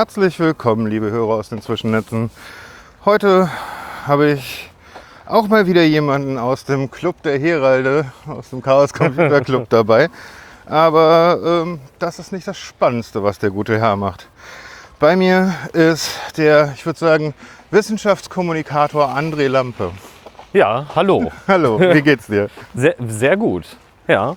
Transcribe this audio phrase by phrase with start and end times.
[0.00, 2.30] Herzlich willkommen, liebe Hörer aus den Zwischennetzen.
[3.04, 3.50] Heute
[4.06, 4.70] habe ich
[5.26, 10.08] auch mal wieder jemanden aus dem Club der Heralde, aus dem Chaos Computer Club dabei.
[10.64, 14.26] Aber ähm, das ist nicht das Spannendste, was der gute Herr macht.
[14.98, 17.34] Bei mir ist der, ich würde sagen,
[17.70, 19.90] Wissenschaftskommunikator André Lampe.
[20.54, 21.30] Ja, hallo.
[21.46, 22.48] Hallo, wie geht's dir?
[22.74, 23.66] Sehr, sehr gut.
[24.08, 24.34] Ja.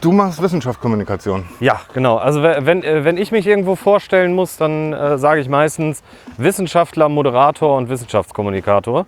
[0.00, 1.44] Du machst Wissenschaftskommunikation.
[1.60, 2.16] Ja, genau.
[2.16, 6.02] Also we- wenn, äh, wenn ich mich irgendwo vorstellen muss, dann äh, sage ich meistens
[6.36, 9.06] Wissenschaftler, Moderator und Wissenschaftskommunikator.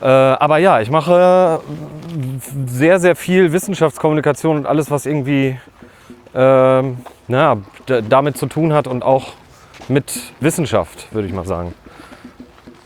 [0.00, 5.58] Äh, aber ja, ich mache äh, sehr, sehr viel Wissenschaftskommunikation und alles, was irgendwie
[6.34, 7.56] ähm, na,
[8.08, 9.32] damit zu tun hat und auch
[9.88, 11.74] mit Wissenschaft, würde ich mal sagen.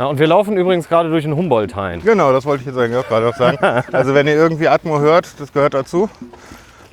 [0.02, 2.02] Ja, und wir laufen übrigens gerade durch den Humboldt-Hain.
[2.02, 3.56] Genau, das wollte ich jetzt eigentlich auch gerade noch sagen.
[3.92, 6.10] Also wenn ihr irgendwie Atmo hört, das gehört dazu.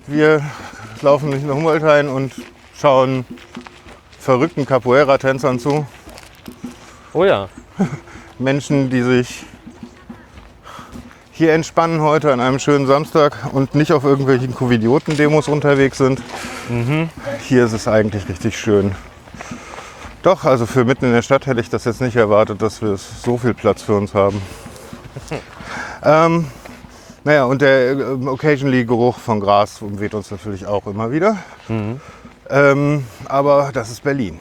[0.06, 0.44] Wir
[1.02, 2.34] laufen durch den Humboldthain und
[2.78, 3.26] schauen
[4.20, 5.88] verrückten Capoeira-Tänzern zu.
[7.14, 7.50] Oh ja.
[8.38, 9.44] Menschen, die sich
[11.32, 16.22] hier entspannen heute an einem schönen Samstag und nicht auf irgendwelchen Covidioten-Demos unterwegs sind.
[17.48, 18.92] Hier ist es eigentlich richtig schön.
[20.22, 22.98] Doch, also für mitten in der Stadt hätte ich das jetzt nicht erwartet, dass wir
[22.98, 24.42] so viel Platz für uns haben.
[26.04, 26.48] ähm,
[27.24, 31.38] naja, und der äh, occasionally Geruch von Gras umweht uns natürlich auch immer wieder.
[32.50, 34.40] Ähm, aber das ist Berlin.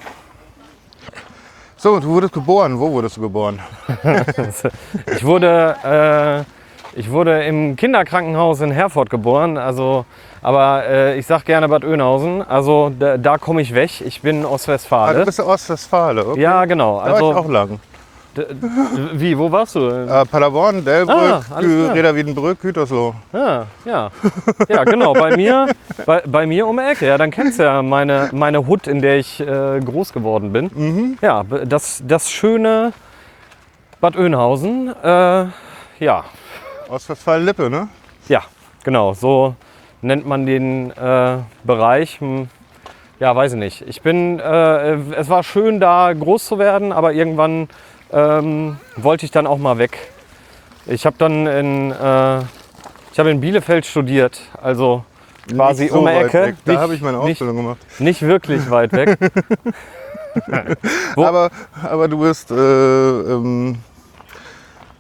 [1.77, 2.81] So, du wurdest geboren.
[2.81, 3.61] Wo wurdest du geboren?
[5.15, 10.05] Ich wurde, äh, ich wurde im Kinderkrankenhaus in Herford geboren, also,
[10.43, 14.01] aber äh, ich sag gerne Bad Oeynhausen, also da, da komme ich weg.
[14.01, 15.25] Ich bin Ah, du Ostwestfale.
[15.25, 16.41] bist Ostwestfale, okay.
[16.41, 17.01] ja, genau.
[17.05, 17.81] Da war ich auch Also, lang.
[18.37, 18.47] d-
[19.15, 19.89] wie, wo warst du?
[19.89, 21.17] Äh, Paderborn, Delbrück,
[21.51, 21.59] Ah.
[21.59, 23.15] Reda Wiedenbrück, Gütersloh.
[23.33, 24.11] Ja, ja.
[24.69, 25.67] Ja, genau, bei mir,
[26.07, 27.07] bei, bei mir um die Ecke.
[27.07, 30.71] Ja, dann kennst du ja meine, meine Hut, in der ich äh, groß geworden bin.
[30.75, 31.19] Mhm.
[31.21, 32.93] Ja, das, das schöne
[34.01, 34.95] Bad Oeynhausen.
[35.03, 35.47] Äh,
[35.99, 36.25] ja,
[36.89, 37.89] Ostwestfalen-Lippe, ne?
[38.29, 38.43] Ja,
[38.85, 39.55] genau, so
[40.03, 42.21] nennt man den äh, Bereich.
[42.21, 42.49] Hm,
[43.21, 43.83] Ja, weiß ich nicht.
[43.89, 47.69] Ich bin, äh, es war schön da groß zu werden, aber irgendwann
[48.13, 49.99] ähm, wollte ich dann auch mal weg.
[50.87, 52.39] Ich habe dann in, äh,
[53.13, 55.05] ich habe in Bielefeld studiert, also
[55.51, 56.43] quasi Nicht so um die weit Ecke.
[56.43, 56.55] weg.
[56.65, 57.79] Da Nicht- habe ich meine nicht, Ausbildung gemacht.
[57.99, 59.19] nicht wirklich weit weg.
[61.17, 61.51] Aber,
[61.83, 63.77] aber du bist, äh, ähm,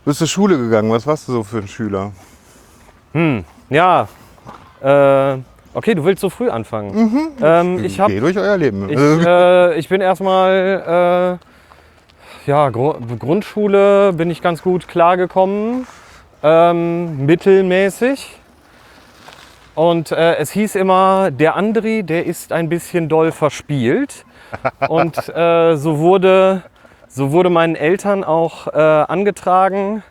[0.04, 0.90] bist zur Schule gegangen.
[0.90, 2.10] Was warst du so für ein Schüler?
[3.12, 4.08] Hm, ja,
[4.82, 5.38] äh,
[5.74, 7.36] okay, du willst so früh anfangen.
[7.42, 8.88] Ähm, ich habe Geh durch euer Leben.
[8.88, 11.38] Ich, äh, ich bin erstmal,
[12.46, 15.86] äh, ja, Gru Grundschule bin ich ganz gut klargekommen,
[16.42, 18.38] ähm, mittelmäßig.
[19.74, 24.24] Und äh, es hieß immer, der Andri, der ist ein bisschen doll verspielt.
[24.88, 26.62] Und äh, so, wurde,
[27.06, 30.02] so wurde meinen Eltern auch äh, angetragen,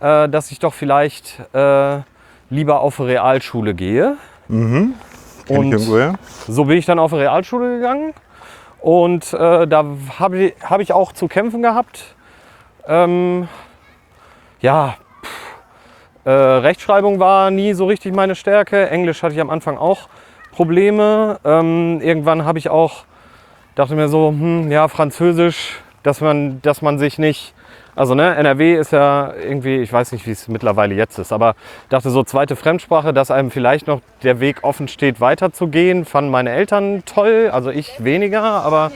[0.00, 2.00] äh, dass ich doch vielleicht äh,
[2.50, 4.16] lieber auf eine Realschule gehe.
[4.48, 6.14] Ich und- irgendwoher?
[6.48, 8.14] So bin ich dann auf eine Realschule gegangen
[8.80, 9.84] und äh, da
[10.18, 12.14] habe ich, hab ich auch zu kämpfen gehabt.
[12.86, 13.48] Ähm,
[14.60, 18.90] ja, pff, äh, Rechtschreibung war nie so richtig meine Stärke.
[18.90, 20.08] Englisch hatte ich am Anfang auch
[20.52, 21.40] Probleme.
[21.44, 23.04] Ähm, irgendwann habe ich auch,
[23.74, 27.54] dachte mir so, hm, ja, Französisch, dass man, dass man sich nicht,
[27.96, 31.54] also ne, NRW ist ja irgendwie, ich weiß nicht, wie es mittlerweile jetzt ist, aber
[31.88, 36.50] dachte so zweite Fremdsprache, dass einem vielleicht noch der Weg offen steht, weiterzugehen, fanden meine
[36.50, 38.90] Eltern toll, also ich weniger, aber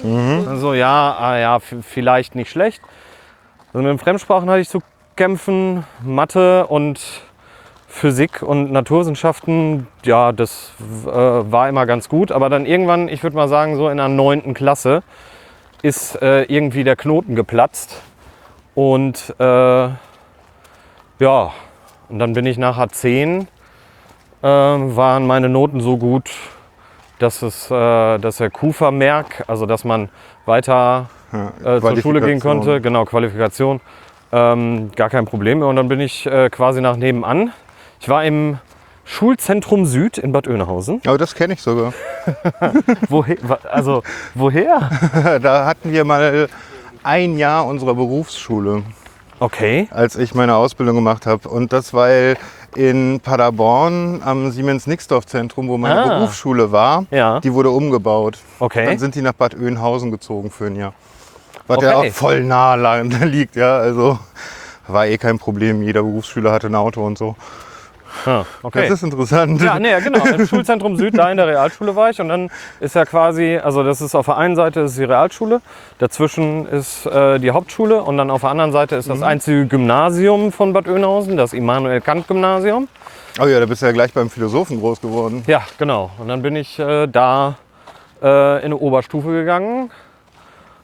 [0.57, 2.83] so ja, ah, ja, vielleicht nicht schlecht.
[3.69, 4.81] Also mit den Fremdsprachen hatte ich zu
[5.17, 7.01] kämpfen, Mathe und
[7.89, 10.73] Physik und Naturwissenschaften, ja, das
[11.07, 12.31] äh, war immer ganz gut.
[12.31, 15.03] Aber dann irgendwann, ich würde mal sagen, so in der neunten Klasse
[15.83, 18.03] ist äh, irgendwie der Knoten geplatzt.
[18.79, 19.89] Und äh,
[21.19, 21.51] ja,
[22.09, 26.31] und dann bin ich nach A10, äh, waren meine Noten so gut,
[27.19, 30.11] dass, es, äh, dass der Q-Vermerk, also dass man
[30.47, 33.81] weiter Ja, äh, zur Schule gehen konnte, genau, Qualifikation,
[34.31, 35.67] ähm, gar kein Problem mehr.
[35.67, 37.53] Und dann bin ich äh, quasi nach nebenan.
[37.99, 38.59] Ich war im
[39.05, 41.01] Schulzentrum Süd in Bad Oeynhausen.
[41.05, 41.95] Aber das kenne ich sogar.
[43.09, 43.39] Woher?
[43.73, 44.05] Also,
[44.37, 45.41] woher?
[45.43, 46.49] da hatten wir mal
[47.09, 48.83] ein Jahr unserer Berufsschule,
[49.41, 49.89] Okay.
[49.91, 51.49] als ich meine Ausbildung gemacht habe.
[51.49, 52.37] Und das, weil
[52.77, 56.19] in Paderborn am Siemens-Nixdorf-Zentrum, wo meine Ah.
[56.19, 57.41] Berufsschule war, Ja.
[57.41, 58.39] die wurde umgebaut.
[58.59, 58.85] Okay.
[58.85, 60.93] Dann sind die nach Bad Oeynhausen gezogen für ein Jahr.
[61.67, 62.11] Was ja Okay.
[62.11, 62.75] auch voll nah
[63.25, 63.79] liegt, ja.
[63.79, 64.19] Also
[64.87, 65.83] war eh kein Problem.
[65.83, 67.35] Jeder Berufsschüler hatte ein Auto und so.
[68.27, 68.89] Ah, okay.
[68.89, 69.61] Das ist interessant.
[69.63, 70.25] Ja, nee, genau.
[70.25, 72.21] Im Schulzentrum Süd, da in der Realschule war ich.
[72.21, 72.51] Und dann
[72.81, 75.61] ist ja quasi, also das ist auf der einen Seite ist die Realschule,
[75.99, 80.53] dazwischen ist äh, die Hauptschule und dann auf der anderen Seite ist das einzige Gymnasium
[80.53, 82.89] von Bad Oeynhausen, das Immanuel Kant Gymnasium.
[83.41, 85.45] Oh ja, da bist du ja gleich beim Philosophen groß geworden.
[85.47, 86.11] Ja, genau.
[86.19, 87.57] Und dann bin ich äh, da
[88.21, 89.91] äh, in eine Oberstufe gegangen,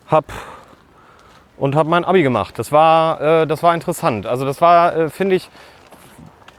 [0.08, 0.26] hab
[1.56, 2.58] und habe mein Abi gemacht.
[2.58, 4.26] Das war, äh, das war interessant.
[4.26, 5.50] Also das war, äh, finde ich,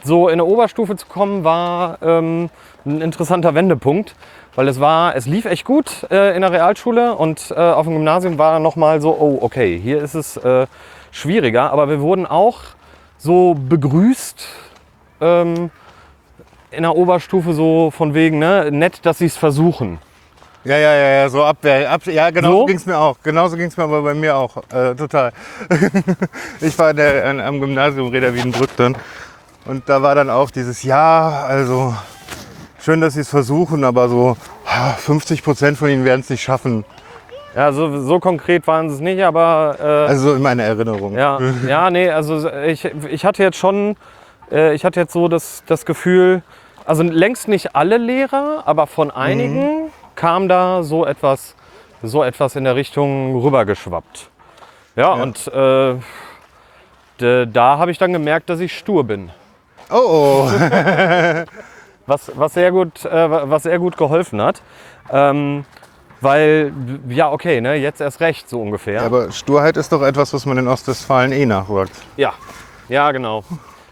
[0.06, 2.50] so in eine Oberstufe zu kommen, war ähm,
[2.86, 4.16] ein interessanter Wendepunkt,
[4.56, 7.94] weil es war, es lief echt gut äh, in der Realschule und äh, auf dem
[7.94, 10.68] Gymnasium war noch mal so, oh okay, hier ist es äh,
[11.12, 12.60] schwieriger, aber wir wurden auch
[13.18, 14.48] so begrüßt
[15.22, 15.72] ähm,
[16.72, 20.00] in der Oberstufe so von wegen, ne, nett, dass sie es versuchen.
[20.66, 21.92] Ja, ja, ja, ja, so Abwehr.
[21.92, 22.60] Ab, ja, genau So?
[22.62, 22.66] so?
[22.66, 23.18] ging es mir auch.
[23.22, 24.58] Genauso ging es mir aber bei mir auch.
[24.74, 25.32] Äh, total.
[26.60, 28.98] ich war der, an, am Gymnasium Reda Wiedenbrück dann.
[29.66, 31.96] Und da war dann auch dieses Ja, also
[32.80, 36.44] schön, dass sie es versuchen, aber so ah, 50 Prozent von ihnen werden es nicht
[36.44, 36.86] schaffen.
[37.56, 41.18] Ja, so, so konkret waren es nicht, aber äh, Also so in meiner Erinnerung.
[41.18, 43.96] Ja, ja, nee, also ich, ich hatte jetzt schon,
[44.52, 46.44] äh, ich hatte jetzt so das, das Gefühl,
[46.86, 51.56] also längst nicht alle Lehrer, aber von einigen kam da so etwas,
[52.04, 54.30] so etwas in der Richtung rübergeschwappt.
[54.96, 55.96] Ja, und äh,
[57.18, 59.32] da habe ich dann gemerkt, dass ich stur bin.
[59.90, 60.50] Oh, oh.
[62.08, 64.62] Was, was, sehr, gut, äh, was sehr gut geholfen hat.
[65.12, 65.66] Ähm,
[66.22, 66.72] weil,
[67.10, 69.02] ja, okay, ne, jetzt erst recht, so ungefähr.
[69.02, 71.96] Aber Sturheit ist doch etwas, was man in Ostwestfalen eh nachwirkt.
[72.16, 72.34] Ja,
[72.90, 73.44] ja, genau.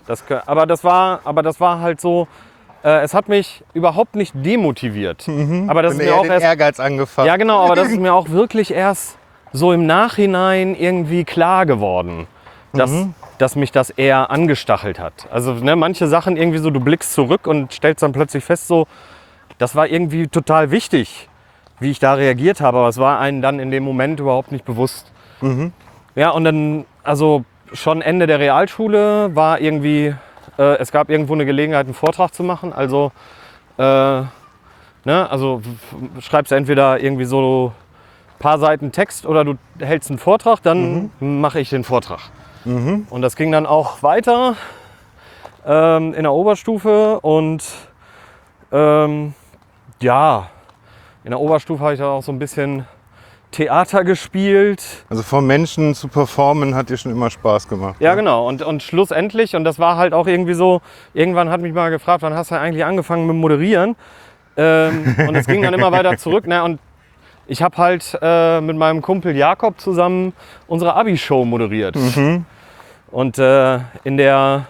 [0.06, 2.28] Das, aber, das war, aber das war halt so,
[2.84, 5.28] äh, es hat mich überhaupt nicht demotiviert.
[5.68, 7.28] Aber das ist Wenn mir auch erst, Ehrgeiz angefasst.
[7.28, 9.18] ja genau, aber das ist mir auch wirklich erst
[9.54, 12.28] so im Nachhinein irgendwie klar geworden,
[12.74, 12.92] dass,
[13.44, 15.28] dass mich das eher angestachelt hat.
[15.30, 18.88] Also ne, manche Sachen irgendwie so, du blickst zurück und stellst dann plötzlich fest, so,
[19.58, 21.28] das war irgendwie total wichtig,
[21.82, 24.64] wie ich da reagiert habe, aber es war einem dann in dem Moment überhaupt nicht
[24.64, 25.12] bewusst.
[26.16, 27.44] Ja, und dann, also
[27.74, 30.16] schon Ende der Realschule war irgendwie,
[30.58, 32.72] äh, es gab irgendwo eine Gelegenheit, einen Vortrag zu machen.
[32.72, 33.12] Also,
[33.78, 34.30] äh, ne,
[35.06, 35.62] also
[36.22, 41.60] schreibst entweder irgendwie so ein paar Seiten Text oder du hältst einen Vortrag, dann mache
[41.60, 42.22] ich den Vortrag.
[43.10, 44.56] Und das ging dann auch weiter
[45.66, 47.64] ähm, in der Oberstufe und
[48.72, 49.34] ähm,
[50.02, 50.50] ja,
[51.24, 52.86] in der Oberstufe habe ich dann auch so ein bisschen
[53.52, 54.84] Theater gespielt.
[55.10, 57.96] Also vor Menschen zu performen hat dir schon immer Spaß gemacht.
[58.00, 58.18] Ja, ne?
[58.18, 58.48] genau.
[58.48, 60.82] Und, und schlussendlich, und das war halt auch irgendwie so,
[61.14, 63.96] irgendwann hat mich mal gefragt, wann hast du eigentlich angefangen mit Moderieren?
[64.58, 66.48] Ähm, und es ging dann immer weiter zurück.
[66.48, 66.64] Ne?
[66.64, 66.80] Und
[67.48, 70.34] ich habe halt äh, mit meinem Kumpel Jakob zusammen
[70.68, 71.96] unsere Abi-Show moderiert.
[73.12, 74.66] Und äh, in der,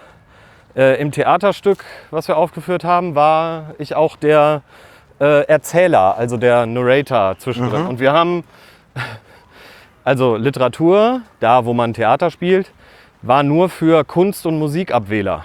[0.76, 4.62] äh, im Theaterstück, was wir aufgeführt haben, war ich auch der
[5.20, 7.86] äh, Erzähler, also der Narrator zwischendrin.
[7.86, 8.44] Und wir haben
[10.04, 12.70] also Literatur, da wo man Theater spielt,
[13.22, 15.44] war nur für Kunst- und Musikabwähler.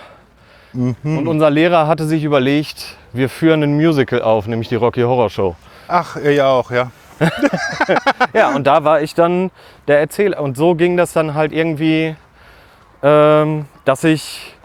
[0.73, 5.29] Und unser Lehrer hatte sich überlegt, wir führen ein Musical auf, nämlich die Rocky Horror
[5.29, 5.55] Show.
[5.87, 6.91] Ach, ihr auch, ja.
[8.33, 9.51] Ja, und da war ich dann
[9.87, 10.41] der Erzähler.
[10.41, 12.15] Und so ging das dann halt irgendwie,
[13.03, 14.55] ähm, dass ich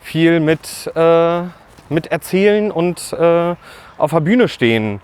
[0.00, 1.42] viel mit, äh,
[1.88, 3.54] mit Erzählen und äh,
[3.98, 5.00] auf der Bühne stehen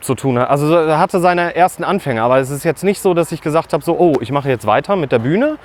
[0.00, 0.50] zu tun hatte.
[0.50, 3.72] Also er hatte seine ersten Anfänge, aber es ist jetzt nicht so, dass ich gesagt
[3.72, 5.58] habe, so, oh, ich mache jetzt weiter mit der Bühne.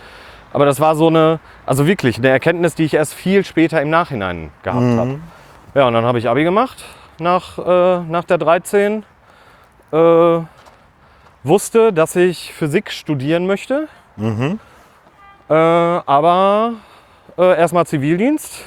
[0.54, 3.90] Aber das war so eine, also wirklich eine Erkenntnis, die ich erst viel später im
[3.90, 5.20] Nachhinein gehabt habe.
[5.74, 6.84] Ja, und dann habe ich Abi gemacht
[7.20, 9.04] nach, äh, nach der 13.
[9.92, 10.40] Äh,
[11.44, 13.88] wusste, dass ich Physik studieren möchte.
[15.50, 16.74] Äh, aber
[17.38, 18.62] äh, erstmal Zivildienst.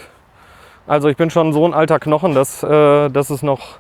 [0.87, 3.79] Also ich bin schon so ein alter Knochen, dass, äh, dass es noch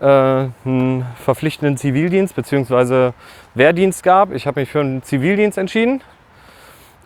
[0.00, 3.12] äh, einen verpflichtenden Zivildienst bzw.
[3.54, 4.32] Wehrdienst gab.
[4.32, 6.02] Ich habe mich für einen Zivildienst entschieden.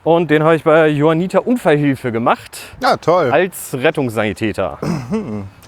[0.04, 3.30] Und den habe ich bei Johanniter Unfallhilfe gemacht Ja, toll.
[3.30, 4.78] als Rettungssanitäter.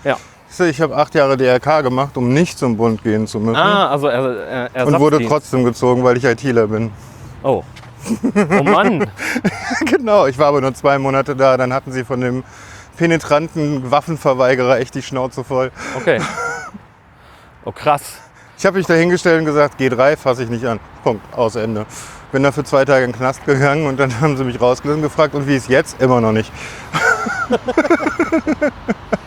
[0.05, 0.17] Ja.
[0.59, 3.57] Ich habe acht Jahre DRK gemacht, um nicht zum Bund gehen zu müssen.
[3.57, 6.91] Ah, also er, er, und wurde trotzdem gezogen, weil ich ITler bin.
[7.43, 7.63] Oh.
[8.35, 9.11] Oh Mann.
[9.87, 11.57] genau, ich war aber nur zwei Monate da.
[11.57, 12.45] Dann hatten sie von dem
[12.97, 15.71] penetranten Waffenverweigerer echt die Schnauze voll.
[15.97, 16.21] Okay.
[17.65, 18.15] Oh krass.
[18.59, 20.81] Ich habe mich da hingestellt und gesagt, G3 fasse ich nicht an.
[21.03, 21.87] Punkt, aus Ende.
[22.33, 25.03] Bin da für zwei Tage in den Knast gegangen und dann haben sie mich rausgelassen
[25.03, 26.01] und gefragt, und wie ist jetzt?
[26.01, 26.53] Immer noch nicht.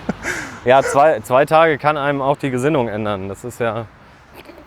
[0.65, 3.27] Ja, zwei, zwei Tage kann einem auch die Gesinnung ändern.
[3.27, 3.85] Das ist ja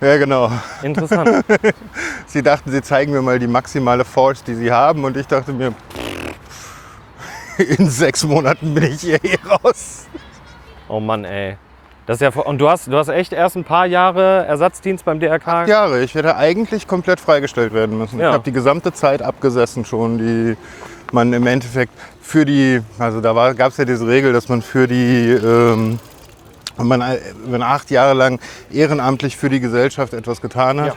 [0.00, 0.50] Ja, genau.
[0.82, 1.44] interessant.
[2.26, 5.04] Sie dachten, sie zeigen mir mal die maximale Force, die sie haben.
[5.04, 5.72] Und ich dachte mir,
[7.78, 10.06] in sechs Monaten bin ich hier eh raus.
[10.88, 11.56] Oh Mann, ey.
[12.04, 15.18] Das ist ja, und du hast, du hast echt erst ein paar Jahre Ersatzdienst beim
[15.18, 15.66] DRK?
[15.66, 16.02] Jahre.
[16.02, 18.20] Ich hätte eigentlich komplett freigestellt werden müssen.
[18.20, 18.28] Ja.
[18.28, 20.56] Ich habe die gesamte Zeit abgesessen schon, die
[21.10, 21.94] man im Endeffekt
[22.26, 26.00] für die, also da gab es ja diese Regel, dass man für die, ähm,
[26.76, 27.02] wenn man,
[27.46, 28.40] wenn acht Jahre lang
[28.72, 30.94] ehrenamtlich für die Gesellschaft etwas getan hat, Ja.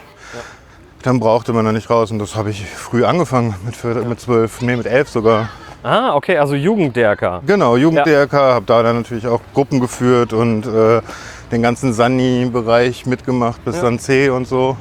[1.04, 2.10] dann brauchte man da nicht raus.
[2.10, 5.50] Und das habe ich früh angefangen, mit, vier- mit zwölf, nee, mit elf sogar.
[5.84, 7.44] Ah, okay, also Jugend-DRK.
[7.46, 11.02] Genau, Jugend-DRK, habe da dann natürlich auch Gruppen geführt und äh,
[11.52, 13.84] den ganzen Sani-Bereich mitgemacht, bis Ja.
[13.84, 14.76] dann C und so.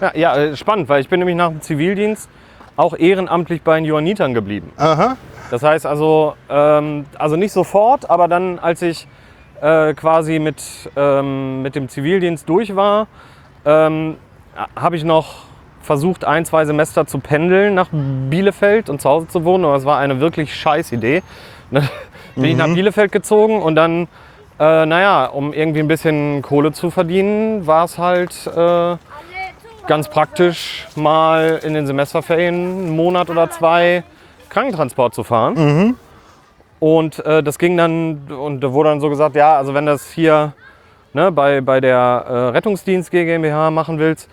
[0.00, 2.28] Ja, ja, äh, spannend, weil ich bin nämlich nach dem Zivildienst
[2.76, 4.72] auch ehrenamtlich bei den Johannitern geblieben.
[4.76, 5.16] Aha,
[5.50, 9.06] Das heißt also, ähm, also nicht sofort, aber dann, als ich
[9.60, 10.62] äh, quasi mit,
[10.96, 13.06] ähm, mit dem Zivildienst durch war,
[13.64, 14.16] ähm,
[14.74, 15.46] habe ich noch
[15.80, 19.64] versucht, ein, zwei Semester zu pendeln nach Bielefeld und zu Hause zu wohnen.
[19.64, 21.22] Aber das war eine wirklich scheiß Idee.
[21.70, 21.88] Dann
[22.34, 24.08] bin ich nach Bielefeld gezogen und dann,
[24.60, 28.96] äh, naja, um irgendwie ein bisschen Kohle zu verdienen, war es halt äh,
[29.86, 34.04] ganz praktisch, mal in den Semesterferien einen Monat oder zwei
[34.48, 35.96] Krankentransport zu fahren.
[36.78, 40.10] Und äh, das ging dann, und da wurde dann so gesagt, ja, also wenn das
[40.10, 40.52] hier
[41.14, 44.28] ne, bei, bei der äh, Rettungsdienst GmbH machen willst,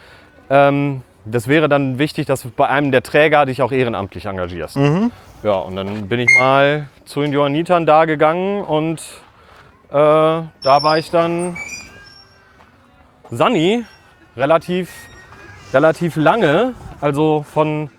[0.49, 4.75] ähm, das wäre dann wichtig, dass du bei einem der Träger dich auch ehrenamtlich engagierst.
[5.41, 8.99] Ja, und dann bin ich mal zu den Johannitern da gegangen und
[9.89, 11.55] äh, da war ich dann
[13.31, 13.85] Sani
[14.35, 14.89] relativ,
[15.73, 17.89] relativ lange, also von,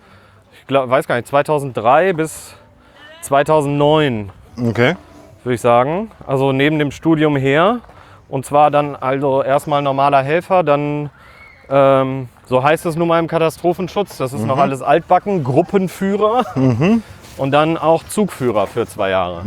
[0.53, 2.55] ich glaub, weiß gar nicht, 2003 bis
[3.23, 4.31] 2009
[4.69, 4.97] okay.
[5.43, 6.11] würde ich sagen.
[6.27, 7.81] Also neben dem Studium her.
[8.29, 11.11] Und zwar dann also erstmal normaler Helfer, dann,
[11.69, 16.45] ähm, so heißt es nun mal im Katastrophenschutz, das ist noch alles altbacken, Gruppenführer
[17.37, 19.43] und dann auch Zugführer für zwei Jahre.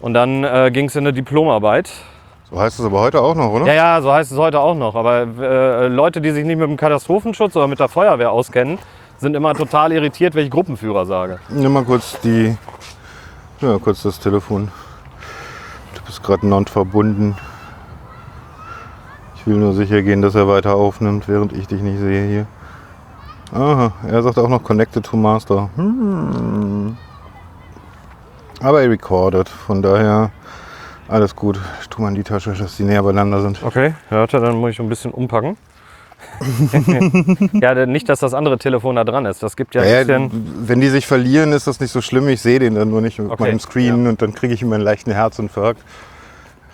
[0.00, 1.90] Und dann äh, ging es in eine Diplomarbeit.
[2.50, 3.66] So heißt es aber heute auch noch, oder?
[3.66, 4.94] Ja, ja, so heißt es heute auch noch.
[4.94, 8.78] Aber äh, Leute, die sich nicht mit dem Katastrophenschutz oder mit der Feuerwehr auskennen,
[9.18, 11.40] sind immer total irritiert, wenn ich Gruppenführer sage.
[11.50, 12.56] Nimm mal kurz die.
[13.60, 14.70] Ja, kurz das Telefon.
[15.94, 17.36] Du bist gerade not verbunden.
[19.36, 22.46] Ich will nur sicher gehen, dass er weiter aufnimmt, während ich dich nicht sehe hier.
[23.52, 25.68] Aha, er sagt auch noch Connected to Master.
[25.76, 26.96] Hm.
[28.62, 30.30] Aber er recorded, von daher
[31.08, 31.58] alles gut.
[31.80, 33.62] Ich tue mal in die Tasche, dass die näher beieinander sind.
[33.62, 35.56] Okay, hört er, dann muss ich ein bisschen umpacken.
[37.52, 39.42] ja, nicht, dass das andere Telefon da dran ist.
[39.42, 40.66] Das gibt ja ein Ja, bisschen.
[40.68, 42.28] wenn die sich verlieren, ist das nicht so schlimm.
[42.28, 44.74] Ich sehe den dann nur nicht auf Okay, meinem Screen und dann kriege ich immer
[44.74, 45.80] einen leichten Herzinfarkt.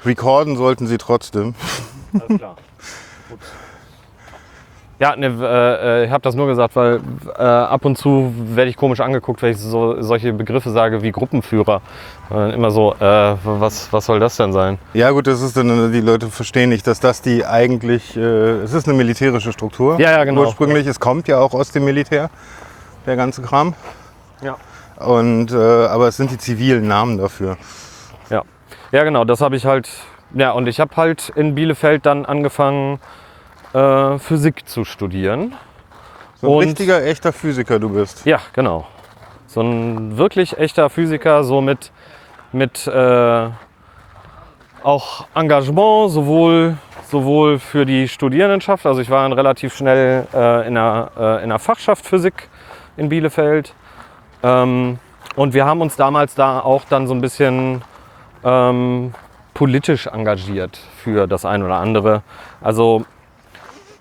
[0.04, 1.54] Recorden sollten sie trotzdem.
[2.12, 2.56] Alles klar.
[3.28, 3.38] Gut.
[5.04, 6.98] Ja, ne, äh, äh, ich habe das nur gesagt, weil
[7.36, 11.12] äh, ab und zu werde ich komisch angeguckt, wenn ich so, solche Begriffe sage wie
[11.12, 11.82] Gruppenführer.
[12.30, 14.78] Äh, immer so, äh, was, was soll das denn sein?
[14.94, 18.72] Ja gut, das ist dann, die Leute verstehen nicht, dass das die eigentlich, äh, es
[18.72, 20.00] ist eine militärische Struktur.
[20.00, 20.40] Ja, ja, genau.
[20.40, 22.30] Ursprünglich, es kommt ja auch aus dem Militär,
[23.04, 23.74] der ganze Kram.
[24.40, 24.56] Ja.
[25.04, 27.58] Und, äh, aber es sind die zivilen Namen dafür.
[28.30, 28.40] Ja,
[28.90, 29.86] ja genau, das habe ich halt.
[30.32, 33.00] Ja, und ich habe halt in Bielefeld dann angefangen,
[33.74, 35.54] äh, Physik zu studieren.
[36.40, 38.24] So ein Und- richtiger, echter Physiker du bist.
[38.24, 38.86] Ja, genau.
[39.46, 41.92] So ein wirklich echter Physiker, so mit,
[42.52, 43.48] mit äh,
[44.82, 46.76] auch Engagement, sowohl,
[47.08, 48.84] sowohl für die Studierendenschaft.
[48.86, 52.48] Also ich war dann relativ schnell äh, in, der, äh, in der Fachschaft Physik
[52.96, 53.74] in Bielefeld.
[54.42, 54.98] Ähm,
[55.36, 57.82] und wir haben uns damals da auch dann so ein bisschen
[58.44, 59.14] ähm,
[59.54, 62.22] politisch engagiert für das ein oder andere.
[62.60, 63.04] Also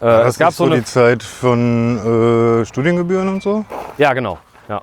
[0.04, 3.66] äh, Das es gab ist so eine die Zeit von äh, Studiengebühren und so.
[3.98, 4.38] Ja, genau.
[4.68, 4.82] Ja.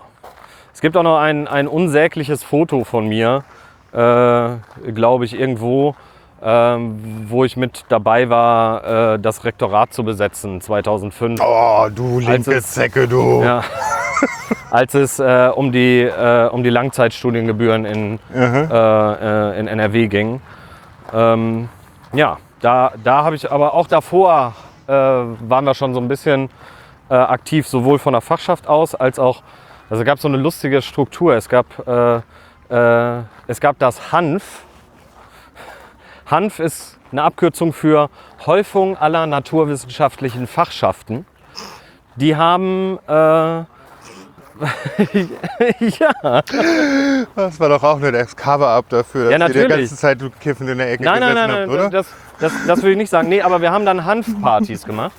[0.72, 3.44] Es gibt auch noch ein, ein unsägliches Foto von mir,
[3.92, 5.94] äh, glaube ich, irgendwo,
[6.42, 11.38] ähm, wo ich mit dabei war, äh, das Rektorat zu besetzen, 2005.
[11.44, 13.42] Oh, du linke es- Zecke, du.
[13.42, 13.62] Ja.
[14.70, 20.40] Als es äh, um, die, äh, um die Langzeitstudiengebühren in, in NRW ging.
[21.12, 21.68] Ähm,
[22.12, 24.54] ja, da, da habe ich aber auch davor
[24.90, 26.50] waren wir schon so ein bisschen
[27.08, 29.42] äh, aktiv, sowohl von der Fachschaft aus als auch,
[29.88, 31.34] also es gab so eine lustige Struktur.
[31.34, 32.20] Es gab, äh,
[32.70, 34.64] äh, es gab das HANF.
[36.30, 38.08] HANF ist eine Abkürzung für
[38.46, 41.26] Häufung aller naturwissenschaftlichen Fachschaften.
[42.16, 43.64] Die haben äh,
[45.80, 46.42] ja,
[47.34, 49.88] Das war doch auch nur der Cover-Up dafür, dass Ja, ihr die natürlich.
[49.90, 51.90] ganze Zeit kiffend in der Ecke Nein, nein, gesessen nein, habt, nein oder?
[51.90, 52.06] das,
[52.40, 53.28] das, das will ich nicht sagen.
[53.28, 55.12] Nee, aber wir haben dann Hanfpartys gemacht.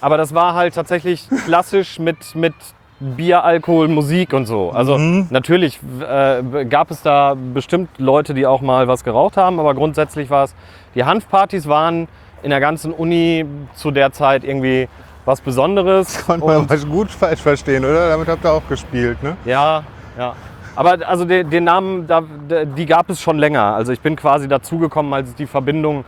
[0.00, 2.54] Aber das war halt tatsächlich klassisch mit, mit
[3.00, 4.70] Bier, Alkohol, Musik und so.
[4.70, 9.74] Also natürlich äh, gab es da bestimmt Leute, die auch mal was geraucht haben, aber
[9.74, 10.54] grundsätzlich war es,
[10.94, 12.06] die Hanfpartys waren
[12.44, 14.88] in der ganzen Uni zu der Zeit irgendwie
[15.24, 16.24] was Besonderes.
[16.26, 18.08] Konnte man was gut falsch verstehen, oder?
[18.10, 19.36] Damit habt ihr auch gespielt, ne?
[19.44, 19.82] Ja,
[20.18, 20.34] ja.
[20.74, 22.22] Aber also den, den Namen, da,
[22.64, 23.62] die gab es schon länger.
[23.62, 26.04] Also ich bin quasi dazugekommen, als es die Verbindung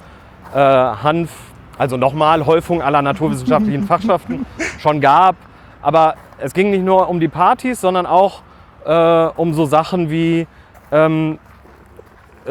[0.55, 1.31] äh, Hanf,
[1.77, 4.47] also nochmal Häufung aller naturwissenschaftlichen Fachschaften
[4.79, 5.37] schon gab.
[5.83, 8.41] Aber es ging nicht nur um die Partys, sondern auch
[8.87, 10.47] äh, um so Sachen wie,
[10.93, 11.54] ähm, äh,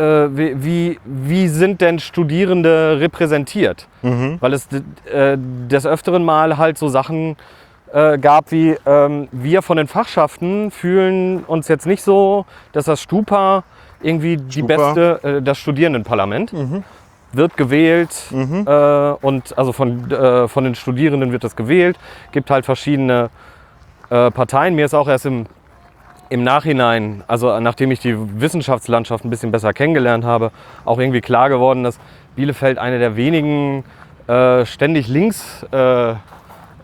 [0.02, 3.88] wie, wie, wie sind denn Studierende repräsentiert?
[4.42, 4.68] Weil es
[5.12, 7.36] äh, des Öfteren mal halt so Sachen
[7.94, 13.02] äh, gab wie ähm, wir von den Fachschaften fühlen uns jetzt nicht so, dass das
[13.02, 13.64] Stupa
[14.02, 14.94] irgendwie die Stupa.
[14.94, 16.52] beste, äh, das Studierendenparlament
[17.34, 21.98] wird gewählt äh, und also von, äh, von den Studierenden wird das gewählt.
[22.32, 23.30] Gibt halt verschiedene
[24.10, 24.76] äh, Parteien.
[24.76, 25.46] Mir ist auch erst im,
[26.34, 30.50] im Nachhinein, also nachdem ich die Wissenschaftslandschaft ein bisschen besser kennengelernt habe,
[30.84, 32.00] auch irgendwie klar geworden, dass
[32.36, 33.84] Bielefeld eine der wenigen
[34.26, 36.16] äh, ständig links äh, äh,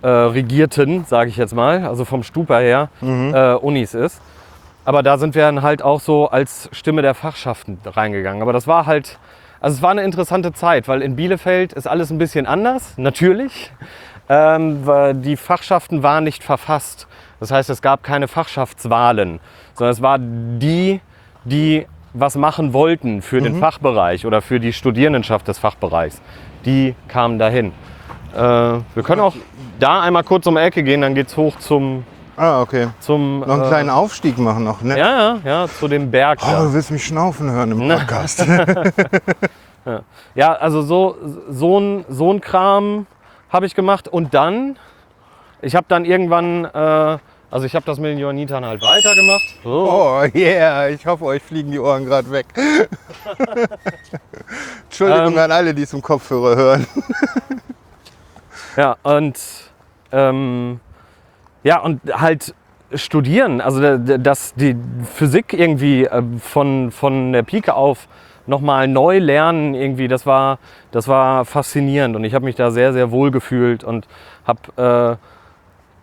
[0.04, 2.90] regierten, sage ich jetzt mal, also vom Stupa her,
[3.34, 4.22] äh, Unis ist.
[4.86, 8.44] Aber da sind wir dann halt auch so als Stimme der Fachschaften reingegangen.
[8.44, 9.18] Aber das war halt,
[9.62, 13.72] also es war eine interessante Zeit, weil in Bielefeld ist alles ein bisschen anders, natürlich.
[14.30, 14.84] Ähm,
[15.24, 17.08] die Fachschaften waren nicht verfasst.
[17.40, 19.40] Das heißt, es gab keine Fachschaftswahlen,
[19.74, 21.02] sondern es war die,
[21.46, 26.22] die was machen wollten für den Fachbereich oder für die Studierendenschaft des Fachbereichs.
[26.66, 27.72] Die kamen dahin.
[28.36, 29.36] Äh, wir können auch
[29.80, 32.04] da einmal kurz um die Ecke gehen, dann geht's hoch zum,
[32.36, 32.88] Ah, okay.
[33.00, 34.98] zum Noch einen äh, kleinen Aufstieg machen noch, ne?
[34.98, 36.40] ja, ja, ja, zu dem Berg.
[36.42, 36.64] Oh, da.
[36.64, 38.46] du willst mich schnaufen hören im Podcast.
[40.36, 41.18] Ja, also so,
[41.50, 43.08] so, ein, so ein Kram
[43.50, 44.08] habe ich gemacht.
[44.08, 44.78] Und dann,
[45.62, 47.18] ich habe dann irgendwann, äh,
[47.52, 49.44] also ich habe das mit den Johannitern halt weitergemacht.
[49.64, 49.90] So.
[49.92, 52.46] Oh yeah, ich hoffe, euch fliegen die Ohren gerade weg.
[54.86, 55.40] Entschuldigung Ähm.
[55.40, 56.88] an alle, die es im Kopfhörer hören.
[58.78, 59.38] Ja, und
[60.12, 60.80] ähm,
[61.64, 62.54] ja, und halt
[62.96, 64.76] studieren, also da- da- dass die
[65.16, 68.08] Physik irgendwie äh, von, von der Pike auf
[68.48, 70.58] nochmal neu lernen, irgendwie, das war,
[70.92, 74.08] das war faszinierend und ich habe mich da sehr, sehr wohl gefühlt und
[74.48, 75.29] habe äh,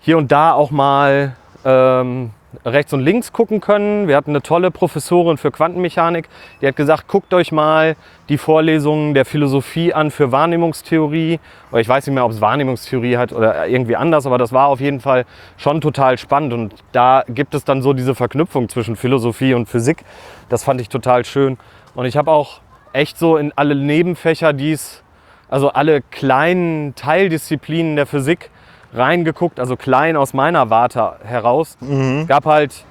[0.06, 2.30] hier und da auch mal ähm,
[2.64, 4.06] rechts und links gucken können.
[4.06, 6.28] Wir hatten eine tolle Professorin für Quantenmechanik,
[6.60, 7.96] die hat gesagt, guckt euch mal
[8.28, 11.40] die Vorlesungen der Philosophie an für Wahrnehmungstheorie.
[11.72, 14.68] Oder ich weiß nicht mehr, ob es Wahrnehmungstheorie hat oder irgendwie anders, aber das war
[14.68, 15.24] auf jeden Fall
[15.56, 16.52] schon total spannend.
[16.52, 20.04] Und da gibt es dann so diese Verknüpfung zwischen Philosophie und Physik.
[20.48, 21.58] Das fand ich total schön.
[21.96, 22.60] Und ich habe auch
[22.92, 25.02] echt so in alle Nebenfächer, die es,
[25.48, 28.50] also alle kleinen Teildisziplinen der Physik
[28.92, 31.76] reingeguckt, also klein aus meiner Warte heraus.
[32.22, 32.84] Es gab halt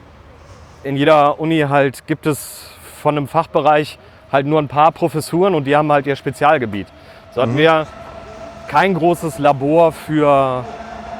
[0.83, 2.69] in jeder Uni halt gibt es
[3.01, 3.97] von einem Fachbereich
[4.31, 6.87] halt nur ein paar Professuren und die haben halt ihr Spezialgebiet.
[7.33, 7.87] So hatten wir
[8.67, 10.63] kein großes Labor für,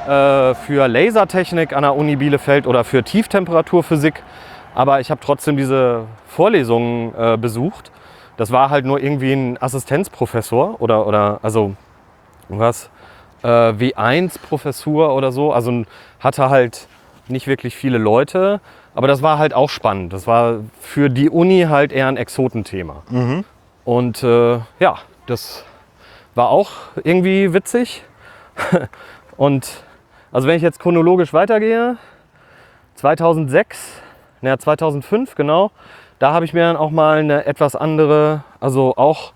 [0.06, 4.22] äh, für Lasertechnik an der Uni Bielefeld oder für Tieftemperaturphysik,
[4.74, 7.90] aber ich habe trotzdem diese Vorlesungen äh, besucht.
[8.36, 11.74] Das war halt nur irgendwie ein Assistenzprofessor oder, oder also
[12.48, 12.90] was,
[13.46, 15.52] äh, W1-Professur oder so.
[15.52, 15.84] Also
[16.20, 16.88] hatte halt
[17.28, 18.60] nicht wirklich viele Leute,
[18.94, 20.12] aber das war halt auch spannend.
[20.12, 23.02] Das war für die Uni halt eher ein Exotenthema.
[23.84, 25.64] Und äh, ja, das
[26.34, 26.70] war auch
[27.04, 28.02] irgendwie witzig.
[29.36, 29.84] Und
[30.32, 31.98] also wenn ich jetzt chronologisch weitergehe,
[32.96, 34.02] 2006,
[34.40, 35.70] naja 2005 genau,
[36.18, 39.32] da habe ich mir dann auch mal eine etwas andere, also auch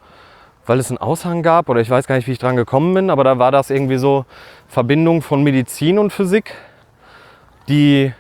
[0.67, 3.11] weil es einen Aushang gab oder ich weiß gar nicht, wie ich dran gekommen bin,
[3.11, 4.25] aber da war das irgendwie so
[4.69, 6.55] Verbindung von Medizin und Physik.
[7.69, 8.13] Die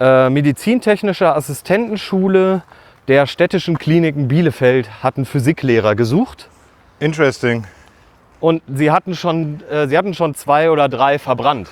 [0.00, 2.62] äh, medizintechnische Assistentenschule
[3.08, 6.48] der städtischen Kliniken Bielefeld hat einen Physiklehrer gesucht
[7.00, 7.64] Interesting.
[8.40, 11.68] und sie hatten schon, äh, sie hatten schon zwei oder drei verbrannt.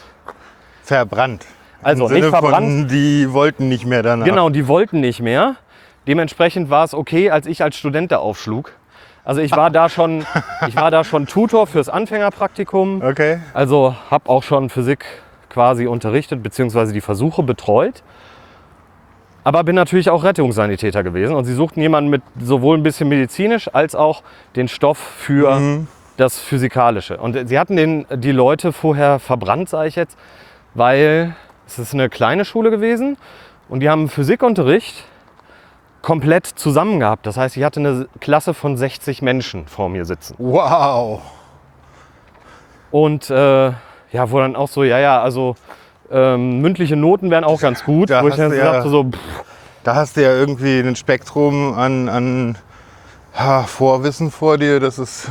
[0.82, 1.46] Verbrannt.
[1.82, 4.24] Also nicht verbrannt, die wollten nicht mehr danach.
[4.24, 5.56] Genau, die wollten nicht mehr.
[6.06, 8.72] Dementsprechend war es okay, als ich als Student da aufschlug.
[9.24, 10.26] Also ich war da schon,
[10.66, 13.02] ich war da schon Tutor fürs Anfängerpraktikum.
[13.02, 13.40] Okay.
[13.54, 15.04] Also habe auch schon Physik
[15.48, 18.02] quasi unterrichtet beziehungsweise die Versuche betreut.
[19.44, 23.68] Aber bin natürlich auch Rettungssanitäter gewesen und sie suchten jemanden mit sowohl ein bisschen medizinisch
[23.74, 24.22] als auch
[24.54, 25.84] den Stoff für
[26.16, 27.16] das Physikalische.
[27.16, 30.16] Und sie hatten den, die Leute vorher verbrannt, sage ich jetzt,
[30.74, 31.34] weil
[31.66, 33.16] es ist eine kleine Schule gewesen
[33.68, 35.04] und die haben Physikunterricht
[36.02, 37.26] komplett zusammen gehabt.
[37.26, 40.34] Das heißt, ich hatte eine Klasse von 60 Menschen vor mir sitzen.
[40.38, 41.20] Wow.
[42.90, 43.66] Und äh,
[44.10, 45.54] ja, wo dann auch so, ja, ja, also
[46.10, 48.10] ähm, mündliche Noten wären auch ganz gut.
[48.10, 49.18] Da wo ich hast dann du ja- dachte so, pff,
[49.84, 52.58] Da hast du ja irgendwie ein Spektrum an, an
[53.34, 55.30] ha, Vorwissen vor dir, das ist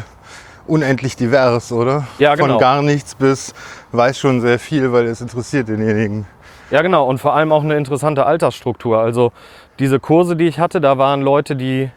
[0.66, 2.08] unendlich divers, oder?
[2.18, 2.54] Ja, genau.
[2.54, 3.54] Von gar nichts bis
[3.92, 6.26] weiß schon sehr viel, weil es interessiert denjenigen.
[6.72, 7.06] Ja, genau.
[7.06, 8.98] Und vor allem auch eine interessante Altersstruktur.
[8.98, 9.34] Also
[9.82, 11.89] diese Kurse, die ich hatte, da waren Leute, die,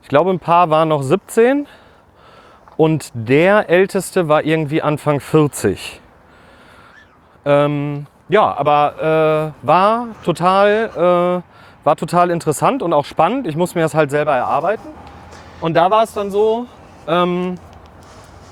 [0.00, 1.66] ich glaube, ein paar waren noch 17
[2.76, 6.00] und der älteste war irgendwie Anfang 40.
[7.44, 13.46] Ähm, ja, aber äh, war total, äh, war total interessant und auch spannend.
[13.46, 14.88] Ich muss mir das halt selber erarbeiten.
[15.60, 16.66] Und da war es dann so,
[17.08, 17.56] ähm,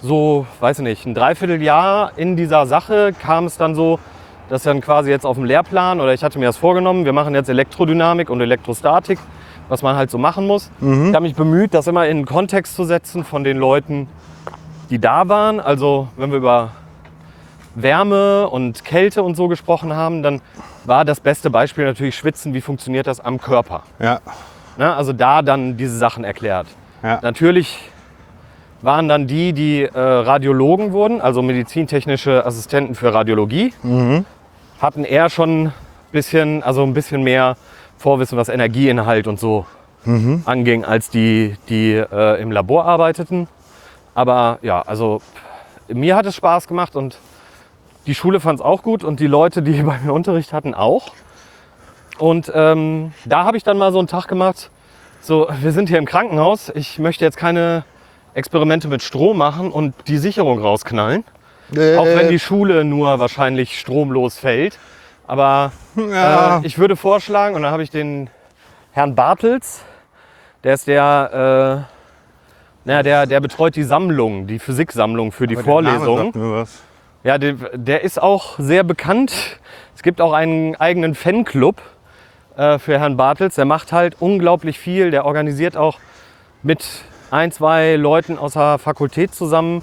[0.02, 4.00] so, weiß ich nicht, ein Dreivierteljahr in dieser Sache kam es dann so,
[4.48, 7.35] dass dann quasi jetzt auf dem Lehrplan oder ich hatte mir das vorgenommen, wir machen
[7.35, 9.18] jetzt Elektrodynamik und Elektrostatik,
[9.68, 10.70] was man halt so machen muss.
[10.80, 14.09] Ich habe mich bemüht, das immer in den Kontext zu setzen von den Leuten,
[14.90, 15.61] die da waren.
[15.61, 16.72] Also wenn wir über
[17.74, 20.40] Wärme und Kälte und so gesprochen haben, dann
[20.85, 23.83] war das beste Beispiel natürlich Schwitzen, wie funktioniert das am Körper.
[23.98, 24.20] Ja,
[24.76, 24.94] Ne?
[24.94, 26.66] Also da dann diese Sachen erklärt.
[27.02, 27.18] ja.
[27.22, 27.90] Natürlich
[28.83, 33.72] waren dann die, die äh, Radiologen wurden, also medizintechnische Assistenten für Radiologie,
[34.85, 35.73] hatten eher schon ein
[36.12, 37.57] bisschen, also ein bisschen mehr
[37.99, 39.66] Vorwissen, was Energieinhalt und so
[40.44, 43.49] anging, als die, die äh, im Labor arbeiteten.
[44.14, 45.23] Aber ja, also
[45.88, 47.18] mir hat es Spaß gemacht und
[48.07, 51.12] die Schule fand es auch gut und die Leute, die bei mir Unterricht hatten, auch.
[52.18, 54.70] Und ähm, da habe ich dann mal so einen Tag gemacht,
[55.20, 57.85] so, wir sind hier im Krankenhaus, ich möchte jetzt keine
[58.35, 61.25] Experimente mit Strom machen und die Sicherung rausknallen.
[61.74, 64.79] Äh, Auch wenn die Schule nur wahrscheinlich stromlos fällt.
[65.27, 66.59] Aber ja.
[66.59, 68.29] äh, ich würde vorschlagen, und da habe ich den
[68.92, 69.83] Herrn Bartels,
[70.62, 75.83] der ist der, äh, naja, der, der betreut die Sammlung, die Physiksammlung für die Aber
[75.83, 76.83] der Name mir was.
[77.22, 79.59] Ja, der, der ist auch sehr bekannt.
[79.94, 81.81] Es gibt auch einen eigenen Fanclub
[82.57, 83.55] äh, für Herrn Bartels.
[83.55, 85.11] Der macht halt unglaublich viel.
[85.11, 85.98] Der organisiert auch
[86.62, 86.85] mit
[87.31, 89.83] ein, zwei Leuten aus der Fakultät zusammen,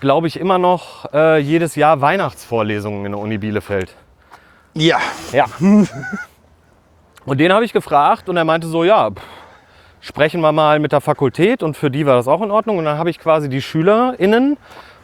[0.00, 3.94] glaube ich, immer noch äh, jedes Jahr Weihnachtsvorlesungen in der Uni Bielefeld.
[4.74, 4.98] Ja.
[5.32, 5.46] Ja.
[7.24, 9.22] Und den habe ich gefragt und er meinte so, ja, pff,
[10.00, 12.78] sprechen wir mal mit der Fakultät und für die war das auch in Ordnung.
[12.78, 14.56] Und dann habe ich quasi die SchülerInnen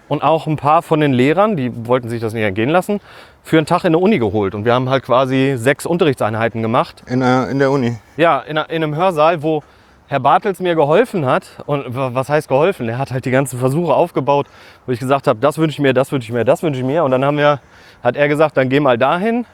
[0.08, 3.00] und auch ein paar von den Lehrern, die wollten sich das nicht entgehen lassen,
[3.42, 4.54] für einen Tag in der Uni geholt.
[4.54, 7.02] Und wir haben halt quasi sechs Unterrichtseinheiten gemacht.
[7.06, 7.96] In, der- in der Uni.
[8.16, 9.62] Ja, in, in einem Hörsaal, wo
[10.06, 11.46] Herr Bartels mir geholfen hat.
[11.66, 12.88] Und wa- was heißt geholfen?
[12.88, 14.46] Er hat halt die ganzen Versuche aufgebaut,
[14.86, 16.86] wo ich gesagt habe, das wünsche ich mir, das wünsche ich mir, das wünsche ich
[16.86, 17.04] mir.
[17.04, 17.60] Und dann haben wir,
[18.02, 19.46] hat er gesagt, dann geh mal dahin.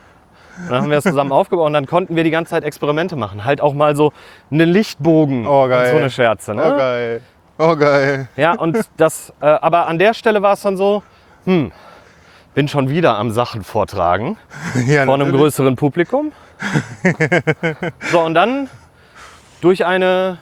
[0.64, 3.16] Und dann haben wir es zusammen aufgebaut und dann konnten wir die ganze Zeit Experimente
[3.16, 3.44] machen.
[3.44, 4.12] Halt auch mal so
[4.50, 5.84] einen Lichtbogen Oh, geil.
[5.86, 6.54] und so eine Scherze.
[6.54, 6.62] Ne?
[6.66, 7.20] Oh geil.
[7.58, 8.28] Oh geil.
[8.36, 11.02] Ja, und das, äh, aber an der Stelle war es dann so,
[11.44, 11.70] hm,
[12.54, 14.36] bin schon wieder am Sachen vortragen
[14.86, 15.40] Ja, vor einem natürlich.
[15.40, 16.32] größeren Publikum.
[18.12, 18.68] so, und dann
[19.60, 20.38] durch eine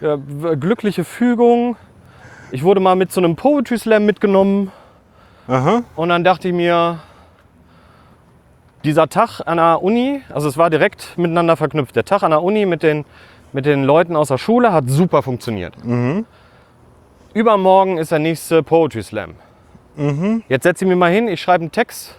[0.00, 1.76] ja, glückliche Fügung,
[2.50, 4.72] ich wurde mal mit zu einem Poetry Slam mitgenommen
[5.48, 5.82] Aha.
[5.96, 7.00] und dann dachte ich mir,
[8.84, 12.42] dieser Tag an der Uni, also es war direkt miteinander verknüpft, der Tag an der
[12.42, 13.04] Uni mit den,
[13.52, 15.74] mit den Leuten aus der Schule hat super funktioniert.
[17.34, 19.34] Übermorgen ist der nächste Poetry Slam.
[20.48, 22.14] Jetzt setze ich mich mal hin, ich schreibe einen Text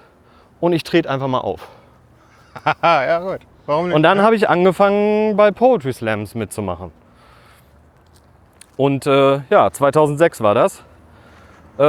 [0.60, 1.68] und ich trete einfach mal auf.
[2.84, 3.40] Ja gut.
[3.70, 3.94] Warum?
[3.94, 6.92] Und dann habe ich angefangen, bei Poetry Slams mitzumachen.
[8.78, 10.84] Und äh, ja, 2006 war das.
[11.78, 11.84] Äh,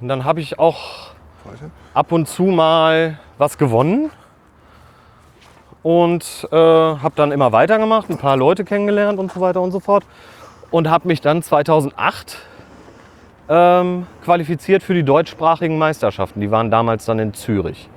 [0.00, 1.12] und dann habe ich auch
[1.94, 4.10] ab und zu mal was gewonnen.
[5.84, 9.78] Und äh, habe dann immer weitergemacht, ein paar Leute kennengelernt und so weiter und so
[9.78, 10.02] fort.
[10.72, 12.36] Und habe mich dann 2008
[13.48, 16.40] ähm, qualifiziert für die deutschsprachigen Meisterschaften.
[16.40, 17.88] Die waren damals dann in Zürich.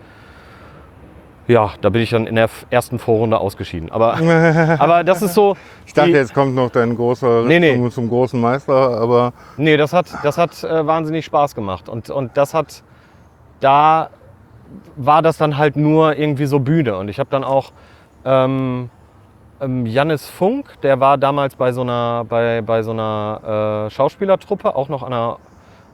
[1.48, 3.92] Ja, da bin ich dann in der ersten Vorrunde ausgeschieden.
[3.92, 4.18] Aber,
[4.80, 5.56] aber das ist so.
[5.86, 7.76] ich dachte, die- jetzt kommt noch dein großer Nee, nee.
[7.76, 11.88] Zum, zum großen Meister, aber Nee, das hat, das hat äh, wahnsinnig Spaß gemacht.
[11.88, 12.82] Und, und das hat,
[13.60, 14.10] da
[14.96, 16.98] war das dann halt nur irgendwie so Bühne.
[16.98, 17.72] Und ich habe dann auch
[18.26, 18.90] ähm,
[19.62, 24.76] ähm, Jannis Funk, der war damals bei so einer, bei, bei so einer äh, Schauspielertruppe,
[24.76, 25.38] auch noch an einer,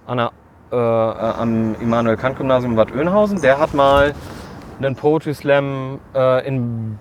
[0.08, 0.32] an einer,
[0.72, 3.42] äh, äh, am Immanuel Kant Gymnasium in Bad Oeynhausen.
[3.42, 4.14] Der hat mal
[4.86, 6.98] einen Poetry Slam äh, in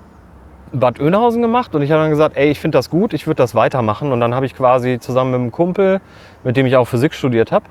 [0.72, 3.36] Bad Oeynhausen gemacht und ich habe dann gesagt, ey, ich finde das gut, ich würde
[3.38, 4.12] das weitermachen.
[4.12, 6.00] Und dann habe ich quasi zusammen mit einem Kumpel,
[6.44, 7.64] mit dem ich auch Physik studiert habe,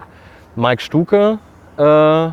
[0.56, 1.40] Mike Stuke,
[1.78, 2.28] äh,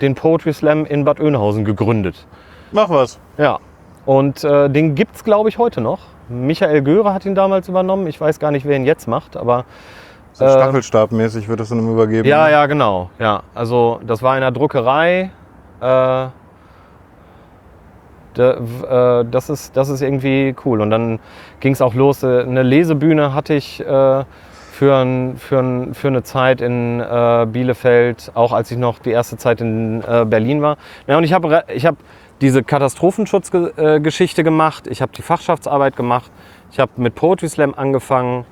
[0.00, 2.26] den Poetry Slam in Bad Oeynhausen gegründet.
[2.72, 3.20] mach was.
[3.38, 3.58] Ja,
[4.06, 6.00] und äh, den gibt es, glaube ich, heute noch.
[6.28, 8.06] Michael Göre hat ihn damals übernommen.
[8.06, 9.64] Ich weiß gar nicht, wer ihn jetzt macht, aber
[10.32, 12.26] So Äh, Staffelstabmäßig wird das dann übergeben.
[12.26, 12.52] ja, ne?
[12.52, 13.10] ja, genau.
[13.18, 15.30] Ja, also das war in der Druckerei.
[15.80, 16.26] Äh,
[18.34, 20.80] das, ist, das ist irgendwie cool.
[20.80, 21.18] Und dann
[21.60, 22.22] ging es auch los.
[22.22, 27.46] Äh, eine Lesebühne hatte ich äh, für, ein, für, ein, für eine Zeit in äh,
[27.50, 30.76] Bielefeld, auch als ich noch die erste Zeit in äh, Berlin war.
[31.06, 31.96] Ja, und ich habe ich hab
[32.40, 34.86] diese Katastrophenschutzgeschichte äh, Geschichte gemacht.
[34.86, 36.30] Ich habe die Fachschaftsarbeit gemacht.
[36.72, 38.46] Ich habe mit Poetry Slam angefangen.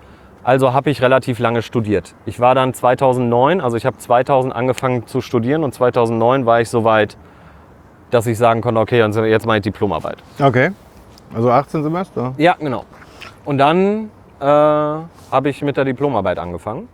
[0.45, 2.15] Also habe ich relativ lange studiert.
[2.25, 6.71] Ich war dann 2009, also ich habe 2000 angefangen zu studieren und 2009 war ich
[6.71, 7.17] soweit,
[8.11, 10.19] dass ich sagen konnte, okay, und jetzt mache ich Diplomarbeit.
[10.41, 10.71] Okay.
[11.35, 12.35] Also 18 Semester.
[12.39, 12.85] Ja, genau.
[13.45, 16.89] Und dann äh, habe ich mit der Diplomarbeit angefangen.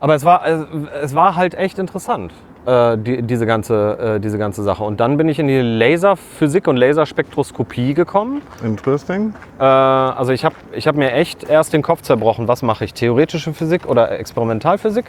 [0.00, 0.64] Aber es war, es,
[1.02, 2.32] es war halt echt interessant,
[2.66, 4.84] äh, die, diese, ganze, äh, diese ganze Sache.
[4.84, 8.42] Und dann bin ich in die Laserphysik und Laserspektroskopie gekommen.
[8.62, 9.34] Interesting.
[9.58, 12.94] Äh, also ich habe ich hab mir echt erst den Kopf zerbrochen, was mache ich,
[12.94, 15.06] theoretische Physik oder Experimentalphysik.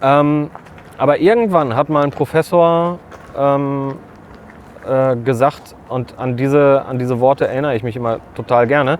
[0.00, 0.50] Ähm,
[0.96, 2.98] aber irgendwann hat mal ein Professor
[3.38, 3.94] ähm,
[4.86, 8.98] äh, gesagt, und an diese, an diese Worte erinnere ich mich immer total gerne,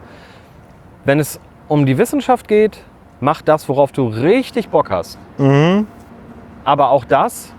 [1.04, 2.82] wenn es um die Wissenschaft geht,
[3.20, 5.18] mach das, worauf du richtig Bock hast.
[6.64, 7.52] Aber auch das,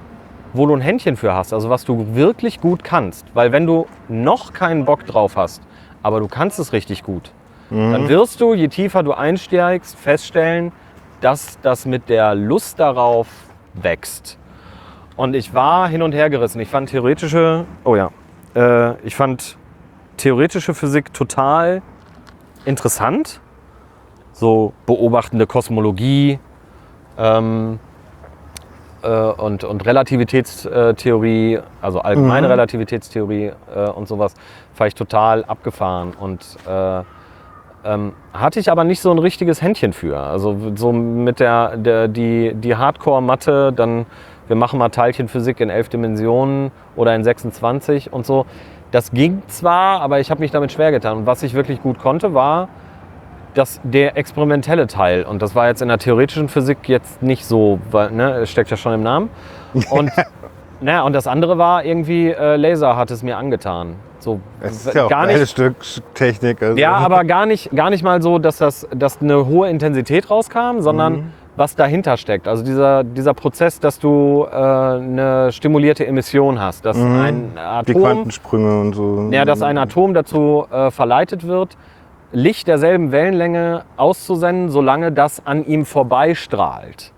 [0.54, 3.26] wo du ein Händchen für hast, also was du wirklich gut kannst.
[3.36, 5.62] Weil wenn du noch keinen Bock drauf hast,
[6.02, 7.32] aber du kannst es richtig gut,
[7.92, 10.72] dann wirst du, je tiefer du einsteigst, feststellen,
[11.22, 13.28] dass das mit der Lust darauf
[13.76, 14.39] wächst.
[15.20, 16.62] Und ich war hin und her gerissen.
[16.62, 18.10] Ich fand theoretische, oh ja,
[18.56, 19.58] äh, ich fand
[20.16, 21.82] theoretische Physik total
[22.64, 23.42] interessant.
[24.32, 26.40] So beobachtende Kosmologie,
[27.18, 27.80] ähm,
[29.02, 32.52] äh, und, und Relativitätstheorie, also allgemeine Mhm.
[32.52, 34.36] Relativitätstheorie äh, und sowas,
[34.74, 37.04] fand ich total abgefahren und äh,
[37.84, 40.18] ähm, hatte ich aber nicht so ein richtiges Händchen für.
[40.18, 44.06] Also so mit der, der die, die Hardcore-Mathe, dann
[44.48, 48.48] wir machen mal Teilchenphysik in elf Dimensionen oder in 26 und so.
[48.92, 51.18] Das ging zwar, aber ich habe mich damit schwer getan.
[51.18, 52.68] Und was ich wirklich gut konnte, war
[53.54, 55.24] das, der experimentelle Teil.
[55.24, 58.72] Und das war jetzt in der theoretischen Physik jetzt nicht so, weil ne, es steckt
[58.72, 59.30] ja schon im Namen.
[59.92, 60.12] Und,
[60.82, 63.98] naja, und das andere war irgendwie, äh, Laser hat es mir angetan.
[64.20, 65.76] So, Es ist ja auch gar ein nicht, Stück
[66.14, 66.62] Technik.
[66.62, 66.78] Also.
[66.78, 70.80] ja, aber gar nicht, gar nicht mal so, dass das dass eine hohe Intensität rauskam,
[70.80, 71.24] sondern Mhm.
[71.56, 72.48] was dahinter steckt.
[72.48, 77.52] Also dieser, dieser Prozess, dass du äh, eine stimulierte Emission hast, dass ein Mhm.
[77.54, 77.60] Die
[77.94, 79.30] Atom, Quantensprünge und so.
[79.32, 81.78] ja, dass ein Atom dazu äh, verleitet wird,
[82.32, 87.12] Licht derselben Wellenlänge auszusenden, solange das an ihm vorbeistrahlt.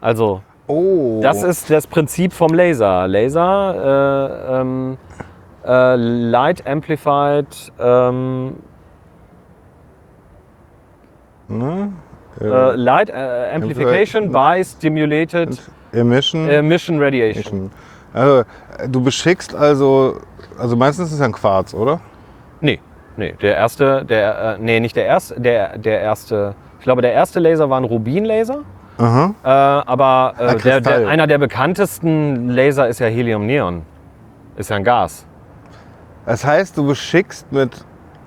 [0.00, 1.20] Also Oh.
[1.22, 3.08] das ist das Prinzip vom Laser.
[3.08, 3.74] Laser,
[4.56, 4.96] äh, ähm,
[5.68, 8.56] äh, Light Amplified, ähm,
[11.48, 11.92] Ne?
[12.40, 15.60] äh, Light äh, Amplification by Stimulated
[15.92, 16.48] Emission.
[16.48, 17.42] Emission Radiation.
[17.42, 17.70] Emission.
[18.12, 20.16] Also, äh, du beschickst also,
[20.58, 22.00] also meistens ist es ein Quarz, oder?
[22.60, 22.80] Nee,
[23.16, 27.12] nee, der erste, der, äh, nee, nicht der erste, der, der erste, ich glaube, der
[27.12, 28.62] erste Laser war ein Rubinlaser.
[28.98, 29.34] Aha.
[29.44, 33.82] Äh, aber äh, der, der, einer der bekanntesten Laser ist ja Helium-Neon.
[34.56, 35.24] Ist ja ein Gas.
[36.28, 37.70] Das heißt, du beschickst mit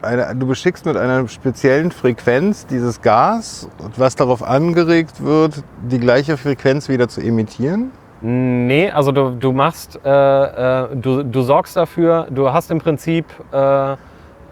[0.02, 6.36] einer, du beschickst mit einer speziellen Frequenz dieses Gas, was darauf angeregt wird, die gleiche
[6.36, 7.92] Frequenz wieder zu emittieren.
[8.22, 13.26] Nee, also du, du machst, äh, äh, du, du sorgst dafür, du hast im Prinzip,
[13.52, 13.96] äh,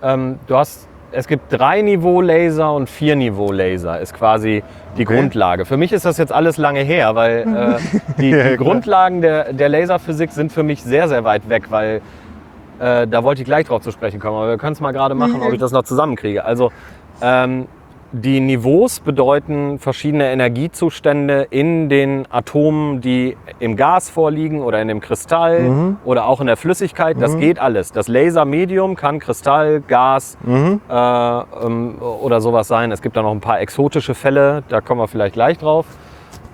[0.03, 4.61] ähm, du hast, es gibt drei Niveau Laser und vier Niveau Laser, ist quasi
[4.95, 5.15] die Okay.
[5.15, 5.65] Grundlage.
[5.65, 8.57] Für mich ist das jetzt alles lange her, weil äh, die, Ja, die klar.
[8.57, 12.01] Grundlagen der, der Laserphysik sind für mich sehr, sehr weit weg, weil
[12.79, 15.15] äh, da wollte ich gleich drauf zu sprechen kommen, aber wir können es mal gerade
[15.15, 16.45] machen, ob ich das noch zusammenkriege.
[16.45, 16.71] Also
[17.21, 17.67] ähm,
[18.11, 24.99] die Niveaus bedeuten verschiedene Energiezustände in den Atomen, die im Gas vorliegen oder in dem
[24.99, 27.17] Kristall oder auch in der Flüssigkeit.
[27.21, 27.91] Das geht alles.
[27.91, 32.91] Das Lasermedium kann Kristall, Gas äh, ähm, oder sowas sein.
[32.91, 35.85] Es gibt da noch ein paar exotische Fälle, da kommen wir vielleicht gleich drauf.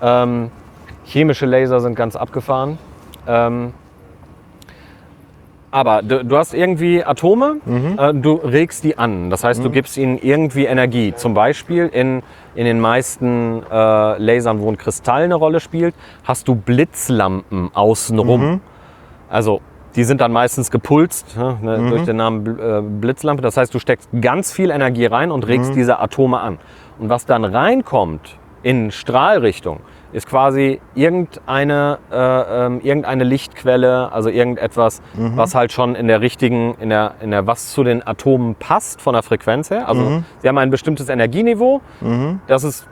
[0.02, 0.50] Ähm,
[1.04, 2.78] chemische Laser sind ganz abgefahren.
[3.26, 3.72] Ähm,
[5.76, 7.60] aber du, du hast irgendwie Atome,
[7.98, 9.28] äh, du regst die an.
[9.28, 11.12] Das heißt, du gibst ihnen irgendwie Energie.
[11.14, 12.22] Zum Beispiel in,
[12.54, 18.62] in den meisten äh, Lasern, wo ein Kristall eine Rolle spielt, hast du Blitzlampen außenrum.
[19.28, 19.60] Also
[19.96, 23.42] die sind dann meistens gepulst ne, ne, durch den Namen äh, Blitzlampe.
[23.42, 26.58] Das heißt, du steckst ganz viel Energie rein und regst diese Atome an.
[26.98, 29.80] Und was dann reinkommt in Strahlrichtung,
[30.12, 36.74] ist quasi irgendeine, äh, ähm, irgendeine Lichtquelle, also irgendetwas, was halt schon in der richtigen,
[36.80, 39.88] in der, in der, was zu den Atomen passt von der Frequenz her.
[39.88, 41.80] Also sie haben ein bestimmtes Energieniveau.
[42.46, 42.86] Das ist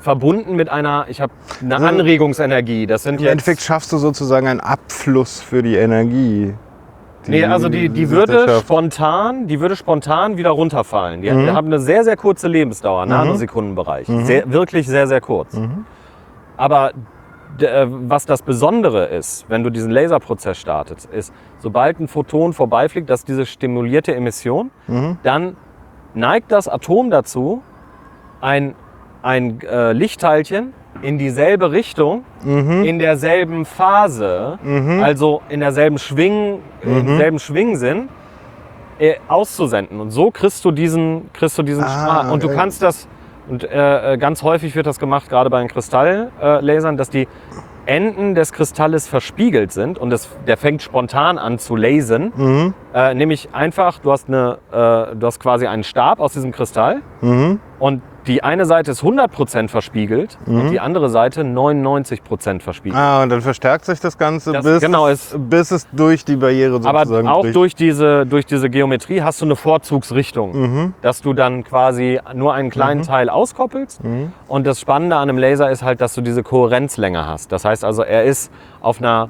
[0.00, 2.86] verbunden mit einer, ich habe eine Also Anregungsenergie.
[2.86, 6.54] Das sind Im jetzt, Endeffekt schaffst du sozusagen einen Abfluss für die Energie.
[7.26, 11.22] Nee, also die, die würde spontan, die würde spontan wieder runterfallen.
[11.22, 11.54] Die Mhm.
[11.54, 14.06] haben eine sehr, sehr kurze Lebensdauer, Nanosekundenbereich.
[14.06, 15.58] Sehr, wirklich sehr, sehr kurz.
[16.54, 16.60] Mhm.
[16.60, 16.92] Aber
[17.60, 23.08] äh, was das Besondere ist, wenn du diesen Laserprozess startest, ist, sobald ein Photon vorbeifliegt,
[23.10, 25.18] dass diese stimulierte Emission, Mhm.
[25.22, 25.56] dann
[26.14, 27.62] neigt das Atom dazu,
[28.40, 28.74] ein,
[29.22, 32.84] ein äh, Lichtteilchen in dieselbe Richtung, Mhm.
[32.84, 34.58] in derselben Phase,
[35.02, 36.96] also in derselben Schwing, Mhm.
[36.98, 38.08] im selben Schwingsinn,
[39.00, 40.00] äh, auszusenden.
[40.00, 42.32] Und so kriegst du diesen, kriegst du diesen Ah, Strahl.
[42.32, 42.54] Und du äh.
[42.54, 43.08] kannst das,
[43.48, 47.28] und äh, äh, ganz häufig wird das gemacht, gerade bei den Kristalllasern, äh, dass die
[47.86, 52.32] Enden des Kristalles verspiegelt sind und das, der fängt spontan an zu lasern.
[52.34, 52.74] Mhm.
[52.94, 57.02] Äh, nämlich einfach, du hast, eine, äh, du hast quasi einen Stab aus diesem Kristall
[57.20, 57.60] Mhm.
[57.78, 62.98] und die eine Seite ist 100% verspiegelt und die andere Seite 99% verspiegelt.
[63.00, 66.36] Ah, und dann verstärkt sich das Ganze, Das- bis, genau, es- bis es durch die
[66.36, 67.56] Barriere Aber sozusagen auch bricht.
[67.56, 70.94] durch diese, durch diese Geometrie hast du eine Vorzugsrichtung, Mhm.
[71.02, 74.02] dass du dann quasi nur einen kleinen Teil auskoppelst.
[74.02, 74.32] Mhm.
[74.48, 77.52] Und das Spannende an einem Laser ist halt, dass du diese Kohärenzlänge hast.
[77.52, 79.28] Das heißt also, er ist auf einer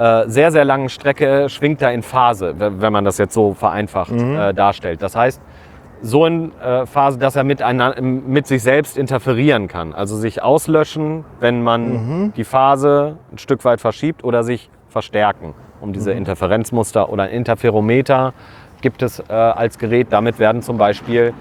[0.00, 4.12] äh, sehr, sehr langen Strecke, schwingt er in Phase, wenn man das jetzt so vereinfacht
[4.12, 4.36] Mhm.
[4.38, 5.02] äh, darstellt.
[5.02, 5.40] Das heißt,
[6.02, 7.60] so in äh, Phase, dass er mit,
[8.00, 9.94] mit sich selbst interferieren kann.
[9.94, 11.88] Also sich auslöschen, wenn man
[12.26, 12.32] Mhm.
[12.36, 16.18] die Phase ein Stück weit verschiebt oder sich verstärken, um diese Mhm.
[16.18, 18.32] Interferenzmuster oder ein Interferometer
[18.80, 20.08] gibt es äh, als Gerät.
[20.10, 21.32] Damit werden zum Beispiel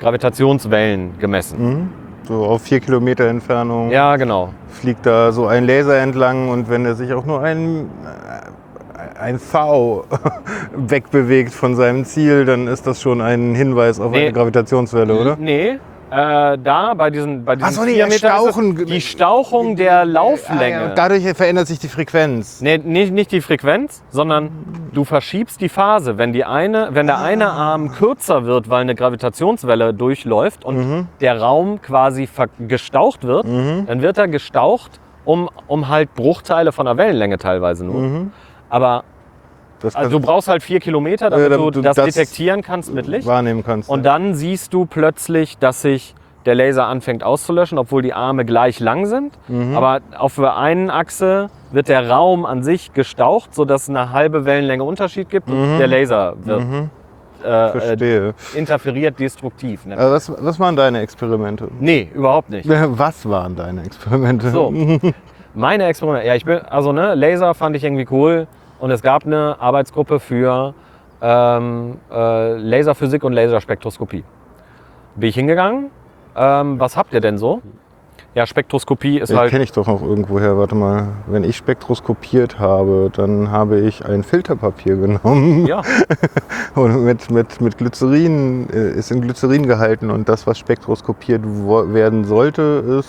[0.00, 1.62] Gravitationswellen gemessen.
[1.62, 1.88] Mhm.
[2.24, 4.50] So auf vier Kilometer Entfernung Ja, genau.
[4.68, 8.50] fliegt da so ein Laser entlang und wenn er sich auch nur ein, äh,
[9.20, 10.04] ein V
[10.76, 14.22] wegbewegt von seinem Ziel, dann ist das schon ein Hinweis auf Nee.
[14.24, 15.36] eine Gravitationswelle, oder?
[15.38, 15.78] Nee,
[16.12, 18.84] äh, da bei diesen, bei diesen so, nee, Stauchen.
[18.86, 20.76] die Stauchung der Lauflänge.
[20.78, 22.60] Ah, ja, dadurch verändert sich die Frequenz.
[22.60, 24.50] Nee, nicht, nicht die Frequenz, sondern
[24.92, 26.18] du verschiebst die Phase.
[26.18, 31.40] Wenn, die eine, wenn der eine Arm kürzer wird, weil eine Gravitationswelle durchläuft und der
[31.40, 32.28] Raum quasi
[32.66, 38.26] gestaucht wird, dann wird er gestaucht um, um halt Bruchteile von der Wellenlänge teilweise nur.
[38.68, 39.09] Aber Das
[39.94, 43.06] also du brauchst halt vier Kilometer, damit Äh, damit du das, das detektieren kannst mit
[43.06, 43.26] Licht.
[43.26, 43.88] wahrnehmen kannst.
[43.88, 46.14] Und dann siehst du plötzlich, dass sich
[46.46, 49.36] der Laser anfängt auszulöschen, obwohl die Arme gleich lang sind.
[49.48, 49.76] Mhm.
[49.76, 54.44] Aber auf der einen Achse wird der Raum an sich gestaucht, sodass es eine halbe
[54.46, 56.62] Wellenlänge Unterschied gibt und der Laser wird
[57.44, 58.34] äh, äh, Verstehe.
[58.54, 59.84] interferiert destruktiv.
[59.86, 59.96] Ne?
[59.96, 61.68] Also was, was waren deine Experimente?
[61.78, 62.68] Nee, überhaupt nicht.
[62.98, 64.50] Was waren deine Experimente?
[64.50, 64.72] So,
[65.54, 66.26] meine Experimente.
[66.26, 68.46] Ja, ich bin, also ne, Laser fand ich irgendwie cool
[68.80, 70.74] und es gab eine Arbeitsgruppe für
[71.22, 74.24] ähm, äh, Laserphysik und Laserspektroskopie.
[75.16, 75.90] Bin ich hingegangen.
[76.34, 77.60] Ähm, was habt ihr denn so?
[78.32, 79.50] Ja, Spektroskopie ist Den halt.
[79.50, 80.56] kenne ich doch noch irgendwoher.
[80.56, 85.82] Warte mal, wenn ich spektroskopiert habe, dann habe ich ein Filterpapier genommen Ja,
[86.76, 92.24] und mit, mit, mit Glycerin, äh, ist in Glycerin gehalten und das, was spektroskopiert werden
[92.24, 93.08] sollte, ist,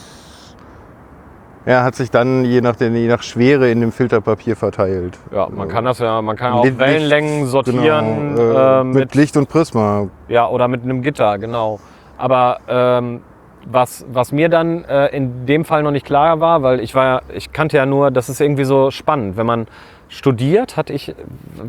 [1.65, 5.17] ja, hat sich dann je nach, je nach Schwere in dem Filterpapier verteilt.
[5.31, 8.95] ja, man kann das ja, man kann auch Licht- Wellenlängen sortieren Genau, äh, äh, mit,
[8.95, 10.07] mit, Licht und Prisma.
[10.27, 11.79] ja oder mit einem Gitter, genau.
[12.17, 13.21] Aber ähm,
[13.65, 17.05] was, was mir dann äh, in dem Fall noch nicht klar war, weil ich war,
[17.05, 19.67] ja- ich kannte ja nur, das ist irgendwie so spannend, wenn man
[20.09, 21.13] studiert, hatte ich,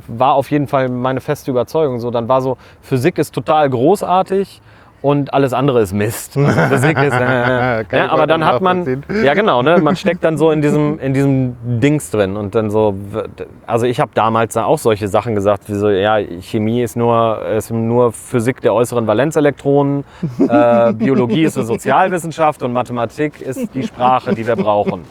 [0.09, 4.61] war auf jeden Fall meine feste Überzeugung so, dann war so, Physik ist total großartig
[5.03, 6.37] und alles andere ist Mist.
[6.53, 9.97] Also Physik ist, äh, Kann ne, ich aber dann hat man, ja genau, ne, man
[10.03, 12.95] steckt dann so in diesem, in diesem Dings drin und dann so,
[13.67, 17.71] also ich habe damals auch solche Sachen gesagt, wie so, ja, Chemie ist nur, ist
[17.71, 20.05] nur Physik der äußeren Valenzelektronen,
[20.39, 25.05] äh, Biologie ist eine Sozialwissenschaft und Mathematik ist die Sprache, die wir brauchen.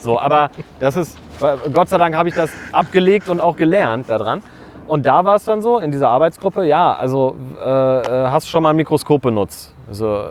[0.00, 1.18] So, aber das ist,
[1.72, 4.42] Gott sei Dank habe ich das abgelegt und auch gelernt daran.
[4.88, 8.50] Und da war es dann so, in dieser Arbeitsgruppe, ja, also äh, äh, hast du
[8.50, 9.74] schon mal ein Mikroskop benutzt?
[9.86, 10.24] Also,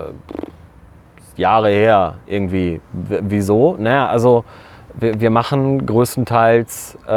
[1.38, 2.82] Jahre her irgendwie.
[2.92, 3.76] W wieso?
[3.78, 4.44] Naja, also
[4.96, 7.08] wir, wir machen größtenteils äh,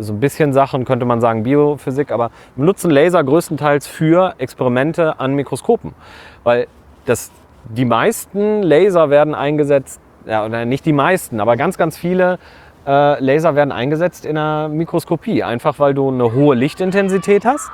[0.00, 5.20] so ein bisschen Sachen, könnte man sagen Biophysik, aber wir nutzen Laser größtenteils für Experimente
[5.20, 5.94] an Mikroskopen.
[6.42, 6.66] Weil
[7.06, 7.30] das,
[7.68, 12.38] die meisten Laser werden eingesetzt, ja, oder nicht die meisten, aber ganz, ganz viele
[12.88, 15.42] äh, Laser werden eingesetzt in der Mikroskopie.
[15.42, 17.70] Einfach weil du eine hohe Lichtintensität hast.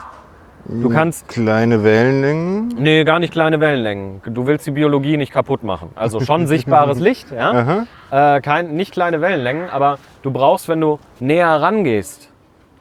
[0.66, 2.68] Du kannst Kleine Wellenlängen.
[2.78, 4.22] Nee, gar nicht kleine Wellenlängen.
[4.24, 5.90] Du willst die Biologie nicht kaputt machen.
[5.94, 7.84] Also schon sichtbares Licht, ja?
[8.10, 12.30] Äh, kein, nicht kleine Wellenlängen, aber du brauchst, wenn du näher rangehst,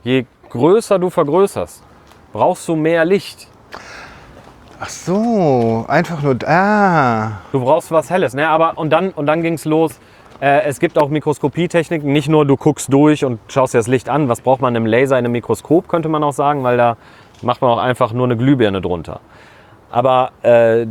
[0.04, 1.84] je größer du vergrößerst,
[2.32, 3.48] brauchst du mehr Licht.
[4.80, 7.42] Ach so, einfach nur da.
[7.52, 8.34] Du brauchst was Helles.
[8.34, 8.48] Ne?
[8.48, 10.00] Aber, und dann, und dann ging es los.
[10.44, 12.12] Äh, es gibt auch Mikroskopietechniken.
[12.12, 14.28] Nicht nur du guckst durch und schaust dir das Licht an.
[14.28, 16.98] Was braucht man im Laser, in einem Mikroskop, könnte man auch sagen, weil da
[17.42, 19.22] macht man auch einfach nur eine Glühbirne drunter.
[19.90, 20.86] Aber äh,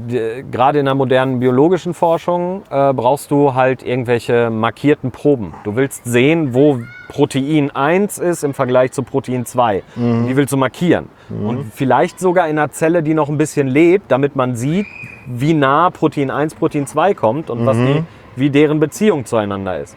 [0.50, 5.52] gerade in der modernen biologischen Forschung äh, brauchst du halt irgendwelche markierten Proben.
[5.64, 6.78] Du willst sehen, wo
[7.08, 9.82] Protein 1 ist im Vergleich zu Protein 2.
[10.28, 11.08] Die willst du markieren.
[11.28, 14.86] Und vielleicht sogar in einer Zelle, die noch ein bisschen lebt, damit man sieht,
[15.26, 18.04] wie nah Protein 1 Protein 2 kommt und was die,
[18.36, 19.96] wie deren Beziehung zueinander ist.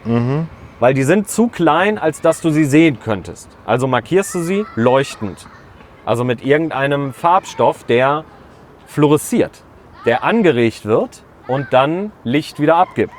[0.78, 3.48] Weil die sind zu klein, als dass du sie sehen könntest.
[3.64, 5.46] Also markierst du sie leuchtend.
[6.04, 8.24] Also mit irgendeinem Farbstoff, der
[8.86, 9.62] fluoresziert,
[10.04, 13.14] der angeregt wird und dann Licht wieder abgibt.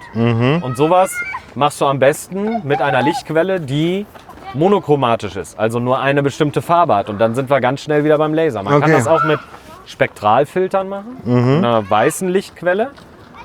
[0.62, 1.12] Und sowas
[1.56, 4.06] machst du am besten mit einer Lichtquelle, die
[4.54, 7.10] monochromatisch ist, also nur eine bestimmte Farbe hat.
[7.10, 8.64] Und dann sind wir ganz schnell wieder beim Laser.
[8.64, 8.94] Man kann Okay.
[8.94, 9.40] das auch mit
[9.86, 12.92] Spektralfiltern machen, einer weißen Lichtquelle.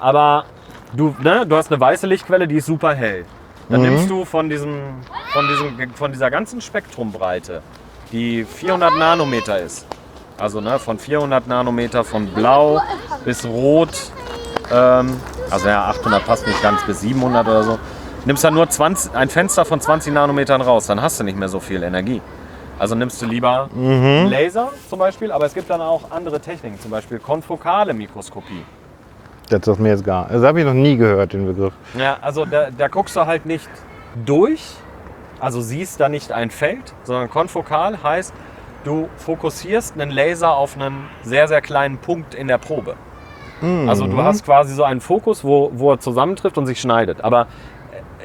[0.00, 0.44] Aber
[0.92, 3.24] du, ne, du hast eine weiße Lichtquelle, die ist super hell.
[3.68, 4.76] Dann nimmst du von, diesem,
[5.32, 7.62] von, diesem, von dieser ganzen Spektrumbreite,
[8.10, 9.86] die 400 Nanometer ist,
[10.36, 12.82] also ne, von 400 Nanometer von blau
[13.24, 14.10] bis rot,
[14.70, 15.16] ähm,
[15.50, 17.78] also ja, 800 passt nicht ganz, bis 700 oder so,
[18.26, 21.48] nimmst dann nur 20, ein Fenster von 20 Nanometern raus, dann hast du nicht mehr
[21.48, 22.20] so viel Energie.
[22.78, 26.80] Also nimmst du lieber einen Laser zum Beispiel, aber es gibt dann auch andere Techniken,
[26.80, 28.64] zum Beispiel konfokale Mikroskopie.
[29.52, 30.28] Das sagt mir jetzt gar.
[30.28, 31.72] Das habe ich noch nie gehört, den Begriff.
[31.98, 33.68] Ja, also da, da guckst du halt nicht
[34.24, 34.62] durch,
[35.40, 38.32] also siehst da nicht ein Feld, sondern konfokal heißt,
[38.84, 42.94] du fokussierst einen Laser auf einen sehr, sehr kleinen Punkt in der Probe.
[43.86, 47.22] Also du hast quasi so einen Fokus, wo, wo er zusammentrifft und sich schneidet.
[47.22, 47.42] Aber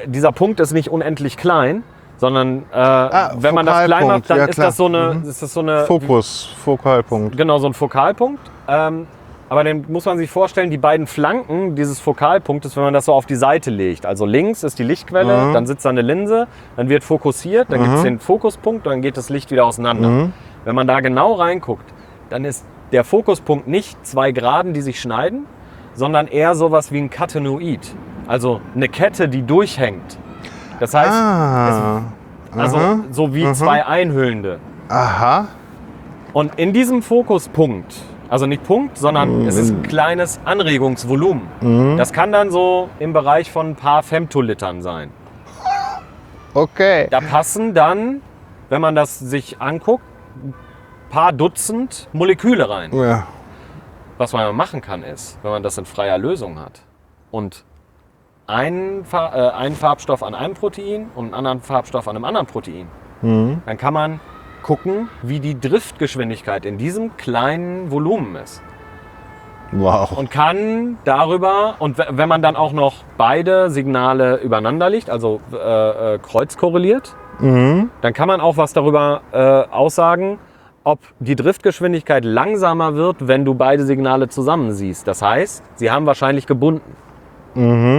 [0.02, 1.84] äh, dieser Punkt ist nicht unendlich klein,
[2.16, 5.28] sondern äh, wenn man das klein macht, dann ja, ist, das so eine, Mhm.
[5.28, 7.36] ist das so eine Fokus, Fokalpunkt.
[7.36, 8.40] Genau, so ein Fokalpunkt.
[8.66, 9.06] Ähm,
[9.48, 13.12] aber den muss man sich vorstellen, die beiden Flanken dieses Fokalpunktes, wenn man das so
[13.14, 14.04] auf die Seite legt.
[14.06, 15.52] Also links ist die Lichtquelle, Mhm.
[15.54, 16.46] dann sitzt da eine Linse,
[16.76, 20.08] dann wird fokussiert, dann gibt es den Fokuspunkt, dann geht das Licht wieder auseinander.
[20.08, 20.32] Mhm.
[20.64, 21.84] Wenn man da genau reinguckt,
[22.30, 25.46] dann ist der Fokuspunkt nicht zwei Geraden, die sich schneiden,
[25.94, 27.94] sondern eher sowas wie ein Katenoid.
[28.26, 30.18] Also eine Kette, die durchhängt.
[30.80, 32.02] Das heißt, Ah.
[32.56, 34.58] also aha, so wie zwei einhüllende.
[34.88, 35.48] Aha.
[36.32, 37.94] Und in diesem Fokuspunkt,
[38.28, 41.96] also nicht Punkt, sondern es ist ein kleines Anregungsvolumen.
[41.96, 45.10] Das kann dann so im Bereich von ein paar Femtolitern sein.
[46.54, 47.06] Okay.
[47.10, 48.20] Da passen dann,
[48.68, 50.04] wenn man das sich anguckt,
[50.42, 50.54] ein
[51.10, 52.94] paar Dutzend Moleküle rein.
[52.94, 53.26] Ja.
[54.18, 56.82] Was man machen kann, ist, wenn man das in freier Lösung hat
[57.30, 57.64] und
[58.46, 62.46] einen, Fa- äh, einen Farbstoff an einem Protein und einen anderen Farbstoff an einem anderen
[62.46, 62.88] Protein,
[63.20, 64.20] dann kann man
[64.68, 68.62] gucken, wie die Driftgeschwindigkeit in diesem kleinen Volumen ist.
[69.72, 70.12] Wow.
[70.12, 75.56] Und kann darüber, und wenn man dann auch noch beide Signale übereinander legt, also äh,
[75.56, 77.90] äh, kreuzkorreliert, Mhm.
[78.00, 80.38] dann kann man auch was darüber äh, aussagen,
[80.84, 85.06] ob die Driftgeschwindigkeit langsamer wird, wenn du beide Signale zusammen siehst.
[85.06, 86.96] Das heißt, sie haben wahrscheinlich gebunden.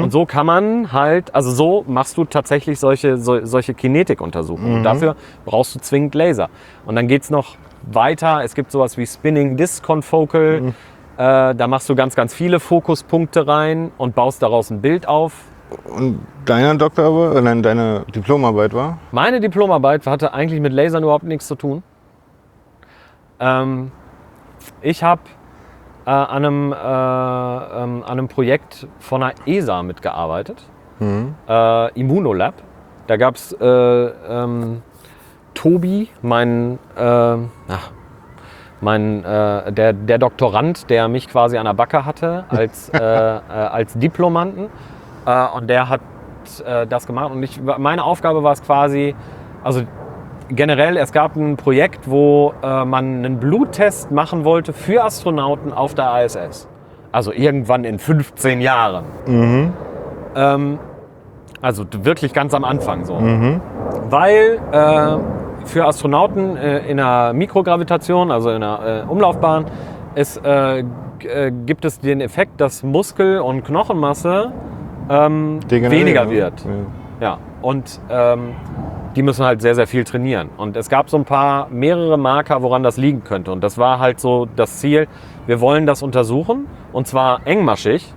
[0.04, 4.78] Und so kann man halt, also so machst du tatsächlich solche, so, solche Kinetikuntersuchungen.
[4.78, 6.50] Und dafür brauchst du zwingend Laser.
[6.86, 8.44] Und dann geht es noch weiter.
[8.44, 10.74] Es gibt sowas wie Spinning Disc Confocal.
[11.18, 15.34] Äh, da machst du ganz, ganz viele Fokuspunkte rein und baust daraus ein Bild auf.
[15.86, 19.00] Und deine Doktorarbeit, äh, nein, deine Diplomarbeit war?
[19.12, 21.84] Meine Diplomarbeit hatte eigentlich mit Lasern überhaupt nichts zu tun.
[23.40, 23.92] Ähm,
[24.82, 25.22] ich habe
[26.10, 30.64] äh, an, einem, äh, ähm, an einem Projekt von der ESA mitgearbeitet,
[31.48, 32.56] äh, Immunolab.
[33.06, 34.82] Da gab es äh, ähm,
[35.54, 37.92] Tobi, mein, äh, ach,
[38.82, 43.40] mein äh, der, der Doktorand, der mich quasi an der Backe hatte als, äh, äh,
[43.52, 44.70] als Diplomanten.
[45.26, 46.02] Äh, und der hat
[46.90, 47.32] das gemacht.
[47.32, 49.14] Und ich, meine Aufgabe war es quasi,
[49.64, 49.84] also
[50.50, 55.94] generell, es gab ein Projekt, wo äh, man einen Bluttest machen wollte für Astronauten auf
[55.94, 56.68] der ISS.
[57.12, 59.04] Also irgendwann in 15 Jahren.
[60.36, 60.80] Ähm,
[61.62, 63.16] also wirklich ganz am Anfang so.
[64.10, 69.66] Weil äh, für Astronauten äh, in der Mikrogravitation, also in der äh, Umlaufbahn,
[70.16, 74.52] es, äh, äh, gibt es den Effekt, dass Muskel- und Knochenmasse
[75.10, 76.32] ähm, weniger ne?
[76.32, 76.54] wird.
[76.66, 76.72] Ja.
[77.22, 78.56] Ja, und ähm,
[79.16, 80.50] die müssen halt sehr, sehr viel trainieren.
[80.58, 83.52] Und es gab so ein paar, mehrere Marker, woran das liegen könnte.
[83.52, 85.08] Und das war halt so das Ziel,
[85.48, 88.14] wir wollen das untersuchen und zwar engmaschig.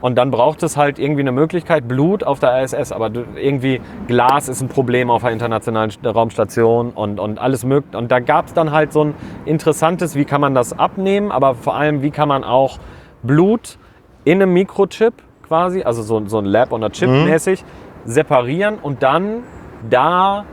[0.00, 4.48] Und dann braucht es halt irgendwie eine Möglichkeit, Blut auf der ISS, aber irgendwie Glas
[4.48, 7.96] ist ein Problem auf der internationalen St- Raumstation und, und alles mögliche.
[7.96, 9.14] Und da gab es dann halt so ein
[9.44, 12.78] interessantes, wie kann man das abnehmen, aber vor allem, wie kann man auch
[13.22, 13.78] Blut
[14.24, 15.12] in einem Mikrochip
[15.46, 17.64] quasi, also so, so ein Lab on a Chip mäßig,
[18.06, 19.44] separieren und dann
[19.90, 20.44] da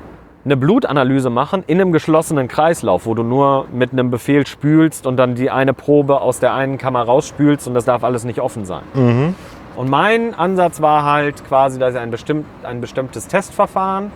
[0.44, 5.18] eine Blutanalyse machen in einem geschlossenen Kreislauf, wo du nur mit einem Befehl spülst und
[5.18, 8.66] dann die eine Probe aus der einen Kammer rausspülst und das darf alles nicht offen
[8.66, 8.82] sein.
[9.76, 14.12] Und mein Ansatz war halt quasi, dass ich ein, bestimmt, ein bestimmtes Testverfahren,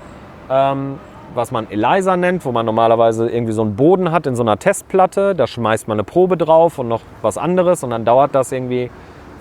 [0.49, 0.95] ähm,
[1.34, 4.57] was man ELISA nennt, wo man normalerweise irgendwie so einen Boden hat in so einer
[4.57, 8.51] Testplatte, da schmeißt man eine Probe drauf und noch was anderes und dann dauert das
[8.51, 8.89] irgendwie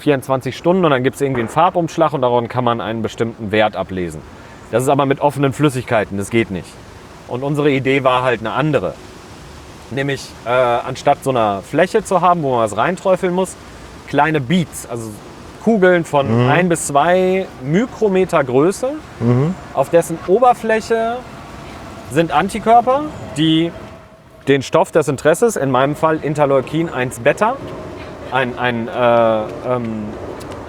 [0.00, 3.52] 24 Stunden und dann gibt es irgendwie einen Farbumschlag und daran kann man einen bestimmten
[3.52, 4.20] Wert ablesen.
[4.70, 6.68] Das ist aber mit offenen Flüssigkeiten, das geht nicht.
[7.28, 8.94] Und unsere Idee war halt eine andere.
[9.90, 13.54] Nämlich äh, anstatt so einer Fläche zu haben, wo man was reinträufeln muss,
[14.08, 15.10] kleine Beads, also
[15.62, 18.90] Kugeln von ein bis zwei Mikrometer Größe,
[19.72, 21.16] auf dessen Oberfläche
[22.10, 23.04] sind Antikörper,
[23.38, 23.72] die
[24.46, 27.56] den Stoff des Interesses, in meinem Fall Interleukin 1 Beta,
[28.30, 30.04] ein, ein, äh, ähm,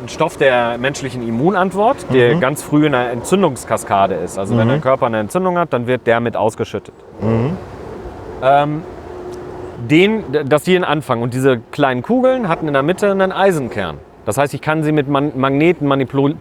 [0.06, 4.38] ein Stoff der menschlichen Immunantwort, der ganz früh in einer Entzündungskaskade ist.
[4.38, 6.93] Also wenn der Körper eine Entzündung hat, dann wird der mit ausgeschüttet.
[8.43, 8.84] Ähm,
[9.89, 11.22] den, dass die einen Anfang.
[11.22, 13.97] Und diese kleinen Kugeln hatten in der Mitte einen Eisenkern.
[14.26, 16.38] Das heißt, ich kann sie mit Man Magneten manipulieren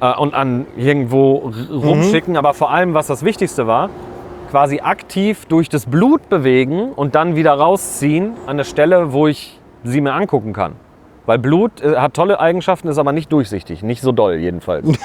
[0.00, 2.36] äh, und an irgendwo r- rumschicken.
[2.36, 3.90] Aber vor allem, was das Wichtigste war,
[4.50, 9.60] quasi aktiv durch das Blut bewegen und dann wieder rausziehen an eine Stelle, wo ich
[9.84, 10.72] sie mir angucken kann.
[11.30, 13.84] Weil Blut äh, hat tolle Eigenschaften, ist aber nicht durchsichtig.
[13.84, 14.84] Nicht so doll jedenfalls.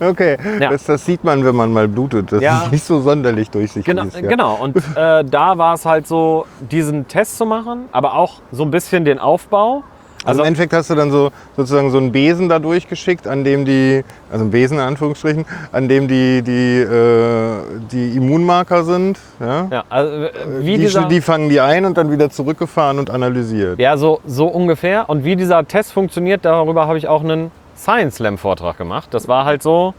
[0.00, 0.70] Okay, Ja.
[0.70, 2.30] das, das sieht man, wenn man mal blutet.
[2.30, 2.62] Das Ja.
[2.62, 3.84] ist nicht so sonderlich durchsichtig.
[3.84, 4.28] Genau, ist, ja.
[4.28, 4.54] genau.
[4.62, 8.70] Und äh, da war es halt so, diesen Test zu machen, aber auch so ein
[8.70, 9.82] bisschen den Aufbau.
[10.24, 13.64] Also im Endeffekt hast du dann so sozusagen so einen Besen da durchgeschickt, an dem
[13.64, 17.56] die, also einen Besen in Anführungsstrichen, an dem die, die, äh,
[17.92, 19.18] die Immunmarker sind.
[19.40, 19.66] Ja?
[19.70, 23.10] ja, also, äh, wie die, dieser, die fangen die ein und dann wieder zurückgefahren und
[23.10, 23.78] analysiert.
[23.78, 25.08] ja, so, so ungefähr.
[25.08, 29.08] Und wie dieser Test funktioniert, darüber habe ich auch einen Science Slam Vortrag gemacht.
[29.12, 29.94] Das war halt so,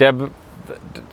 [0.00, 0.30] der, be-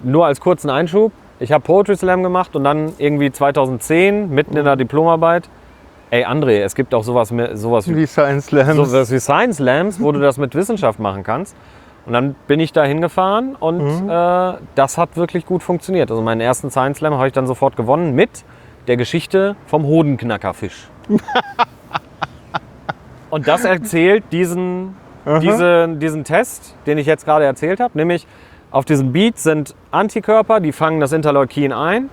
[0.03, 1.11] nur als kurzen Einschub.
[1.39, 5.49] Ich habe Poetry Slam gemacht und dann irgendwie 2010, mitten in der Diplomarbeit,
[6.11, 8.75] ey André, es gibt auch sowas, sowas wie Wie Science Slams.
[8.75, 11.55] sowas wie Science Slams, wo du das mit Wissenschaft machen kannst.
[12.05, 16.09] Und dann bin ich da hingefahren und äh, das hat wirklich gut funktioniert.
[16.11, 18.43] Also meinen ersten Science Slam habe ich dann sofort gewonnen mit
[18.87, 20.89] der Geschichte vom Hodenknackerfisch.
[23.29, 24.95] und das erzählt diesen,
[25.41, 28.27] diesen, diesen Test, den ich jetzt gerade erzählt habe, nämlich
[28.71, 32.09] auf diesem Beat sind Antikörper, die fangen das Interleukin ein.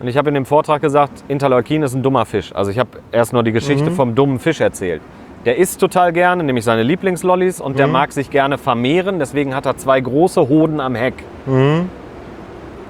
[0.00, 2.54] Und ich habe in dem Vortrag gesagt, Interleukin ist ein dummer Fisch.
[2.54, 5.02] Also ich habe erst nur die Geschichte vom dummen Fisch erzählt.
[5.44, 9.18] Der isst total gerne, nämlich seine Lieblingslollis und der mag sich gerne vermehren.
[9.18, 11.14] Deswegen hat er zwei große Hoden am Heck.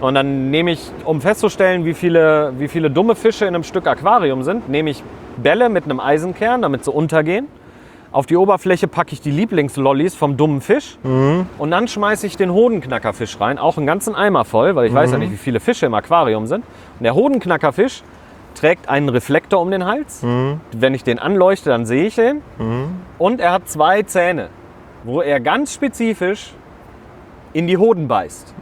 [0.01, 3.87] Und dann nehme ich, um festzustellen, wie viele, wie viele dumme Fische in einem Stück
[3.87, 5.03] Aquarium sind, nehme ich
[5.37, 7.49] Bälle mit einem Eisenkern, damit sie untergehen.
[8.13, 10.99] Auf die Oberfläche packe ich die Lieblingslollis vom dummen Fisch.
[11.59, 15.13] Und dann schmeiße ich den Hodenknackerfisch rein, auch einen ganzen Eimer voll, weil ich weiß
[15.13, 16.65] ja nicht, wie viele Fische im Aquarium sind.
[16.99, 18.03] Und der Hodenknackerfisch
[18.57, 20.23] trägt einen Reflektor um den Hals.
[20.73, 22.43] Wenn ich den anleuchte, dann sehe ich den.
[23.19, 24.49] Und er hat zwei Zähne,
[25.05, 26.53] wo er ganz spezifisch
[27.53, 28.55] in die Hoden beißt.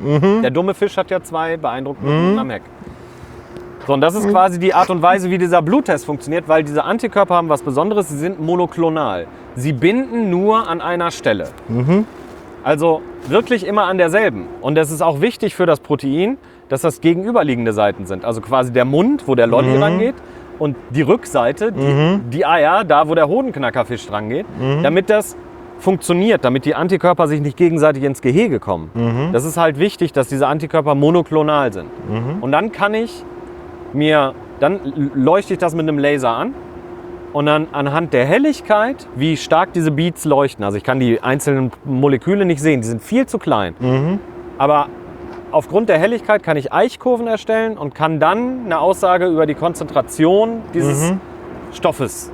[0.43, 2.63] Der dumme Fisch hat ja zwei beeindruckende Hoden am Heck.
[3.89, 6.85] So, und das ist quasi die Art und Weise, wie dieser Bluttest funktioniert, weil diese
[6.85, 9.27] Antikörper haben was Besonderes, sie sind monoklonal.
[9.57, 11.49] Sie binden nur an einer Stelle.
[12.63, 14.47] Also wirklich immer an derselben.
[14.61, 16.37] Und es ist auch wichtig für das Protein,
[16.69, 18.27] dass das gegenüberliegende Seiten sind.
[18.27, 20.17] Also quasi der Mund, wo der Lolli rangeht,
[20.59, 24.45] und die Rückseite, die, die Eier, da wo der Hodenknackerfisch dran geht,
[24.83, 25.35] damit das
[25.79, 28.91] funktioniert, damit die Antikörper sich nicht gegenseitig ins Gehege kommen.
[29.33, 31.89] Das ist halt wichtig, dass diese Antikörper monoklonal sind.
[32.43, 33.25] Und dann kann ich
[33.93, 36.55] mir, dann leuchte ich das mit einem Laser an
[37.33, 41.71] und dann anhand der Helligkeit, wie stark diese Beats leuchten, also ich kann die einzelnen
[41.85, 43.75] Moleküle nicht sehen, die sind viel zu klein,
[44.59, 44.89] aber
[45.51, 50.63] aufgrund der Helligkeit kann ich Eichkurven erstellen und kann dann eine Aussage über die Konzentration
[50.75, 51.13] dieses
[51.73, 52.31] Stoffes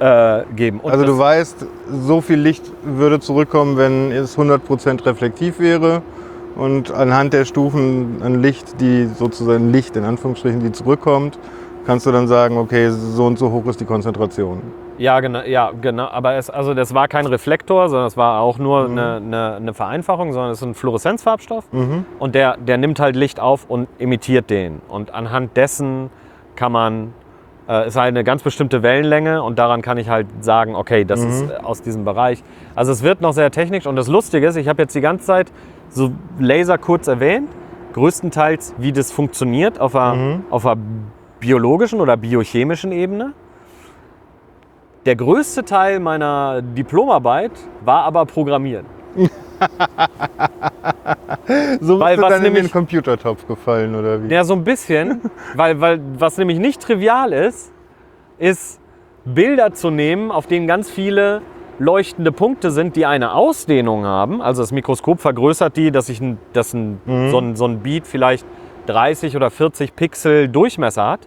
[0.00, 0.80] äh, geben.
[0.80, 6.02] Und Also du weißt, so viel Licht würde zurückkommen, wenn es 100% reflektiv wäre.
[6.60, 11.38] Und anhand der Stufen an Licht, die sozusagen Licht in Anführungsstrichen, die zurückkommt,
[11.86, 14.60] kannst du dann sagen, okay, so und so hoch ist die Konzentration.
[14.98, 16.08] Ja, genau, ja, genau.
[16.08, 19.72] Aber es, also das war kein Reflektor, sondern es war auch nur eine, eine, eine
[19.72, 21.64] Vereinfachung, sondern es ist ein Fluoreszenzfarbstoff.
[22.18, 24.82] Und der, der nimmt halt Licht auf und emittiert den.
[24.86, 26.10] Und anhand dessen
[26.56, 27.14] kann man,
[27.70, 31.24] äh, ist halt eine ganz bestimmte Wellenlänge und daran kann ich halt sagen, okay, das
[31.24, 32.42] ist äh, aus diesem Bereich.
[32.74, 35.24] Also es wird noch sehr technisch und das Lustige ist, ich habe jetzt die ganze
[35.24, 35.50] Zeit
[35.90, 37.50] so Laser kurz erwähnt,
[37.92, 40.80] größtenteils wie das funktioniert auf einer, auf einer
[41.40, 43.32] biologischen oder biochemischen Ebene.
[45.06, 47.52] Der größte Teil meiner Diplomarbeit
[47.84, 48.86] war aber Programmieren.
[51.80, 54.28] So Weil bist du was dann in den nämlich- Computertopf gefallen, oder wie?
[54.32, 55.20] Ja, so ein bisschen,
[55.54, 57.72] weil, weil was nämlich nicht trivial ist,
[58.38, 58.80] ist
[59.24, 61.42] Bilder zu nehmen, auf denen ganz viele
[61.80, 64.40] leuchtende Punkte sind, die eine Ausdehnung haben.
[64.40, 66.22] Also das Mikroskop vergrößert die, dass, ich
[66.52, 67.00] dass ein,
[67.30, 68.46] so, ein, so ein Beat vielleicht
[68.86, 71.20] 30 oder 40 Pixel Durchmesser hat.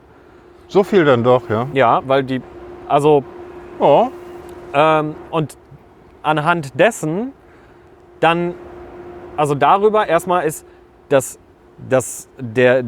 [0.67, 1.67] So viel dann doch, ja.
[1.73, 2.41] Ja, weil die,
[2.87, 3.23] also
[3.79, 4.07] Oh.
[4.73, 5.57] Ähm, und
[6.21, 7.33] anhand dessen
[8.19, 8.53] dann,
[9.35, 10.65] also darüber erstmal ist,
[11.09, 11.37] dass,
[11.89, 12.83] dass der,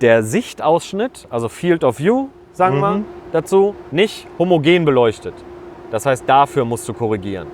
[0.00, 3.02] der Sichtausschnitt, also Field of View, sagen wir
[3.32, 5.34] dazu, nicht homogen beleuchtet.
[5.94, 7.46] Das heißt, dafür musst du korrigieren.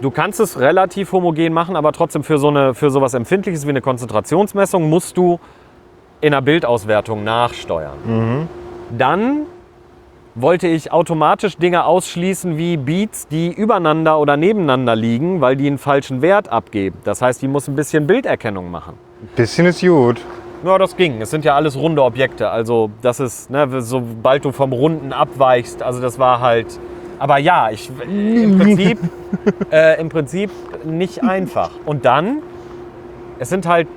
[0.00, 3.70] Du kannst es relativ homogen machen, aber trotzdem für so eine, für sowas Empfindliches wie
[3.70, 5.38] eine Konzentrationsmessung musst du
[6.22, 8.48] in der Bildauswertung nachsteuern.
[8.96, 9.40] Dann
[10.34, 15.76] wollte ich automatisch Dinge ausschließen wie Beats, die übereinander oder nebeneinander liegen, weil die einen
[15.76, 16.96] falschen Wert abgeben.
[17.04, 18.94] Das heißt, die muss ein bisschen Bilderkennung machen.
[19.36, 20.22] Bisschen ist gut.
[20.64, 21.20] Ja, das ging.
[21.20, 22.48] Es sind ja alles runde Objekte.
[22.48, 26.80] Also das ist, ne, sobald du vom Runden abweichst, also das war halt.
[27.18, 28.98] Aber ja, ich, im, Prinzip,
[29.70, 30.50] äh, im Prinzip
[30.84, 31.70] nicht einfach.
[31.84, 32.42] Und dann,
[33.38, 33.88] es sind halt,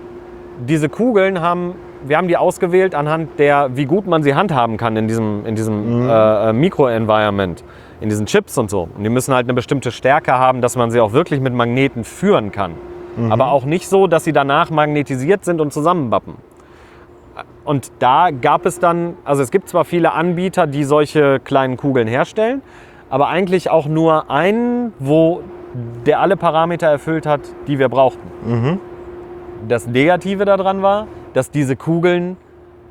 [0.68, 4.95] diese Kugeln haben, wir haben die ausgewählt anhand der, wie gut man sie handhaben kann
[4.97, 7.63] in diesem, in diesem äh, äh, Mikro-Environment,
[8.01, 8.89] in diesen Chips und so.
[8.95, 12.03] Und die müssen halt eine bestimmte Stärke haben, dass man sie auch wirklich mit Magneten
[12.03, 12.74] führen kann.
[13.32, 16.36] Aber auch nicht so, dass sie danach magnetisiert sind und zusammenbappen.
[17.65, 22.07] Und da gab es dann, also es gibt zwar viele Anbieter, die solche kleinen Kugeln
[22.07, 22.61] herstellen,
[23.10, 25.41] aber eigentlich auch nur einen, wo
[26.05, 28.80] der alle Parameter erfüllt hat, die wir brauchten.
[29.68, 32.38] Das Negative daran war, dass diese Kugeln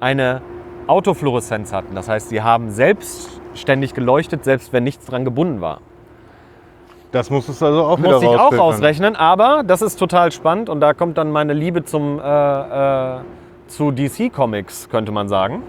[0.01, 0.43] eine
[0.87, 1.95] Autofluoreszenz hatten.
[1.95, 5.81] Das heißt, sie haben selbstständig geleuchtet, selbst wenn nichts dran gebunden war.
[7.13, 10.69] Das musstest du also auch wieder Musste ich auch ausrechnen, aber das ist total spannend
[10.69, 13.21] und da kommt dann meine Liebe zum, äh, äh,
[13.69, 15.63] zu DC Comics, könnte man sagen.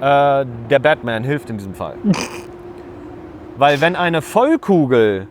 [0.00, 1.94] Äh, der Batman hilft in diesem Fall.
[3.58, 5.26] Weil wenn eine Vollkugel,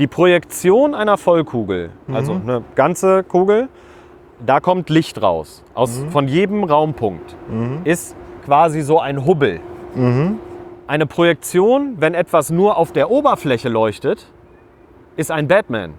[0.00, 3.68] die Projektion einer Vollkugel, also eine ganze Kugel,
[4.44, 7.36] da kommt Licht raus, aus, von jedem Raumpunkt,
[7.84, 9.60] ist quasi so ein Hubbel.
[10.88, 14.26] Eine Projektion, wenn etwas nur auf der Oberfläche leuchtet,
[15.16, 15.94] ist ein Batman.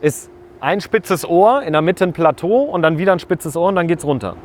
[0.00, 0.30] Ist
[0.60, 3.74] ein spitzes Ohr, in der Mitte ein Plateau und dann wieder ein spitzes Ohr und
[3.74, 4.36] dann geht's runter.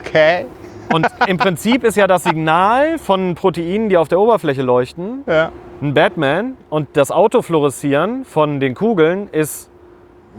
[0.00, 0.46] Okay.
[0.92, 5.50] Und im Prinzip ist ja das Signal von Proteinen, die auf der Oberfläche leuchten, Ja.
[5.82, 9.70] ein Batman und das Autofluoreszieren von den Kugeln ist,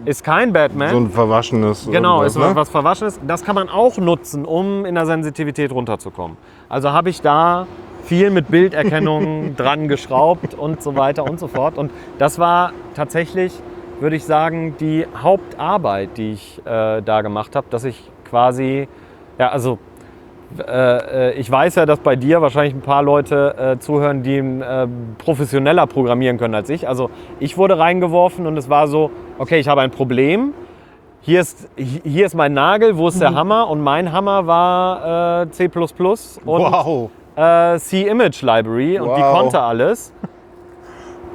[0.06, 0.90] ist kein Batman.
[0.92, 1.88] So ein verwaschenes.
[1.92, 3.20] Genau, ist was, was Verwaschenes.
[3.28, 6.38] Das kann man auch nutzen, um in der Sensitivität runterzukommen.
[6.70, 7.68] Also habe ich da
[8.04, 11.78] viel mit Bilderkennung dran geschraubt und so weiter und so fort.
[11.78, 13.54] Und das war tatsächlich,
[14.00, 18.88] würde ich sagen, die Hauptarbeit, die ich äh, da gemacht habe, dass ich quasi,
[19.40, 19.80] ja, also
[21.38, 24.88] ich weiß ja, dass bei dir wahrscheinlich ein paar Leute äh, zuhören, die äh,
[25.18, 26.88] professioneller programmieren können als ich.
[26.88, 30.54] Also ich wurde reingeworfen und es war so, okay, ich habe ein Problem.
[31.22, 33.68] Hier ist, hier ist mein Nagel, wo ist der Hammer?
[33.70, 35.82] Und mein Hammer war äh, C++ und
[36.46, 37.10] Wow.
[37.36, 39.40] äh, C-Image Library und die Wow.
[39.42, 40.14] konnte alles.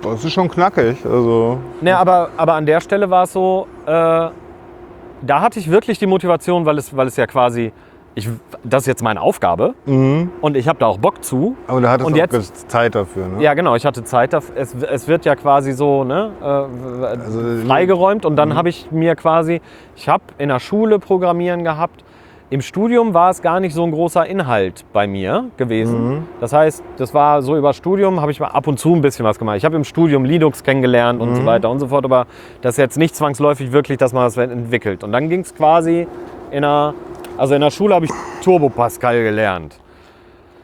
[0.02, 1.04] Das ist schon knackig.
[1.04, 1.58] Also.
[1.80, 6.06] Ne, aber, aber an der Stelle war es so, äh, da hatte ich wirklich die
[6.06, 7.72] Motivation, weil es, weil es ja quasi,
[8.14, 8.28] ich,
[8.64, 11.56] das ist jetzt meine Aufgabe und ich habe da auch Bock zu.
[11.68, 12.34] Aber da hattest Und du jetzt-
[12.64, 13.42] auch Zeit dafür, ne?
[13.42, 14.56] Ja, genau, ich hatte Zeit dafür.
[14.56, 19.14] Es, es wird ja quasi so ne, äh, Also, freigeräumt und dann habe ich mir
[19.16, 19.61] quasi,
[19.96, 22.04] ich habe in der Schule Programmieren gehabt.
[22.52, 26.24] Im Studium war es gar nicht so ein großer Inhalt bei mir gewesen.
[26.40, 29.24] Das heißt, das war so über Studium, habe ich mal ab und zu ein bisschen
[29.24, 29.56] was gemacht.
[29.58, 32.26] Ich habe im Studium Linux kennengelernt und so weiter und so fort, aber
[32.61, 35.04] das ist jetzt nicht zwangsläufig wirklich, dass man das entwickelt.
[35.04, 36.08] Und dann ging es quasi
[36.50, 36.92] in der,
[37.41, 38.11] also in der Schule habe ich
[38.45, 39.74] Turbo Pascal gelernt.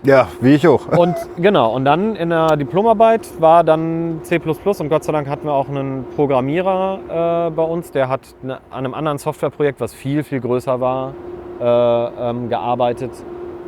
[0.02, 0.86] Ja, wie ich auch.
[0.88, 5.46] Und genau, und dann in der Diplomarbeit war dann C und Gott sei Dank hatten
[5.46, 9.94] wir auch einen Programmierer äh, bei uns, der hat ne, an einem anderen Softwareprojekt, was
[9.94, 11.14] viel, viel größer war,
[11.60, 13.12] äh, ähm, gearbeitet.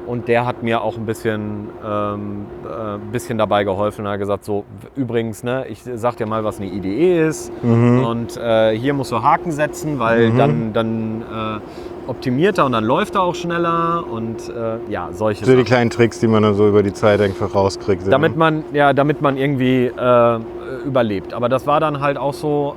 [0.09, 4.07] Und der hat mir auch ein bisschen, ähm, äh, bisschen dabei geholfen.
[4.07, 4.65] Er hat gesagt, so
[4.97, 7.53] übrigens, ne, ich sag dir mal, was eine IDE ist.
[7.63, 12.85] Und äh, hier musst du Haken setzen, weil dann, dann äh, optimiert er und dann
[12.85, 14.03] läuft er auch schneller.
[14.11, 17.21] Und äh, ja, solche So die kleinen Tricks, die man dann so über die Zeit
[17.21, 18.11] einfach rauskriegt.
[18.11, 20.39] Damit man, ja, damit man irgendwie äh,
[20.87, 21.35] überlebt.
[21.35, 22.75] Aber das war dann halt auch so,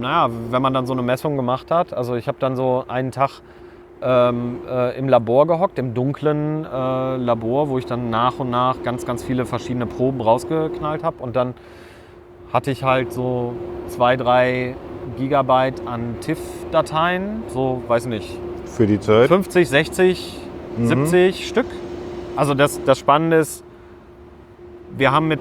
[0.00, 1.94] naja, wenn man dann so eine Messung gemacht hat.
[1.94, 3.40] Also ich habe dann so einen Tag
[4.02, 8.82] ähm, äh, im Labor gehockt, im dunklen äh, Labor, wo ich dann nach und nach
[8.82, 11.22] ganz, ganz viele verschiedene Proben rausgeknallt habe.
[11.22, 11.54] Und dann
[12.52, 13.54] hatte ich halt so
[13.88, 14.76] zwei, drei
[15.16, 19.28] Gigabyte an TIFF-Dateien, so, weiß nicht, Für die Zeit.
[19.28, 20.40] 50, 60,
[20.76, 20.86] Mhm.
[20.88, 21.66] 70 Stück.
[22.36, 23.64] Also das, das Spannende ist,
[24.96, 25.40] wir haben, mit,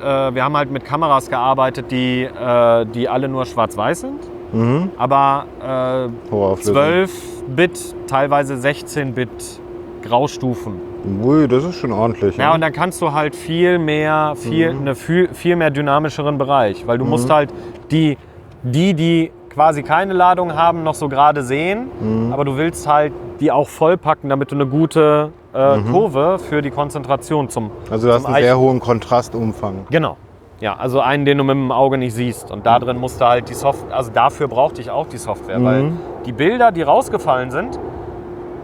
[0.00, 4.20] äh, wir haben halt mit Kameras gearbeitet, die, äh, die alle nur schwarz-weiß sind,
[4.52, 4.90] Mhm.
[4.96, 6.76] aber äh, Hohe Auflösung.
[6.76, 9.60] 12-Bit, teilweise 16-Bit
[10.02, 10.74] Graustufen.
[11.22, 12.36] Ui, das ist schon ordentlich.
[12.36, 12.54] Ja, ne?
[12.54, 14.80] und dann kannst du halt viel mehr, viel, Mhm.
[14.80, 17.52] eine viel, viel mehr dynamischeren Bereich, weil du musst halt
[17.90, 18.16] die,
[18.62, 22.32] die, die quasi keine Ladung haben, noch so gerade sehen, Mhm.
[22.32, 26.70] aber du willst halt die auch vollpacken, damit du eine gute äh, Kurve für die
[26.70, 29.86] Konzentration zum also du hast zum einen Eichen- sehr hohen Kontrastumfang.
[29.90, 30.16] Genau.
[30.60, 32.50] Ja, also einen, den du mit dem Auge nicht siehst.
[32.50, 35.82] Und da drin musste halt die Software, also dafür brauchte ich auch die Software, weil
[35.82, 35.98] Mhm.
[36.24, 37.78] die Bilder, die rausgefallen sind,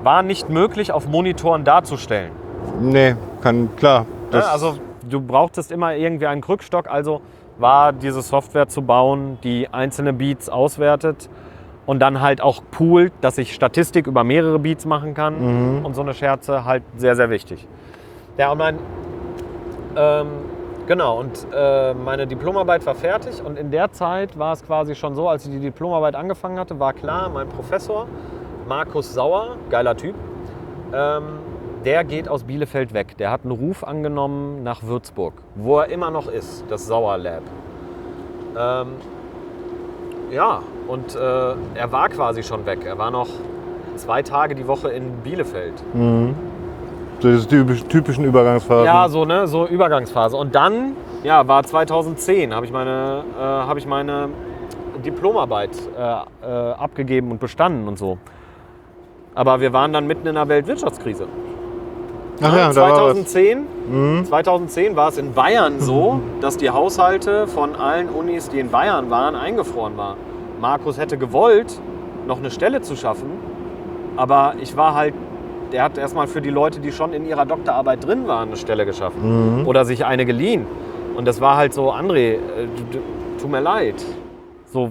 [0.03, 2.31] waren nicht möglich auf Monitoren darzustellen.
[2.81, 4.07] Nee, kann, klar.
[4.31, 4.79] Das, Also
[5.09, 7.21] du brauchtest immer irgendwie einen Krückstock, also
[7.59, 11.29] war diese Software zu bauen, die einzelne Beats auswertet
[11.85, 15.85] und dann halt auch poolt, dass ich Statistik über mehrere Beats machen kann Mhm.
[15.85, 17.69] und so eine Scherze halt sehr, sehr wichtig.
[18.39, 18.79] Ja, und mein,
[19.97, 20.27] ähm,
[20.87, 25.15] genau, und äh, meine Diplomarbeit war fertig und in der Zeit war es quasi schon
[25.15, 28.07] so, als ich die Diplomarbeit angefangen hatte, war klar, mein Professor,
[28.69, 30.15] Markus Sauer, geiler Typ,
[30.93, 31.39] ähm,
[31.85, 33.17] der geht aus Bielefeld weg.
[33.19, 37.43] Der hat einen Ruf angenommen nach Würzburg, wo er immer noch ist, das Sauer Lab.
[38.57, 38.89] Ähm,
[40.31, 42.85] ja, und äh, er war quasi schon weg.
[42.85, 43.29] Er war noch
[43.97, 45.75] zwei Tage die Woche in Bielefeld.
[45.95, 46.35] Mhm.
[47.23, 48.85] So diese typisch, typischen Übergangsphasen.
[48.85, 50.37] Ja, so ne, so Übergangsphase.
[50.37, 54.29] Und dann, ja, war 2010, habe ich meine, äh, habe ich meine
[55.05, 58.19] Diplomarbeit äh, äh, abgegeben und bestanden und so.
[59.37, 61.29] Aber wir waren dann mitten in der Weltwirtschaftskrise.
[62.43, 62.95] Ach ja, da war.
[62.97, 64.25] 2010, Mhm.
[64.25, 69.11] 2010 war es in Bayern so, dass die Haushalte von allen Unis, die in Bayern
[69.11, 70.17] waren, eingefroren waren.
[70.61, 71.81] Markus hätte gewollt,
[72.27, 73.31] noch eine Stelle zu schaffen,
[74.17, 75.15] aber ich war halt,
[75.73, 78.85] der hat erstmal für die Leute, die schon in ihrer Doktorarbeit drin waren, eine Stelle
[78.87, 79.67] geschaffen Mhm.
[79.67, 80.67] oder sich eine geliehen.
[81.17, 82.39] Und das war halt so, André, äh,
[82.77, 82.99] du, du,
[83.41, 83.95] tut mir leid.
[84.67, 84.91] So,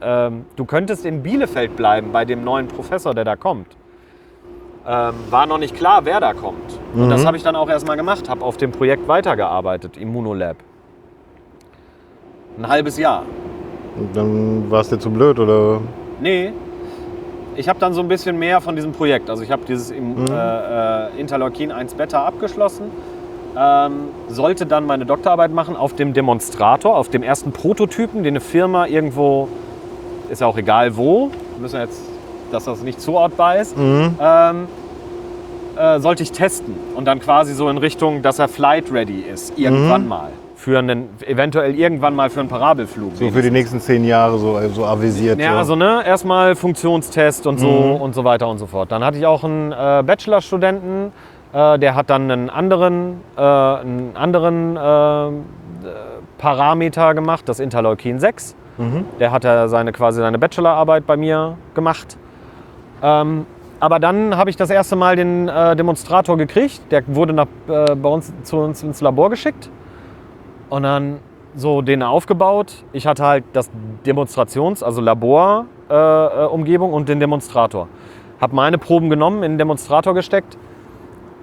[0.00, 3.66] ähm, du könntest in Bielefeld bleiben bei dem neuen Professor, der da kommt.
[4.86, 6.78] Ähm, war noch nicht klar, wer da kommt.
[6.94, 7.10] Und Mhm.
[7.10, 10.56] das habe ich dann auch erstmal gemacht, habe auf dem Projekt weitergearbeitet, Immunolab.
[12.58, 13.22] Ein halbes Jahr.
[13.96, 15.80] Und Dann war es dir zu blöd, oder?
[16.20, 16.52] Nee,
[17.58, 19.28] ich habe dann so ein bisschen mehr von diesem Projekt.
[19.30, 22.84] Also ich habe dieses im, äh, äh, Interleukin 1 Beta abgeschlossen,
[23.56, 23.92] ähm,
[24.28, 28.86] sollte dann meine Doktorarbeit machen auf dem Demonstrator, auf dem ersten Prototypen, den eine Firma
[28.86, 29.48] irgendwo,
[30.30, 32.00] ist ja auch egal wo, wir müssen jetzt,
[32.52, 34.14] dass das nicht zuortbar ist, Mhm.
[34.20, 34.68] ähm,
[35.76, 39.58] äh, sollte ich testen und dann quasi so in Richtung, dass er flight ready ist,
[39.58, 40.08] irgendwann Mhm.
[40.08, 40.28] mal.
[40.58, 43.12] Für einen, eventuell irgendwann mal für einen Parabelflug.
[43.14, 45.38] So für die nächsten zehn Jahre so, so avisiert.
[45.38, 45.58] Ja, so.
[45.58, 48.00] also ne, erstmal Funktionstest und so Mhm.
[48.00, 48.90] und so weiter und so fort.
[48.90, 51.12] Dann hatte ich auch einen äh, Bachelorstudenten,
[51.52, 55.30] äh, der hat dann einen anderen, äh, einen anderen äh, äh,
[56.38, 58.56] Parameter gemacht, das Interleukin 6.
[58.78, 59.04] Mhm.
[59.20, 62.16] Der hat ja seine, quasi seine Bachelorarbeit bei mir gemacht.
[63.00, 63.46] Ähm,
[63.78, 66.80] aber dann habe ich das erste Mal den äh, Demonstrator gekriegt.
[66.90, 69.70] Der wurde nach, äh, bei uns zu uns ins Labor geschickt.
[70.70, 71.18] Und dann
[71.54, 72.84] so den aufgebaut.
[72.92, 73.70] Ich hatte halt das
[74.06, 77.88] Demonstrations-, also Laborumgebung äh, Umgebung und den Demonstrator.
[78.40, 80.56] Habe meine Proben genommen, in den Demonstrator gesteckt.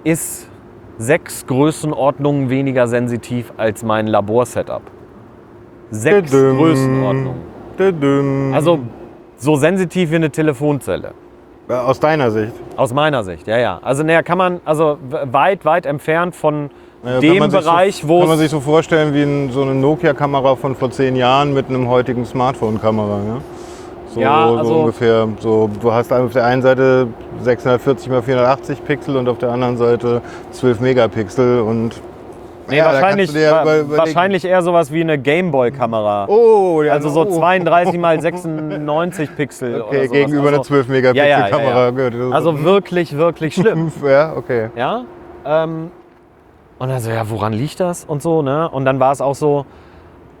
[0.04, 0.48] Ist
[0.98, 4.82] sechs Größenordnungen weniger sensitiv als mein Laborsetup.
[5.90, 6.56] Sechs Tadam.
[6.56, 7.40] Größenordnungen.
[7.76, 8.54] Tadam.
[8.54, 8.78] Also
[9.36, 11.12] so sensitiv wie eine Telefonzelle.
[11.68, 12.52] Äh, Aus deiner Sicht.
[12.76, 13.80] Aus meiner Sicht, ja, ja.
[13.82, 16.70] Also naja, kann man, also weit, weit entfernt von
[17.06, 19.50] Ja, dem kann man sich Bereich, so, wo Kann man sich so vorstellen wie ein,
[19.52, 23.18] so eine Nokia-Kamera von vor zehn Jahren mit einem heutigen Smartphone-Kamera.
[23.26, 23.40] Ja?
[24.12, 25.28] So, Ja, also- so ungefähr.
[25.38, 27.06] So, du hast auf der einen Seite
[27.40, 32.00] 640 x 480 Pixel und auf der anderen Seite 12 Megapixel und
[32.68, 36.26] Nee, ja, wahrscheinlich, überlegen- wahrscheinlich eher sowas wie eine Gameboy-Kamera.
[36.28, 37.38] Oh, ja, also so oh.
[37.38, 39.82] 32 mal 96 Pixel.
[39.82, 42.30] Okay, gegenüber einer also, 12 Megapixel Ja, ja, ja, ja.
[42.32, 43.92] Also wirklich, wirklich schlimm.
[44.04, 44.70] ja, okay.
[44.74, 45.04] Ja.
[45.44, 45.92] Ähm,
[46.78, 48.68] und dann so, ja, woran liegt das und so, ne?
[48.68, 49.64] Und dann war es auch so,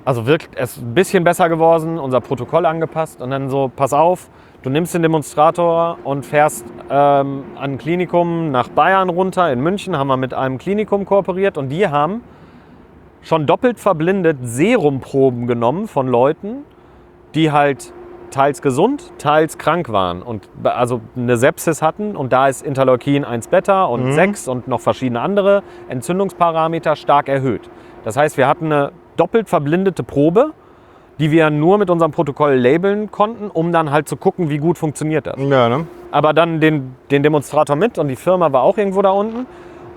[0.04, 4.28] also wirklich, es ein bisschen besser geworden, unser Protokoll angepasst und dann so, pass auf,
[4.62, 9.52] du nimmst den Demonstrator und fährst ähm, an ein Klinikum nach Bayern runter.
[9.52, 12.22] In München haben wir mit einem Klinikum kooperiert und die haben
[13.22, 16.58] schon doppelt verblindet Serumproben genommen von Leuten,
[17.34, 17.92] die halt
[18.30, 23.48] teils gesund, teils krank waren und also eine Sepsis hatten und da ist Interleukin 1
[23.48, 27.68] Beta und 6 und noch verschiedene andere Entzündungsparameter stark erhöht.
[28.04, 30.52] Das heißt, wir hatten eine doppelt verblindete Probe,
[31.18, 34.78] die wir nur mit unserem Protokoll labeln konnten, um dann halt zu gucken, wie gut
[34.78, 35.36] funktioniert das.
[35.38, 35.86] Ja, ne?
[36.10, 39.46] Aber dann den, den Demonstrator mit und die Firma war auch irgendwo da unten.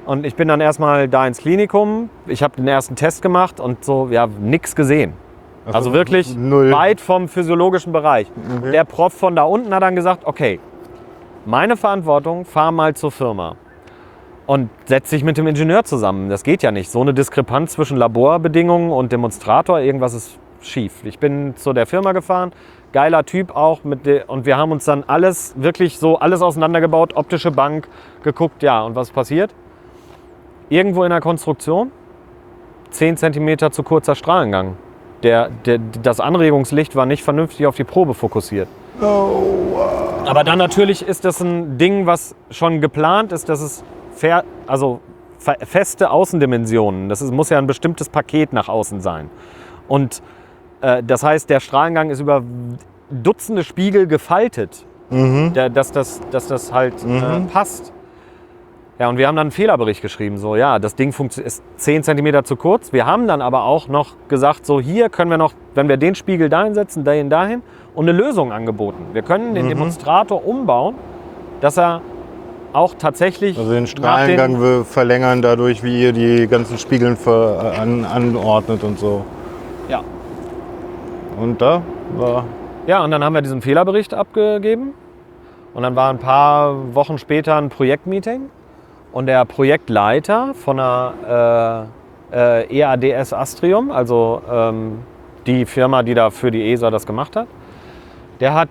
[0.05, 2.09] Und ich bin dann erstmal da ins Klinikum.
[2.25, 5.13] Ich habe den ersten Test gemacht und so, ja, nichts gesehen.
[5.73, 6.71] Also wirklich null.
[6.71, 8.27] weit vom physiologischen Bereich.
[8.57, 8.71] Okay.
[8.71, 10.59] Der Prof von da unten hat dann gesagt, okay,
[11.45, 13.55] meine Verantwortung, fahr mal zur Firma
[14.45, 16.29] und setz dich mit dem Ingenieur zusammen.
[16.29, 16.89] Das geht ja nicht.
[16.89, 21.03] So eine Diskrepanz zwischen Laborbedingungen und Demonstrator, irgendwas ist schief.
[21.03, 22.51] Ich bin zu der Firma gefahren,
[22.91, 27.51] geiler Typ auch mit und wir haben uns dann alles wirklich so alles auseinandergebaut, optische
[27.51, 27.87] Bank
[28.23, 29.53] geguckt, ja, und was passiert?
[30.69, 31.91] Irgendwo in der Konstruktion
[32.89, 34.77] 10 cm zu kurzer Strahlengang.
[35.23, 38.67] Der, der, das Anregungslicht war nicht vernünftig auf die Probe fokussiert.
[40.25, 44.99] Aber dann natürlich ist das ein Ding, was schon geplant ist, dass es fair, also
[45.37, 49.29] fe- feste Außendimensionen, das ist, muss ja ein bestimmtes Paket nach außen sein.
[49.87, 50.21] Und
[50.81, 52.43] äh, das heißt, der Strahlengang ist über
[53.09, 54.85] Dutzende Spiegel gefaltet,
[55.55, 57.91] der, dass, das, dass das halt äh, passt.
[58.99, 62.43] Ja, und wir haben dann einen Fehlerbericht geschrieben, so, ja, das Ding ist 10 cm
[62.43, 62.91] zu kurz.
[62.91, 66.15] Wir haben dann aber auch noch gesagt, so, hier können wir noch, wenn wir den
[66.15, 67.61] Spiegel dahin setzen, dahin, dahin,
[67.95, 69.05] und eine Lösung angeboten.
[69.13, 70.95] Wir können den Demonstrator umbauen,
[71.61, 72.01] dass er
[72.73, 78.03] auch tatsächlich Also den Strahlengang wir verlängern dadurch, wie ihr die ganzen Spiegeln ver an,
[78.03, 79.23] anordnet und so.
[79.87, 80.03] Ja.
[81.39, 81.81] Und da
[82.17, 82.43] war
[82.85, 84.93] Ja, und dann haben wir diesen Fehlerbericht abgegeben.
[85.73, 88.49] Und dann war ein paar Wochen später ein Projektmeeting.
[89.11, 91.89] Und der Projektleiter von der
[92.31, 94.99] äh, äh, EADS Astrium, also ähm,
[95.47, 97.47] die Firma, die da für die ESA das gemacht hat,
[98.39, 98.69] der hat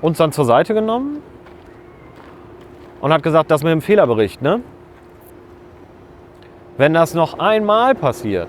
[0.00, 1.22] uns dann zur Seite genommen
[3.00, 4.60] und hat gesagt, das mit dem Fehlerbericht, ne?
[6.76, 8.48] Wenn das noch einmal passiert,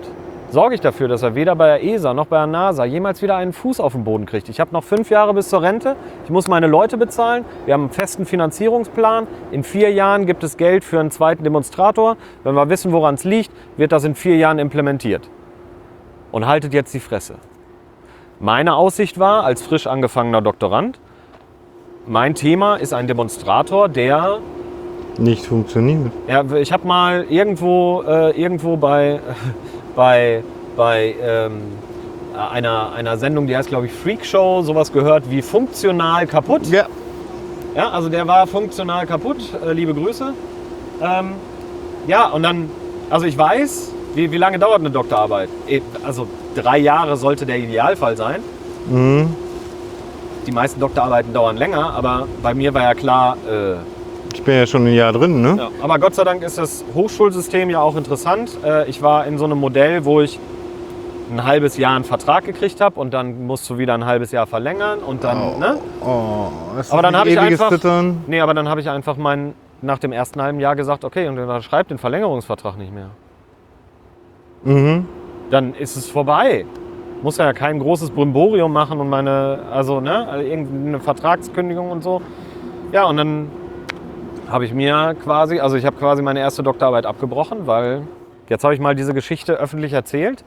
[0.52, 3.36] sorge ich dafür, dass er weder bei der ESA noch bei der NASA jemals wieder
[3.36, 4.50] einen Fuß auf den Boden kriegt.
[4.50, 5.96] Ich habe noch fünf Jahre bis zur Rente.
[6.24, 7.46] Ich muss meine Leute bezahlen.
[7.64, 9.26] Wir haben einen festen Finanzierungsplan.
[9.50, 12.18] In vier Jahren gibt es Geld für einen zweiten Demonstrator.
[12.44, 15.30] Wenn wir wissen, woran es liegt, wird das in vier Jahren implementiert.
[16.32, 17.36] Und haltet jetzt die Fresse.
[18.38, 21.00] Meine Aussicht war, als frisch angefangener Doktorand,
[22.06, 24.40] mein Thema ist ein Demonstrator, der
[25.18, 26.10] nicht funktioniert.
[26.26, 29.20] ja, ich habe mal irgendwo, äh, irgendwo bei,
[29.94, 30.42] bei,
[30.76, 31.62] bei ähm,
[32.50, 36.66] einer, einer Sendung, die heißt, glaube ich, Freak Show, sowas gehört wie funktional kaputt.
[36.68, 36.86] Ja.
[37.74, 39.38] Ja, also der war funktional kaputt.
[39.64, 40.34] Äh, liebe Grüße.
[41.02, 41.32] Ähm,
[42.06, 42.70] ja, und dann,
[43.08, 45.48] also ich weiß, wie, wie lange dauert eine Doktorarbeit?
[45.66, 48.42] Eh, Also drei Jahre sollte der Idealfall sein.
[48.90, 49.34] Mhm.
[50.46, 53.76] Die meisten Doktorarbeiten dauern länger, aber bei mir war ja klar, äh,
[54.42, 55.54] Ich bin ja schon ein Jahr drin, ne?
[55.56, 58.50] Ja, aber Gott sei Dank ist das Hochschulsystem ja auch interessant.
[58.64, 60.36] Äh, Ich war in so einem Modell, wo ich
[61.30, 64.48] ein halbes Jahr einen Vertrag gekriegt habe und dann musst du wieder ein halbes Jahr
[64.48, 65.78] verlängern und dann, ne?
[66.04, 68.24] Oh, das ist Aber dann habe ich einfach, Zittern.
[68.26, 71.36] nee, aber dann habe ich einfach meinen, nach dem ersten halben Jahr gesagt, okay, und
[71.36, 73.10] dann schreibt den Verlängerungsvertrag nicht mehr.
[74.64, 75.06] Mhm.
[75.50, 76.66] Dann ist es vorbei.
[77.22, 82.20] Muss ja kein großes Brimborium machen und meine, also, ne, also irgendeine Vertragskündigung und so.
[82.90, 83.48] Ja, und dann
[84.48, 88.02] habe ich mir quasi, also ich habe quasi meine erste Doktorarbeit abgebrochen, weil
[88.48, 90.44] jetzt habe ich mal diese Geschichte öffentlich erzählt.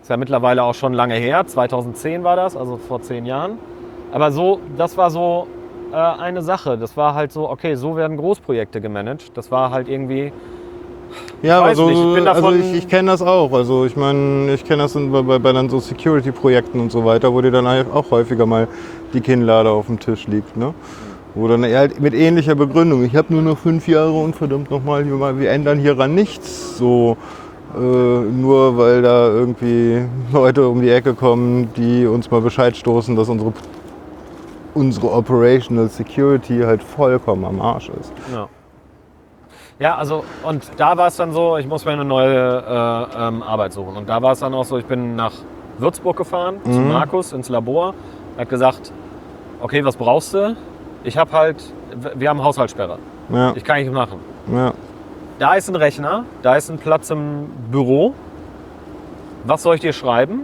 [0.00, 3.58] Ist ja mittlerweile auch schon lange her, 2010 war das, also vor zehn Jahren.
[4.12, 5.46] Aber so, das war so
[5.92, 6.78] äh, eine Sache.
[6.78, 9.36] Das war halt so, okay, so werden Großprojekte gemanagt.
[9.36, 10.32] Das war halt irgendwie,
[11.42, 13.52] Ja, aber so, ich bin also ich, ich kenne das auch.
[13.52, 17.04] Also ich meine, ich kenne das in, bei, bei, bei dann so Security-Projekten und so
[17.04, 18.68] weiter, wo dir dann auch häufiger mal
[19.12, 20.74] die Kinnlade auf dem Tisch liegt, ne?
[21.38, 25.06] Wo dann halt mit ähnlicher Begründung, ich habe nur noch fünf Jahre und verdammt nochmal,
[25.38, 26.76] wir ändern hieran nichts.
[26.76, 27.16] So,
[27.76, 33.14] äh, nur weil da irgendwie Leute um die Ecke kommen, die uns mal Bescheid stoßen,
[33.14, 33.52] dass unsere,
[34.74, 38.12] unsere Operational Security halt vollkommen am Arsch ist.
[38.32, 38.48] Ja.
[39.78, 43.44] Ja, also und da war es dann so, ich muss mir eine neue äh, ähm,
[43.44, 43.96] Arbeit suchen.
[43.96, 45.34] Und da war es dann auch so, ich bin nach
[45.78, 47.94] Würzburg gefahren, zu Markus ins Labor.
[48.36, 48.92] Er hat gesagt,
[49.60, 50.56] okay, was brauchst du?
[51.08, 51.56] Ich habe halt,
[52.16, 52.98] wir haben Haushaltssperre.
[53.32, 54.20] Ja, Ich kann nicht machen.
[54.52, 54.72] ja.
[55.38, 58.12] Da ist ein Rechner, da ist ein Platz im Büro.
[59.44, 60.40] Was soll ich dir schreiben?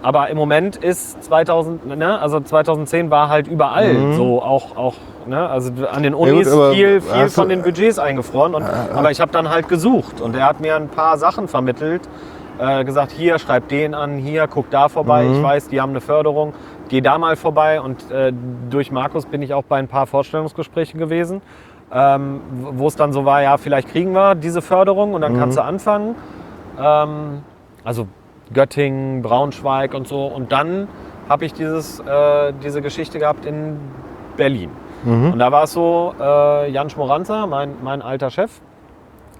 [0.00, 4.94] Aber im Moment ist 2000, ne, also 2010 war halt überall so auch, auch
[5.26, 8.54] ne, also an den gut, Unis aber viel, viel hast von den Budgets eingefroren.
[8.54, 8.62] Und,
[8.94, 12.02] aber ich habe dann halt gesucht und er hat mir ein paar Sachen vermittelt,
[12.60, 15.26] äh, gesagt, hier schreib den an, hier guck da vorbei.
[15.32, 16.52] Ich weiß, die haben eine Förderung,
[16.92, 18.34] gehe da mal vorbei und äh,
[18.68, 21.40] durch Markus bin ich auch bei ein paar Vorstellungsgesprächen gewesen,
[21.90, 25.56] ähm, wo es dann so war, ja, vielleicht kriegen wir diese Förderung und dann kannst
[25.56, 26.16] du anfangen.
[26.78, 27.40] Ähm,
[27.82, 28.08] also
[28.52, 30.26] Göttingen, Braunschweig und so.
[30.26, 30.86] Und dann
[31.30, 33.78] habe ich dieses, äh, diese Geschichte gehabt in
[34.36, 34.68] Berlin.
[35.32, 38.60] Und da war es so, äh, Jan Schmoranzer, mein, mein alter Chef,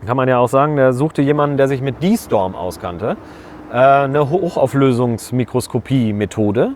[0.06, 3.18] kann man ja auch sagen, der suchte jemanden, der sich mit D-Storm auskannte.
[3.72, 6.72] Äh, eine Hochauflösungsmikroskopie-Methode,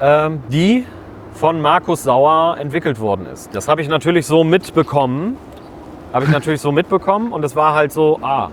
[0.00, 0.86] ähm, die
[1.34, 3.54] von Markus Sauer entwickelt worden ist.
[3.54, 5.36] Das habe ich natürlich so mitbekommen.
[6.12, 8.50] Habe ich natürlich so mitbekommen und es war halt so, ah,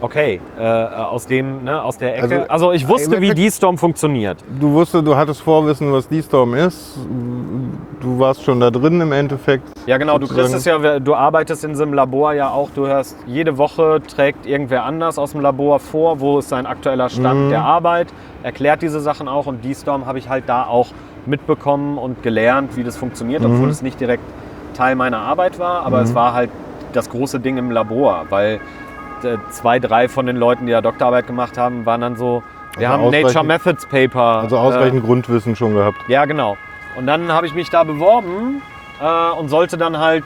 [0.00, 2.22] okay, äh, aus dem, ne, aus der Ecke.
[2.50, 4.38] Also, Also, ich wusste, im wie Endeffekt- D-Storm funktioniert.
[4.60, 6.98] Du wusstest, du hattest Vorwissen, was D-Storm ist.
[8.00, 9.64] Du warst schon da drin im Endeffekt.
[9.86, 10.18] Ja, genau.
[10.18, 12.70] Du kriegst es ja, du arbeitest in so einem Labor ja auch.
[12.74, 17.08] Du hörst, jede Woche trägt irgendwer anders aus dem Labor vor, wo ist sein aktueller
[17.10, 18.08] Stand der Arbeit,
[18.42, 19.46] erklärt diese Sachen auch.
[19.46, 20.88] Und D-Storm habe ich halt da auch
[21.26, 24.22] mitbekommen und gelernt, wie das funktioniert, obwohl es nicht direkt
[24.74, 25.84] Teil meiner Arbeit war.
[25.84, 26.50] Aber es war halt
[26.94, 28.58] das große Ding im Labor, weil äh,
[29.50, 32.42] zwei, drei von den Leuten, die da Doktorarbeit gemacht haben, waren dann so,
[32.76, 34.40] wir Also haben Nature Methods Paper.
[34.42, 35.98] Also ausreichend Grundwissen schon gehabt.
[36.08, 36.56] Äh, ja, genau.
[36.96, 38.62] Und dann habe ich mich da beworben
[39.00, 40.24] äh, und sollte dann halt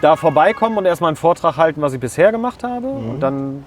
[0.00, 2.86] da vorbeikommen und erstmal einen Vortrag halten, was ich bisher gemacht habe.
[2.86, 3.64] Und dann,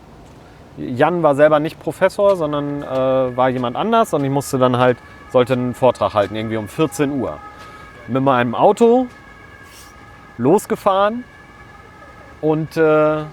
[0.78, 4.98] Jan war selber nicht Professor, sondern äh, war jemand anders und ich musste dann halt,
[5.32, 7.38] sollte einen Vortrag halten, irgendwie um 14 Uhr.
[8.08, 9.08] Mit meinem Auto
[10.38, 11.24] losgefahren
[12.42, 13.24] und äh,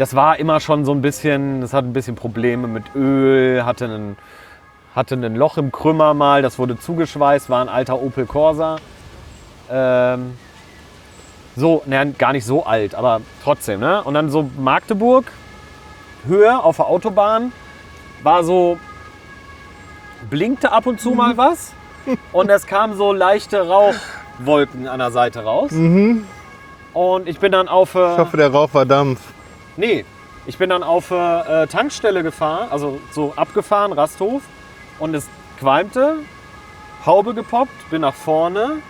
[0.00, 3.84] das war immer schon so ein bisschen, das hat ein bisschen Probleme mit Öl, hatte
[3.84, 4.16] einen,
[4.96, 8.76] hatte ein Loch im Krümmer mal, das wurde zugeschweißt, war ein alter Opel Corsa.
[9.70, 10.38] Ähm,
[11.54, 13.80] so, ne, gar nicht so alt, aber trotzdem.
[13.80, 14.02] Ne?
[14.02, 15.30] Und dann so Magdeburg,
[16.26, 17.52] Höhe auf der Autobahn,
[18.22, 18.78] war so,
[20.30, 21.74] blinkte ab und zu mal was
[22.32, 25.72] und es kamen so leichte Rauchwolken an der Seite raus.
[26.94, 27.94] Und ich bin dann auf.
[27.94, 29.20] äh, Ich hoffe, der Rauch war Dampf.
[29.80, 30.04] Nee,
[30.44, 34.42] ich bin dann auf äh, Tankstelle gefahren, also so abgefahren, Rasthof.
[34.98, 35.26] Und es
[35.58, 36.16] qualmte,
[37.06, 38.82] Haube gepoppt, bin nach vorne,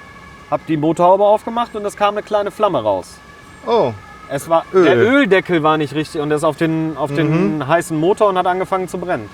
[0.50, 3.18] hab die Motorhaube aufgemacht und es kam eine kleine Flamme raus.
[3.66, 3.92] Oh,
[4.28, 4.84] Es war, Öl.
[4.84, 8.36] Der Öldeckel war nicht richtig und er ist auf den, auf den heißen Motor und
[8.38, 9.30] hat angefangen zu brennen.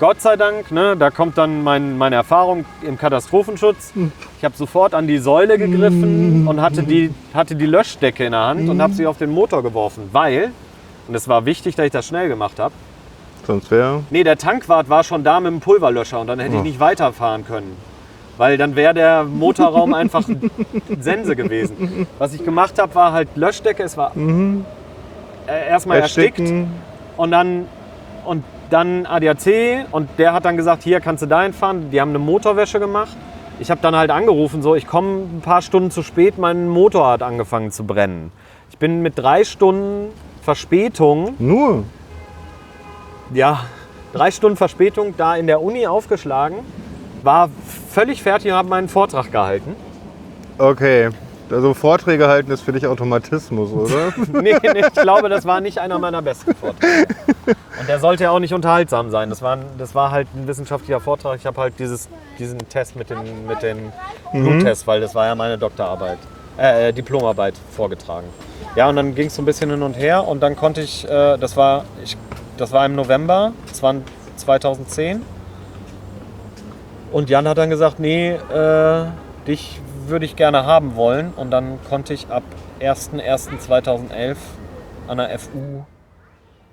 [0.00, 3.92] Gott sei Dank, ne, da kommt dann mein, meine Erfahrung im Katastrophenschutz.
[4.38, 8.42] Ich habe sofort an die Säule gegriffen und hatte die, hatte die Löschdecke in der
[8.46, 10.52] Hand und habe sie auf den Motor geworfen, weil,
[11.08, 12.72] und es war wichtig, dass ich das schnell gemacht habe,
[13.44, 14.04] sonst wäre.
[14.10, 16.64] nee, der Tankwart war schon da mit dem Pulverlöscher und dann hätte ich Oh.
[16.64, 17.76] nicht weiterfahren können.
[18.36, 20.22] Weil dann wäre der Motorraum einfach
[21.00, 22.06] Sense gewesen.
[22.18, 23.82] Was ich gemacht habe, war halt Löschdecke.
[23.82, 26.40] Es war äh, erstmal erstickt
[27.16, 27.66] und dann,
[28.24, 31.90] und dann ADAC und der hat dann gesagt, hier kannst du dahin fahren.
[31.90, 33.16] Die haben eine Motorwäsche gemacht.
[33.60, 37.08] Ich habe dann halt angerufen, so ich komme ein paar Stunden zu spät, mein Motor
[37.08, 38.30] hat angefangen zu brennen.
[38.70, 40.12] Ich bin mit drei Stunden
[40.42, 41.84] Verspätung, Nur.
[43.34, 43.64] ja,
[44.12, 46.58] drei Stunden Verspätung da in der Uni aufgeschlagen,
[47.24, 47.50] war
[47.90, 49.74] völlig fertig und habe meinen Vortrag gehalten.
[50.58, 51.10] Okay.
[51.50, 54.12] Also Vorträge halten ist für dich Automatismus, oder?
[54.42, 57.06] Nee, nee, ich glaube, das war nicht einer meiner besten Vorträge.
[57.46, 59.30] Und der sollte ja auch nicht unterhaltsam sein.
[59.30, 61.38] Das war, das war halt ein wissenschaftlicher Vortrag.
[61.38, 63.92] Ich habe halt dieses, diesen Test mit den, mit den
[64.32, 66.18] Bluttests, weil das war ja meine Doktorarbeit,
[66.58, 68.26] äh, äh, Diplomarbeit vorgetragen.
[68.76, 71.04] Ja, und dann ging es so ein bisschen hin und her und dann konnte ich,
[71.08, 72.16] äh, das, war, ich
[72.56, 74.04] das war im November 20,
[74.36, 75.22] 2010.
[77.10, 79.04] Und Jan hat dann gesagt, nee, äh,
[79.46, 81.32] dich würde ich gerne haben wollen.
[81.36, 82.42] Und dann konnte ich ab
[82.80, 84.36] 01.01.2011
[85.08, 85.84] an der FU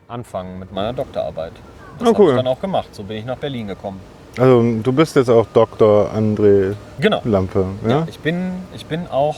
[0.08, 1.54] anfangen mit meiner Doktorarbeit.
[2.00, 2.30] Das Oh, habe cool.
[2.32, 2.90] ich dann auch gemacht.
[2.94, 4.00] So bin ich nach Berlin gekommen.
[4.38, 6.12] Also du bist jetzt auch Dr.
[6.14, 7.22] André Genau.
[7.24, 8.06] Lampe, ja?
[8.10, 9.36] Ich, bin, ich bin auch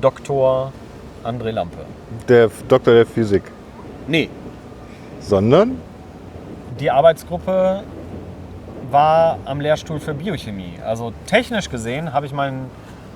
[0.00, 0.72] Doktor
[1.24, 1.78] André Lampe.
[2.28, 3.42] Der Doktor der Physik.
[4.06, 4.28] Nee,
[5.20, 5.78] Sondern?
[6.78, 7.82] die Arbeitsgruppe
[8.90, 10.78] war am Lehrstuhl für Biochemie.
[10.84, 12.70] Also technisch gesehen habe ich, mein,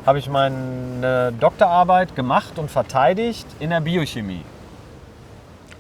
[0.07, 4.43] habe ich meine Doktorarbeit gemacht und verteidigt in der Biochemie.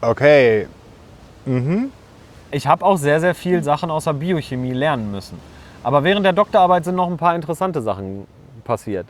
[0.00, 0.66] Okay.
[1.44, 1.90] Mhm.
[2.50, 5.38] Ich habe auch sehr, sehr viel Sachen aus der Biochemie lernen müssen.
[5.82, 8.26] Aber während der Doktorarbeit sind noch ein paar interessante Sachen
[8.64, 9.06] passiert.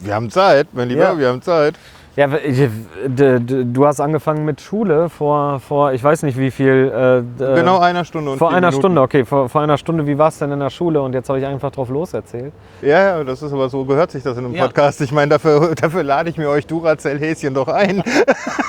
[0.00, 1.18] Wir haben Zeit, mein Lieber, Ja.
[1.18, 1.74] wir haben Zeit.
[2.18, 6.88] Ja, du hast angefangen mit Schule vor, vor ich weiß nicht wie viel.
[6.92, 8.80] Äh, d- Genau einer Stunde und Vor einer Minuten.
[8.80, 9.24] Stunde, okay.
[9.24, 11.00] Vor, vor einer Stunde, wie war es denn in der Schule?
[11.00, 12.52] Und jetzt habe ich einfach drauf loserzählt.
[12.82, 14.64] Ja, ja, das ist aber so, gehört sich das in einem Ja.
[14.64, 15.00] Podcast.
[15.00, 18.02] Ich meine, dafür, dafür lade ich mir euch Duracell-Häschen doch ein.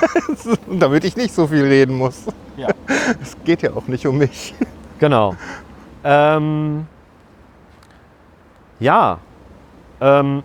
[0.78, 2.26] Damit ich nicht so viel reden muss.
[2.56, 2.68] Ja.
[3.20, 4.54] Es geht ja auch nicht um mich.
[5.00, 5.34] Genau.
[6.04, 6.86] Ähm,
[8.78, 9.18] ja,
[10.00, 10.44] ähm,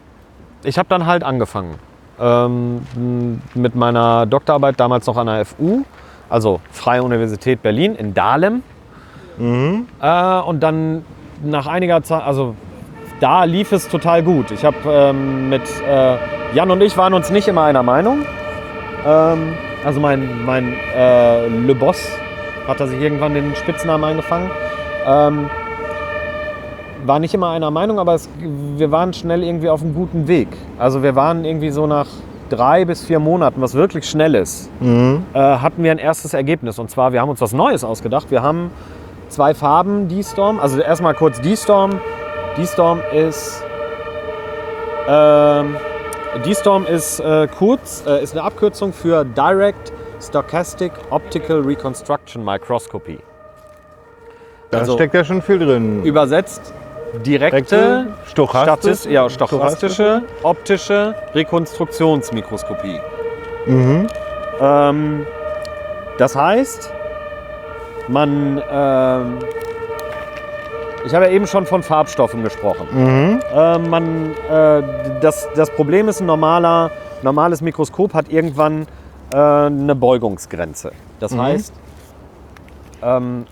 [0.64, 1.76] ich habe dann halt angefangen
[2.20, 5.84] ähm, mit meiner Doktorarbeit damals noch an der FU,
[6.30, 8.64] also Freie Universität Berlin in Dahlem.
[10.02, 11.06] Äh, und dann
[11.44, 12.56] nach einiger Zeit, also
[13.20, 14.52] da lief es total gut.
[14.52, 16.18] Ich habe ähm, mit äh,
[16.54, 18.26] Jan und ich waren uns nicht immer einer Meinung.
[19.06, 19.54] Ähm,
[19.84, 22.10] also mein, mein äh, Le Boss
[22.68, 24.50] hat er sich irgendwann den Spitznamen eingefangen.
[25.06, 25.50] Ähm,
[27.08, 28.30] war nicht immer einer Meinung, aber es,
[28.78, 30.48] wir waren schnell irgendwie auf einem guten Weg.
[30.78, 32.08] Also wir waren irgendwie so nach
[32.50, 36.78] drei bis vier Monaten, was wirklich schnell ist, äh, hatten wir ein erstes Ergebnis.
[36.80, 38.30] Und zwar, wir haben uns was Neues ausgedacht.
[38.32, 38.70] Wir haben
[39.30, 40.60] zwei Farben D-Storm.
[40.60, 42.00] Also erstmal kurz D-Storm.
[42.58, 43.64] D-Storm ist
[45.08, 45.76] ähm,
[46.46, 53.20] D-Storm ist äh, kurz, äh, ist eine Abkürzung für Direct Stochastic Optical Reconstruction Microscopy.
[54.72, 56.04] Da Also- steckt ja schon viel drin.
[56.04, 56.74] Übersetzt
[57.14, 63.00] direkte, Direkte, stochastisch- Statis, ja, stochastische, optische Rekonstruktionsmikroskopie.
[63.66, 64.08] Mhm.
[64.60, 65.26] Ähm,
[66.18, 66.92] das heißt,
[68.08, 69.40] man, ähm,
[71.06, 72.88] ich habe ja eben schon von Farbstoffen gesprochen.
[72.92, 73.40] Mhm.
[73.54, 74.84] Äh, man, äh,
[75.22, 76.92] das, das Problem ist, ein normaler,
[77.22, 78.88] normales Mikroskop hat irgendwann
[79.34, 80.92] äh, eine Beugungsgrenze.
[81.20, 81.74] Das heißt,
[83.04, 83.46] ähm,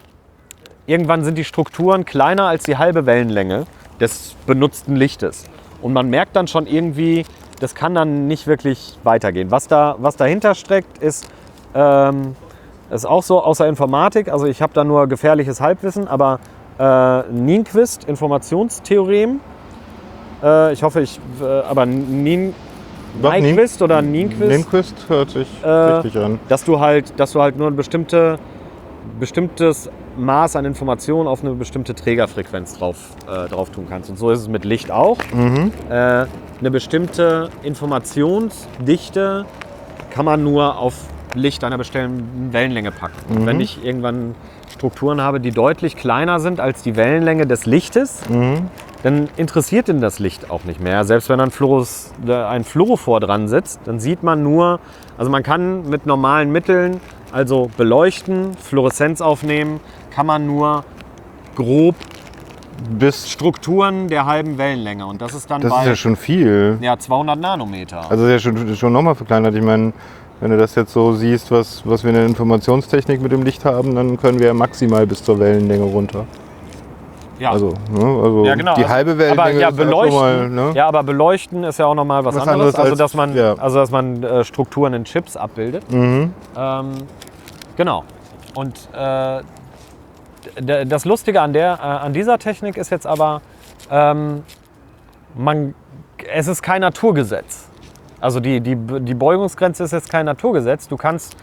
[0.85, 3.65] irgendwann sind die Strukturen kleiner als die halbe Wellenlänge
[3.99, 5.45] des benutzten Lichtes.
[5.81, 7.25] Und man merkt dann schon irgendwie,
[7.59, 9.51] das kann dann nicht wirklich weitergehen.
[9.51, 11.27] Was, da, was dahinter steckt, ist,
[11.75, 12.35] ähm,
[12.91, 14.31] ist auch so aus der Informatik.
[14.31, 16.39] Also ich habe da nur gefährliches Halbwissen, aber
[16.79, 19.39] äh, Nienquist, Informationstheorem.
[20.43, 22.53] Äh, ich hoffe, ich, äh, aber Nien,
[23.21, 26.39] Nyquist oder Nienquist, Lindquist hört sich Äh, richtig an.
[26.49, 28.39] dass du halt, dass du halt nur ein bestimmte,
[29.19, 32.97] bestimmtes Maß an Informationen auf eine bestimmte Trägerfrequenz drauf,
[33.27, 34.09] äh, drauf tun kannst.
[34.09, 35.17] Und so ist es mit Licht auch.
[35.89, 36.25] Äh,
[36.59, 39.45] eine bestimmte Informationsdichte
[40.11, 40.93] kann man nur auf
[41.33, 43.15] Licht einer bestimmten Wellenlänge packen.
[43.29, 44.35] Und wenn ich irgendwann
[44.71, 48.21] Strukturen habe, die deutlich kleiner sind als die Wellenlänge des Lichtes,
[49.01, 51.03] dann interessiert ihn das Licht auch nicht mehr.
[51.05, 54.79] Selbst wenn ein, Fluoros, äh, ein Fluorophor dran sitzt, dann sieht man nur,
[55.17, 57.01] also man kann mit normalen Mitteln,
[57.31, 59.79] also beleuchten, Fluoreszenz aufnehmen,
[60.15, 60.83] kann man nur
[61.55, 61.95] grob
[62.89, 65.05] Bis, Strukturen der halben Wellenlänge.
[65.05, 66.77] Und das ist dann das bei ist ja schon viel.
[66.81, 68.09] ja, 200 Nanometer.
[68.09, 69.55] Also das ist ja schon, schon nochmal verkleinert.
[69.55, 69.93] Ich meine,
[70.41, 73.63] wenn du das jetzt so siehst, was, was wir in der Informationstechnik mit dem Licht
[73.63, 76.25] haben, dann können wir ja maximal bis zur Wellenlänge runter.
[77.39, 77.51] ja.
[77.51, 78.75] Also, ne, also ja, genau.
[78.75, 80.71] die halbe Wellenlänge aber, ja, ist beleuchten, mal, ne?
[80.73, 82.75] ja, aber beleuchten ist ja auch nochmal was, Was anderes.
[82.75, 83.53] anderes also, als- dass man, ja.
[83.53, 85.89] also, dass man äh, Strukturen in Chips abbildet.
[85.91, 86.33] Mhm.
[86.57, 86.91] Ähm,
[87.77, 88.03] genau.
[88.55, 89.41] Und äh,
[90.61, 93.41] das Lustige an, der, äh, an dieser Technik ist jetzt aber,
[93.91, 94.43] ähm,
[95.35, 95.73] man,
[96.31, 97.67] es ist kein Naturgesetz.
[98.21, 100.87] Also die, die, die Beugungsgrenze ist jetzt kein Naturgesetz.
[100.87, 101.35] Du kannst,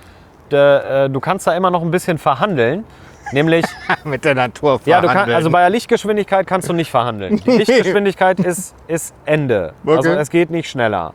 [0.50, 2.84] äh, du kannst da immer noch ein bisschen verhandeln.
[3.32, 3.64] Nämlich,
[4.04, 7.36] Mit der Natur ja, du kannst, also bei der Lichtgeschwindigkeit kannst du nicht verhandeln.
[7.36, 9.72] Die Lichtgeschwindigkeit ist, ist Ende.
[9.86, 10.18] Also Okay.
[10.20, 11.12] es geht nicht schneller.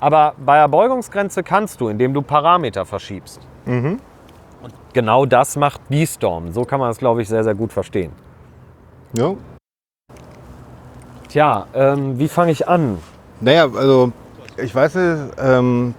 [0.00, 3.40] Aber bei der Beugungsgrenze kannst du, indem du Parameter verschiebst.
[3.66, 4.00] Und
[4.92, 6.52] genau das macht D-Storm.
[6.52, 8.12] So kann man es, glaube ich, sehr, sehr gut verstehen.
[9.14, 9.34] ja.
[11.28, 12.98] Tja, ähm, wie fange ich an?
[13.42, 14.12] Naja, also
[14.56, 15.94] ich weiß nicht, ähm,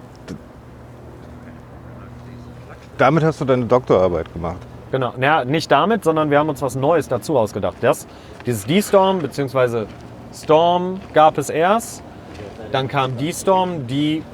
[2.98, 4.58] damit hast du deine Doktorarbeit gemacht.
[4.90, 7.76] Genau, naja, nicht damit, sondern wir haben uns was Neues dazu ausgedacht.
[7.80, 8.08] Das,
[8.44, 9.86] dieses D-Storm bzw.
[10.34, 12.02] Storm gab es erst.
[12.72, 14.24] Dann kam D-Storm, die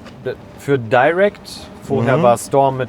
[0.58, 1.68] für Direct.
[1.82, 2.88] Vorher war Storm mit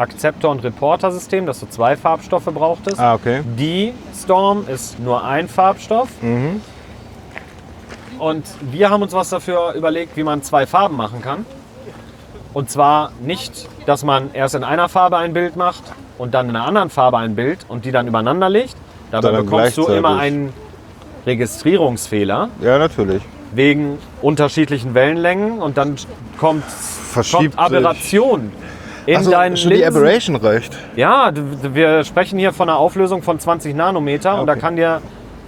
[0.00, 2.98] Akzeptor- und Reporter-System, dass du zwei Farbstoffe brauchtest.
[2.98, 3.42] Ah, okay.
[3.58, 6.08] Die Storm ist nur ein Farbstoff.
[8.18, 11.44] Und wir haben uns was dafür überlegt, wie man zwei Farben machen kann.
[12.52, 15.82] Und zwar nicht, dass man erst in einer Farbe ein Bild macht
[16.18, 18.76] und dann in einer anderen Farbe ein Bild und die dann übereinander legt.
[19.10, 20.52] Dabei Sondern bekommst du immer einen
[21.26, 23.22] Registrierungsfehler Ja, natürlich.
[23.52, 25.96] wegen unterschiedlichen Wellenlängen und dann
[26.38, 26.64] kommt,
[27.30, 28.52] kommt Aberration
[29.06, 29.96] in Also deinen schon die Linsen.
[29.96, 30.76] Aberration reicht.
[30.96, 34.60] Ja, wir sprechen hier von einer Auflösung von 20 Nanometer und da Okay.
[34.60, 35.02] kann dir,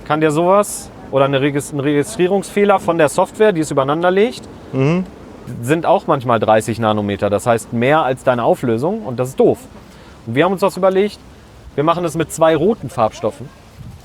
[0.07, 4.43] kann dir sowas oder eine Regis- ein Registrierungsfehler von der Software, die es übereinander legt,
[4.73, 5.05] Mhm.
[5.61, 7.29] sind auch manchmal 30 Nanometer.
[7.31, 9.59] Das heißt mehr als deine Auflösung und das ist doof.
[10.27, 11.19] Und wir haben uns was überlegt,
[11.75, 13.49] wir machen das mit zwei roten Farbstoffen,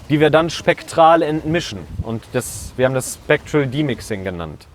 [0.10, 1.80] die wir dann spektral entmischen.
[2.02, 4.68] Und das, wir haben das Spectral Demixing genannt.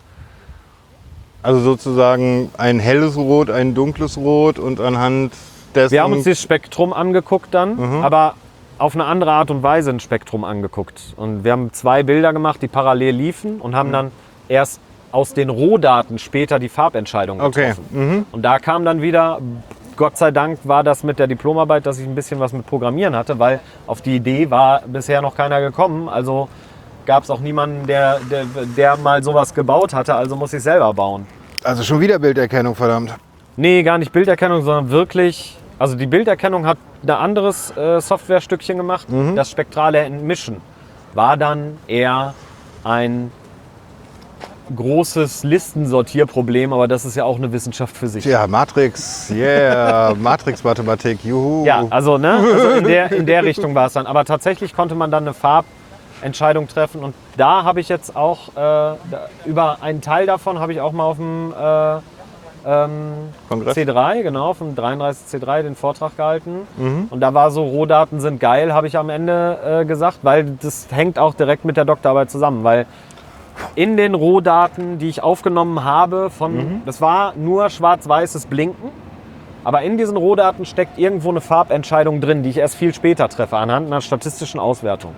[1.42, 5.32] Also sozusagen ein helles Rot, ein dunkles Rot und anhand
[5.74, 5.92] dessen.
[5.92, 8.04] Wir haben uns das Spektrum angeguckt dann, Mhm.
[8.04, 8.34] aber
[8.78, 11.00] auf eine andere Art und Weise ein Spektrum angeguckt.
[11.16, 14.10] Und wir haben zwei Bilder gemacht, die parallel liefen und haben dann
[14.48, 17.70] erst aus den Rohdaten später die Farbentscheidung Okay.
[17.70, 17.86] getroffen.
[17.90, 18.26] Mhm.
[18.32, 19.40] Und da kam dann wieder,
[19.96, 23.14] Gott sei Dank war das mit der Diplomarbeit, dass ich ein bisschen was mit Programmieren
[23.14, 26.08] hatte, weil auf die Idee war bisher noch keiner gekommen.
[26.08, 26.48] Also
[27.06, 28.44] gab es auch niemanden, der, der,
[28.76, 31.26] der mal sowas gebaut hatte, also muss ich selber bauen.
[31.64, 33.14] Also schon wieder Bilderkennung, verdammt.
[33.56, 35.56] Nee, gar nicht Bilderkennung, sondern wirklich.
[35.78, 39.06] Also die Bilderkennung hat ein anderes äh, Softwarestückchen gemacht.
[39.34, 40.60] Das spektrale Entmischen
[41.14, 42.34] war dann eher
[42.84, 43.30] ein
[44.74, 48.24] großes Listensortierproblem, aber das ist ja auch eine Wissenschaft für sich.
[48.24, 51.64] Ja, Matrix, yeah, Matrix-Mathematik, juhu.
[51.64, 54.06] Ja, also, ne, also in, der, in der Richtung war es dann.
[54.06, 55.34] Aber tatsächlich konnte man dann eine
[56.22, 57.02] Farbentscheidung treffen.
[57.02, 58.96] Und da habe ich jetzt auch, äh,
[59.44, 61.96] über einen Teil davon habe ich auch mal auf dem äh,
[62.64, 63.12] ähm,
[63.48, 63.76] Kongress?
[63.76, 66.68] C3, genau, auf dem 33C3 den Vortrag gehalten.
[67.10, 70.86] Und da war so, Rohdaten sind geil, habe ich am Ende äh, gesagt, weil das
[70.92, 72.62] hängt auch direkt mit der Doktorarbeit zusammen.
[72.62, 72.86] Weil
[73.74, 78.90] in den Rohdaten, die ich aufgenommen habe, von, das war nur schwarz-weißes Blinken.
[79.64, 83.56] Aber in diesen Rohdaten steckt irgendwo eine Farbentscheidung drin, die ich erst viel später treffe,
[83.56, 85.14] anhand einer statistischen Auswertung,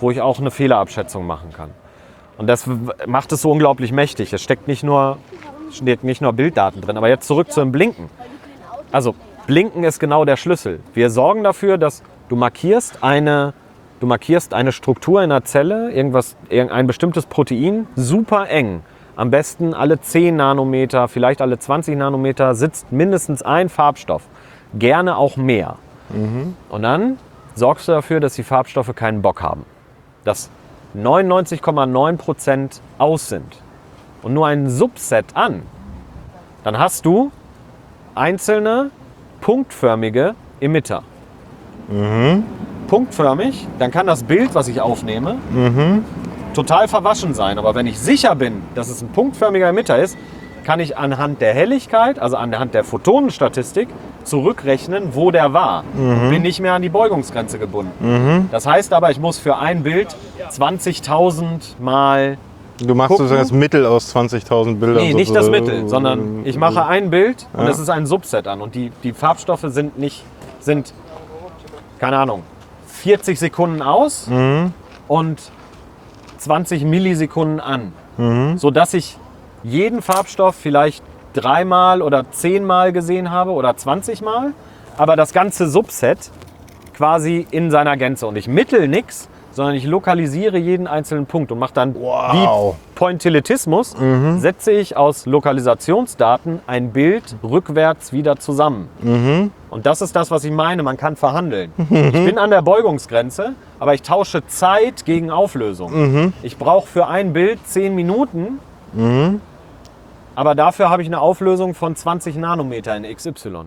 [0.00, 1.70] wo ich auch eine Fehlerabschätzung machen kann.
[2.38, 2.68] Und das
[3.06, 4.32] macht es so unglaublich mächtig.
[4.32, 5.18] Es steckt nicht nur,
[5.72, 6.96] steht nicht nur Bilddaten drin.
[6.96, 8.10] Aber jetzt zurück zum Blinken.
[8.92, 9.14] Also
[9.46, 10.80] Blinken ist genau der Schlüssel.
[10.92, 13.54] Wir sorgen dafür, dass du markierst eine,
[14.00, 18.82] du markierst eine Struktur in einer Zelle, irgendwas, ein bestimmtes Protein, super eng.
[19.16, 24.22] Am besten alle 10 Nanometer, vielleicht alle 20 Nanometer sitzt mindestens ein Farbstoff.
[24.74, 25.76] Gerne auch mehr.
[26.68, 27.18] Und dann
[27.54, 29.64] sorgst du dafür, dass die Farbstoffe keinen Bock haben.
[30.26, 30.50] Dass
[30.94, 33.62] 99,9% aus sind.
[34.22, 35.62] Und nur ein Subset an.
[36.64, 37.30] Dann hast du
[38.14, 38.90] einzelne
[39.40, 41.02] punktförmige Emitter.
[42.88, 45.36] Punktförmig, dann kann das Bild, was ich aufnehme,
[46.54, 47.58] total verwaschen sein.
[47.58, 50.16] Aber wenn ich sicher bin, dass es ein punktförmiger Emitter ist,
[50.66, 53.88] kann ich anhand der Helligkeit, also anhand der Photonenstatistik,
[54.24, 55.84] zurückrechnen, wo der war.
[55.96, 58.48] Und bin nicht mehr an die Beugungsgrenze gebunden.
[58.50, 60.08] Das heißt aber, ich muss für ein Bild
[60.50, 62.36] 20.000 mal
[62.78, 63.28] Du machst Gucken.
[63.28, 65.02] sozusagen das Mittel aus 20.000 Bildern.
[65.02, 65.48] Nee, nicht das.
[65.48, 67.70] Mittel, sondern ich mache ein Bild und Ja.
[67.70, 68.60] es ist ein Subset an.
[68.60, 70.24] Und die, die Farbstoffe sind nicht,
[70.58, 70.92] sind,
[72.00, 72.42] keine Ahnung,
[72.88, 74.28] 40 Sekunden aus
[75.08, 75.38] und
[76.38, 77.92] 20 Millisekunden an.
[78.58, 79.16] Sodass ich
[79.66, 81.02] jeden Farbstoff vielleicht
[81.34, 84.52] dreimal oder zehnmal gesehen habe oder 20 Mal,
[84.96, 86.30] aber das ganze Subset
[86.94, 88.26] quasi in seiner Gänze.
[88.26, 92.74] Und ich mittel nichts, sondern ich lokalisiere jeden einzelnen Punkt und mache dann Wow.
[92.74, 93.94] wie Pointillitismus,
[94.38, 98.88] setze ich aus Lokalisationsdaten ein Bild rückwärts wieder zusammen.
[99.70, 101.72] Und das ist das, was ich meine, man kann verhandeln.
[101.90, 106.32] Ich bin an der Beugungsgrenze, aber ich tausche Zeit gegen Auflösung.
[106.42, 108.58] Ich brauche für ein Bild 10 Minuten,
[110.36, 113.64] aber dafür habe ich eine Auflösung von 20 Nanometer in XY.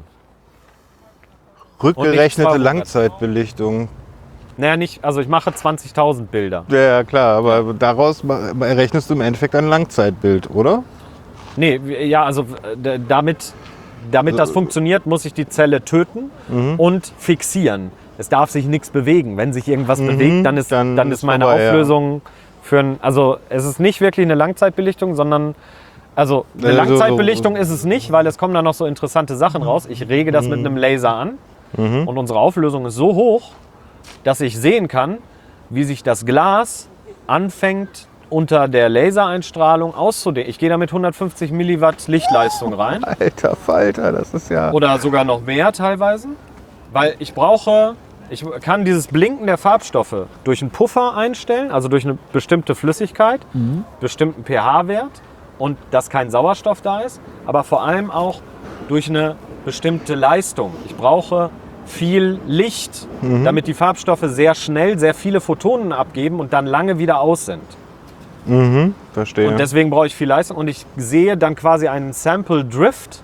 [1.83, 2.61] Rückgerechnete 200.
[2.61, 3.89] Langzeitbelichtung.
[4.57, 6.65] Naja, nicht, also ich mache 20.000 Bilder.
[6.67, 8.23] Ja, ja, klar, aber daraus
[8.59, 10.83] errechnest du im Endeffekt ein Langzeitbild, oder?
[11.55, 12.45] Nee, ja, also
[13.07, 13.53] damit,
[14.11, 16.75] damit das funktioniert, muss ich die Zelle töten Mhm.
[16.77, 17.91] und fixieren.
[18.17, 19.37] Es darf sich nichts bewegen.
[19.37, 20.95] Wenn sich irgendwas bewegt, dann ist, dann, Mhm.
[20.97, 21.69] dann ist meine vorbei, ja.
[21.69, 22.21] Auflösung
[22.61, 22.99] für ein.
[23.01, 25.55] Also es ist nicht wirklich eine Langzeitbelichtung, sondern.
[26.19, 29.85] Also eine Langzeitbelichtung ist es nicht, weil es kommen da noch so interessante Sachen raus.
[29.89, 30.49] Ich rege das Mhm.
[30.49, 31.37] mit einem Laser an
[31.77, 33.51] und unsere Auflösung ist so hoch,
[34.25, 35.19] dass ich sehen kann,
[35.69, 36.89] wie sich das Glas
[37.27, 40.49] anfängt unter der Lasereinstrahlung auszudehnen.
[40.49, 44.71] Ich gehe da mit 150 Milliwatt Lichtleistung rein Alter Falter, das ist ja.
[44.73, 46.27] oder sogar noch mehr teilweise,
[46.91, 47.95] weil ich brauche,
[48.29, 53.39] ich kann dieses Blinken der Farbstoffe durch einen Puffer einstellen, also durch eine bestimmte Flüssigkeit,
[54.01, 55.21] bestimmten pH-Wert
[55.59, 58.41] und dass kein Sauerstoff da ist, aber vor allem auch
[58.87, 60.73] durch eine bestimmte Leistung.
[60.87, 61.51] Ich brauche
[61.85, 63.07] viel Licht,
[63.43, 67.61] damit die Farbstoffe sehr schnell sehr viele Photonen abgeben und dann lange wieder aus sind.
[69.13, 69.47] Verstehe.
[69.49, 73.21] Und deswegen brauche ich viel Leistung und ich sehe dann quasi einen Sample Drift,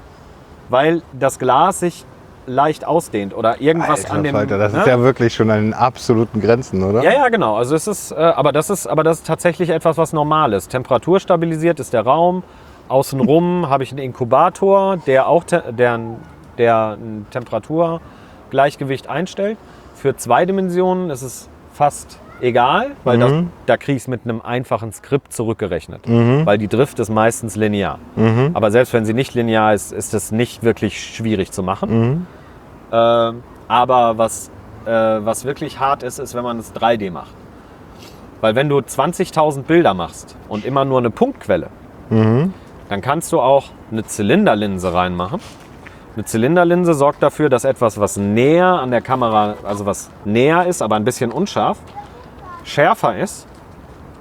[0.69, 2.05] weil das Glas sich
[2.47, 4.35] leicht ausdehnt oder irgendwas Alter an dem.
[4.35, 4.79] Falter, das ne?
[4.79, 7.03] ist ja wirklich schon an den absoluten Grenzen, oder?
[7.03, 7.55] ja, ja, genau.
[7.55, 10.69] Also es ist, äh, aber das ist, aber das ist tatsächlich etwas, was normal ist.
[10.69, 12.43] Temperaturstabilisiert ist der Raum.
[12.87, 15.99] Außenrum habe ich einen Inkubator, der auch te der,
[16.57, 19.57] der ein Temperaturgleichgewicht einstellt.
[19.95, 23.31] Für zwei Dimensionen ist es fast egal, weil das,
[23.65, 26.01] da kriege ich es mit einem einfachen Skript zurückgerechnet.
[26.45, 27.99] Weil die Drift ist meistens linear.
[28.53, 32.27] Aber selbst wenn sie nicht linear ist, ist es nicht wirklich schwierig zu machen.
[32.91, 34.51] Ähm, aber was
[34.85, 37.33] äh, was wirklich hart ist, ist, wenn man es 3D macht.
[38.41, 41.67] Weil wenn du 20.000 Bilder machst und immer nur eine Punktquelle,
[42.89, 45.39] dann kannst du auch eine Zylinderlinse reinmachen.
[46.15, 50.83] Eine Zylinderlinse sorgt dafür, dass etwas, was näher an der Kamera, also was näher ist,
[50.83, 51.79] aber ein bisschen unscharf,
[52.65, 53.47] schärfer ist,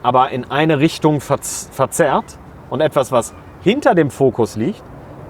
[0.02, 2.38] aber in eine Richtung verz verzerrt
[2.70, 4.82] und etwas, was hinter dem Fokus liegt,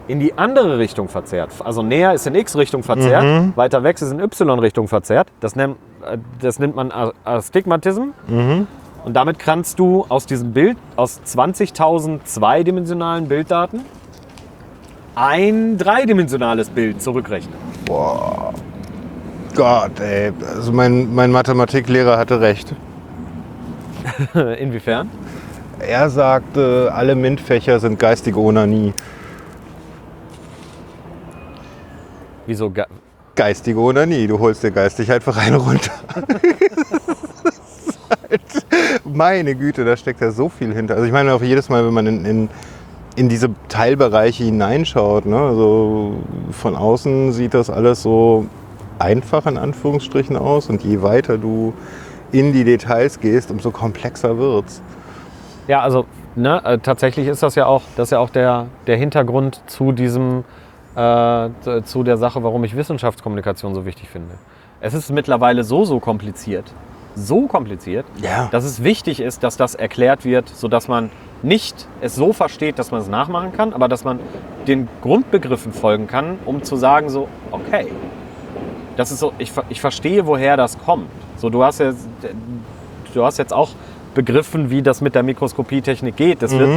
[0.09, 1.51] in die andere Richtung verzerrt.
[1.65, 3.25] Also näher ist in X-Richtung verzerrt,
[3.57, 5.29] weiter weg ist in Y-Richtung verzerrt.
[5.41, 5.77] Das nennt,
[6.07, 6.93] äh, das nennt man
[7.25, 8.09] Astigmatism.
[9.05, 13.81] Und damit kannst du aus diesem Bild, aus 20.000 zweidimensionalen Bilddaten,
[15.15, 17.55] ein dreidimensionales Bild zurückrechnen.
[19.55, 20.33] Gott, ey.
[20.57, 22.75] Also mein, mein Mathematiklehrer hatte recht.
[24.59, 25.11] Inwiefern?
[25.81, 28.93] Er sagte, alle MINT-Fächer sind geistige Onanie.
[32.47, 32.71] Wieso?
[32.71, 32.87] ga-
[33.35, 34.27] Geistige Onanie.
[34.27, 35.91] Du holst dir geistig einfach einen runter.
[38.21, 38.41] Halt-
[39.05, 40.95] Meine Güte, da steckt ja so viel hinter.
[40.95, 42.49] Also ich meine auch jedes Mal, wenn man in, in,
[43.17, 46.15] in diese Teilbereiche hineinschaut, ne, also
[46.53, 48.47] von außen sieht das alles so
[48.99, 51.75] einfach in Anführungsstrichen aus und je weiter du
[52.35, 54.83] in die Details gehst, umso komplexer wird's.
[55.69, 56.05] Ja, also
[56.35, 59.93] ne, äh, tatsächlich ist das ja auch, das ist ja auch der, der Hintergrund zu
[59.93, 60.45] diesem,
[60.97, 61.49] äh,
[61.85, 64.35] zu der Sache, warum ich Wissenschaftskommunikation so wichtig finde.
[64.81, 66.65] Es ist mittlerweile so, so kompliziert,
[67.15, 68.49] so kompliziert, Ja.
[68.51, 71.11] dass es wichtig ist, dass das erklärt wird, sodass man
[71.43, 74.19] nicht es so versteht, dass man es nachmachen kann, aber dass man
[74.67, 77.87] den Grundbegriffen folgen kann, um zu sagen so, okay,
[78.97, 81.09] das ist so, ich, ich verstehe, woher das kommt.
[81.45, 82.07] So, du hast jetzt,
[83.13, 83.69] du hast jetzt auch
[84.15, 86.41] begriffen, wie das mit der Mikroskopietechnik geht.
[86.41, 86.71] Das wird,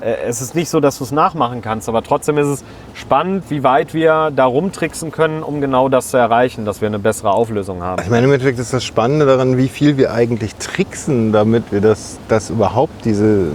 [0.00, 2.64] äh, es ist nicht so, dass du es nachmachen kannst, aber trotzdem ist es
[2.94, 6.98] spannend, wie weit wir da rumtricksen können, um genau das zu erreichen, dass wir eine
[6.98, 8.00] bessere Auflösung haben.
[8.02, 11.82] Ich meine, im Endeffekt ist das Spannende daran, wie viel wir eigentlich tricksen, damit wir
[11.82, 13.48] das, das überhaupt diese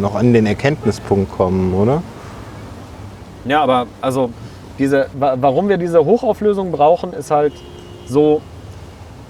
[0.00, 2.02] noch an den Erkenntnispunkt kommen, oder?
[3.44, 4.30] Ja, aber also
[4.76, 7.52] diese, wa- warum wir diese Hochauflösung brauchen, ist halt
[8.08, 8.40] so,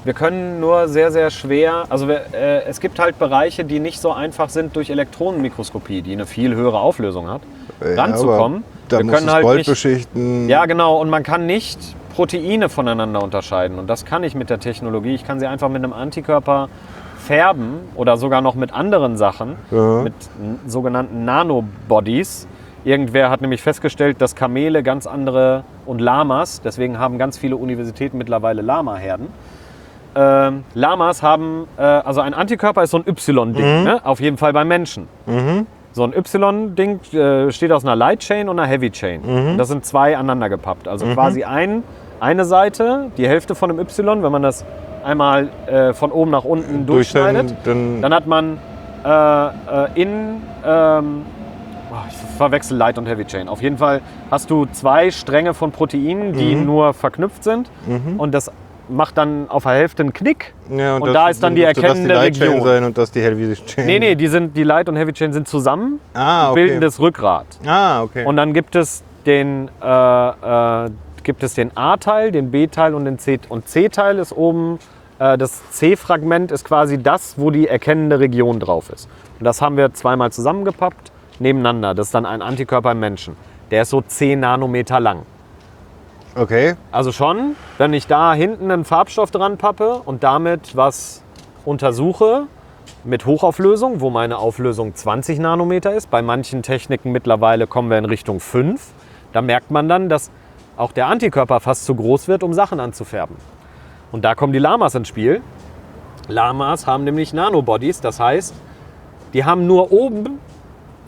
[0.07, 4.01] wir können nur sehr, sehr schwer, also wir, äh, es gibt halt Bereiche, die nicht
[4.01, 7.41] so einfach sind durch Elektronenmikroskopie, die eine viel höhere Auflösung hat,
[7.81, 8.63] ranzukommen.
[8.89, 10.49] Da wir können halt Gold nicht, beschichten.
[10.49, 11.79] ja, genau, und man kann nicht
[12.15, 15.15] Proteine voneinander unterscheiden und das kann ich mit der Technologie.
[15.15, 16.69] Ich kann sie einfach mit einem Antikörper
[17.19, 20.03] färben oder sogar noch mit anderen Sachen, Ja.
[20.03, 20.15] mit
[20.69, 22.47] sogenannten Nanobodies.
[22.85, 28.17] Irgendwer hat nämlich festgestellt, dass Kamele ganz andere und Lamas, deswegen haben ganz viele Universitäten
[28.17, 29.27] mittlerweile Lama-Herden.
[30.19, 34.01] Ähm, Lamas haben, äh, also ein Antikörper ist so ein Y-Ding, ne?
[34.05, 35.09] auf jeden Fall beim Menschen.
[35.93, 39.21] So ein Y-Ding äh, steht aus einer Light Chain und einer Heavy Chain.
[39.23, 40.89] Und Das sind zwei aneinander gepappt.
[40.89, 41.83] Also quasi ein,
[42.21, 44.65] eine Seite, die Hälfte von einem Y, wenn man das
[45.05, 48.59] einmal äh, von oben nach unten durch durchschneidet, dann, dann hat man
[49.05, 49.09] äh,
[49.47, 49.51] äh,
[49.95, 51.23] in, ähm,
[51.93, 53.49] oh, ich verwechsel Light und Heavy Chain.
[53.49, 56.67] Auf jeden Fall hast du zwei Stränge von Proteinen, die Mhm.
[56.67, 57.71] nur verknüpft sind.
[58.19, 58.51] Und das
[58.89, 60.55] macht dann auf der Hälfte einen Knick.
[60.71, 62.63] ja, und da ist dann die erkennende das die Light Region.
[62.67, 63.87] sein und das die Heavy Chain.
[63.87, 66.65] Nee, nee, die, sind, die Light und Heavy Chain sind zusammen, Ah, okay.
[66.67, 67.47] bilden das Rückgrat.
[67.67, 68.25] Ah, okay.
[68.25, 70.91] Und dann gibt es den, äh, äh,
[71.25, 73.41] gibt es den A-Teil, den B-Teil und den C.
[73.49, 74.79] Und C-Teil ist oben,
[75.19, 79.09] äh, das C-Fragment ist quasi das, wo die erkennende Region drauf ist.
[79.41, 81.11] Und das haben wir zweimal zusammengepappt,
[81.41, 81.95] nebeneinander.
[81.95, 83.37] Das ist dann ein Antikörper im Menschen.
[83.73, 85.23] Der ist so 10 Nanometer lang.
[86.37, 86.75] Okay.
[86.93, 91.23] Also schon, wenn ich da hinten einen Farbstoff dran pappe und damit was
[91.65, 92.47] untersuche
[93.05, 98.05] mit Hochauflösung, wo meine Auflösung 20 Nanometer ist, bei manchen Techniken mittlerweile kommen wir in
[98.05, 98.85] Richtung 5,
[99.33, 100.31] da merkt man dann, dass
[100.77, 103.37] auch der Antikörper fast zu groß wird, um Sachen anzufärben.
[104.13, 105.43] Und da kommen die Lamas ins Spiel.
[106.29, 108.55] Lamas haben nämlich Nanobodies, das heißt,
[109.33, 110.39] die haben nur oben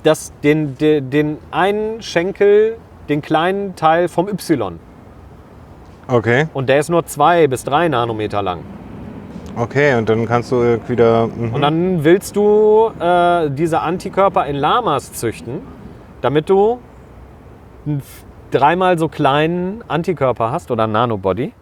[0.02, 2.78] das, den, den, den einen Schenkel,
[3.09, 4.78] den kleinen Teil vom Y.
[6.09, 6.47] Okay.
[6.55, 8.60] Und der ist nur zwei bis drei Nanometer lang.
[9.56, 11.26] Okay, und dann kannst du irgendwie wieder.
[11.26, 11.52] mhm.
[11.52, 15.60] Und dann willst du äh, diese Antikörper in Lamas züchten,
[16.20, 16.78] damit du
[17.86, 18.02] einen
[18.51, 21.52] dreimal so kleinen Antikörper hast oder Nanobody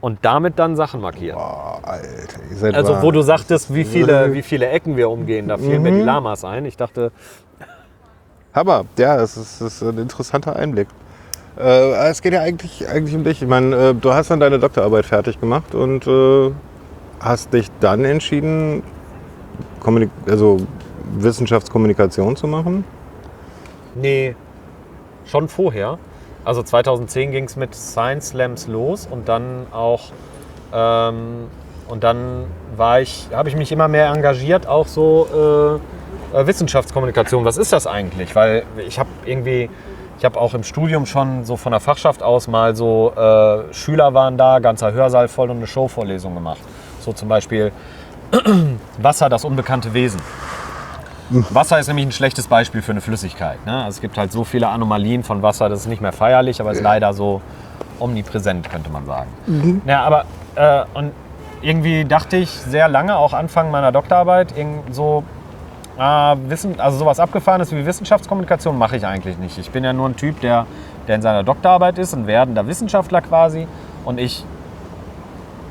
[0.00, 1.36] und damit dann Sachen markieren.
[1.36, 5.48] Boah, Alter, ihr seid Also wo du sagtest, wie viele, wie viele Ecken wir umgehen,
[5.48, 6.66] da fielen mir die Lamas ein.
[6.66, 7.12] Ich dachte,
[8.54, 10.88] Hammer, ja, das ist, das ist ein interessanter Einblick.
[11.58, 13.42] Äh, es geht ja eigentlich, eigentlich um dich.
[13.42, 16.50] Ich meine, äh, du hast dann deine Doktorarbeit fertig gemacht und äh,
[17.20, 18.82] hast dich dann entschieden,
[19.80, 20.58] Kommunik also
[21.16, 22.84] Wissenschaftskommunikation zu machen.
[23.94, 24.34] nee,
[25.26, 25.98] schon vorher.
[26.44, 30.10] Also 2010 ging es mit Science Slams los und dann auch
[30.72, 31.48] Ähm,
[31.88, 32.46] und dann
[33.02, 35.80] ich, habe ich mich immer mehr engagiert, auch so
[36.32, 37.44] äh, äh, Wissenschaftskommunikation.
[37.44, 38.34] Was ist das eigentlich?
[38.34, 39.68] Weil ich habe irgendwie,
[40.18, 44.14] ich habe auch im Studium schon so von der Fachschaft aus mal so äh, Schüler
[44.14, 46.60] waren da, ganzer Hörsaal voll und eine Showvorlesung gemacht.
[47.00, 47.72] So zum Beispiel
[48.98, 50.20] Wasser, das unbekannte Wesen.
[51.50, 53.64] Wasser ist nämlich ein schlechtes Beispiel für eine Flüssigkeit.
[53.64, 53.84] Ne?
[53.84, 56.72] Also es gibt halt so viele Anomalien von Wasser, das ist nicht mehr feierlich, aber
[56.72, 57.40] ist leider so
[57.98, 59.30] omnipräsent, könnte man sagen.
[59.86, 60.24] Ja, aber
[60.56, 61.12] äh, und
[61.62, 65.24] irgendwie dachte ich sehr lange, auch Anfang meiner Doktorarbeit, irgend so,
[65.98, 69.58] ah, Wissen, also sowas Abgefahrenes wie Wissenschaftskommunikation mache ich eigentlich nicht.
[69.58, 70.66] Ich bin ja nur ein Typ, der,
[71.08, 73.66] der in seiner Doktorarbeit ist, ein werdender Wissenschaftler quasi.
[74.04, 74.44] Und ich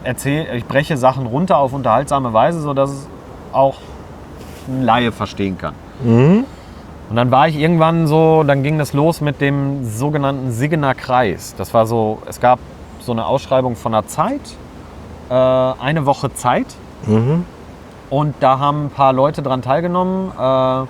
[0.03, 3.07] erzähle, ich breche Sachen runter auf unterhaltsame Weise, sodass es
[3.51, 3.77] auch
[4.67, 5.73] ein Laie verstehen kann.
[7.09, 11.53] Und dann war ich irgendwann so, dann ging das los mit dem sogenannten Siggener Kreis.
[11.57, 12.59] Das war so, es gab
[13.01, 14.39] so eine Ausschreibung von der Zeit,
[15.29, 16.67] äh, eine Woche Zeit.
[18.11, 20.31] Und da haben ein paar Leute dran teilgenommen.
[20.37, 20.85] Äh,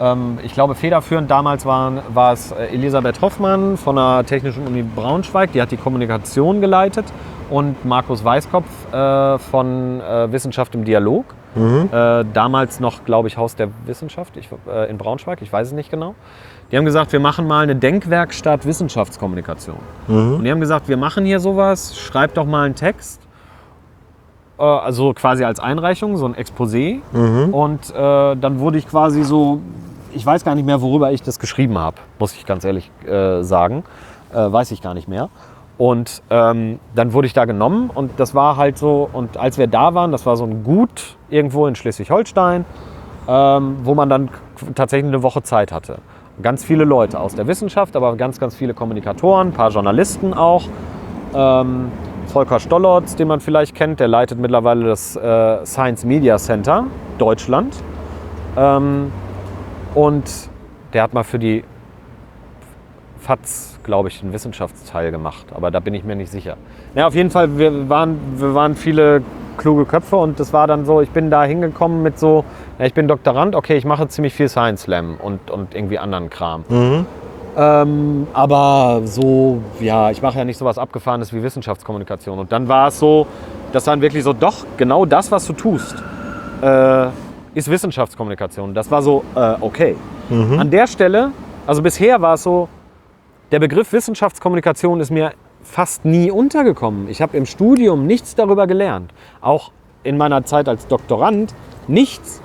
[0.00, 4.82] ähm, ich glaube, federführend damals waren, war es äh, Elisabeth Hoffmann von der Technischen Uni
[4.82, 7.06] Braunschweig, die hat die Kommunikation geleitet.
[7.48, 11.24] Und Markus Weißkopf äh, von äh, Wissenschaft im Dialog.
[11.92, 15.72] Äh, damals noch, glaube ich, Haus der Wissenschaft ich, äh, in Braunschweig, ich weiß es
[15.72, 16.14] nicht genau.
[16.70, 19.78] Die haben gesagt, wir machen mal eine Denkwerkstatt Wissenschaftskommunikation.
[20.36, 23.22] Und die haben gesagt, wir machen hier sowas, schreibt doch mal einen Text.
[24.58, 27.00] Äh, also quasi als Einreichung, so ein Exposé.
[27.52, 29.60] Und äh, dann wurde ich quasi so,
[30.12, 33.42] ich weiß gar nicht mehr, worüber ich das geschrieben habe, muss ich ganz ehrlich äh,
[33.42, 33.84] sagen.
[34.32, 35.30] Äh, weiß ich gar nicht mehr.
[35.78, 39.68] Und ähm, dann wurde ich da genommen und das war halt so, und als wir
[39.68, 42.64] da waren, das war so ein Gut irgendwo in Schleswig-Holstein,
[43.28, 44.28] ähm, wo man dann
[44.74, 45.98] tatsächlich eine Woche Zeit hatte.
[46.42, 50.64] Ganz viele Leute aus der Wissenschaft, aber ganz, ganz viele Kommunikatoren, ein paar Journalisten auch.
[51.32, 51.92] Ähm,
[52.38, 56.84] Volker Stollotz, den man vielleicht kennt, der leitet mittlerweile das äh, Science Media Center
[57.18, 57.74] Deutschland.
[58.56, 59.10] Ähm,
[59.96, 60.22] und
[60.92, 61.64] der hat mal für die
[63.18, 66.56] FAZ, glaube ich, einen Wissenschaftsteil gemacht, aber da bin ich mir nicht sicher.
[66.94, 69.22] Ja, auf jeden Fall, wir waren, wir waren viele
[69.56, 72.44] kluge Köpfe und das war dann so, ich bin da hingekommen mit so,
[72.78, 76.30] ja, ich bin Doktorand, okay, ich mache ziemlich viel Science Slam und, und irgendwie anderen
[76.30, 76.62] Kram.
[77.58, 82.38] Ähm, aber so, ja, ich mache ja nicht so was Abgefahrenes wie Wissenschaftskommunikation.
[82.38, 83.26] Und dann war es so,
[83.72, 85.96] dass dann wirklich so, doch, genau das, was du tust,
[86.62, 87.08] äh,
[87.54, 88.74] ist Wissenschaftskommunikation.
[88.74, 89.96] Das war so, äh, okay.
[90.58, 91.32] An der Stelle,
[91.66, 92.68] also bisher war es so,
[93.50, 95.32] der Begriff Wissenschaftskommunikation ist mir
[95.62, 97.08] fast nie untergekommen.
[97.08, 99.12] Ich habe im Studium nichts darüber gelernt.
[99.40, 99.72] Auch
[100.02, 101.54] in meiner Zeit als Doktorand
[101.88, 102.42] nichts.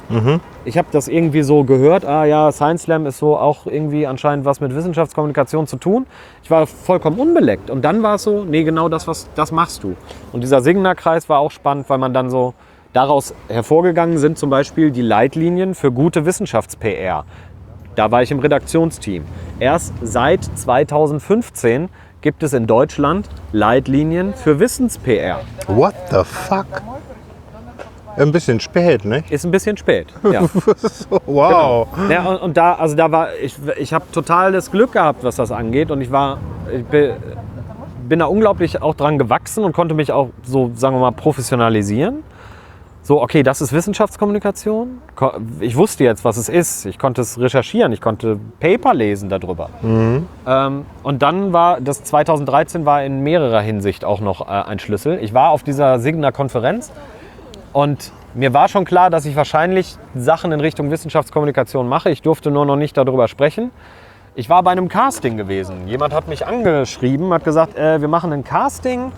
[0.65, 4.45] Ich habe das irgendwie so gehört, ah ja, Science Slam ist so auch irgendwie anscheinend
[4.45, 6.05] was mit Wissenschaftskommunikation zu tun.
[6.43, 7.69] Ich war vollkommen unbeleckt.
[7.69, 9.95] Und dann war es so, nee, genau das, was, das machst du.
[10.31, 12.53] Und dieser Signer-Kreis war auch spannend, weil man dann so
[12.93, 17.25] daraus hervorgegangen sind zum Beispiel die Leitlinien für gute Wissenschafts-PR.
[17.95, 19.25] Da war ich im Redaktionsteam.
[19.59, 21.89] Erst seit 2015
[22.21, 25.41] gibt es in Deutschland Leitlinien für Wissens-PR.
[25.67, 26.65] What the fuck?
[28.17, 29.23] Ein bisschen spät, ne?
[29.29, 30.07] Ist ein bisschen spät.
[30.31, 30.41] Ja.
[31.25, 31.87] Wow.
[32.09, 35.35] Ja, und, und da, also da war, ich, ich habe total das Glück gehabt, was
[35.37, 35.89] das angeht.
[35.91, 36.37] Und ich war,
[36.75, 37.11] ich bin,
[38.07, 42.23] bin da unglaublich auch dran gewachsen und konnte mich auch so, sagen wir mal, professionalisieren.
[43.05, 45.01] So, okay, das ist Wissenschaftskommunikation.
[45.15, 46.85] Ko- Ich wusste jetzt, was es ist.
[46.85, 49.69] Ich konnte es recherchieren, ich konnte Paper lesen darüber.
[49.83, 55.19] Ähm, und dann war, das 2013 war in mehrerer Hinsicht auch noch äh, ein Schlüssel.
[55.21, 56.93] Ich war auf dieser Signer Konferenz
[57.73, 62.09] und mir war schon klar, dass ich wahrscheinlich Sachen in Richtung Wissenschaftskommunikation mache.
[62.09, 63.71] Ich durfte nur noch nicht darüber sprechen.
[64.35, 65.87] Ich war bei einem Casting gewesen.
[65.87, 69.11] Jemand hat mich angeschrieben, hat gesagt, äh, wir machen ein Casting.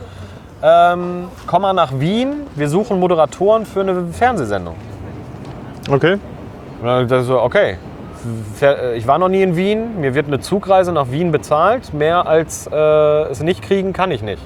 [0.61, 2.47] Ähm, komm mal nach Wien.
[2.55, 4.75] Wir suchen Moderatoren für eine Fernsehsendung.
[5.89, 6.17] Okay.
[6.81, 7.77] Und dann ich so, okay.
[8.61, 10.01] Äh, Ich war noch nie in Wien.
[10.01, 11.93] Mir wird eine Zugreise nach Wien bezahlt.
[11.93, 14.41] Mehr als äh, es nicht kriegen kann ich nicht.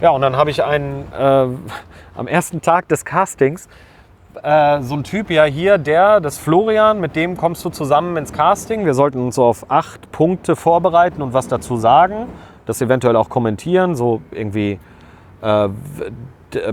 [0.00, 1.46] Ja, und dann habe ich einen äh,
[2.16, 3.68] am ersten Tag des Castings
[4.42, 8.32] äh, so ein Typ ja hier, der, das Florian, mit dem kommst du zusammen ins
[8.32, 8.84] Casting.
[8.84, 12.26] Wir sollten uns so auf acht Punkte vorbereiten und was dazu sagen,
[12.66, 14.78] das eventuell auch kommentieren, so irgendwie
[15.42, 15.68] äh,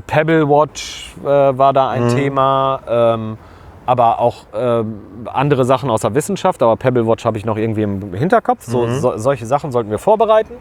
[0.06, 3.38] Pebble Watch äh, war da ein Thema, ähm,
[3.86, 6.62] aber auch ähm, andere Sachen aus der Wissenschaft.
[6.62, 8.64] Aber Pebble Watch habe ich noch irgendwie im Hinterkopf.
[8.64, 10.56] So, so, solche Sachen sollten wir vorbereiten.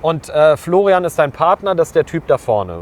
[0.00, 2.78] Und äh, Florian ist dein Partner, das ist der Typ da vorne.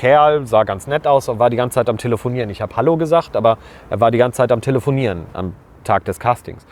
[0.00, 2.48] Kerl, sah ganz nett aus und war die ganze Zeit am Telefonieren.
[2.48, 3.58] Ich habe Hallo gesagt, aber
[3.90, 5.52] er war die ganze Zeit am Telefonieren am
[5.84, 6.64] Tag des Castings.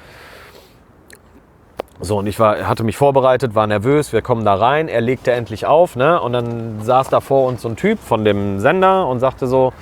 [2.00, 5.32] So, und ich war, hatte mich vorbereitet, war nervös, wir kommen da rein, er legte
[5.32, 6.18] endlich auf, ne?
[6.22, 9.74] Und dann saß da vor uns so ein Typ von dem Sender und sagte so,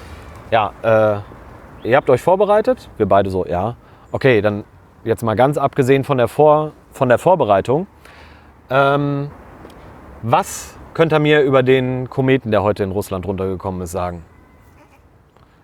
[0.50, 2.88] ja, äh, ihr habt euch vorbereitet?
[2.96, 3.76] Wir beide so, ja.
[4.10, 4.64] Okay, dann
[5.04, 7.86] jetzt mal ganz abgesehen von der, Vor von der Vorbereitung.
[8.70, 9.30] Ähm,
[10.22, 14.22] was könnt ihr mir über den Kometen, der heute in Russland runtergekommen ist, sagen?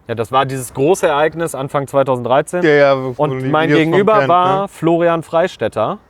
[0.08, 2.62] Ja, das war dieses große Ereignis Anfang 2013.
[2.64, 4.68] Ja, ja, Und mein Gegenüber kennt, war ne?
[4.68, 5.98] Florian Freistetter.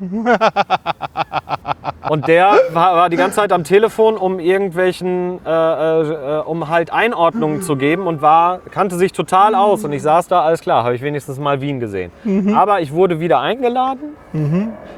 [2.08, 6.92] Und der war, war die ganze Zeit am Telefon, um irgendwelchen, äh, äh, um halt
[6.92, 9.84] Einordnungen zu geben und war, kannte sich total aus.
[9.84, 12.10] Und ich saß da, alles klar, habe ich wenigstens mal Wien gesehen.
[12.54, 14.16] Aber ich wurde wieder eingeladen.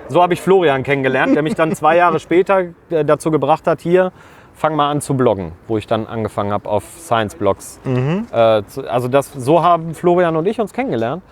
[0.09, 3.81] So habe ich Florian kennengelernt, der mich dann zwei Jahre später äh, dazu gebracht hat,
[3.81, 4.13] hier,
[4.55, 7.81] fang mal an zu bloggen, wo ich dann angefangen habe auf Science-Blogs.
[7.85, 11.23] Äh, zu- also das, so haben Florian und ich uns kennengelernt.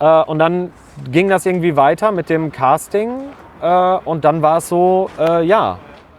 [0.00, 0.72] Äh, und dann
[1.10, 3.10] ging das irgendwie weiter mit dem Casting.
[3.62, 5.78] Äh, und dann war es so, äh, ja,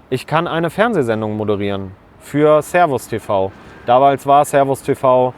[0.10, 3.52] ich kann eine Fernsehsendung moderieren für Servus TV.
[3.86, 5.34] Damals war Servus TV,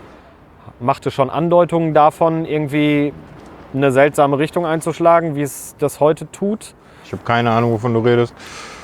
[0.79, 3.13] machte schon Andeutungen davon, irgendwie
[3.73, 6.73] eine seltsame Richtung einzuschlagen, wie es das heute tut.
[7.05, 8.33] Ich habe keine Ahnung, wovon du redest.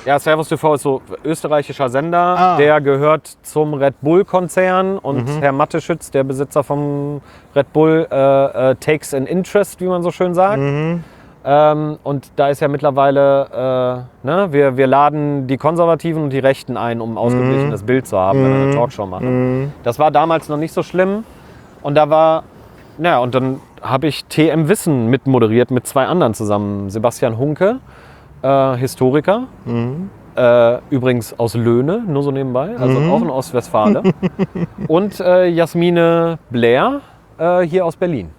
[0.06, 2.36] Ja, Servus TV ist so österreichischer Sender.
[2.38, 2.56] Ah.
[2.56, 4.98] Der gehört zum Red Bull-Konzern.
[4.98, 7.20] Und Herr Matteschütz, der Besitzer vom
[7.56, 8.14] Red Bull, äh,
[8.70, 10.62] äh, takes an interest, wie man so schön sagt.
[11.44, 16.38] Ähm, und da ist ja mittlerweile, äh, ne, wir, wir laden die Konservativen und die
[16.38, 19.72] Rechten ein, um ein ausgeglichenes Bild zu haben, wenn wir eine Talkshow machen.
[19.82, 21.24] Das war damals noch nicht so schlimm.
[21.82, 22.44] Und da war,
[22.96, 26.90] naja, und dann habe ich TM Wissen mitmoderiert mit zwei anderen zusammen.
[26.90, 27.80] Sebastian Hunke,
[28.42, 29.44] äh, Historiker,
[30.36, 34.02] äh, übrigens aus Löhne, nur so nebenbei, also auch in Ostwestfale.
[34.88, 37.00] und äh, Jasmine Blair,
[37.38, 38.30] äh, hier aus Berlin.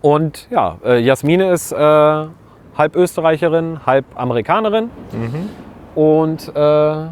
[0.00, 4.90] Und ja, äh, Jasmine ist halb Österreicherin, halb Amerikanerin.
[5.94, 7.06] Und äh,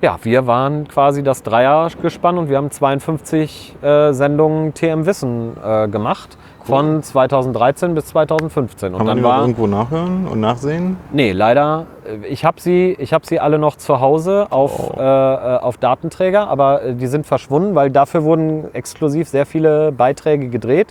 [0.00, 5.88] ja, wir waren quasi das Dreiergespann und wir haben 52 äh, Sendungen TM Wissen äh,
[5.88, 6.38] gemacht.
[6.68, 8.92] Von 2013 bis 2015.
[8.92, 9.40] Und Kann man dann noch war.
[9.40, 10.96] irgendwo nachhören und nachsehen?
[11.12, 11.86] Nee, leider.
[12.06, 14.94] äh, Ich habe sie, ich hab sie alle noch zu Hause auf, Oh.
[14.98, 19.92] äh, äh, auf Datenträger, aber äh, die sind verschwunden, weil dafür wurden exklusiv sehr viele
[19.92, 20.88] Beiträge gedreht.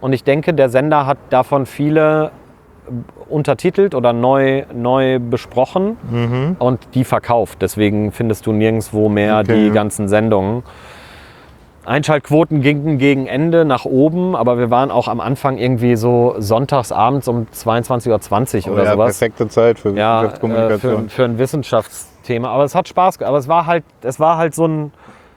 [0.00, 2.30] Und ich denke, der Sender hat davon viele
[3.28, 5.96] untertitelt oder neu, neu besprochen
[6.60, 7.58] und die verkauft.
[7.60, 9.64] Deswegen findest du nirgendwo mehr Okay.
[9.64, 10.62] die ganzen Sendungen.
[11.86, 16.92] Einschaltquoten gingen gegen Ende nach oben, aber wir waren auch am Anfang irgendwie so sonntags
[16.92, 19.18] abends um 22.20 Uhr oder Oh ja, sowas.
[19.18, 21.08] perfekte Zeit für Ja, äh, für, Wissenschaftskommunikation.
[21.08, 22.48] für ein Wissenschaftsthema.
[22.48, 23.28] Aber es hat Spaß gemacht.
[23.28, 24.92] Aber es war halt, es war halt so ein,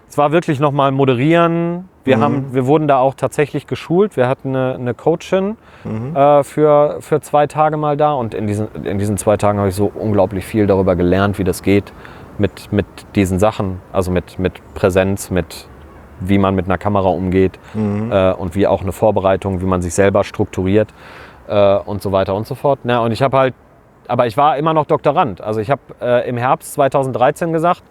[0.09, 1.87] es war wirklich nochmal moderieren.
[2.03, 2.21] Wir, Mhm.
[2.21, 4.17] haben, wir wurden da auch tatsächlich geschult.
[4.17, 6.15] Wir hatten eine, eine Coachin Mhm.
[6.15, 8.13] äh, für, für zwei Tage mal da.
[8.13, 11.43] Und in diesen, in diesen zwei Tagen habe ich so unglaublich viel darüber gelernt, wie
[11.43, 11.93] das geht
[12.39, 12.85] mit, mit
[13.15, 13.81] diesen Sachen.
[13.93, 15.67] Also mit, mit Präsenz, mit
[16.19, 18.11] wie man mit einer Kamera umgeht Mhm.
[18.11, 20.89] äh, und wie auch eine Vorbereitung, wie man sich selber strukturiert
[21.47, 22.79] äh, und so weiter und so fort.
[22.83, 23.53] Na, und ich habe halt,
[24.07, 25.41] aber ich war immer noch Doktorand.
[25.41, 27.83] Also ich habe äh, im Herbst 2013 gesagt,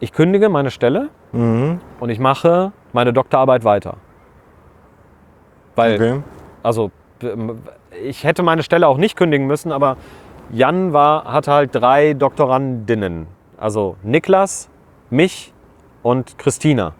[0.00, 1.80] ich kündige meine Stelle Mhm.
[2.00, 3.94] und ich mache meine Doktorarbeit weiter.
[5.76, 6.22] Weil, Okay.
[6.62, 6.90] also
[7.22, 7.62] ähm,
[8.04, 9.96] ich hätte meine Stelle auch nicht kündigen müssen, aber
[10.52, 13.26] Jan war, hatte halt drei Doktorandinnen.
[13.58, 14.68] Also Niklas,
[15.10, 15.52] mich
[16.02, 16.92] und Christina.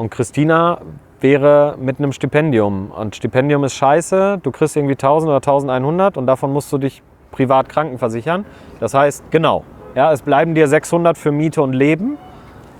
[0.00, 0.78] Und Christina
[1.20, 2.90] wäre mit einem Stipendium.
[2.90, 4.40] Und Stipendium ist scheiße.
[4.42, 7.02] Du kriegst irgendwie 1000 oder 1100 und davon musst du dich
[7.32, 8.46] privat krankenversichern.
[8.80, 9.62] Das heißt, genau,
[9.94, 12.16] ja, es bleiben dir 600 für Miete und Leben.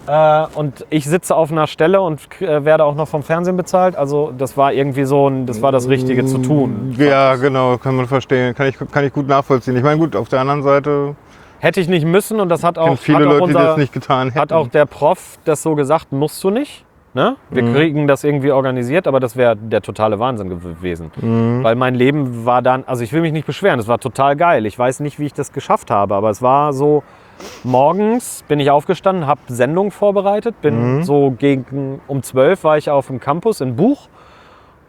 [0.06, 3.96] Äh, und ich sitze auf einer Stelle und äh, werde auch noch vom Fernsehen bezahlt.
[3.96, 6.94] Also das war irgendwie so, ein, das war das Richtige zu tun.
[6.96, 8.54] Ja, genau, kann man verstehen.
[8.54, 9.76] Kann ich, kann ich gut nachvollziehen.
[9.76, 11.16] Ich meine, gut, auf der anderen Seite
[11.58, 13.76] Hätte ich nicht müssen und das hat auch, viele hat auch Leute, die unser, das
[13.76, 14.40] nicht getan hätten.
[14.40, 16.86] hat auch der Prof das so gesagt, musst du nicht.
[17.12, 17.36] Ne?
[17.50, 17.74] Wir Mhm.
[17.74, 21.10] kriegen das irgendwie organisiert, aber das wäre der totale Wahnsinn gewesen.
[21.20, 21.64] Mhm.
[21.64, 24.64] Weil mein Leben war dann, also ich will mich nicht beschweren, es war total geil.
[24.64, 27.02] Ich weiß nicht, wie ich das geschafft habe, aber es war so,
[27.64, 31.02] morgens bin ich aufgestanden, habe Sendung vorbereitet, bin Mhm.
[31.02, 34.08] so gegen, um 12 war ich auf dem Campus in Buch,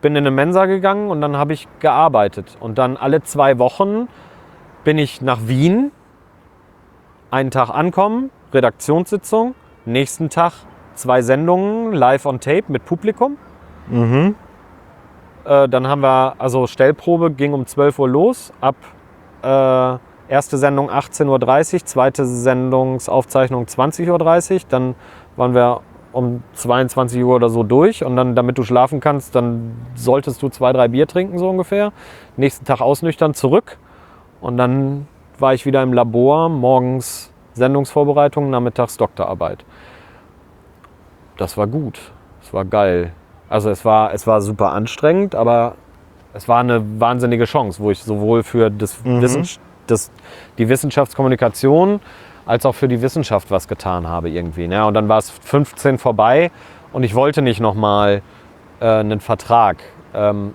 [0.01, 2.55] bin in eine Mensa gegangen und dann habe ich gearbeitet.
[2.59, 4.07] Und dann alle zwei Wochen
[4.83, 5.91] bin ich nach Wien,
[7.31, 10.53] einen Tag ankommen, Redaktionssitzung, nächsten Tag
[10.95, 13.37] zwei Sendungen live on tape mit Publikum.
[13.87, 14.35] Mhm.
[15.45, 18.75] Äh, dann haben wir, also Stellprobe ging um 12 Uhr los, ab
[19.43, 19.97] äh,
[20.31, 24.95] erste Sendung 18.30 Uhr, zweite Sendungsaufzeichnung 20.30 Uhr, dann
[25.35, 25.81] waren wir
[26.13, 30.49] um 22 Uhr oder so durch und dann, damit du schlafen kannst, dann solltest du
[30.49, 31.91] zwei, drei Bier trinken, so ungefähr.
[32.37, 33.77] Nächsten Tag ausnüchtern, zurück
[34.41, 35.07] Und dann
[35.39, 39.65] war ich wieder im Labor, morgens Sendungsvorbereitung, nachmittags Doktorarbeit.
[41.41, 41.99] Das war gut.
[42.43, 43.13] Es war geil.
[43.49, 45.73] Also es war, es war super anstrengend, aber
[46.35, 49.47] es war eine wahnsinnige Chance, wo ich sowohl für das Wissen,
[49.87, 50.11] das,
[50.59, 51.99] die Wissenschaftskommunikation
[52.45, 54.67] als auch für die Wissenschaft was getan habe irgendwie.
[54.67, 54.85] Ne?
[54.85, 56.51] Und dann war es 15 vorbei
[56.93, 58.21] und ich wollte nicht nochmal
[58.79, 59.77] äh, einen Vertrag,
[60.13, 60.53] ähm,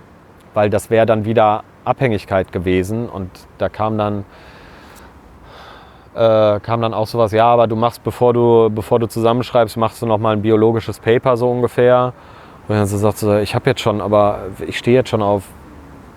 [0.55, 4.25] weil das wäre dann wieder Abhängigkeit gewesen und da kam dann
[6.17, 10.01] äh, kam dann auch sowas, ja, aber du machst, bevor du, bevor du zusammenschreibst, machst
[10.01, 12.15] du nochmal ein biologisches Paper so ungefähr.
[12.69, 15.45] Und dann sagt so, ich habe jetzt schon, aber ich stehe jetzt schon auf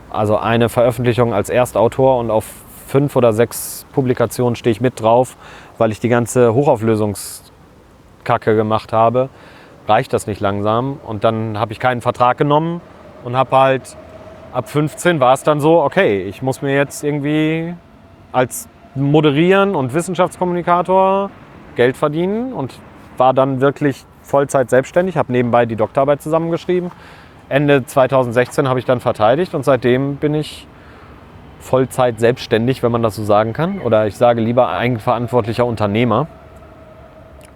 [0.10, 2.46] also eine Veröffentlichung als Erstautor und auf
[2.88, 5.36] fünf oder sechs Publikationen stehe ich mit drauf,
[5.78, 9.30] weil ich die ganze Hochauflösungskacke gemacht habe.
[9.88, 11.00] Reicht das nicht langsam?
[11.06, 12.82] Und dann habe ich keinen Vertrag genommen
[13.24, 13.98] und habe halt
[14.54, 17.76] ab 15 war es dann so, okay, ich muss mir jetzt irgendwie
[18.32, 21.30] als Moderieren und Wissenschaftskommunikator
[21.76, 22.80] Geld verdienen und
[23.18, 26.92] war dann wirklich Vollzeit selbstständig, habe nebenbei die Doktorarbeit zusammengeschrieben.
[27.50, 30.68] Ende 2016 habe ich dann verteidigt und seitdem bin ich
[31.60, 33.80] Vollzeit selbstständig, wenn man das so sagen kann.
[33.82, 36.28] Oder ich sage lieber eigenverantwortlicher Unternehmer.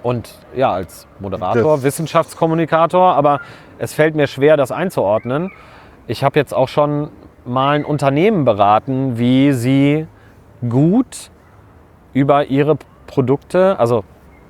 [0.01, 3.39] Und ja, als Moderator, Das- Wissenschaftskommunikator, aber
[3.79, 5.51] es fällt mir schwer, das einzuordnen.
[6.07, 7.09] Ich habe jetzt auch schon
[7.45, 10.07] mal ein Unternehmen beraten, wie sie
[10.69, 11.29] gut
[12.13, 12.77] über ihre
[13.07, 14.03] Produkte, also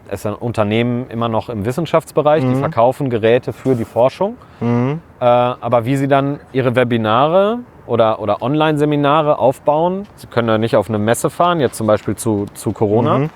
[0.07, 4.95] es ist ein Unternehmen immer noch im Wissenschaftsbereich, die verkaufen Geräte für die Forschung, äh,
[5.19, 10.89] aber wie sie dann ihre Webinare oder, oder Online-Seminare aufbauen, sie können ja nicht auf
[10.89, 13.29] eine Messe fahren, jetzt zum Beispiel zu, zu Corona,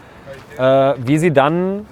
[0.58, 1.86] äh, wie sie dann,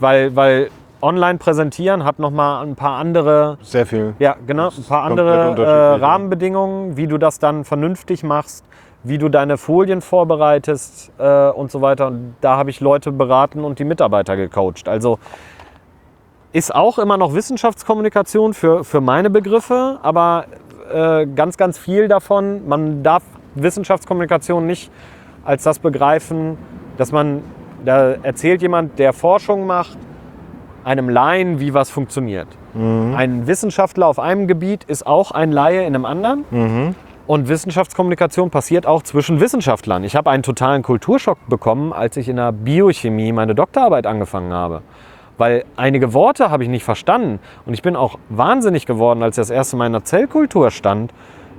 [0.00, 0.70] weil, weil
[1.00, 4.14] online präsentieren hat nochmal ein paar andere Sehr viel.
[4.18, 4.68] ja, genau.
[4.68, 6.04] Ein paar andere äh.
[6.04, 8.64] Rahmenbedingungen, wie du das dann vernünftig machst,
[9.04, 12.08] wie du deine Folien vorbereitest äh, und so weiter.
[12.08, 14.88] Und da habe ich Leute beraten und die Mitarbeiter gecoacht.
[14.88, 15.18] Also
[16.52, 20.46] ist auch immer noch Wissenschaftskommunikation für, für meine Begriffe, aber
[20.92, 23.22] äh, ganz, ganz viel davon, man darf
[23.54, 24.90] Wissenschaftskommunikation nicht
[25.44, 26.58] als das begreifen,
[26.96, 27.42] dass man,
[27.84, 29.96] da erzählt jemand, der Forschung macht,
[30.84, 32.48] einem Laien, wie was funktioniert.
[33.14, 36.44] Ein Wissenschaftler auf einem Gebiet ist auch ein Laie in einem anderen.
[37.28, 40.02] Und Wissenschaftskommunikation passiert auch zwischen Wissenschaftlern.
[40.02, 44.80] Ich habe einen totalen Kulturschock bekommen, als ich in der Biochemie meine Doktorarbeit angefangen habe.
[45.36, 47.38] Weil einige Worte habe ich nicht verstanden.
[47.66, 51.12] Und ich bin auch wahnsinnig geworden, als ich das erste Mal in der Zellkultur stand.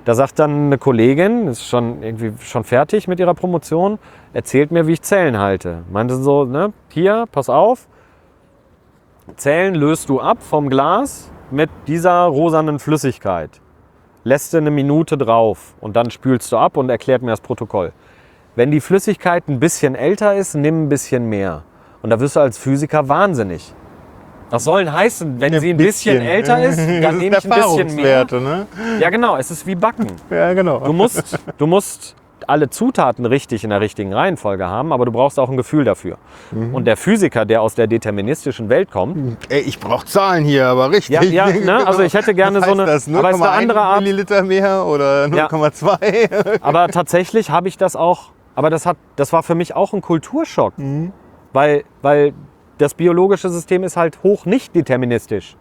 [0.06, 4.00] Da sagt dann eine Kollegin, ist schon irgendwie schon fertig mit ihrer Promotion,
[4.34, 5.84] erzählt mir, wie ich Zellen halte.
[5.92, 7.88] Meinte so, ne, hier, pass auf,
[9.36, 13.62] Zellen löst du ab vom Glas mit dieser rosanen Flüssigkeit.
[14.30, 17.94] Lässt du eine Minute drauf und dann spülst du ab und erklärt mir das Protokoll.
[18.56, 21.64] Wenn die Flüssigkeit ein bisschen älter ist, nimm ein bisschen mehr.
[22.04, 23.74] Und da wirst du als Physiker wahnsinnig.
[24.52, 27.96] Was soll denn heißen, wenn sie ein bisschen, älter ist, dann nehme ich ein bisschen
[27.96, 28.28] mehr?
[28.32, 28.68] Ne?
[29.00, 30.06] Ja, genau, es ist wie Backen.
[30.30, 30.78] Ja, genau.
[30.78, 32.16] Du musst, du musst
[32.50, 36.18] alle Zutaten richtig in der richtigen Reihenfolge haben, aber du brauchst auch ein Gefühl dafür.
[36.52, 36.74] Mhm.
[36.76, 40.92] Und der Physiker, der aus der deterministischen Welt kommt, Ey, ich brauche Zahlen hier, aber
[40.92, 41.10] richtig.
[41.16, 41.86] Ja, ja, ne?
[41.88, 43.08] Also ich hätte gerne so eine- Das?
[43.08, 45.48] 0,1 aber es ist eine andere Art- Milliliter mehr oder Ja.
[45.48, 46.60] 0,2?
[46.62, 50.02] Aber tatsächlich habe ich das auch, aber das, hat, das war für mich auch ein
[50.02, 50.74] Kulturschock.
[51.54, 52.34] Weil, weil
[52.78, 55.56] das biologische System ist halt hoch nicht deterministisch.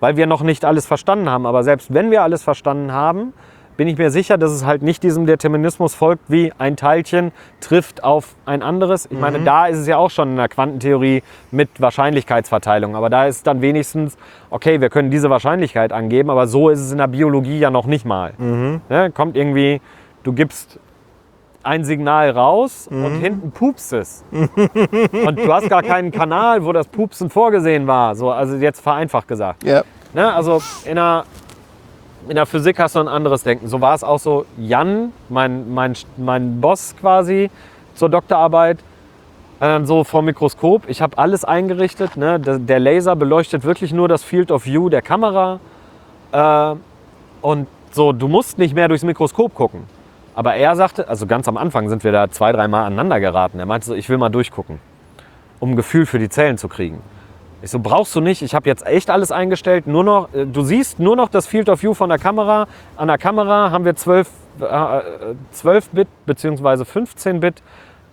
[0.00, 1.46] Weil wir noch nicht alles verstanden haben.
[1.46, 3.32] Aber selbst wenn wir alles verstanden haben,
[3.76, 8.04] bin ich mir sicher, dass es halt nicht diesem Determinismus folgt, wie ein Teilchen trifft
[8.04, 9.06] auf ein anderes.
[9.10, 12.96] Ich meine, da ist es ja auch schon in der Quantentheorie mit Wahrscheinlichkeitsverteilung.
[12.96, 14.16] Aber da ist dann wenigstens,
[14.50, 17.86] okay, wir können diese Wahrscheinlichkeit angeben, aber so ist es in der Biologie ja noch
[17.86, 18.34] nicht mal.
[18.38, 19.80] Ne, kommt irgendwie,
[20.22, 20.78] du gibst
[21.64, 24.24] ein Signal raus und hinten pupst es.
[24.32, 28.14] und du hast gar keinen Kanal, wo das Pupsen vorgesehen war.
[28.14, 29.64] So, also jetzt vereinfacht gesagt.
[29.64, 29.82] ja.
[30.14, 30.32] Ne?
[30.32, 31.24] Also in der,
[32.28, 33.68] in der Physik hast du ein anderes Denken.
[33.68, 34.46] So war es auch so.
[34.56, 37.50] Jan, mein, mein, mein Boss quasi
[37.94, 38.78] zur Doktorarbeit,
[39.60, 40.88] äh, so vom Mikroskop.
[40.88, 42.16] Ich habe alles eingerichtet.
[42.16, 42.40] Ne?
[42.40, 45.60] Der, der Laser beleuchtet wirklich nur das Field of View der Kamera.
[46.32, 46.74] Äh,
[47.40, 49.84] und so, du musst nicht mehr durchs Mikroskop gucken.
[50.34, 53.58] Aber er sagte, also ganz am Anfang sind wir da zwei, dreimal aneinander geraten.
[53.58, 54.78] Er meinte so, ich will mal durchgucken,
[55.60, 57.02] um ein Gefühl für die Zellen zu kriegen.
[57.62, 58.42] Ich so, brauchst du nicht.
[58.42, 59.86] Ich habe jetzt echt alles eingestellt.
[59.86, 62.66] Nur noch, äh, du siehst nur noch das Field of View von der Kamera.
[62.96, 64.28] An der Kamera haben wir 12,
[64.60, 65.00] äh,
[65.52, 66.84] 12 Bit bzw.
[66.84, 67.62] 15 Bit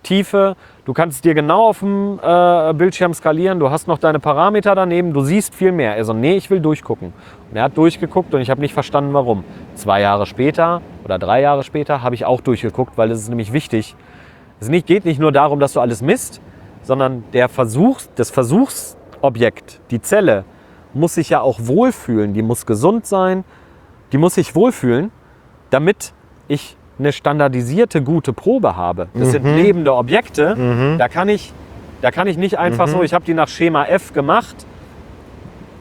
[0.04, 0.56] Tiefe.
[0.84, 3.58] Du kannst dir genau auf dem äh, Bildschirm skalieren.
[3.58, 5.12] Du hast noch deine Parameter daneben.
[5.12, 5.96] Du siehst viel mehr.
[5.96, 7.12] Er so, nee, ich will durchgucken.
[7.50, 9.42] Und er hat durchgeguckt und ich habe nicht verstanden, warum.
[9.74, 13.52] Zwei Jahre später oder drei Jahre später habe ich auch durchgeguckt, weil es ist nämlich
[13.52, 13.96] wichtig.
[14.60, 16.40] Es geht nicht nur darum, dass du alles misst,
[16.82, 18.30] sondern der Versuch, das
[19.20, 20.44] Versuchsobjekt, die Zelle,
[20.92, 22.34] muss sich ja auch wohlfühlen.
[22.34, 23.44] Die muss gesund sein.
[24.12, 25.12] Die muss sich wohlfühlen,
[25.70, 26.12] damit
[26.48, 29.08] ich eine standardisierte gute Probe habe.
[29.14, 30.96] Das sind lebende Objekte.
[30.98, 31.52] Da, kann ich,
[32.02, 34.66] da kann ich nicht einfach so, ich habe die nach Schema F gemacht,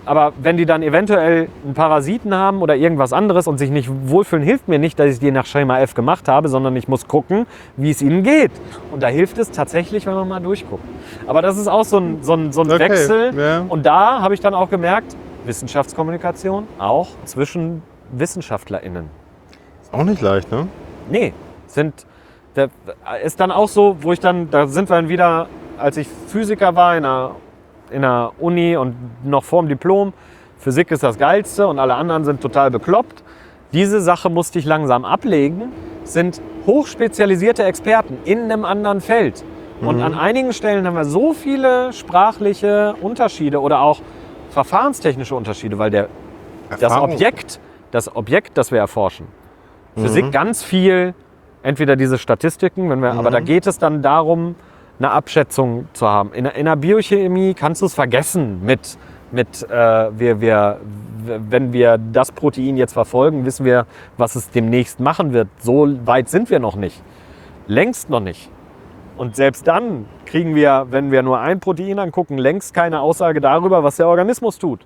[0.09, 4.43] aber wenn die dann eventuell einen Parasiten haben oder irgendwas anderes und sich nicht wohlfühlen,
[4.43, 7.45] hilft mir nicht, dass ich die nach Schema F gemacht habe, sondern ich muss gucken,
[7.77, 8.49] wie es ihnen geht.
[8.91, 10.83] Und da hilft es tatsächlich, wenn man mal durchguckt.
[11.27, 13.39] Aber das ist auch so ein, so ein, so ein Okay, Wechsel.
[13.39, 13.63] ja.
[13.69, 15.15] Und da habe ich dann auch gemerkt,
[15.45, 19.11] Wissenschaftskommunikation auch zwischen WissenschaftlerInnen.
[19.83, 20.67] Ist auch nicht leicht, ne?
[21.11, 21.33] Nee,
[21.67, 22.07] sind,
[23.23, 25.45] ist dann auch so, wo ich dann, da sind wir dann wieder,
[25.77, 27.35] als ich Physiker war in der,
[27.91, 30.13] in der Uni und noch vorm Diplom,
[30.57, 33.23] Physik ist das Geilste und alle anderen sind total bekloppt.
[33.71, 35.71] Diese Sache musste ich langsam ablegen,
[36.03, 39.43] sind hochspezialisierte Experten in einem anderen Feld.
[39.81, 44.01] Und an einigen Stellen haben wir so viele sprachliche Unterschiede oder auch
[44.49, 46.09] verfahrenstechnische Unterschiede, weil der
[46.79, 46.91] das.
[46.93, 47.59] Objekt,
[47.91, 49.27] das Objekt, das wir erforschen.
[49.95, 51.13] Physik ganz viel,
[51.63, 54.55] entweder diese Statistiken, wenn wir, aber da geht es dann darum,
[54.99, 56.33] eine Abschätzung zu haben.
[56.33, 58.97] In, der- in der Biochemie kannst du es vergessen mit,
[59.31, 60.79] mit äh, wir, wir,
[61.25, 63.85] wenn wir das Protein jetzt verfolgen, wissen wir,
[64.17, 65.47] was es demnächst machen wird.
[65.59, 67.01] So weit sind wir noch nicht.
[67.67, 68.49] Längst noch nicht.
[69.17, 73.83] Und selbst dann kriegen wir, wenn wir nur ein Protein angucken, längst keine Aussage darüber,
[73.83, 74.79] was der Organismus tut.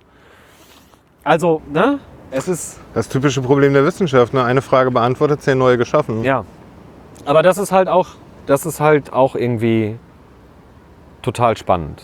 [1.22, 1.98] Also, ne?
[2.30, 4.34] Es ist, Das typische Problem der Wissenschaft.
[4.34, 4.42] Ne?
[4.42, 6.22] Eine Frage beantwortet, zehn neue geschaffen.
[6.24, 6.44] ja.
[7.26, 8.08] Aber das ist halt auch,
[8.46, 9.96] das ist halt auch irgendwie
[11.24, 12.02] total spannend.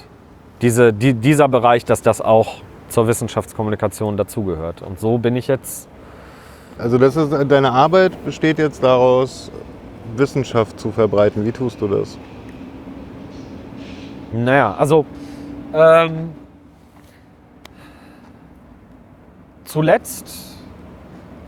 [0.63, 2.57] Diese, die, dieser Bereich, dass das auch
[2.89, 4.83] zur Wissenschaftskommunikation dazugehört.
[4.83, 5.89] Und so bin ich jetzt,
[6.79, 9.51] Also das ist, deine Arbeit besteht jetzt daraus,
[10.17, 11.45] Wissenschaft zu verbreiten.
[11.45, 12.19] Wie tust du das?
[14.33, 15.05] naja, also
[15.73, 16.31] ähm,
[19.65, 20.57] zuletzt,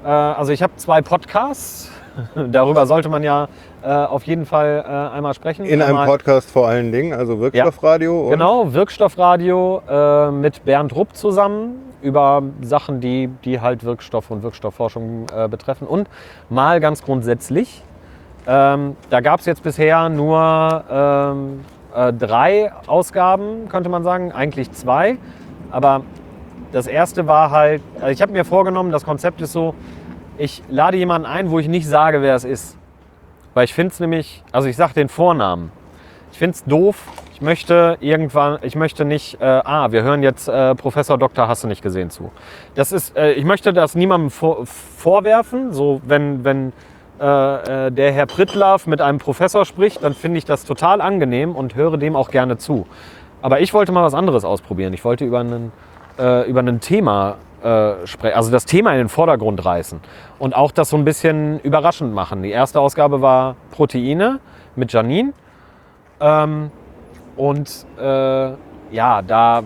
[0.04, 1.91] äh, also ich habe zwei Podcasts,
[2.50, 3.48] darüber sollte man ja
[3.82, 5.64] äh, auf jeden Fall äh, einmal sprechen.
[5.64, 8.24] In einem Einmal- Podcast vor allen Dingen, also Wirkstoffradio.
[8.24, 14.42] und- Genau, Wirkstoffradio äh, mit Bernd Rupp zusammen über Sachen, die, die halt Wirkstoff und
[14.42, 15.86] Wirkstoffforschung äh, betreffen.
[15.86, 16.08] Und
[16.50, 17.82] mal ganz grundsätzlich,
[18.46, 21.60] ähm, da gab es jetzt bisher nur ähm,
[21.94, 25.16] äh, drei Ausgaben, könnte man sagen, eigentlich zwei.
[25.70, 26.02] Aber
[26.72, 29.74] das erste war halt, also ich habe mir vorgenommen, das Konzept ist so,
[30.38, 32.76] ich lade jemanden ein, wo ich nicht sage, wer es ist.
[33.54, 35.70] Weil ich finde es nämlich, also ich sage den Vornamen.
[36.32, 36.96] Ich finde es doof.
[37.34, 41.48] Ich möchte irgendwann, ich möchte nicht, äh, ah, wir hören jetzt äh, Professor Dr.
[41.48, 42.30] Hast du nicht gesehen zu.
[42.74, 45.72] Das ist, äh, ich möchte das niemandem vor, vorwerfen.
[45.72, 46.72] So, wenn, wenn
[47.20, 51.54] äh, äh, der Herr Prittlaff mit einem Professor spricht, dann finde ich das total angenehm
[51.54, 52.86] und höre dem auch gerne zu.
[53.42, 54.92] Aber ich wollte mal was anderes ausprobieren.
[54.94, 55.72] Ich wollte über einen,
[56.18, 60.00] äh, über ein Thema äh, also das Thema in den Vordergrund reißen
[60.38, 62.42] und auch das so ein bisschen überraschend machen.
[62.42, 64.40] Die erste Ausgabe war Proteine
[64.76, 65.32] mit Janine.
[66.20, 66.70] Ähm,
[67.36, 68.52] und äh,
[68.90, 69.62] ja, da,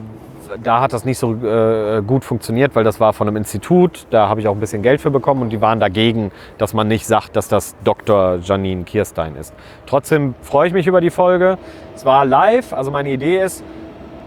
[0.62, 4.06] da hat das nicht so äh, gut funktioniert, weil das war von einem Institut.
[4.10, 6.88] Da habe ich auch ein bisschen Geld für bekommen und die waren dagegen, dass man
[6.88, 8.38] nicht sagt, dass das Dr.
[8.42, 9.54] Janine Kirstein ist.
[9.86, 11.58] Trotzdem freue ich mich über die Folge.
[11.94, 13.64] Es war live, also meine Idee ist,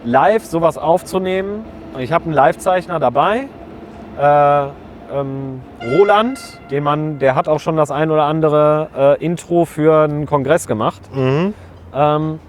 [0.03, 1.65] live sowas aufzunehmen.
[1.97, 3.47] Ich habe einen Livezeichner dabei.
[4.19, 4.67] Äh,
[5.11, 5.61] ähm,
[5.97, 6.39] Roland,
[6.69, 8.89] den man, der hat auch schon das ein oder andere
[9.19, 11.01] äh, Intro für einen Kongress gemacht.
[11.13, 11.53] Mhm.
[11.95, 12.39] Ähm,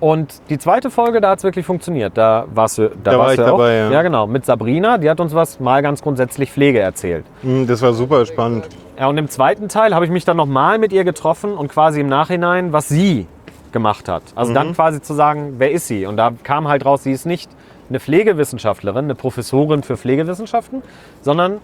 [0.00, 2.18] und die zweite Folge, da hat es wirklich funktioniert.
[2.18, 3.58] Da, warst du, da, Da war warst ich du auch.
[3.58, 3.90] dabei, ja.
[3.90, 4.26] ja, genau.
[4.26, 7.24] Mit Sabrina, die hat uns was mal ganz grundsätzlich Pflege erzählt.
[7.42, 8.68] Mhm, Das war super spannend.
[8.98, 12.00] Ja, und im zweiten Teil habe ich mich dann nochmal mit ihr getroffen und quasi
[12.00, 13.26] im Nachhinein, was sie
[13.70, 14.22] gemacht hat.
[14.34, 14.54] Also Mhm.
[14.56, 16.04] dann quasi zu sagen, wer ist sie?
[16.04, 17.48] Und da kam halt raus, sie ist nicht
[17.92, 20.82] eine Pflegewissenschaftlerin, eine Professorin für Pflegewissenschaften,
[21.20, 21.58] sondern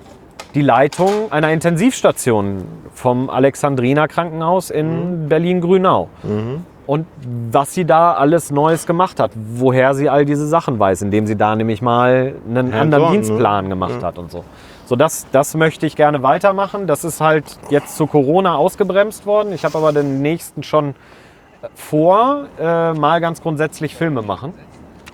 [0.55, 5.29] die Leitung einer Intensivstation vom Alexandriner Krankenhaus in Mhm.
[5.29, 6.09] Berlin-Grünau.
[6.87, 7.07] Und
[7.51, 11.37] was sie da alles Neues gemacht hat, woher sie all diese Sachen weiß, indem sie
[11.37, 13.17] da nämlich mal einen Hands anderen on, ne?
[13.19, 14.45] Dienstplan gemacht hat und so.
[14.87, 16.87] So, das, das möchte ich gerne weitermachen.
[16.87, 19.53] Das ist halt jetzt zu Corona ausgebremst worden.
[19.53, 20.95] Ich habe aber den nächsten schon
[21.75, 24.55] vor, äh, mal ganz grundsätzlich Filme machen.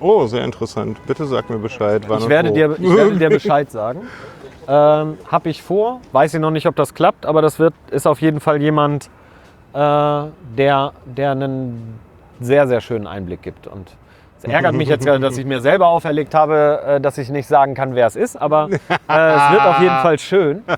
[0.00, 0.98] Oh, sehr interessant.
[1.06, 2.02] Bitte sag mir Bescheid.
[2.08, 4.02] wann Ich werde, dir, ich werde dir Bescheid sagen.
[4.66, 8.06] Ähm, habe ich vor, weiß ich noch nicht, ob das klappt, aber das wird, ist
[8.06, 9.10] auf jeden Fall jemand,
[9.74, 11.98] äh, der, der einen
[12.40, 13.66] sehr, sehr schönen Einblick gibt.
[13.66, 13.94] Und
[14.38, 17.46] es ärgert mich jetzt, gerade, dass ich mir selber auferlegt habe, äh, dass ich nicht
[17.46, 20.62] sagen kann, wer es ist, aber äh, es wird auf jeden Fall schön.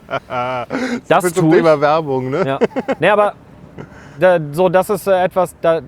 [1.09, 1.63] Das zum tue ich.
[1.63, 2.45] Thema Werbung, ne?
[2.45, 2.59] Ja.
[2.99, 3.35] Nee, aber
[4.19, 5.81] da, so, das ist äh, etwas, da,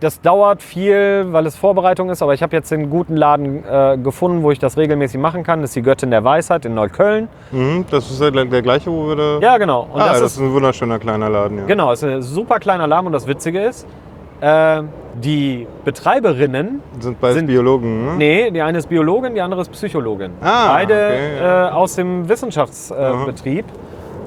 [0.00, 3.98] das dauert viel, weil es Vorbereitung ist, aber ich habe jetzt den guten Laden äh,
[4.02, 5.60] gefunden, wo ich das regelmäßig machen kann.
[5.60, 7.28] Das ist die Göttin der Weisheit in Neukölln.
[7.50, 9.38] Mhm, das ist der, der gleiche, wo wir da.
[9.40, 9.88] Ja, genau.
[9.92, 11.64] Und ah, das, das, ist, ist ein wunderschöner kleiner Laden, ja.
[11.66, 13.86] genau, ist ein super kleiner Laden und das Witzige ist,
[14.40, 14.82] äh,
[15.14, 18.14] die Betreiberinnen, Sind beides Sind- Biologen, ne?
[18.16, 20.30] nee, die eine ist Biologin, die andere ist Psychologin.
[20.40, 23.64] Ah, Beide okay, äh, aus dem Wissenschaftsbetrieb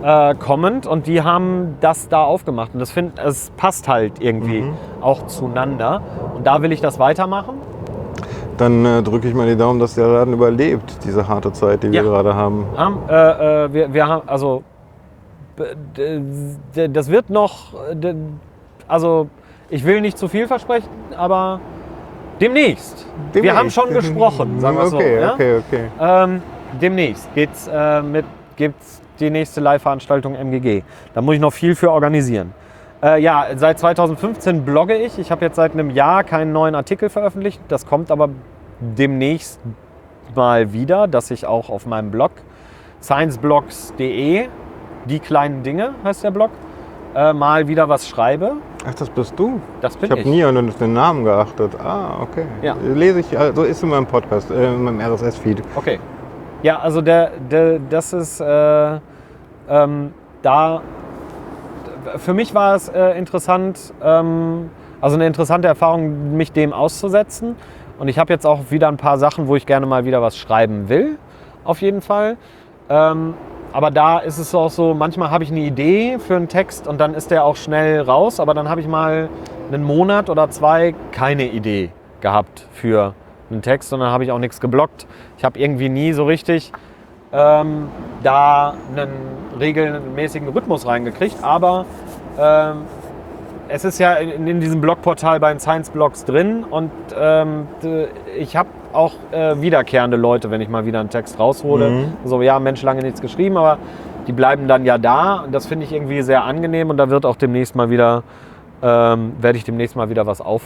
[0.03, 2.71] äh, kommend und die haben das da aufgemacht.
[2.73, 4.73] Und das find, es passt halt irgendwie Mhm.
[5.01, 6.01] auch zueinander.
[6.35, 7.55] Und da will ich das weitermachen.
[8.57, 11.87] Dann äh, drücke ich mal die Daumen, dass der Laden überlebt, diese harte Zeit, die
[11.87, 12.03] Ja.
[12.03, 12.65] wir gerade haben.
[12.77, 14.63] Haben, äh, äh, wir, wir haben, also,
[16.75, 17.73] das wird noch,
[18.87, 19.27] also,
[19.69, 21.59] ich will nicht zu viel versprechen, aber
[22.39, 23.05] demnächst.
[23.31, 23.57] Wir Demnächst.
[23.59, 25.21] haben schon gesprochen, sagen wir okay, so.
[25.21, 25.33] Ja?
[25.33, 26.41] Okay, okay, Ähm,
[26.81, 28.25] demnächst geht's äh, mit,
[28.55, 30.83] gibt's die nächste Live-Veranstaltung MGG.
[31.13, 32.53] Da muss ich noch viel für organisieren.
[33.03, 35.17] Äh, ja, seit 2015 blogge ich.
[35.17, 37.61] Ich habe jetzt seit einem Jahr keinen neuen Artikel veröffentlicht.
[37.67, 38.29] Das kommt aber
[38.79, 39.59] demnächst
[40.35, 42.31] mal wieder, dass ich auch auf meinem Blog
[43.01, 44.47] scienceblogs.de,
[45.05, 46.51] die kleinen Dinge heißt der Blog,
[47.15, 48.53] äh, mal wieder was schreibe.
[48.87, 49.59] Ach, das bist du?
[49.81, 50.27] Das bin Ich habe ich.
[50.27, 51.71] nie an den Namen geachtet.
[51.83, 52.45] Ah, okay.
[52.61, 52.75] Ja.
[52.93, 55.61] Lese ich, also ist in meinem Podcast, äh, in meinem RSS-Feed.
[55.75, 55.99] Okay.
[56.63, 58.99] Ja, also der, der, das ist äh,
[59.71, 60.81] ähm, da.
[62.17, 64.69] Für mich war es äh, interessant, ähm,
[64.99, 67.55] also eine interessante Erfahrung, mich dem auszusetzen.
[67.97, 70.37] Und ich habe jetzt auch wieder ein paar Sachen, wo ich gerne mal wieder was
[70.37, 71.17] schreiben will,
[71.63, 72.37] auf jeden Fall.
[72.89, 73.35] Ähm,
[73.73, 76.99] aber da ist es auch so, manchmal habe ich eine Idee für einen Text und
[76.99, 79.29] dann ist der auch schnell raus, aber dann habe ich mal
[79.71, 83.13] einen Monat oder zwei keine Idee gehabt für
[83.49, 85.07] einen Text und dann habe ich auch nichts geblockt.
[85.37, 86.73] Ich habe irgendwie nie so richtig
[87.31, 87.89] ähm,
[88.23, 89.09] da einen
[89.59, 91.85] regelmäßigen Rhythmus reingekriegt, aber
[92.39, 92.83] ähm,
[93.69, 97.67] es ist ja in, in diesem Blogportal bei den Science Blogs drin und ähm,
[98.37, 101.89] ich habe auch äh, wiederkehrende Leute, wenn ich mal wieder einen Text raushole.
[101.89, 102.13] Mhm.
[102.25, 103.77] So, ja, Mensch, lange nichts geschrieben, aber
[104.27, 107.25] die bleiben dann ja da und das finde ich irgendwie sehr angenehm und da wird
[107.25, 108.23] auch demnächst mal wieder,
[108.81, 110.63] ähm, werde ich demnächst mal wieder was auf,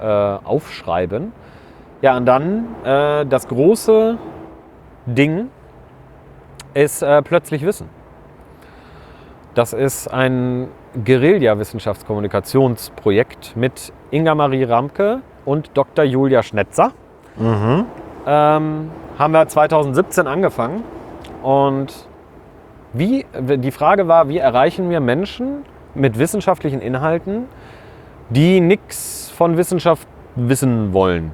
[0.00, 1.32] äh, aufschreiben.
[2.00, 4.16] Ja, und dann äh, das große
[5.06, 5.48] Ding
[6.84, 7.88] ist äh, plötzlich Wissen.
[9.54, 10.68] Das ist ein
[11.04, 16.04] Guerilla-Wissenschaftskommunikationsprojekt mit Inga-Marie Ramke und Dr.
[16.04, 16.92] Julia Schnetzer.
[17.36, 17.84] Mhm.
[18.26, 20.84] Ähm, haben wir 2017 angefangen.
[21.42, 22.06] Und
[22.92, 25.64] wie, die Frage war, wie erreichen wir Menschen
[25.94, 27.46] mit wissenschaftlichen Inhalten,
[28.30, 30.06] die nichts von Wissenschaft
[30.36, 31.32] wissen wollen?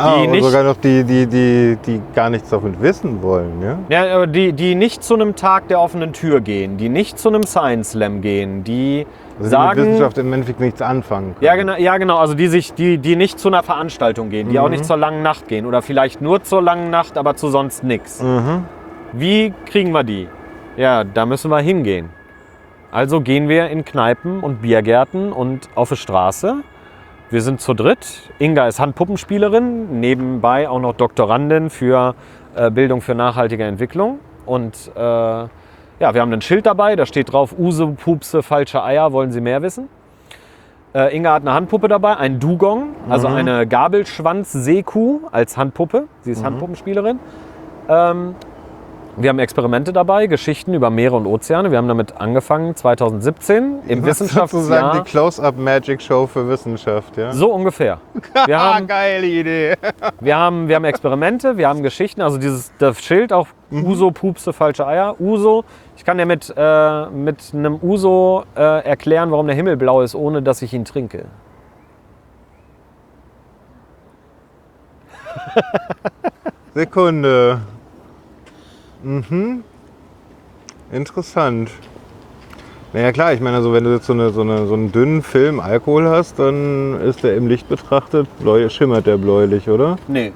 [0.00, 3.78] Ah, Die nicht- sogar noch die, die, die, die gar nichts davon wissen wollen, ja?
[3.88, 7.28] Ja, aber die, die nicht zu einem Tag der offenen Tür gehen, die nicht zu
[7.28, 11.44] einem Science Slam gehen, die Also die mit sagen, Wissenschaft im Endeffekt nichts anfangen können.
[11.44, 14.58] ja genau, ja genau, also die sich, die, die nicht zu einer Veranstaltung gehen, die
[14.58, 17.84] auch nicht zur langen Nacht gehen oder vielleicht nur zur langen Nacht, aber zu sonst
[17.84, 18.22] nichts.
[18.22, 18.64] Mhm.
[19.12, 20.28] Wie kriegen wir die?
[20.76, 22.10] Ja, da müssen wir hingehen.
[22.92, 26.56] Also gehen wir in Kneipen und Biergärten und auf die Straße.
[27.30, 28.32] Wir sind zu dritt.
[28.40, 32.16] Inga ist Handpuppenspielerin, nebenbei auch noch Doktorandin für
[32.56, 34.18] äh, Bildung für nachhaltige Entwicklung.
[34.46, 35.48] Und äh, ja,
[36.00, 39.62] wir haben ein Schild dabei, da steht drauf, Use, Pupse, falsche Eier, wollen Sie mehr
[39.62, 39.88] wissen?
[40.92, 46.08] Äh, Inga hat eine Handpuppe dabei, ein Dugong, also eine Gabelschwanz-Seekuh als Handpuppe.
[46.22, 47.20] Sie ist Handpuppenspielerin.
[47.88, 48.34] Ähm,
[49.16, 51.70] wir haben Experimente dabei, Geschichten über Meere und Ozeane.
[51.70, 55.04] Wir haben damit angefangen 2017 im Das ist sozusagen Wissenschaftsjahr.
[55.04, 57.32] die Close-Up-Magic-Show für Wissenschaft, ja?
[57.32, 57.98] So ungefähr.
[58.46, 59.74] Wir haben, geile Idee.
[60.20, 64.52] wir, haben, wir haben Experimente, wir haben Geschichten, also dieses das Schild auch Uso, Pupse,
[64.52, 65.20] falsche Eier.
[65.20, 65.64] Uso,
[65.96, 70.14] ich kann dir mit, äh, mit einem Uso äh, erklären, warum der Himmel blau ist,
[70.14, 71.26] ohne dass ich ihn trinke.
[76.74, 77.60] Sekunde.
[79.02, 79.64] Mhm.
[80.92, 81.70] Interessant.
[82.92, 85.22] Naja klar, ich meine, also wenn du jetzt so, eine, so, eine, so einen dünnen
[85.22, 89.96] Film Alkohol hast, dann ist der im Licht betrachtet, bläu, schimmert der bläulich, oder?
[90.08, 90.32] Nee.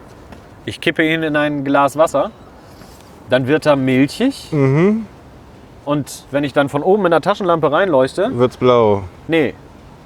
[0.65, 2.31] Ich kippe ihn in ein Glas Wasser,
[3.28, 5.05] dann wird er milchig Mhm.
[5.85, 9.03] und wenn ich dann von oben mit einer Taschenlampe reinleuchte, Wird's blau.
[9.27, 9.55] Nee,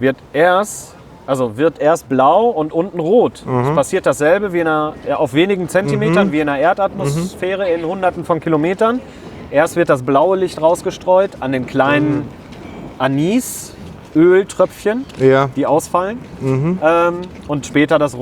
[0.01, 0.97] wird erst,
[1.29, 3.45] also wird erst blau und unten rot.
[3.63, 7.85] Es passiert dasselbe wie in einer, ja, auf wenigen Zentimetern wie in einer Erdatmosphäre in
[7.85, 9.01] hunderten von Kilometern.
[9.51, 12.27] Erst wird das blaue Licht rausgestreut an den kleinen
[12.99, 13.75] Anis,
[14.17, 15.51] Öltröpfchen, Ja.
[15.55, 16.19] die ausfallen.
[16.43, 16.79] Ähm,
[17.47, 18.17] und später das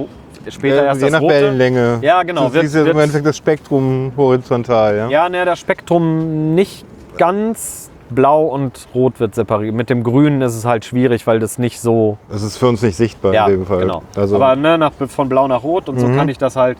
[0.49, 1.35] später Äh, erst je das nach rote.
[1.35, 1.99] Wellenlänge.
[2.03, 2.45] Ja, genau.
[2.45, 5.09] Das Wird- ist im wird- Endeffekt das Spektrum horizontal, ja?
[5.09, 6.85] Ja, ne, das Spektrum nicht
[7.19, 9.75] ganz blau und rot wird separiert.
[9.75, 12.19] Mit dem Grünen ist es halt schwierig, weil das nicht so.
[12.31, 13.81] Das ist für uns nicht sichtbar ja, in dem Fall.
[13.81, 14.03] genau.
[14.15, 16.79] Also, Aber ne, nach, von blau nach rot und so kann ich das halt.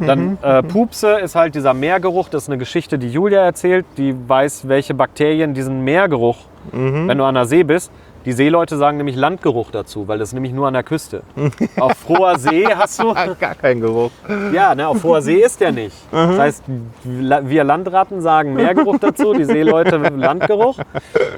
[0.00, 2.28] Dann äh, Pupse ist halt dieser Meergeruch.
[2.28, 3.86] Das ist eine Geschichte, die Julia erzählt.
[3.96, 6.38] Die weiß, welche Bakterien diesen Meergeruch,
[6.72, 7.90] wenn du an der See bist.
[8.24, 11.22] Die Seeleute sagen nämlich Landgeruch dazu, weil das ist nämlich nur an der Küste.
[11.78, 14.10] auf froher See hast du gar kein Geruch.
[14.52, 15.96] ja, ne, auf hoher See ist der nicht.
[16.10, 16.64] Das heißt,
[17.04, 20.78] wir Landratten sagen Meergeruch dazu, die Seeleute Landgeruch.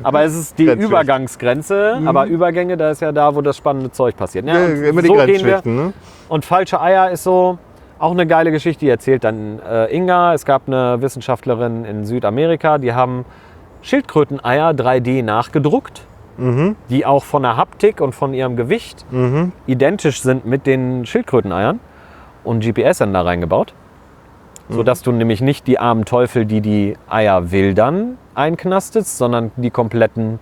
[0.02, 0.66] Aber es ist die.
[0.66, 2.00] Übergangsgrenze.
[2.04, 4.46] Aber Übergänge, da ist ja da, wo das spannende Zeug passiert.
[4.46, 5.14] Ja, Ja, und immer die so.
[5.14, 5.92] Grenzschichten, ne?
[6.28, 7.58] Und falsche Eier ist so
[7.98, 10.34] auch eine geile Geschichte, die erzählt dann äh, Inga.
[10.34, 13.24] Es gab eine Wissenschaftlerin in Südamerika, die haben
[13.82, 16.02] Schildkröteneier 3D nachgedruckt,
[16.90, 19.04] die auch von der Haptik und von ihrem Gewicht
[19.66, 21.80] identisch sind mit den Schildkröteneiern
[22.44, 23.72] und GPS-Sender reingebaut.
[24.68, 30.40] Sodass du nämlich nicht die armen Teufel, die die Eier wildern, einknastest, sondern die kompletten,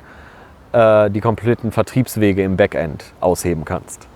[0.73, 4.09] äh, die kompletten Vertriebswege im Backend ausheben kannst.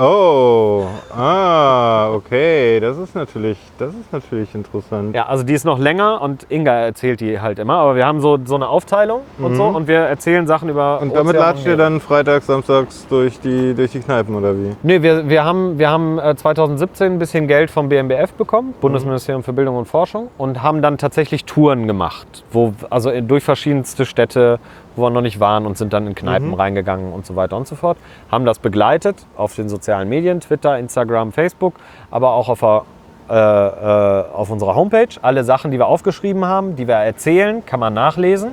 [0.00, 0.84] Oh,
[1.16, 2.78] ah, okay.
[2.78, 5.12] Das ist natürlich, das ist natürlich interessant.
[5.14, 7.74] Ja, also die ist noch länger und Inga erzählt die halt immer.
[7.78, 11.00] Aber wir haben so, so eine Aufteilung und so und wir erzählen Sachen über.
[11.00, 14.70] Und damit latscht ihr dann freitags, samstags durch die, durch die Kneipen oder wie?
[14.84, 19.42] Nee, wir, wir haben, wir haben äh, 2017 ein bisschen Geld vom BMBF bekommen, Bundesministerium
[19.42, 24.06] für Bildung und Forschung, und haben dann tatsächlich Touren gemacht, wo, also in- durch verschiedenste
[24.06, 24.60] Städte,
[24.98, 27.66] wo wir noch nicht waren und sind dann in Kneipen reingegangen und so weiter und
[27.66, 27.96] so fort.
[28.30, 31.74] Haben das begleitet auf den sozialen Medien, Twitter, Instagram, Facebook,
[32.10, 32.82] aber auch auf, der,
[33.30, 35.08] äh, äh, auf unserer Homepage.
[35.22, 38.50] Alle Sachen, die wir aufgeschrieben haben, die wir erzählen, kann man nachlesen.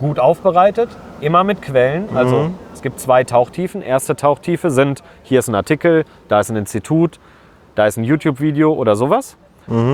[0.00, 0.90] Gut aufbereitet,
[1.20, 2.08] immer mit Quellen.
[2.14, 3.82] Also es gibt zwei Tauchtiefen.
[3.82, 7.18] Erste Tauchtiefe sind, hier ist ein Artikel, da ist ein Institut,
[7.74, 9.36] da ist ein YouTube-Video oder sowas.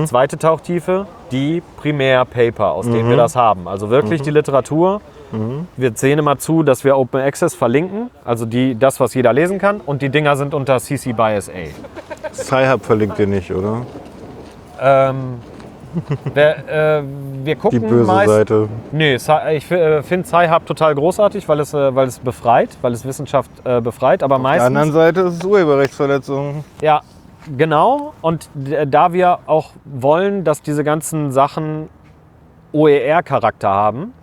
[0.05, 3.67] Zweite Tauchtiefe, die Primärpaper, aus denen wir das haben.
[3.67, 5.01] Also wirklich die Literatur.
[5.77, 9.59] Wir sehen immer zu, dass wir Open Access verlinken, also die, das, was jeder lesen
[9.59, 9.81] kann.
[9.85, 11.51] Und die Dinger sind unter CC by SA.
[12.33, 13.85] Sci-Hub verlinkt ihr nicht, oder?
[14.79, 15.35] Ähm,
[16.33, 17.03] wir, äh,
[17.43, 18.67] wir gucken Die böse meist, Seite.
[18.91, 23.05] Nee, ich äh, finde Sci-Hub total großartig, weil es, äh, weil es befreit, weil es
[23.05, 24.23] Wissenschaft äh, befreit.
[24.23, 26.63] Aber Auf der anderen meistens, Seite ist es Urheberrechtsverletzung.
[26.81, 27.01] ja,
[27.57, 28.13] genau.
[28.21, 28.49] Und
[28.87, 31.89] da wir auch wollen, dass diese ganzen Sachen
[32.73, 34.13] OER-Charakter haben,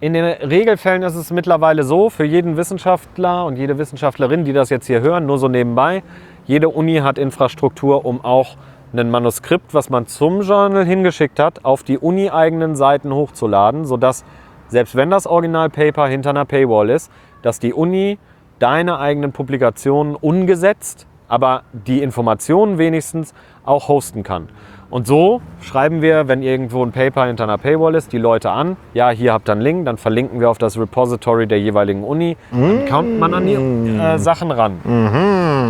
[0.00, 4.70] in den Regelfällen ist es mittlerweile so, für jeden Wissenschaftler und jede Wissenschaftlerin, die das
[4.70, 6.02] jetzt hier hören, nur so nebenbei,
[6.46, 8.56] jede Uni hat Infrastruktur, um auch
[8.92, 14.24] ein Manuskript, was man zum Journal hingeschickt hat, auf die uni-eigenen Seiten hochzuladen, sodass
[14.68, 17.10] selbst wenn das Originalpaper hinter einer Paywall ist,
[17.42, 18.18] dass die Uni
[18.58, 23.34] deine eigenen Publikationen ungesetzt, aber die Informationen wenigstens
[23.64, 24.48] auch hosten kann.
[24.90, 28.76] Und so schreiben wir, wenn irgendwo ein Paper hinter einer Paywall ist, die Leute an.
[28.92, 32.36] Ja, hier habt ihr einen Link, dann verlinken wir auf das Repository der jeweiligen Uni.
[32.52, 34.80] Dann kommt man an die äh, Sachen ran.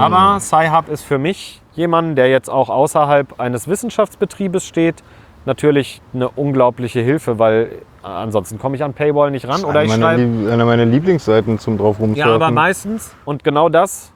[0.01, 5.03] Aber Sci-Hub ist für mich jemand, der jetzt auch außerhalb eines Wissenschaftsbetriebes steht,
[5.47, 7.71] natürlich eine unglaubliche Hilfe, weil
[8.03, 9.65] äh, ansonsten komme ich an Paywall nicht ran.
[9.65, 10.23] Oder ich schreibe.
[10.23, 12.33] Lieb- eine meiner Lieblingsseiten zum drauf Ja, rumsurfen.
[12.33, 14.13] aber meistens, und genau das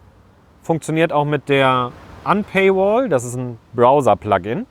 [0.63, 1.91] funktioniert auch mit der
[2.25, 4.67] Unpaywall, das ist ein Browser-Plugin.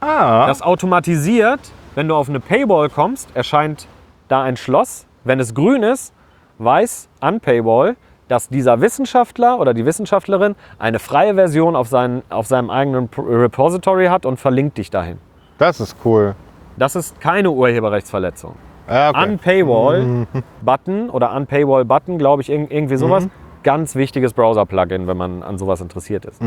[0.00, 1.60] Ah, Das automatisiert,
[1.94, 3.86] wenn du auf eine Paywall kommst, erscheint
[4.28, 5.06] da ein Schloss.
[5.24, 6.12] Wenn es grün ist,
[6.58, 7.96] weiß Unpaywall,
[8.28, 14.06] dass dieser Wissenschaftler oder die Wissenschaftlerin eine freie Version auf, seinen, auf seinem eigenen Repository
[14.06, 15.18] hat und verlinkt dich dahin.
[15.58, 16.34] das ist cool.
[16.76, 18.54] Das ist keine Urheberrechtsverletzung.
[18.86, 19.32] Ah, okay.
[19.32, 23.28] Unpaywall-Button oder Unpaywall-Button, glaube ich, irg- irgendwie sowas.
[23.64, 26.40] Ganz wichtiges Browser-Plugin, wenn man an sowas interessiert ist.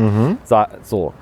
[0.44, 1.12] Sa- So.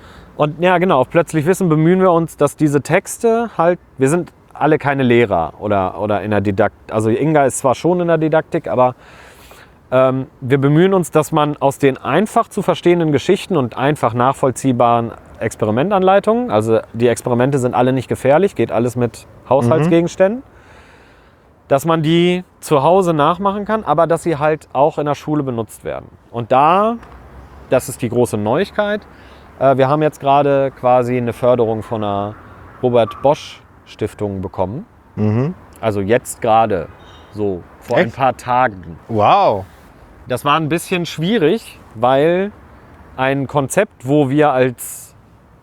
[0.41, 4.33] Und ja, genau, auf Plötzlich Wissen bemühen wir uns, dass diese Texte halt, wir sind
[4.55, 6.95] alle keine Lehrer oder, oder in der Didaktik.
[6.95, 8.95] Also Inga ist zwar schon in der Didaktik, aber
[9.91, 15.13] ähm, wir bemühen uns, dass man aus den einfach zu verstehenden Geschichten und einfach nachvollziehbaren
[15.41, 20.43] Experimentanleitungen, also die Experimente sind alle nicht gefährlich, geht alles mit Haushaltsgegenständen,
[21.69, 25.43] dass man die zu Hause nachmachen kann, aber dass sie halt auch in der Schule
[25.43, 26.09] benutzt werden.
[26.31, 26.97] Und da,
[27.69, 29.03] das ist die große Neuigkeit,
[29.61, 32.35] wir haben jetzt gerade quasi eine Förderung von einer
[32.83, 34.87] Robert Bosch Stiftung bekommen.
[35.81, 36.89] Also jetzt gerade,
[37.33, 38.17] so vor ein Echt?
[38.17, 38.99] paar Tagen.
[39.09, 39.65] Wow.
[40.29, 42.53] Das war ein bisschen schwierig, weil
[43.17, 45.15] ein Konzept, wo wir als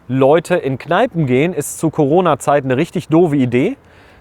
[0.07, 3.77] Leute in Kneipen gehen, ist zu Corona-Zeiten eine richtig doofe Idee.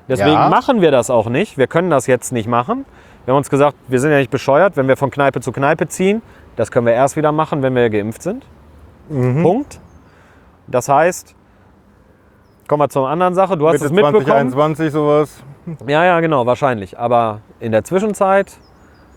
[0.09, 0.49] Deswegen Ja.
[0.49, 1.59] machen wir das auch nicht.
[1.59, 2.85] Wir können das jetzt nicht machen.
[3.25, 5.89] Wir haben uns gesagt, wir sind ja nicht bescheuert, wenn wir von Kneipe zu Kneipe
[5.89, 6.23] ziehen.
[6.55, 8.47] Das können wir erst wieder machen, wenn wir geimpft sind.
[9.09, 9.43] Mhm.
[9.43, 9.81] Punkt.
[10.67, 11.35] Das heißt,
[12.69, 13.57] kommen wir zur anderen Sache.
[13.57, 14.25] Du hast Mitte es mitbekommen.
[14.51, 15.43] 2021 sowas.
[15.87, 16.99] Ja, ja, genau, wahrscheinlich.
[16.99, 18.59] Aber in der Zwischenzeit,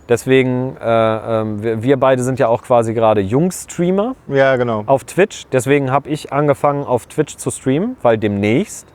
[0.08, 4.84] deswegen, äh, ähm, wir, wir beide sind ja auch quasi gerade Jungs-Streamer Ja, genau.
[4.86, 5.46] auf Twitch.
[5.52, 8.88] Deswegen habe ich angefangen, auf Twitch zu streamen, weil demnächst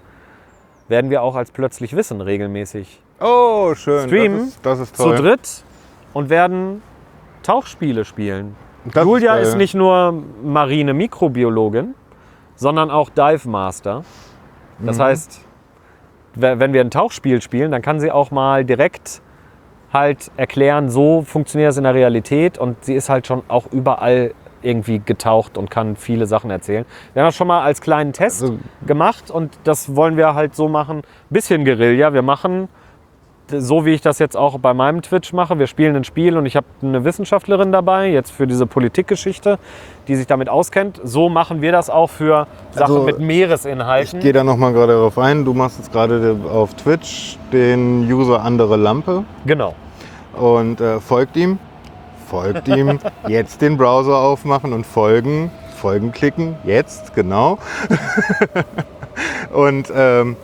[0.88, 4.06] werden wir auch als Plötzlich Wissen regelmäßig Oh, schön.
[4.08, 5.16] Streamen Das ist, das ist zu toll.
[5.16, 5.64] dritt
[6.12, 6.82] und werden
[7.42, 8.56] Tauchspiele spielen.
[8.92, 9.42] Das Julia geil.
[9.42, 11.94] ist nicht nur marine Mikrobiologin,
[12.56, 14.02] sondern auch Dive Master.
[14.78, 15.02] Das Mhm.
[15.02, 15.40] heißt,
[16.34, 19.22] we- wenn wir ein Tauchspiel spielen, dann kann sie auch mal direkt
[19.92, 24.34] halt erklären, so funktioniert es in der Realität und sie ist halt schon auch überall
[24.60, 26.84] irgendwie getaucht und kann viele Sachen erzählen.
[27.12, 30.54] Wir haben das schon mal als kleinen Test Also- gemacht und das wollen wir halt
[30.56, 32.12] so machen, bisschen Guerilla.
[32.12, 32.68] Wir machen
[33.50, 35.58] so wie ich das jetzt auch bei meinem Twitch mache.
[35.58, 39.58] Wir spielen ein Spiel und ich habe eine Wissenschaftlerin dabei, jetzt für diese Politikgeschichte,
[40.08, 41.00] die sich damit auskennt.
[41.04, 44.18] So machen wir das auch für Sachen Also, mit Meeresinhalten.
[44.18, 45.44] Ich gehe da noch mal gerade darauf ein.
[45.44, 49.74] Du machst jetzt gerade auf Twitch den User andere Lampe Genau.
[50.36, 51.58] und äh, folgt ihm.
[52.28, 52.98] Folgt ihm.
[53.28, 55.50] Jetzt den Browser aufmachen und folgen.
[55.76, 56.56] Folgen klicken.
[56.64, 57.58] Jetzt, genau.
[59.52, 60.36] und ähm,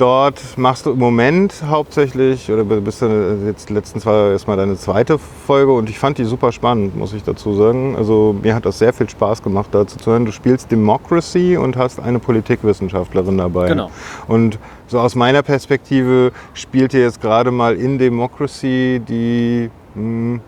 [0.00, 5.18] dort machst du im Moment hauptsächlich, oder bist du jetzt letztens war erstmal deine zweite
[5.18, 7.96] Folge und ich fand die super spannend, muss ich dazu sagen.
[7.96, 10.24] Also mir hat das sehr viel Spaß gemacht, dazu zu hören.
[10.24, 13.68] Du spielst Democracy und hast eine Politikwissenschaftlerin dabei.
[13.68, 13.90] Genau.
[14.26, 20.40] Und so aus meiner Perspektive spielt ihr jetzt gerade mal in Democracy die mh,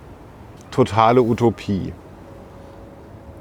[0.71, 1.93] totale Utopie.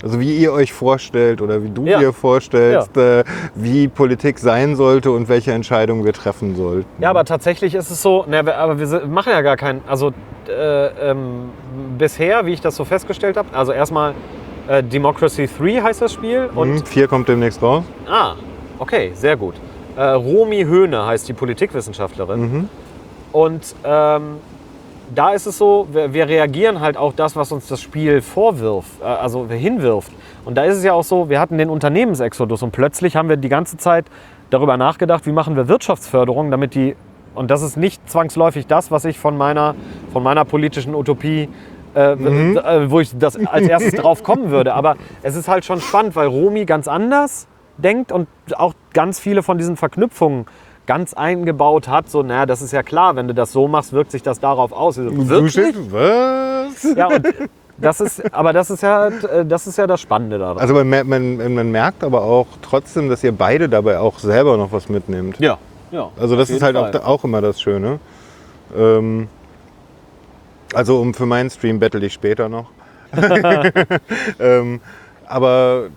[0.04, 2.00] Also wie ihr euch vorstellt oder wie du Ja.
[2.00, 3.24] dir vorstellst, äh,
[3.56, 6.88] wie Politik sein sollte und welche Entscheidungen wir treffen sollten.
[7.02, 10.12] Ja, aber tatsächlich ist es so, na, aber wir machen ja gar keinen, also
[10.50, 11.50] äh, ähm,
[11.98, 14.14] bisher, wie ich das so festgestellt habe, also erstmal
[14.68, 17.84] äh, Democracy 3 heißt das Spiel und Mhm, vier kommt demnächst raus.
[18.10, 18.34] Ah,
[18.80, 19.54] okay, sehr gut.
[19.96, 22.70] Äh, Romy Höhne heißt die Politikwissenschaftlerin.
[23.32, 24.38] Und ähm,
[25.14, 29.02] da ist es so, wir, wir reagieren halt auch das, was uns das Spiel vorwirft,
[29.02, 30.12] äh, also hinwirft.
[30.46, 33.38] Und da ist es ja auch so, wir hatten den Unternehmensexodus und plötzlich haben wir
[33.38, 34.06] die ganze Zeit
[34.50, 36.96] darüber nachgedacht, wie machen wir Wirtschaftsförderung, damit die,
[37.36, 39.76] und das ist nicht zwangsläufig das, was ich von meiner,
[40.12, 41.48] von meiner politischen Utopie
[41.94, 44.74] äh, äh, wo ich das als erstes drauf kommen würde.
[44.74, 47.48] Aber es ist halt schon spannend, weil Romy ganz anders
[47.78, 50.46] denkt und auch ganz viele von diesen Verknüpfungen
[50.92, 52.10] ganz eingebaut hat.
[52.10, 54.74] So, naja, das ist ja klar, wenn du das so machst, wirkt sich das darauf
[54.74, 54.96] aus.
[54.96, 55.74] So, Du Wirklich?
[55.90, 56.84] was?
[56.98, 57.26] Ja, und
[57.78, 60.58] das ist, aber das ist ja, äh, das ist ja das Spannende daran.
[60.58, 64.74] Also man, man, man merkt aber auch trotzdem, dass ihr beide dabei auch selber noch
[64.74, 65.40] was mitnehmt.
[65.40, 65.58] ja,
[65.92, 66.10] ja.
[66.20, 68.00] Also das ist halt auch, auch immer das Schöne.
[68.78, 69.30] Ähm,
[70.74, 72.66] also um für meinen Stream battle ich später noch.
[74.42, 74.82] ähm,
[75.26, 75.88] aber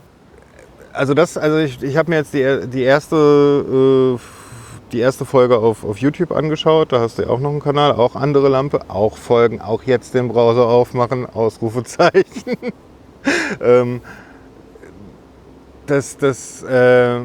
[0.93, 4.44] also das, also ich, ich habe mir jetzt die, die erste äh,
[4.93, 6.93] die erste Folge auf, auf YouTube angeschaut.
[6.93, 10.15] Da hast du ja auch noch einen Kanal, auch andere Lampe, auch Folgen, auch jetzt
[10.15, 12.57] den Browser aufmachen, Ausrufezeichen.
[13.61, 14.01] ähm,
[15.87, 17.21] dass, dass, äh,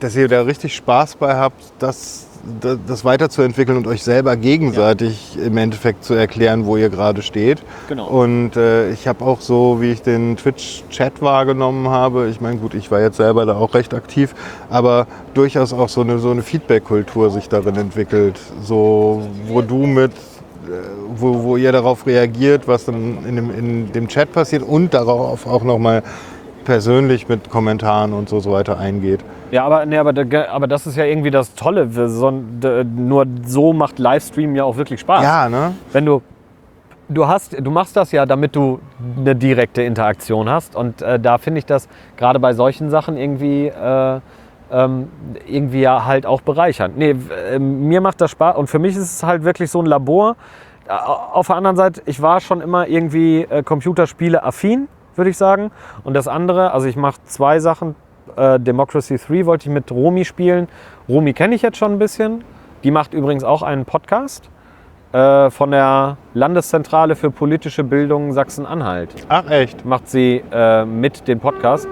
[0.00, 2.27] dass ihr da richtig Spaß bei habt, das,
[2.60, 7.62] das, weiterzuentwickeln und euch selber gegenseitig im Endeffekt zu erklären, wo ihr gerade steht.
[7.88, 8.06] Genau.
[8.06, 12.74] Und äh, ich habe auch so, wie ich den Twitch-Chat wahrgenommen habe, ich meine, gut,
[12.74, 14.34] ich war jetzt selber da auch recht aktiv,
[14.70, 20.12] aber durchaus auch so eine, so eine Feedback-Kultur sich darin entwickelt, so wo du mit
[20.12, 20.70] äh,
[21.16, 25.46] wo, wo ihr darauf reagiert, was dann in dem, in dem Chat passiert und darauf
[25.46, 26.02] auch nochmal
[26.64, 29.20] persönlich mit Kommentaren und so, so weiter eingeht.
[29.50, 30.12] Ja, aber, nee, aber,
[30.50, 31.88] aber das ist ja irgendwie das Tolle.
[31.90, 35.22] So, nur so macht Livestream ja auch wirklich Spaß.
[35.22, 35.74] Ja, ne?
[35.92, 36.22] wenn du
[37.10, 38.80] du hast du machst das ja damit du
[39.16, 41.88] eine direkte Interaktion hast und äh, da finde ich das
[42.18, 44.20] gerade bei solchen Sachen irgendwie äh,
[44.70, 45.08] ähm,
[45.46, 46.98] irgendwie ja halt auch bereichernd.
[46.98, 47.16] Nee,
[47.50, 50.36] äh, mir macht das Spaß und für mich ist es halt wirklich so ein Labor.
[50.86, 55.36] Äh, Auf der anderen Seite, ich war schon immer irgendwie äh, Computerspiele affin, würde ich
[55.36, 55.70] sagen.
[56.04, 57.94] Und das andere, also ich mache zwei Sachen.
[58.38, 60.68] Äh, Democracy 3 wollte ich mit Romy spielen.
[61.08, 62.44] Romy kenne ich jetzt schon ein bisschen.
[62.84, 64.48] Die macht übrigens auch einen Podcast
[65.12, 69.14] äh, von der Landeszentrale für politische Bildung Sachsen-Anhalt.
[69.28, 69.84] Ach echt?
[69.84, 71.88] Macht sie äh, mit den Podcast.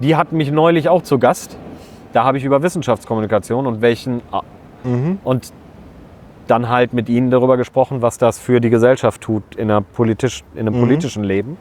[0.00, 1.56] Die hat mich neulich auch zu Gast.
[2.12, 4.22] Da habe ich über Wissenschaftskommunikation und welchen
[5.24, 5.52] und
[6.46, 10.44] dann halt mit ihnen darüber gesprochen, was das für die Gesellschaft tut in, der politisch,
[10.54, 11.56] in einem politischen Leben.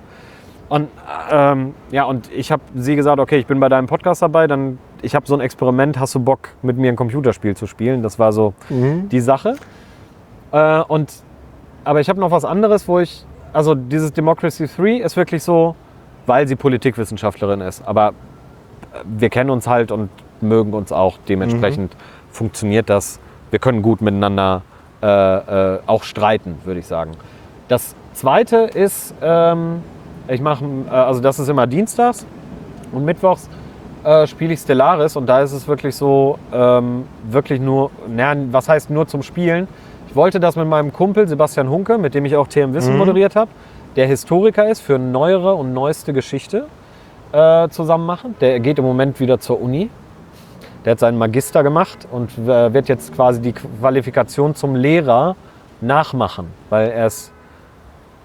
[0.74, 0.88] Und
[1.30, 4.80] ähm, ja, und ich habe sie gesagt, okay, ich bin bei deinem Podcast dabei, dann
[5.04, 8.02] ich habe so ein Experiment, hast du Bock mit mir ein Computerspiel zu spielen?
[8.02, 8.56] Das war so
[9.12, 9.56] die Sache.
[10.52, 11.14] Äh, und
[11.84, 13.24] aber ich habe noch was anderes, wo ich,
[13.54, 15.76] also dieses Democracy 3 ist wirklich so,
[16.26, 17.88] weil sie Politikwissenschaftlerin ist.
[17.88, 20.10] Aber äh, wir kennen uns halt und
[20.42, 21.20] mögen uns auch.
[21.30, 21.96] Dementsprechend
[22.32, 23.20] funktioniert das.
[23.52, 24.64] Wir können gut miteinander
[25.04, 25.06] äh,
[25.76, 27.12] äh, auch streiten, würde ich sagen.
[27.68, 29.84] Das zweite ist, ähm,
[30.28, 32.26] ich mache, äh, also das ist immer dienstags
[32.92, 33.50] und mittwochs
[34.04, 38.70] äh, spiele ich Stellaris und da ist es wirklich so, ähm, wirklich nur, na, was
[38.70, 39.68] heißt nur zum Spielen?
[40.10, 43.36] Ich wollte das mit meinem Kumpel Sebastian Hunke, mit dem ich auch TM Wissen moderiert
[43.36, 43.50] habe,
[43.96, 46.68] der Historiker ist für neuere und neueste Geschichte,
[47.32, 48.36] äh, zusammen machen.
[48.42, 49.90] Der geht im Moment wieder zur Uni.
[50.86, 55.36] Der hat seinen Magister gemacht und äh, wird jetzt quasi die Qualifikation zum Lehrer
[55.82, 57.33] nachmachen, weil er ist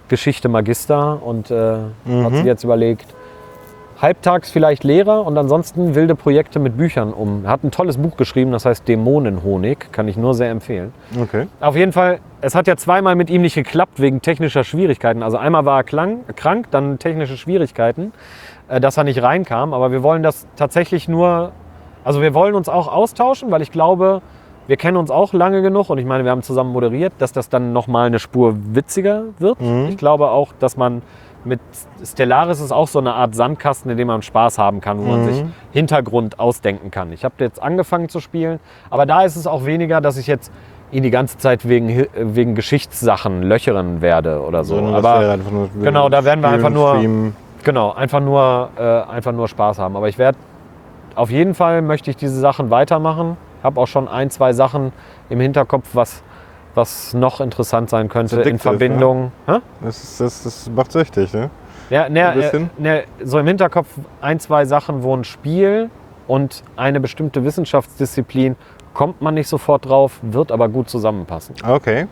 [0.09, 1.76] Geschichte Magister und äh,
[2.06, 3.06] hat sich jetzt überlegt,
[4.01, 7.44] halbtags vielleicht Lehrer und ansonsten wilde Projekte mit Büchern um.
[7.44, 10.93] Er hat ein tolles Buch geschrieben, das heißt Dämonenhonig, kann ich nur sehr empfehlen.
[11.20, 11.48] Okay.
[11.60, 15.22] Auf jeden Fall, es hat ja zweimal mit ihm nicht geklappt wegen technischer Schwierigkeiten.
[15.22, 18.12] Also einmal war er klang, krank, dann technische Schwierigkeiten,
[18.68, 19.74] äh, dass er nicht reinkam.
[19.74, 21.51] Aber wir wollen das tatsächlich nur,
[22.05, 24.22] also wir wollen uns auch austauschen, weil ich glaube,
[24.69, 27.49] wir kennen uns auch lange genug und ich meine, wir haben zusammen moderiert, dass das
[27.49, 29.59] dann nochmal eine Spur witziger wird.
[29.89, 31.03] Ich glaube auch, dass man
[31.45, 31.61] mit
[32.05, 35.24] Stellaris ist auch so eine Art Sandkasten, in dem man Spaß haben kann, wo man
[35.24, 37.12] sich Hintergrund ausdenken kann.
[37.12, 40.53] Ich habe jetzt angefangen zu spielen, aber da ist es auch weniger, dass ich jetzt
[40.90, 44.74] ihn die ganze Zeit wegen, Hi- wegen Geschichtssachen löchern werde oder so.
[44.77, 47.36] Sondern das aber wäre einfach nur genau, da werden wir einfach nur- streamen.
[47.65, 49.97] Genau, einfach nur, äh, einfach nur Spaß haben.
[49.97, 50.39] Aber ich werde,
[51.15, 53.36] auf jeden Fall möchte ich diese Sachen weitermachen.
[53.62, 54.93] Habe auch schon ein, zwei Sachen
[55.28, 56.22] im Hinterkopf, was,
[56.74, 59.32] was noch interessant sein könnte in addictive, Verbindung.
[59.47, 59.59] Hä?
[59.82, 61.51] Das, ist, das, das macht süchtig, ne?
[61.90, 63.89] Ja, ne, äh, ne, so im Hinterkopf
[64.20, 65.90] ein, zwei Sachen, wo ein Spiel
[66.26, 68.56] und eine bestimmte Wissenschaftsdisziplin
[68.93, 71.55] kommt man nicht sofort drauf, wird aber gut zusammenpassen.
[71.66, 72.06] Okay.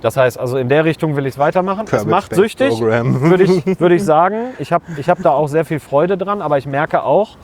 [0.00, 1.84] Das heißt, also in der Richtung will ich es weitermachen.
[1.84, 4.48] Es Garbage macht Paint süchtig, würde ich, würde ich sagen.
[4.58, 7.36] Ich habe ich hab da auch sehr viel Freude dran, aber ich merke auch,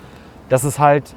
[0.50, 1.14] dass es halt,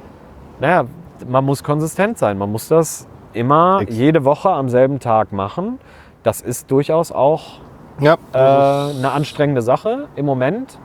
[0.62, 0.86] naja,
[1.28, 2.38] man muss konsistent sein.
[2.38, 5.80] Man muss das immer Ex- jede Woche am selben Tag machen.
[6.24, 7.60] Das ist durchaus auch
[8.00, 8.16] Ja.
[8.34, 10.78] äh, eine anstrengende Sache im Moment.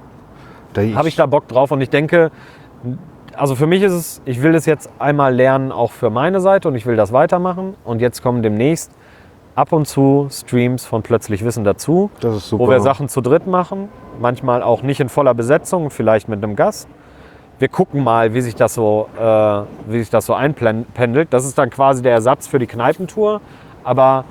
[0.74, 2.31] da habe ich da Bock drauf und ich denke,
[3.36, 6.69] also für mich ist es, ich will das jetzt einmal lernen, auch für meine Seite
[6.69, 7.74] und ich will das weitermachen.
[7.85, 8.90] Und jetzt kommen demnächst
[9.55, 12.10] ab und zu Streams von Plötzlich Wissen dazu,
[12.59, 13.89] wo wir Sachen zu dritt machen,
[14.20, 16.89] manchmal auch nicht in voller Besetzung, vielleicht mit einem Gast.
[17.59, 19.22] Wir gucken mal, wie sich das so, äh,
[19.90, 21.28] wie sich das so einpendelt.
[21.32, 23.40] Das ist dann quasi der Ersatz für die Kneipentour,
[23.82, 24.24] aber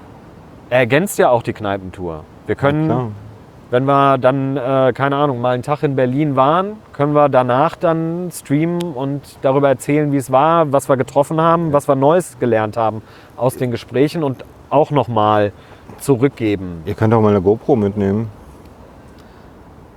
[0.69, 2.23] er ergänzt ja auch die Kneipentour.
[2.45, 3.11] Wir können Klar.
[3.69, 7.75] wenn wir dann, äh, keine Ahnung, mal einen Tag in Berlin waren, können wir danach
[7.75, 12.39] dann streamen und darüber erzählen, wie es war, was wir getroffen haben, was wir Neues
[12.39, 13.01] gelernt haben
[13.35, 15.51] aus den Gesprächen und auch nochmal
[15.99, 16.81] zurückgeben.
[16.85, 18.29] Ihr könnt auch mal eine GoPro mitnehmen.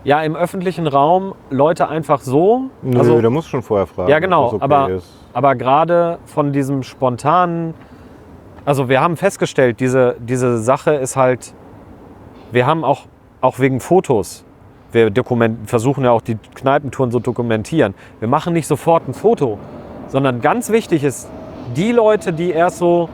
[0.05, 2.71] Ja, im öffentlichen Raum Leute einfach so.
[2.83, 4.11] Nö, also, musst du schon vorher fragen.
[4.11, 5.13] ja, genau, okay aber, ist.
[5.35, 7.75] aber gerade von diesem spontanen,
[8.65, 11.53] also wir haben festgestellt, diese, diese Sache ist halt,
[12.51, 13.07] wir haben auch,
[13.43, 14.45] auch wegen Fotos,
[14.93, 17.95] wir dokument, versuchen ja auch die Kneipentouren so dokumentieren.
[18.19, 19.59] Wir machen nicht sofort ein Foto,
[20.09, 21.29] sondern ganz wichtig ist,
[21.77, 23.09] die Leute, die erst so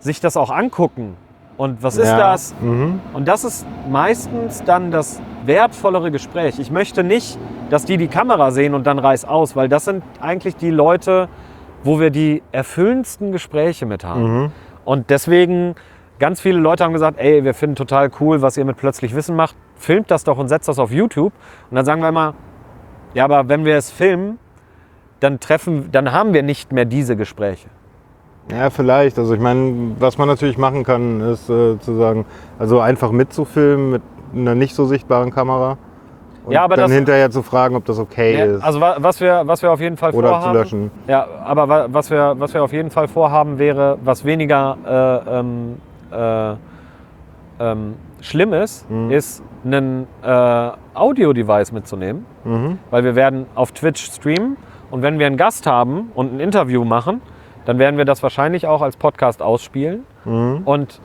[0.00, 1.16] sich das auch angucken
[1.56, 2.18] und was ist Ja.
[2.18, 2.54] das?
[2.60, 3.00] Mhm.
[3.12, 6.58] Und das ist meistens dann das wertvollere Gespräch.
[6.58, 7.38] Ich möchte nicht,
[7.70, 11.28] dass die die Kamera sehen und dann reiß aus, weil das sind eigentlich die Leute,
[11.82, 14.42] wo wir die erfüllendsten Gespräche mit haben.
[14.42, 14.52] Mhm.
[14.84, 15.74] Und deswegen,
[16.18, 19.36] ganz viele Leute haben gesagt, ey, wir finden total cool, was ihr mit Plötzlich Wissen
[19.36, 19.56] macht.
[19.76, 21.32] Filmt das doch und setzt das auf YouTube.
[21.70, 22.34] Und dann sagen wir immer,
[23.14, 24.38] ja, aber wenn wir es filmen,
[25.20, 27.68] dann treffen, dann haben wir nicht mehr diese Gespräche.
[28.50, 29.18] Ja, vielleicht.
[29.18, 32.24] Also ich meine, was man natürlich machen kann, ist äh, zu sagen,
[32.58, 34.02] also einfach mitzufilmen mit
[34.34, 35.76] einer nicht so sichtbaren Kamera.
[36.44, 38.64] Und Ja, aber dann das- hinterher zu fragen, ob das okay Ja, ist.
[38.64, 40.90] also wa- was wir, was wir auf jeden Fall oder zu vorhaben, löschen.
[41.06, 44.76] Ja, aber wa- was wir, was wir auf jeden Fall vorhaben wäre, was weniger
[45.28, 45.76] äh, ähm,
[46.10, 46.54] äh,
[47.60, 49.10] ähm, schlimm ist, Mhm.
[49.10, 52.78] ist ein äh, Audio-Device mitzunehmen, Mhm.
[52.90, 54.56] weil wir werden auf Twitch streamen
[54.90, 57.20] und wenn wir einen Gast haben und ein Interview machen,
[57.66, 60.04] dann werden wir das wahrscheinlich auch als Podcast ausspielen.
[60.24, 60.62] Mhm.
[60.64, 61.00] Und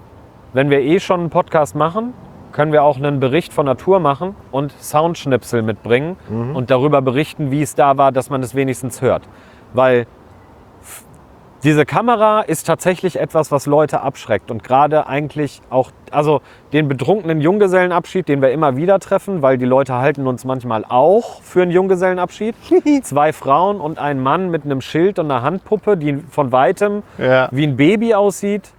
[0.53, 2.13] wenn wir eh schon einen Podcast machen,
[2.55, 6.55] können wir auch einen Bericht von Natur machen und Soundschnipsel mitbringen Mhm.
[6.55, 9.23] und darüber berichten, wie es da war, dass man es wenigstens hört.
[9.73, 10.07] Weil
[11.65, 16.41] diese Kamera ist tatsächlich etwas, was Leute abschreckt und gerade eigentlich auch, also
[16.71, 21.41] den betrunkenen Junggesellenabschied, den wir immer wieder treffen, weil die Leute halten uns manchmal auch
[21.41, 22.55] für einen Junggesellenabschied.
[23.03, 27.49] Zwei Frauen und ein Mann mit einem Schild und einer Handpuppe, die von weitem Ja.
[27.51, 28.71] wie ein Baby aussieht.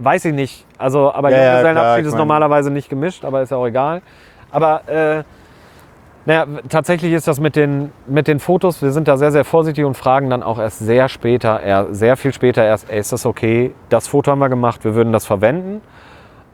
[0.00, 0.66] Weiß ich nicht.
[0.78, 4.02] Also, aber Ja, ja, Junggesellenabschied klar, ist normalerweise nicht gemischt, aber ist ja auch egal.
[4.50, 5.22] Aber äh,
[6.26, 9.84] naja, tatsächlich ist das mit den, mit den Fotos, wir sind da sehr, sehr vorsichtig
[9.84, 13.24] und fragen dann auch erst sehr später, eher, sehr viel später erst, ey, ist das
[13.24, 13.72] okay?
[13.88, 15.80] Das Foto haben wir gemacht, wir würden das verwenden.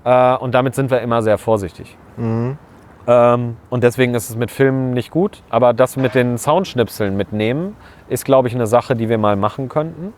[0.04, 1.96] Äh, und damit sind wir immer sehr vorsichtig.
[3.08, 5.42] Ähm, und deswegen ist es mit Filmen nicht gut.
[5.50, 7.76] Aber das mit den Soundschnipseln mitnehmen,
[8.08, 10.12] ist, glaube ich, eine Sache, die wir mal machen könnten.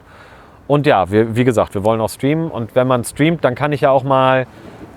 [0.69, 2.51] Und ja, wir, wie gesagt, wir wollen auch streamen.
[2.51, 4.47] Und wenn man streamt, dann kann ich ja auch mal,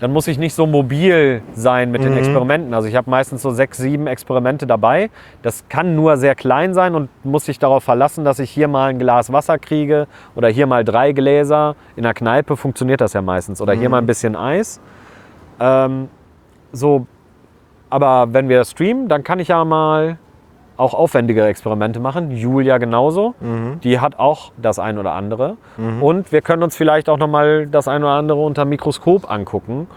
[0.02, 2.74] dann muss ich nicht so mobil sein mit den Experimenten.
[2.74, 5.10] Also ich habe meistens so sechs, sieben Experimente dabei.
[5.42, 8.90] Das kann nur sehr klein sein und muss sich darauf verlassen, dass ich hier mal
[8.90, 11.76] ein Glas Wasser kriege oder hier mal drei Gläser.
[11.96, 13.62] In der Kneipe funktioniert das ja meistens.
[13.62, 14.82] Oder hier mal ein bisschen Eis.
[15.60, 16.10] Ähm,
[16.74, 17.08] so,
[17.90, 20.18] aber wenn wir streamen, dann kann ich ja mal
[20.82, 22.32] auch aufwendigere Experimente machen.
[22.32, 23.36] Julia genauso.
[23.84, 25.56] Die hat auch das ein oder andere.
[26.02, 29.88] Und wir können uns vielleicht auch noch mal das ein oder andere unter Mikroskop angucken.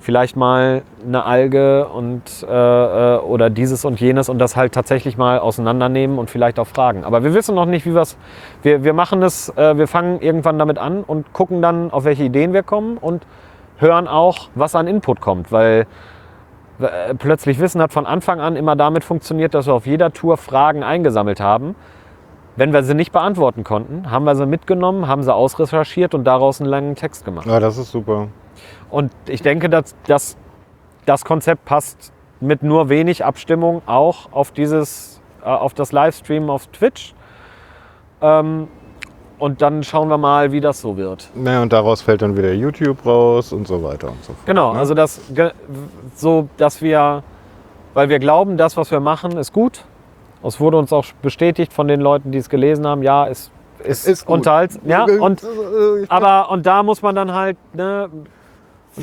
[0.00, 5.16] Vielleicht mal eine Alge und äh, äh, oder dieses und jenes und das halt tatsächlich
[5.16, 7.04] mal auseinandernehmen und vielleicht auch fragen.
[7.04, 8.18] Aber wir wissen noch nicht, wie wir's.
[8.62, 12.22] Wir, wir machen es, äh, wir fangen irgendwann damit an und gucken dann, auf welche
[12.24, 13.22] Ideen wir kommen und
[13.78, 15.86] hören auch, was an Input kommt, weil
[17.18, 20.82] plötzlich Wissen hat von Anfang an immer damit funktioniert, dass wir auf jeder Tour Fragen
[20.82, 21.74] eingesammelt haben.
[22.56, 26.60] Wenn wir sie nicht beantworten konnten, haben wir sie mitgenommen, haben sie ausrecherchiert und daraus
[26.60, 27.46] einen langen Text gemacht.
[27.46, 28.28] Ja, das ist super.
[28.90, 30.36] Und ich denke, dass, dass
[31.04, 36.68] das Konzept passt mit nur wenig Abstimmung auch auf dieses, äh, auf das Livestream auf
[36.68, 37.14] Twitch.
[38.20, 38.68] Ähm,
[39.38, 41.28] und dann schauen wir mal, wie das so wird.
[41.34, 44.46] Naja, und daraus fällt dann wieder YouTube raus und so weiter und so fort.
[44.46, 44.78] Genau, ne?
[44.78, 45.20] also das
[46.14, 47.22] so, dass wir,
[47.94, 49.84] weil wir glauben, das, was wir machen, ist gut.
[50.42, 53.02] Es wurde uns auch bestätigt von den Leuten, die es gelesen haben.
[53.02, 53.50] Ja, ist
[53.82, 54.38] ist, Ist gut.
[54.38, 55.42] unterhalts- Ja, und
[56.08, 58.08] aber und da muss man dann halt ne,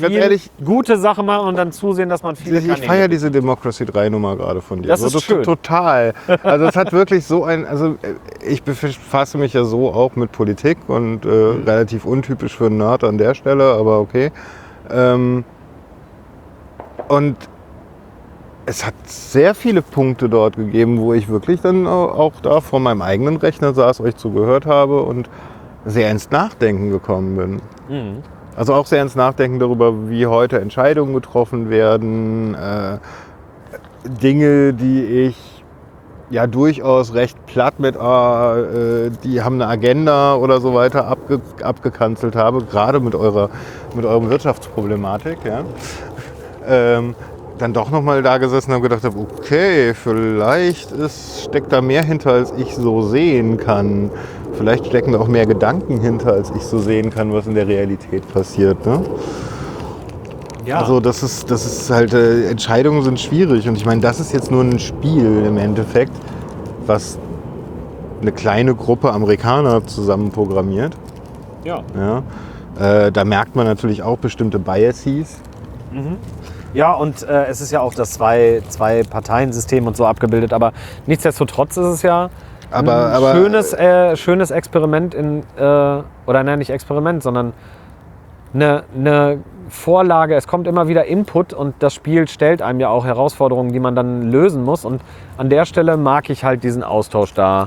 [0.00, 3.30] viel ehrlich- gute Sachen machen und dann zusehen, dass man viele Ich, ich feiere diese
[3.30, 4.88] Democracy 3 Nummer gerade von dir.
[4.88, 5.42] Das so, ist schön.
[5.42, 6.14] Total.
[6.42, 8.14] Also es hat wirklich so ein, also äh,
[8.46, 11.64] ich befasse mich ja so auch mit Politik und äh, Mhm.
[11.64, 14.30] relativ untypisch für einen Nerd an der Stelle, aber okay.
[14.90, 15.44] Ähm,
[17.08, 17.36] und
[18.64, 22.78] es hat sehr viele Punkte dort gegeben, wo ich wirklich dann au- auch da vor
[22.80, 25.28] meinem eigenen Rechner saß, euch zugehört habe und
[25.84, 27.60] sehr ins Nachdenken gekommen bin.
[27.88, 28.22] Mhm.
[28.56, 32.98] Also auch sehr ins Nachdenken darüber, wie heute Entscheidungen getroffen werden, äh,
[34.04, 35.64] Dinge, die ich
[36.30, 41.40] ja durchaus recht platt mit, ah, äh, die haben eine Agenda oder so weiter abge
[41.62, 43.50] abgekanzelt habe, gerade mit eurer,
[43.94, 45.38] mit eurer Wirtschaftsproblematik.
[45.44, 45.64] Ja.
[46.66, 47.14] Ähm,
[47.58, 52.32] dann doch nochmal da gesessen und gedacht, habe, okay, vielleicht ist, steckt da mehr hinter,
[52.32, 54.10] als ich so sehen kann.
[54.56, 57.66] Vielleicht stecken da auch mehr Gedanken hinter, als ich so sehen kann, was in der
[57.66, 58.84] Realität passiert.
[58.86, 59.02] Ne?
[60.64, 60.78] Ja.
[60.78, 63.68] Also das ist, das ist halt, äh, Entscheidungen sind schwierig.
[63.68, 66.12] Und ich meine, das ist jetzt nur ein Spiel im Endeffekt,
[66.86, 67.18] was
[68.20, 70.94] eine kleine Gruppe Amerikaner zusammen programmiert.
[71.64, 71.82] ja.
[71.96, 72.22] Ja.
[72.80, 75.40] Äh, da merkt man natürlich auch bestimmte Biases.
[76.72, 80.72] Ja, und äh, es ist ja auch das zwei, zwei Parteiensystem und so abgebildet, aber
[81.06, 82.30] nichtsdestotrotz ist es ja
[82.72, 87.52] Aber- ein aber- schönes, äh, schönes Experiment in, äh, oder nein, nicht Experiment, sondern
[88.54, 89.38] eine, eine
[89.68, 90.34] Vorlage.
[90.34, 93.94] Es kommt immer wieder Input und das Spiel stellt einem ja auch Herausforderungen, die man
[93.94, 94.84] dann lösen muss.
[94.84, 95.00] Und
[95.38, 97.66] an der Stelle mag ich halt diesen Austausch da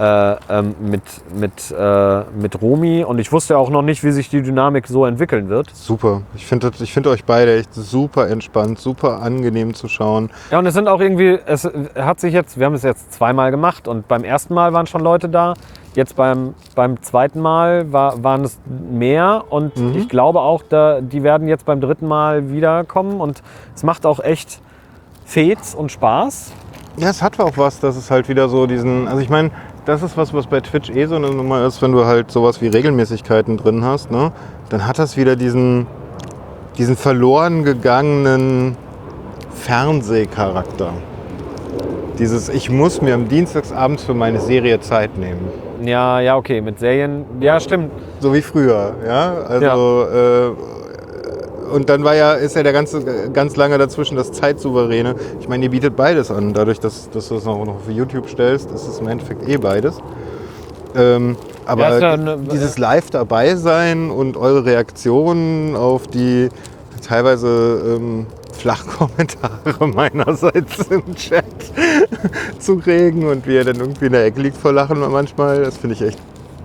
[0.00, 1.02] äh, ähm, mit,
[1.34, 3.04] mit, äh, mit Romi.
[3.04, 5.68] Und ich wusste auch noch nicht, wie sich die Dynamik so entwickeln wird.
[5.74, 6.22] Super.
[6.34, 10.30] Ich finde ich find euch beide echt super entspannt, super angenehm zu schauen.
[10.50, 13.50] Ja, und es sind auch irgendwie, es hat sich jetzt, wir haben es jetzt zweimal
[13.50, 15.52] gemacht und beim ersten Mal waren schon Leute da.
[15.94, 18.58] Jetzt beim, beim zweiten Mal war, waren es
[18.90, 23.42] mehr und ich glaube auch, da, die werden jetzt beim dritten Mal wiederkommen und
[23.74, 24.62] es macht auch echt
[25.26, 26.52] Fets und Spaß.
[26.96, 29.50] Ja, es hat auch was, dass es halt wieder so diesen, also ich meine,
[29.84, 32.60] das ist was, was bei Twitch eh so eine Nummer ist, wenn du halt sowas
[32.60, 34.32] wie Regelmäßigkeiten drin hast, ne?
[34.68, 35.86] Dann hat das wieder diesen,
[36.78, 38.76] diesen verloren gegangenen
[39.54, 40.92] Fernsehcharakter.
[42.18, 45.48] Dieses, ich muss mir am Dienstagsabends für meine Serie Zeit nehmen.
[45.82, 47.90] Ja, ja, okay, mit Serien, ja, stimmt.
[48.20, 49.34] So wie früher, ja.
[49.48, 50.79] Also Äh,
[51.72, 55.14] und dann war ja, ist ja der ganze ganz lange dazwischen das Zeitsouveräne.
[55.40, 56.52] Ich meine, ihr bietet beides an.
[56.52, 59.56] Dadurch, dass, dass du es auch noch für YouTube stellst, ist es im Endeffekt eh
[59.56, 59.98] beides.
[60.96, 61.36] Ähm,
[61.66, 66.48] aber Ja, eine- dieses Live dabei sein und eure Reaktionen auf die
[67.06, 71.44] teilweise ähm, Flachkommentare meinerseits im Chat
[72.58, 75.76] zu regen und wie er dann irgendwie in der Ecke liegt vor Lachen manchmal, das
[75.76, 76.18] finde ich echt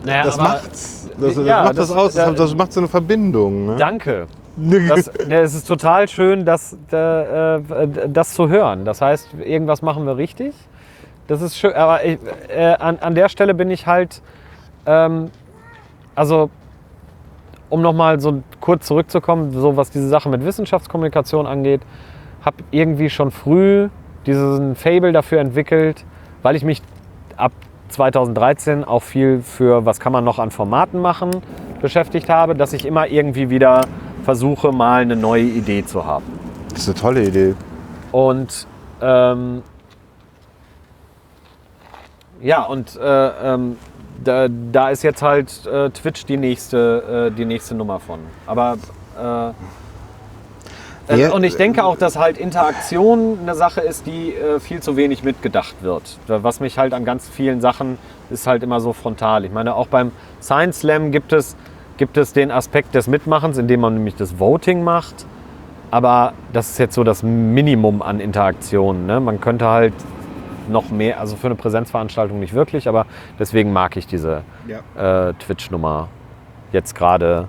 [0.04, 1.08] Naja, das macht's.
[1.20, 3.68] Das, das ja, macht das, das- aus, da- das, das macht so eine Verbindung.
[3.68, 3.76] Ne?
[3.78, 4.26] Danke.
[4.58, 7.60] Das, es ist total schön, das, äh,
[8.08, 8.86] das zu hören.
[8.86, 10.54] Das heißt, irgendwas machen wir richtig.
[11.28, 11.74] Das ist schön.
[11.74, 14.22] Aber ich, äh, an, an der Stelle bin ich halt,
[14.86, 15.30] ähm,
[16.16, 16.50] also
[17.70, 21.82] um nochmal so kurz zurückzukommen, so was diese Sache mit Wissenschaftskommunikation angeht,
[22.44, 23.90] habe irgendwie schon früh
[24.26, 26.06] diesen Fable dafür entwickelt,
[26.44, 26.82] weil ich mich
[27.36, 27.52] ab
[27.90, 31.32] 2013 auch viel für was kann man noch an Formaten machen
[31.82, 33.82] beschäftigt habe, dass ich immer irgendwie wieder
[34.26, 36.26] versuche, mal eine neue Idee zu haben.
[36.70, 37.56] Das ist eine tolle Idee.
[38.12, 38.68] Und
[39.02, 39.62] ähm,
[42.42, 43.78] ja, und äh, ähm,
[44.24, 48.20] da, da ist jetzt halt äh, Twitch die nächste, äh, die nächste Nummer von.
[48.46, 48.78] Aber
[49.18, 49.50] äh,
[51.14, 54.82] äh, Ja, und ich denke auch, dass halt Interaktion eine Sache ist, die äh, viel
[54.82, 56.18] zu wenig mitgedacht wird.
[56.28, 57.98] Was mich halt an ganz vielen Sachen
[58.30, 59.46] ist halt immer so frontal.
[59.46, 60.12] Ich meine, auch beim
[60.42, 61.56] Science Slam gibt es,
[61.98, 65.26] gibt es den Aspekt des Mitmachens, indem man nämlich das Voting macht.
[65.92, 69.06] Aber das ist jetzt so das Minimum an Interaktion.
[69.06, 69.20] Ne?
[69.20, 69.94] Man könnte halt
[70.68, 73.06] noch mehr, also für eine Präsenzveranstaltung nicht wirklich, aber
[73.40, 75.30] deswegen mag ich diese Ja.
[75.30, 76.08] äh, Twitch-Nummer
[76.72, 77.48] jetzt gerade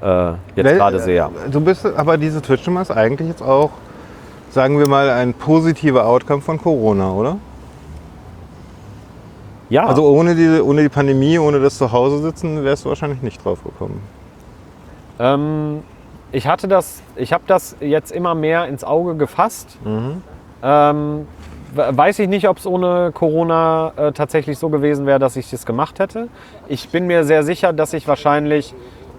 [0.00, 1.30] äh, jetzt gerade sehr.
[1.50, 3.70] Du bist, aber diese Twitch-Nummer ist eigentlich jetzt auch,
[4.50, 7.36] sagen wir mal, ein positiver Outcome von Corona, oder?
[9.68, 13.44] Ja, Also ohne die, ohne die Pandemie, ohne das Zuhause sitzen, wärst du wahrscheinlich nicht
[13.44, 14.00] drauf gekommen.
[15.18, 15.82] Ähm,
[16.32, 19.78] ich hatte das, ich habe das jetzt immer mehr ins Auge gefasst.
[19.84, 20.22] Mhm.
[20.62, 21.26] Ähm,
[21.74, 25.50] we- weiß ich nicht, ob es ohne Corona äh, tatsächlich so gewesen wäre, dass ich
[25.50, 26.28] das gemacht hätte.
[26.68, 28.74] Ich bin mir sehr sicher, dass ich wahrscheinlich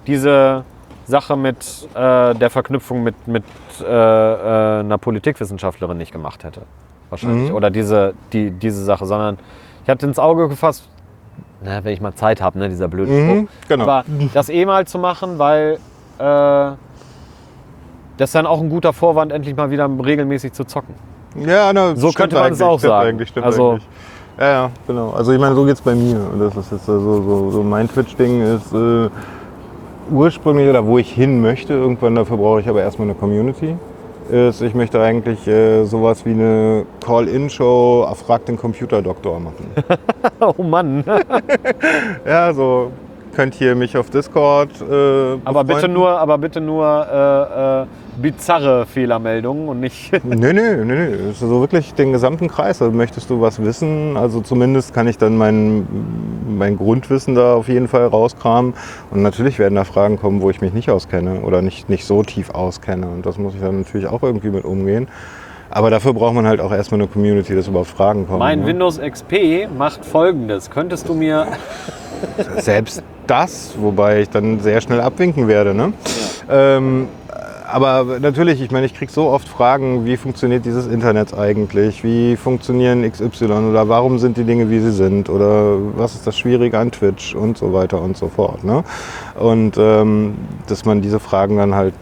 [0.06, 0.64] diese
[1.08, 3.44] Sache mit äh, der Verknüpfung mit, mit
[3.82, 6.62] äh, äh, einer Politikwissenschaftlerin nicht gemacht hätte.
[7.10, 7.50] Wahrscheinlich.
[7.50, 7.56] Mhm.
[7.56, 9.38] Oder diese, die, diese Sache, sondern
[9.88, 10.84] ich hatte ins Auge gefasst,
[11.64, 13.36] na, wenn ich mal Zeit habe, ne, dieser blöde Spruch.
[13.36, 13.84] Mhm, genau.
[13.86, 14.04] Aber
[14.34, 15.80] das eh mal zu machen, weil
[16.20, 16.76] äh,
[18.18, 20.94] das ist dann auch ein guter Vorwand, endlich mal wieder regelmäßig zu zocken.
[21.38, 23.12] Ja, na, So könnte man es auch sagen.
[23.12, 23.88] Eigentlich, stimmt Also- eigentlich.
[24.38, 25.12] Ja, ja, genau.
[25.12, 26.20] Also ich meine, so geht's bei mir.
[26.38, 29.10] Das ist jetzt so, so, so mein Twitch-Ding ist äh,
[30.12, 33.78] ursprünglich oder wo ich hin möchte, irgendwann dafür brauche ich aber erstmal eine Community.
[34.30, 39.72] Ist, ich möchte eigentlich äh, sowas wie eine Call-In-Show, frag den Computerdoktor machen.
[40.40, 41.04] oh Mann.
[42.26, 42.92] ja, so
[43.36, 44.70] könnt ihr mich auf Discord.
[44.82, 47.86] Äh, Aber bitte nur, aber bitte nur äh, äh,
[48.22, 50.12] bizarre Fehlermeldungen und nicht.
[50.24, 51.12] Nee, nee, nee, nee.
[51.28, 52.82] Das ist so wirklich den gesamten Kreis.
[52.82, 54.18] Also möchtest du was wissen?
[54.18, 55.88] Also zumindest kann ich dann mein,
[56.48, 58.74] mein Grundwissen da auf jeden Fall rauskramen.
[59.12, 62.24] Und natürlich werden da Fragen kommen, wo ich mich nicht auskenne oder nicht, nicht so
[62.24, 63.08] tief auskenne.
[63.08, 65.08] Und das muss ich dann natürlich auch irgendwie mit umgehen.
[65.70, 68.40] Aber dafür braucht man halt auch erstmal eine Community, dass überhaupt Fragen kommen.
[68.40, 68.68] mein ne?
[68.68, 70.70] Windows XP macht folgendes.
[70.70, 71.48] Könntest du mir.
[72.58, 75.74] Selbst das, wobei ich dann sehr schnell abwinken werde.
[75.74, 75.94] Ne?
[76.50, 77.08] Ähm,
[77.70, 82.04] aber natürlich, ich meine, ich kriege so oft Fragen, wie funktioniert dieses Internet eigentlich?
[82.04, 85.30] Wie funktionieren XY oder warum sind die Dinge, wie sie sind?
[85.30, 88.64] Oder was ist das Schwierige an Twitch und so weiter und so fort.
[88.64, 88.84] Ne?
[89.38, 90.36] Und ähm,
[90.68, 91.94] dass man diese Fragen dann halt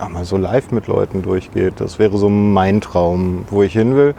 [0.00, 3.94] auch mal so live mit Leuten durchgeht, das wäre so mein Traum, wo ich hin
[3.94, 4.14] will.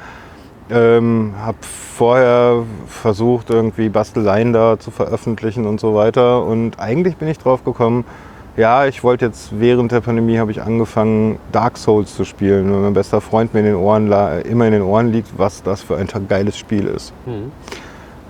[0.70, 6.44] Ähm, habe vorher versucht, irgendwie Basteleien da zu veröffentlichen und so weiter.
[6.44, 8.06] Und eigentlich bin ich drauf gekommen,
[8.55, 12.81] ja, ich wollte jetzt während der Pandemie habe ich angefangen, Dark Souls zu spielen, weil
[12.81, 14.11] mein bester Freund mir in den Ohren
[14.43, 17.13] immer in den Ohren liegt, was das für ein geiles Spiel ist.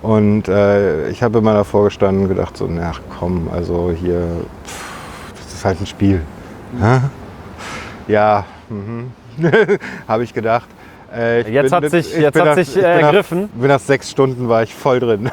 [0.02, 4.26] Und äh, ich habe immer davor gestanden und gedacht, so, na komm, also hier,
[4.66, 6.20] pff, das ist halt ein Spiel.
[6.78, 7.00] Hä?
[8.08, 9.12] Ja, mhm.
[10.08, 10.68] habe ich gedacht.
[11.14, 13.48] Äh, Jetzt hat sich- ich jetzt bin hat nach- sich, ich äh, bin nach- ergriffen.
[13.54, 15.30] Bin nach sechs Stunden war ich voll drin.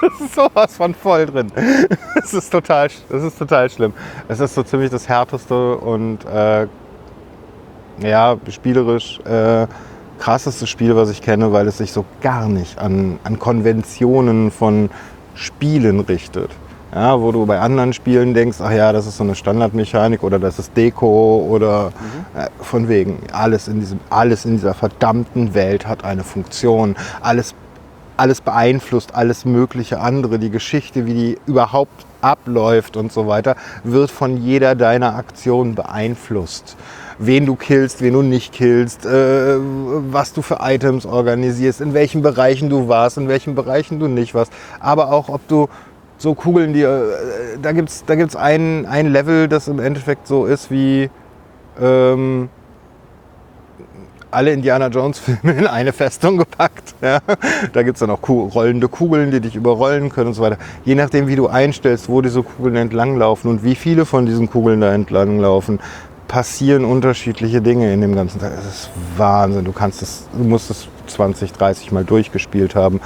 [0.00, 1.50] das ist sowas von voll drin.
[2.14, 3.92] Das ist total, das ist total schlimm.
[4.28, 6.66] Es ist so ziemlich das härteste und äh,
[8.00, 9.66] ja, spielerisch äh,
[10.18, 14.88] krasseste Spiel, was ich kenne, weil es sich so gar nicht an, an Konventionen von
[15.34, 16.50] Spielen richtet.
[16.94, 20.38] Ja, wo du bei anderen Spielen denkst, ach ja, das ist so eine Standardmechanik oder
[20.38, 21.92] das ist Deko oder
[22.36, 26.94] äh, von wegen, alles in, diesem, alles in dieser verdammten Welt hat eine Funktion.
[27.20, 27.56] Alles,
[28.16, 30.38] alles beeinflusst alles mögliche andere.
[30.38, 36.76] Die Geschichte, wie die überhaupt abläuft und so weiter, wird von jeder deiner Aktionen beeinflusst.
[37.18, 42.22] Wen du killst, wen du nicht killst, äh, was du für Items organisierst, in welchen
[42.22, 44.52] Bereichen du warst, in welchen Bereichen du nicht warst.
[44.78, 45.68] Aber auch, ob du
[46.18, 50.26] so Kugeln, die, äh, da gibt es da gibt's ein, ein Level, das im Endeffekt
[50.26, 51.10] so ist wie,
[51.80, 52.48] ähm,
[54.30, 56.94] alle Indiana Jones-Filme in eine Festung gepackt.
[57.00, 57.20] Ja.
[57.72, 60.58] Da gibt es dann auch Ku- rollende Kugeln, die dich überrollen können und so weiter.
[60.84, 64.80] Je nachdem, wie du einstellst, wo diese Kugeln entlanglaufen und wie viele von diesen Kugeln
[64.80, 65.78] da entlanglaufen,
[66.26, 68.56] passieren unterschiedliche Dinge in dem ganzen Tag.
[68.56, 69.64] Das ist Wahnsinn.
[69.64, 73.00] Du kannst es, du musst es 20, 30 Mal durchgespielt haben,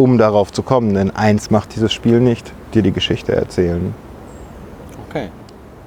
[0.00, 0.94] um darauf zu kommen.
[0.94, 3.94] Denn eins macht dieses Spiel nicht, dir die Geschichte erzählen.
[5.08, 5.28] Okay.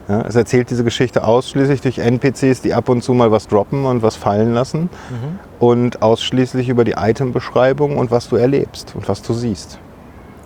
[0.08, 3.86] Ja, es erzählt diese Geschichte ausschließlich durch NPCs, die ab und zu mal was droppen
[3.86, 4.90] und was fallen lassen.
[5.60, 9.80] Und ausschließlich über die Itembeschreibung und was du erlebst und was du siehst.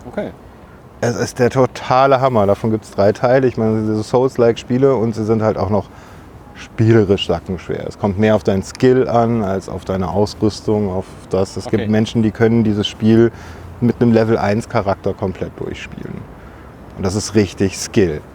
[0.08, 0.30] Okay.
[1.00, 2.46] Es ist der totale Hammer.
[2.46, 3.46] Davon gibt es drei Teile.
[3.48, 5.88] Ich meine, diese Souls-like-Spiele und sie sind halt auch noch
[6.54, 7.86] spielerisch sackenschwer.
[7.86, 11.56] Es kommt mehr auf deinen Skill an als auf deine Ausrüstung, auf das.
[11.56, 11.76] Es Okay.
[11.78, 13.30] gibt Menschen, die können dieses Spiel
[13.80, 16.14] mit einem Level 1 Charakter komplett durchspielen.
[16.96, 18.20] Und das ist richtig Skill.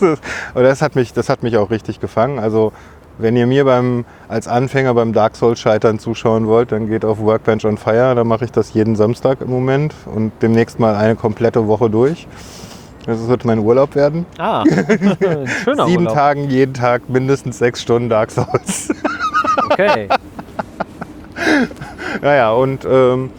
[0.00, 2.38] Und das hat, mich, das hat mich auch richtig gefangen.
[2.40, 2.72] Also
[3.18, 7.20] wenn ihr mir beim, als Anfänger beim Dark Souls Scheitern zuschauen wollt, dann geht auf
[7.20, 8.14] Workbench on Fire.
[8.14, 12.26] Da mache ich das jeden Samstag im Moment und demnächst mal eine komplette Woche durch.
[13.06, 14.26] Das wird mein Urlaub werden.
[14.38, 14.64] Ah,
[15.64, 16.14] schöner Sieben Urlaub.
[16.14, 18.90] Tagen, jeden Tag mindestens sechs Stunden Dark Souls.
[19.70, 20.08] Okay.
[22.22, 23.30] naja, und ähm,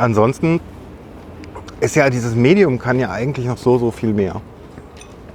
[0.00, 0.60] ansonsten
[1.80, 4.40] ist ja dieses Medium kann ja eigentlich noch so, so viel mehr.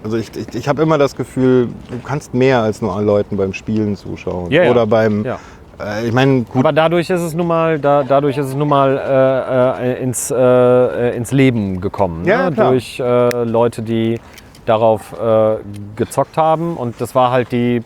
[0.03, 3.37] Also ich, ich, ich habe immer das Gefühl, du kannst mehr als nur an Leuten
[3.37, 4.51] beim Spielen zuschauen.
[4.51, 4.71] Ja, ja.
[4.71, 5.39] Oder beim, Ja.
[5.79, 8.67] äh, ich meine, gut, Aber dadurch ist es nun mal, da, dadurch ist es nun
[8.69, 8.97] mal
[9.79, 12.23] äh, äh, ins, äh, ins Leben gekommen.
[12.25, 12.55] Ja, ne?
[12.55, 12.71] klar.
[12.71, 14.19] Durch äh, Leute, die
[14.67, 15.55] darauf äh,
[15.95, 16.77] gezockt haben.
[16.77, 17.81] Und das war halt die,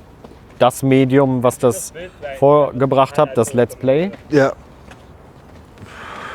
[0.60, 1.94] das Medium, was das
[2.38, 4.12] vorgebracht hat, das Let's Play.
[4.30, 4.52] ja,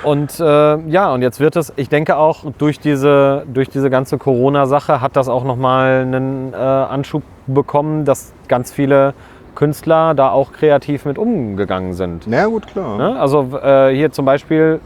[0.04, 4.18] Und äh, ja, und jetzt wird es, ich denke auch durch diese, durch diese ganze
[4.18, 9.14] Corona-Sache hat das auch nochmal einen äh, Anschub bekommen, dass ganz viele
[9.54, 12.24] Künstler da auch kreativ mit umgegangen sind.
[12.26, 12.98] na gut, klar.
[12.98, 13.18] Ne?
[13.18, 14.80] Also äh, hier zum Beispiel,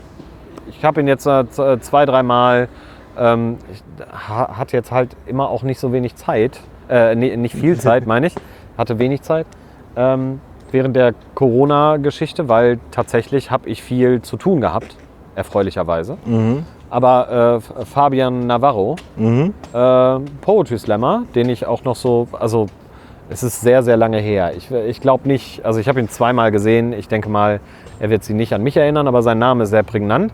[0.70, 2.68] ich habe ihn jetzt äh, z- zwei, dreimal,
[3.18, 3.82] ähm, ich,
[4.28, 8.06] ha, hat jetzt halt immer auch nicht so wenig Zeit, äh, nee, nicht viel Zeit
[8.06, 8.34] meine ich,
[8.76, 9.46] hatte wenig Zeit
[9.96, 10.40] ähm,
[10.70, 14.94] während der Corona-Geschichte, weil tatsächlich habe ich viel zu tun gehabt,
[15.38, 16.18] erfreulicherweise.
[16.26, 16.64] Mhm.
[16.90, 19.54] Aber äh, Fabian Navarro, Mhm.
[19.72, 22.66] äh, Poetry Slammer, den ich auch noch so, also
[23.30, 24.52] es ist sehr, sehr lange her.
[24.56, 26.92] Ich, ich glaube nicht, also ich habe ihn zweimal gesehen.
[26.94, 27.60] Ich denke mal,
[28.00, 30.32] er wird sich nicht an mich erinnern, aber sein Name ist sehr prägnant.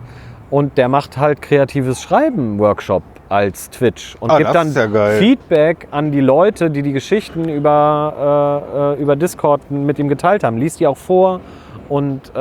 [0.50, 5.06] Und der macht halt kreatives Schreiben Workshop als Twitch und Ah, gibt dann ja.
[5.18, 10.44] Feedback an die Leute, die die Geschichten über, äh, äh, über Discord mit ihm geteilt
[10.44, 10.58] haben.
[10.58, 11.40] Liest die auch vor
[11.88, 12.38] und äh,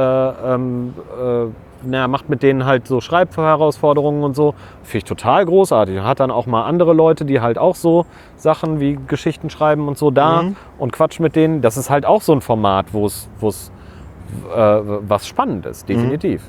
[0.54, 1.46] ähm, äh,
[1.86, 4.54] na, macht mit denen halt so Schreibherausforderungen und so.
[4.84, 5.98] Finde ich total großartig.
[5.98, 8.06] Und hat dann auch mal andere Leute, die halt auch so
[8.36, 10.56] Sachen wie Geschichten schreiben und so da Mhm.
[10.80, 11.62] und quatscht mit denen.
[11.62, 13.28] Das ist halt auch so ein Format, wo es
[14.56, 14.58] äh,
[15.08, 16.42] was spannend ist, definitiv.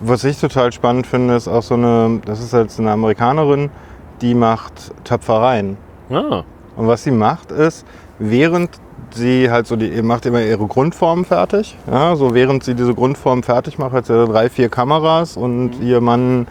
[0.00, 3.70] Was ich total spannend finde, ist auch so eine, das ist halt so eine Amerikanerin,
[4.22, 5.76] die macht Töpfereien.
[6.10, 6.42] Ah,
[6.76, 7.86] Und was sie macht ist,
[8.18, 8.70] während
[9.14, 11.76] sie halt so die macht immer ihre Grundform fertig.
[11.90, 16.00] Ja, so während sie diese Grundform fertig macht, hat sie drei, vier Kameras und ihr
[16.00, 16.46] Mann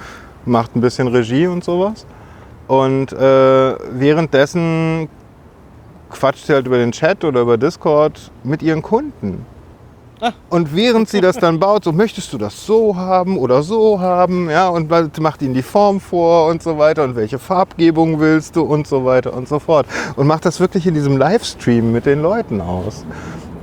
[0.45, 2.05] macht ein bisschen Regie und sowas.
[2.67, 5.09] Und äh, währenddessen
[6.09, 9.45] quatscht sie halt über den Chat oder über Discord mit ihren Kunden.
[10.49, 14.49] Und während sie das dann baut, so möchtest du das so haben oder so haben,
[14.49, 14.89] ja, und
[15.19, 19.05] macht ihnen die Form vor und so weiter und welche Farbgebung willst du und so
[19.05, 19.85] weiter und so fort.
[20.15, 23.05] Und macht das wirklich in diesem Livestream mit den Leuten aus.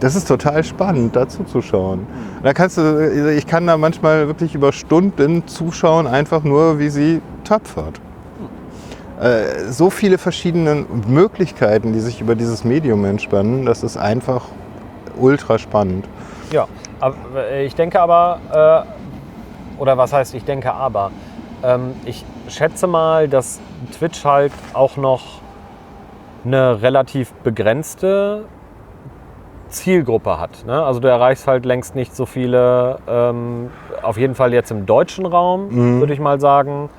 [0.01, 2.07] Das ist total spannend, dazu zu schauen.
[2.43, 7.21] Da kannst du, ich kann da manchmal wirklich über Stunden zuschauen, einfach nur, wie sie
[7.43, 8.01] töpfert.
[9.21, 14.45] Äh, So viele verschiedene Möglichkeiten, die sich über dieses Medium entspannen, das ist einfach
[15.17, 16.05] ultra spannend.
[16.51, 16.67] Ja,
[17.37, 18.39] äh, ich denke aber,
[19.77, 21.11] äh, oder was heißt ich denke aber,
[21.63, 23.61] ähm, ich schätze mal, dass
[23.99, 25.23] Twitch halt auch noch
[26.45, 28.45] eine relativ begrenzte
[29.69, 30.65] Zielgruppe hat.
[30.67, 30.85] Ne?
[30.85, 33.71] Also du erreichst halt längst nicht so viele, ähm,
[34.03, 36.01] auf jeden Fall jetzt im deutschen Raum, Mhm.
[36.01, 36.91] würde ich mal sagen,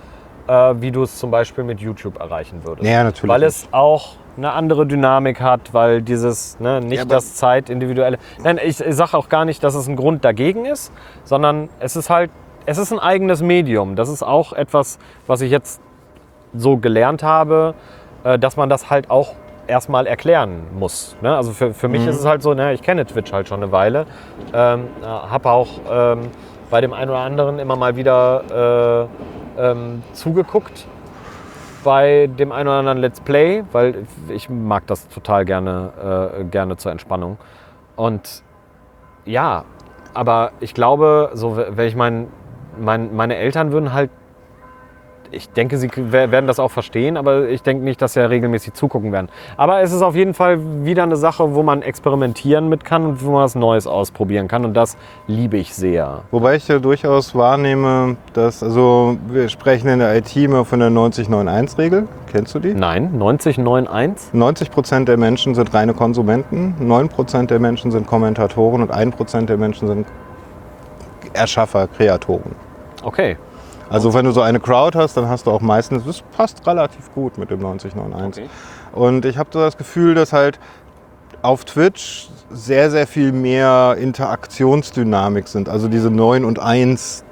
[0.47, 2.89] äh, wie du es zum Beispiel mit YouTube erreichen würdest.
[2.89, 7.35] Ja, natürlich Weil es auch eine andere Dynamik hat, weil dieses, ne, nicht Ja, das
[7.35, 8.17] Zeitindividuelle.
[8.43, 10.91] Nein, ich, ich sage auch gar nicht, dass es ein Grund dagegen ist,
[11.23, 12.31] sondern es ist halt,
[12.65, 13.95] es ist ein eigenes Medium.
[13.95, 15.81] Das ist auch etwas, was ich jetzt
[16.53, 17.75] so gelernt habe,
[18.23, 19.35] äh, dass man das halt auch
[19.67, 21.15] erstmal erklären muss.
[21.21, 21.35] Ne?
[21.35, 22.09] Also für, für mich Mhm.
[22.09, 24.05] ist es halt so, ne, ich kenne Twitch halt schon eine Weile,
[24.53, 26.29] ähm, habe auch ähm,
[26.69, 30.87] bei dem einen oder anderen immer mal wieder äh, ähm, zugeguckt
[31.83, 36.77] bei dem einen oder anderen Let's Play, weil ich mag das total gerne, äh, gerne
[36.77, 37.37] zur Entspannung.
[37.95, 38.43] Und
[39.25, 39.65] ja,
[40.13, 42.27] aber ich glaube, so, wenn ich mein,
[42.79, 44.09] mein, meine Eltern würden halt,
[45.31, 48.27] ich denke, sie wer- werden das auch verstehen, aber ich denke nicht, dass sie ja
[48.27, 49.29] regelmäßig zugucken werden.
[49.57, 53.25] Aber es ist auf jeden Fall wieder eine Sache, wo man experimentieren mit kann und
[53.25, 54.65] wo man was Neues ausprobieren kann.
[54.65, 54.97] Und das
[55.27, 56.21] liebe ich sehr.
[56.31, 60.89] Wobei ich ja durchaus wahrnehme, dass, also wir sprechen in der IT immer von der
[60.89, 62.07] 90-9-1-Regel.
[62.31, 62.73] Kennst du die?
[62.73, 64.33] Nein, 9091?
[64.33, 69.15] 90 Prozent der Menschen sind reine Konsumenten, 9 Prozent der Menschen sind Kommentatoren und 1
[69.15, 70.07] Prozent der Menschen sind
[71.33, 72.55] Erschaffer, Kreatoren.
[73.03, 73.37] Okay.
[73.89, 77.13] Also wenn du so eine Crowd hast, dann hast du auch meistens, das passt relativ
[77.13, 78.43] gut mit dem 9091.
[78.43, 78.51] Okay.
[78.99, 80.59] Und ich habe so das Gefühl, dass halt
[81.41, 85.69] auf Twitch sehr, sehr viel mehr Interaktionsdynamik sind.
[85.69, 87.23] Also diese 9 und 1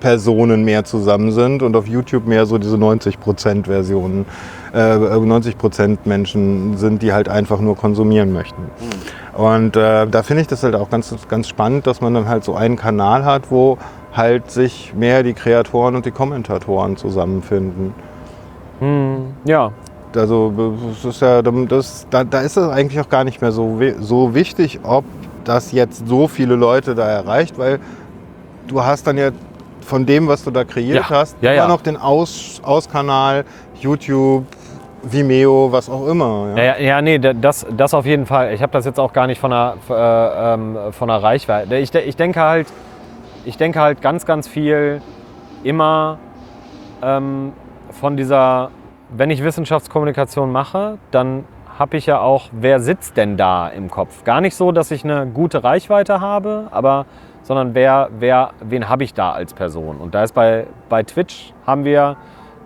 [0.00, 4.26] Personen mehr zusammen sind und auf YouTube mehr so diese 90% Versionen,
[4.72, 8.70] äh, 90% Menschen sind, die halt einfach nur konsumieren möchten.
[9.34, 12.44] Und äh, da finde ich das halt auch ganz, ganz spannend, dass man dann halt
[12.44, 13.78] so einen Kanal hat, wo
[14.16, 17.94] halt sich mehr die Kreatoren und die Kommentatoren zusammenfinden.
[18.80, 19.70] Hm, ja,
[20.14, 20.52] Also
[20.94, 24.34] das ist ja, das, da, da ist es eigentlich auch gar nicht mehr so, so
[24.34, 25.04] wichtig, ob
[25.44, 27.78] das jetzt so viele Leute da erreicht, weil
[28.66, 29.30] du hast dann ja
[29.82, 31.68] von dem, was du da kreiert Ja, hast, ja, immer ja.
[31.68, 33.44] noch den Aus, Auskanal,
[33.80, 34.44] YouTube,
[35.02, 36.48] Vimeo, was auch immer.
[36.56, 38.52] Ja, ja, ja nee, da- das, das auf jeden Fall.
[38.52, 41.76] Ich habe das jetzt auch gar nicht von der, äh, ähm, von der Reichweite.
[41.76, 42.66] Ich, ich, denke halt,
[43.46, 45.00] ich denke halt ganz, ganz viel
[45.62, 46.18] immer
[47.02, 47.52] ähm,
[47.90, 48.70] von dieser,
[49.08, 51.44] wenn ich Wissenschaftskommunikation mache, dann
[51.78, 54.24] habe ich ja auch, wer sitzt denn da im Kopf?
[54.24, 57.06] Gar nicht so, dass ich eine gute Reichweite habe, aber
[57.42, 59.98] sondern wer, wer, wen habe ich da als Person?
[59.98, 62.16] Und da ist bei, bei Twitch haben wir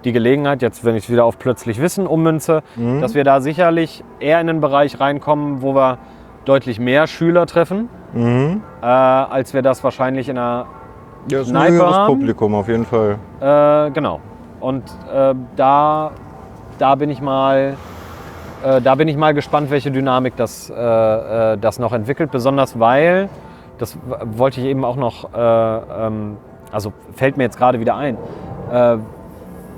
[0.04, 2.62] die Gelegenheit, jetzt wenn ich es wieder auf plötzlich Wissen ummünze,
[3.02, 5.98] dass wir da sicherlich eher in den Bereich reinkommen, wo wir
[6.44, 8.62] deutlich mehr Schüler treffen, Mhm.
[8.82, 10.66] äh, als wir das wahrscheinlich in einer
[11.28, 12.06] Ja, ist ein höheres.
[12.06, 13.18] Publikum auf jeden Fall.
[13.40, 14.20] äh, genau.
[14.60, 14.84] Und
[15.14, 16.10] äh, da,
[16.78, 17.76] da bin ich mal,
[18.64, 22.30] äh, da bin ich mal gespannt, welche Dynamik das, äh, äh, das noch entwickelt.
[22.30, 23.28] Besonders weil,
[23.78, 25.36] das wollte ich eben auch noch, äh,
[26.06, 26.36] ähm,
[26.72, 28.16] also fällt mir jetzt gerade wieder ein.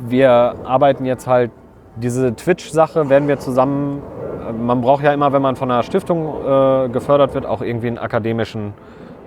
[0.05, 1.50] Wir arbeiten jetzt halt
[1.96, 4.02] diese Twitch-Sache, werden wir zusammen.
[4.48, 7.88] äh, Man braucht ja immer, wenn man von einer Stiftung äh, gefördert wird, auch irgendwie
[7.88, 8.72] einen akademischen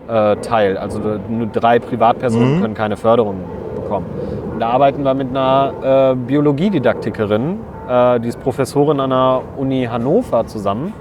[0.07, 0.77] äh, Teil.
[0.77, 3.35] Also nur drei Privatpersonen können keine Förderung
[3.75, 4.05] bekommen.
[4.53, 9.87] Und da arbeiten wir mit einer äh, Biologiedidaktikerin, äh, die ist Professorin an der Uni
[9.91, 10.93] Hannover zusammen.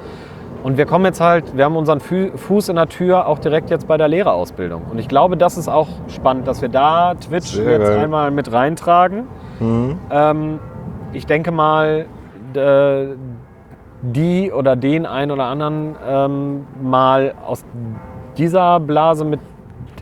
[0.62, 3.86] Und wir kommen jetzt halt, wir haben unseren Fuß in der Tür auch direkt jetzt
[3.86, 4.80] bei der Lehrerausbildung.
[4.90, 7.98] Und ich glaube, das ist auch spannend, dass wir da Twitch Sehr jetzt geil.
[7.98, 9.24] einmal mit reintragen.
[9.60, 9.98] Mhm.
[10.10, 10.58] Ähm,
[11.14, 12.06] ich denke mal,
[12.54, 13.14] d-
[14.02, 17.64] die oder den einen oder anderen ähm, mal aus
[18.36, 19.40] dieser Blase mit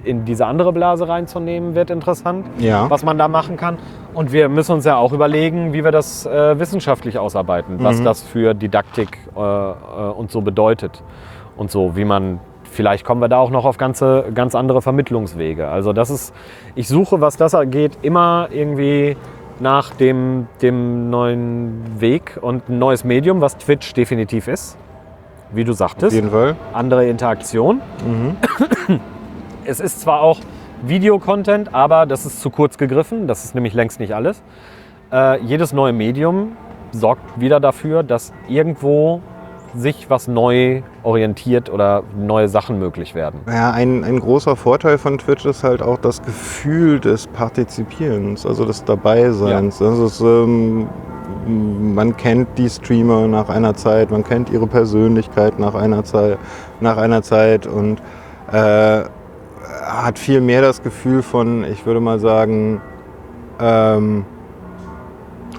[0.05, 2.91] in diese andere Blase reinzunehmen, wird interessant, Ja.
[2.91, 3.78] was man da machen kann.
[4.15, 8.05] Und wir müssen uns ja auch überlegen, wie wir das äh, wissenschaftlich ausarbeiten, was Mhm.
[8.05, 9.74] das für Didaktik äh, äh,
[10.16, 11.05] und so bedeutet.
[11.57, 15.68] Und so, wie man, vielleicht kommen wir da auch noch auf ganze, ganz andere Vermittlungswege.
[15.68, 16.34] Also das ist,
[16.74, 19.16] ich suche, was das angeht, immer irgendwie
[19.60, 24.76] nach dem, dem neuen Weg und ein neues Medium, was Twitch definitiv ist.
[25.52, 26.56] Wie du Auf sagtest, jeden Fall.
[26.72, 27.81] andere Interaktion.
[28.06, 29.00] Mhm.
[29.64, 30.40] Es ist zwar auch
[30.82, 33.28] Videocontent, aber das ist zu kurz gegriffen.
[33.28, 34.42] Das ist nämlich längst nicht alles.
[35.12, 36.56] Äh, jedes neue Medium
[36.90, 39.20] sorgt wieder dafür, dass irgendwo
[39.75, 43.41] sich was neu orientiert oder neue Sachen möglich werden.
[43.47, 48.65] Ja, ein, ein großer Vorteil von Twitch ist halt auch das Gefühl des Partizipierens, also
[48.65, 49.81] des Dabeiseins.
[49.81, 50.89] Also es, ähm,
[51.47, 56.39] man kennt die Streamer nach einer Zeit, man kennt ihre Persönlichkeit nach einer Zeit,
[56.81, 58.01] nach einer Zeit und
[58.52, 59.02] äh,
[59.84, 62.81] hat viel mehr das Gefühl von, ich würde mal sagen,
[63.60, 64.25] ähm,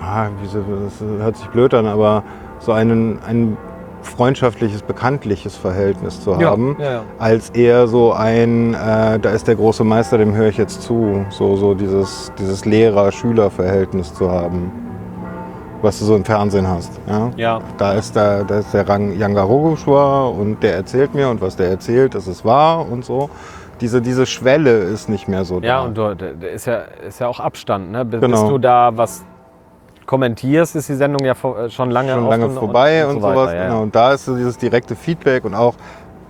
[0.02, 2.24] ah, das hört sich blöd an, aber
[2.60, 3.58] so einen, ein
[4.04, 7.02] freundschaftliches, bekanntliches Verhältnis zu haben ja, ja.
[7.20, 11.26] als eher so ein, äh, da ist der große Meister, dem höre ich jetzt zu.
[11.30, 14.72] So, so dieses, dieses Lehrer-Schüler-Verhältnis zu haben,
[15.82, 16.92] was du so im Fernsehen hast.
[17.08, 17.32] Ja?
[17.36, 17.60] ja.
[17.78, 21.70] Da ist der, da ist der Rang Yangarogushua und der erzählt mir und was der
[21.70, 23.30] erzählt, das ist wahr und so.
[23.82, 25.82] Diese, diese Schwelle ist nicht mehr so Ja, da.
[25.82, 27.92] und du, da ist ja, ist ja auch Abstand.
[27.92, 28.06] Ne?
[28.06, 28.50] Bis Genau.
[28.50, 29.26] du da was
[30.06, 33.54] kommentierst, ist die Sendung ja äh, schon lange, schon lange vorbei und, so weiter, sowas.
[33.54, 33.64] ja.
[33.68, 33.82] Genau.
[33.82, 35.76] Und da ist so dieses direkte Feedback und auch,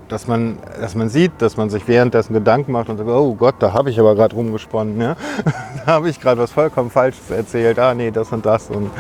[0.10, 3.56] dass man, dass man sieht, dass man sich währenddessen Gedanken macht und sagt, oh Gott,
[3.60, 5.00] da habe ich aber gerade rumgesponnen.
[5.00, 5.16] Ja?
[5.85, 7.80] da habe ich gerade was vollkommen Falsches erzählt.
[7.80, 8.69] Ah nee, das und das.
[8.69, 8.92] Und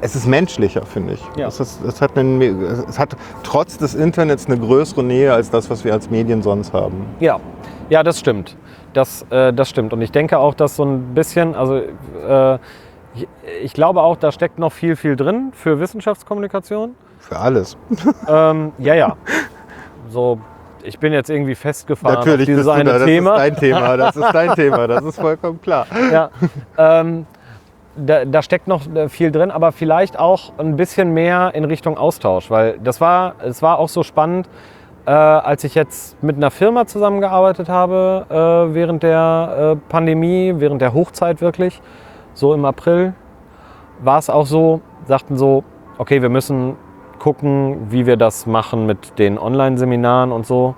[0.00, 1.22] es ist menschlicher, finde ich.
[1.36, 1.48] Ja.
[1.48, 5.68] Es, ist, es, hat einen, es hat trotz des Internets eine größere Nähe als das,
[5.68, 7.06] was wir als Medien sonst haben.
[7.20, 7.40] Ja,
[7.88, 8.56] ja, das stimmt.
[8.92, 9.92] Das, äh, das stimmt.
[9.92, 12.58] Und ich denke auch, dass so ein bisschen, also äh,
[13.14, 13.28] ich,
[13.62, 16.94] ich glaube auch, da steckt noch viel, viel drin für Wissenschaftskommunikation.
[17.18, 17.76] Für alles.
[18.28, 19.16] Ähm, ja, ja.
[20.08, 20.40] So,
[20.82, 22.98] ich bin jetzt irgendwie festgefahren Natürlich auf dieses bist du eine da.
[22.98, 23.34] Das Thema.
[23.34, 23.96] ist dein Thema.
[23.96, 24.86] Das ist dein Thema.
[24.86, 25.86] Das ist vollkommen klar.
[26.10, 26.30] ja.
[26.78, 27.26] ähm,
[27.96, 31.98] da, da steckt noch äh, viel drin, aber vielleicht auch ein bisschen mehr in Richtung
[31.98, 34.48] Austausch, weil das war, es war auch so spannend,
[35.06, 38.26] äh, als ich jetzt mit einer Firma zusammengearbeitet habe
[38.70, 41.80] äh, während der äh, Pandemie, während der Hochzeit wirklich,
[42.34, 43.14] so im April,
[44.00, 45.64] war es auch so, sagten so,
[45.98, 46.76] okay, wir müssen
[47.18, 50.74] gucken, wie wir das machen mit den Online-Seminaren und so.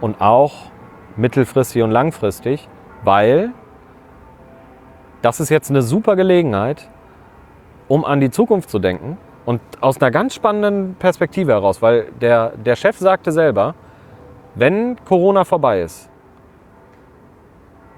[0.00, 0.54] Und auch
[1.16, 2.68] mittelfristig und langfristig,
[3.04, 3.52] weil
[5.22, 6.88] das ist jetzt eine super Gelegenheit,
[7.88, 9.18] um an die Zukunft zu denken.
[9.44, 13.74] Und aus einer ganz spannenden Perspektive heraus, weil der, der Chef sagte selber,
[14.54, 16.10] wenn Corona vorbei ist,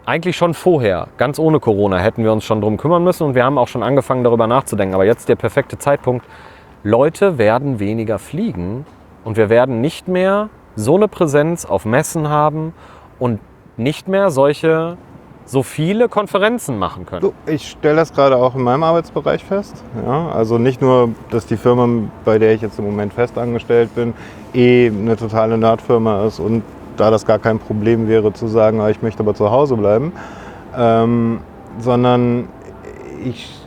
[0.09, 3.45] eigentlich schon vorher, ganz ohne Corona, hätten wir uns schon drum kümmern müssen und wir
[3.45, 4.95] haben auch schon angefangen darüber nachzudenken.
[4.95, 6.25] Aber jetzt der perfekte Zeitpunkt.
[6.83, 8.87] Leute werden weniger fliegen
[9.25, 12.73] und wir werden nicht mehr so eine Präsenz auf Messen haben
[13.19, 13.41] und
[13.77, 14.97] nicht mehr solche
[15.45, 17.33] so viele Konferenzen machen können.
[17.47, 19.83] Ich stelle das gerade auch in meinem Arbeitsbereich fest.
[20.07, 23.95] Ja, also nicht nur, dass die Firma, bei der ich jetzt im Moment fest angestellt
[23.95, 24.15] bin,
[24.55, 26.63] eh eine totale Nerdfirma ist und
[26.99, 30.13] da das gar kein Problem wäre zu sagen, ah, ich möchte aber zu Hause bleiben,
[30.77, 31.41] ähm,
[31.79, 32.49] sondern
[33.25, 33.59] ich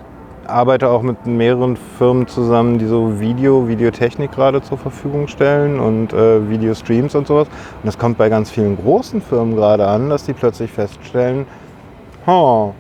[0.48, 6.14] arbeite auch mit mehreren Firmen zusammen, die so Video, Videotechnik gerade zur Verfügung stellen und
[6.14, 7.48] äh, Videostreams und sowas.
[7.48, 11.46] Und das kommt bei ganz vielen großen Firmen gerade an, dass die plötzlich feststellen,
[12.28, 12.74] oh,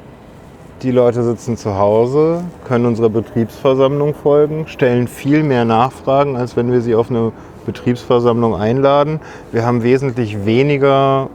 [0.81, 6.71] die Leute sitzen zu Hause, können unserer Betriebsversammlung folgen, stellen viel mehr Nachfragen, als wenn
[6.71, 7.31] wir sie auf eine
[7.71, 9.19] Betriebsversammlung einladen.
[9.51, 11.29] Wir haben wesentlich weniger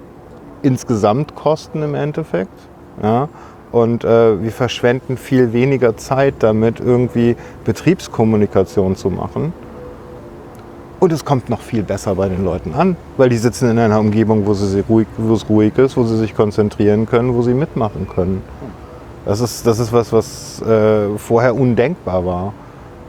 [0.62, 2.58] insgesamt Kosten im Endeffekt.
[3.02, 3.28] Ja?
[3.72, 9.52] Und äh, wir verschwenden viel weniger Zeit damit, irgendwie Betriebskommunikation zu machen.
[10.98, 14.00] Und es kommt noch viel besser bei den Leuten an, weil die sitzen in einer
[14.00, 17.52] Umgebung, wo, sie ruhig, wo es ruhig ist, wo sie sich konzentrieren können, wo sie
[17.52, 18.42] mitmachen können.
[19.26, 22.54] Das ist, das ist was, was äh, vorher undenkbar war.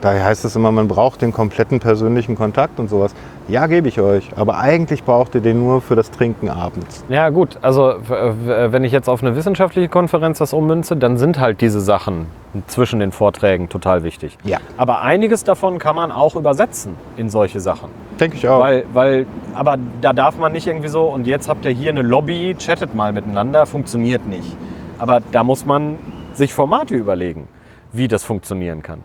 [0.02, 3.16] Daher heißt es immer, man braucht den kompletten persönlichen Kontakt und sowas.
[3.48, 4.30] Ja, gebe ich euch.
[4.36, 7.04] Aber eigentlich braucht ihr den nur für das Trinken abends.
[7.10, 11.62] Ja gut, also wenn ich jetzt auf eine wissenschaftliche Konferenz das ummünze, dann sind halt
[11.62, 12.28] diese Sachen
[12.68, 14.38] zwischen den Vorträgen total wichtig.
[14.44, 14.60] Ja.
[14.78, 17.90] Aber einiges davon kann man auch übersetzen in solche Sachen.
[18.20, 18.60] Denke ich auch.
[18.60, 22.02] Weil, weil, aber da darf man nicht irgendwie so, und jetzt habt ihr hier eine
[22.02, 24.56] Lobby, chattet mal miteinander, funktioniert nicht.
[25.00, 25.98] Aber da muss man
[26.34, 27.48] sich Formate überlegen,
[27.94, 29.00] wie das funktionieren kann.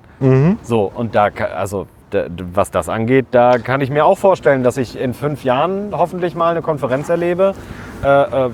[0.63, 1.87] So, und da, also
[2.53, 6.35] was das angeht, da kann ich mir auch vorstellen, dass ich in fünf Jahren hoffentlich
[6.35, 7.55] mal eine Konferenz erlebe,
[8.05, 8.51] äh, äh,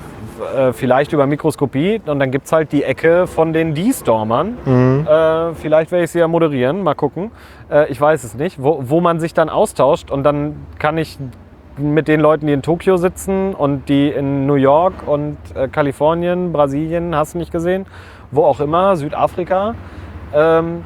[0.69, 4.57] äh, vielleicht über Mikroskopie, und dann gibt es halt die Ecke von den D-Stormern.
[5.05, 7.33] Äh, vielleicht werde ich sie ja moderieren, mal gucken.
[7.69, 11.19] Äh, ich weiß es nicht, wo, wo man sich dann austauscht und dann kann ich
[11.77, 16.53] mit den Leuten, die in Tokio sitzen und die in New York und äh, Kalifornien,
[16.53, 17.87] Brasilien, hast du nicht gesehen,
[18.31, 19.75] wo auch immer, Südafrika,
[20.35, 20.85] ähm,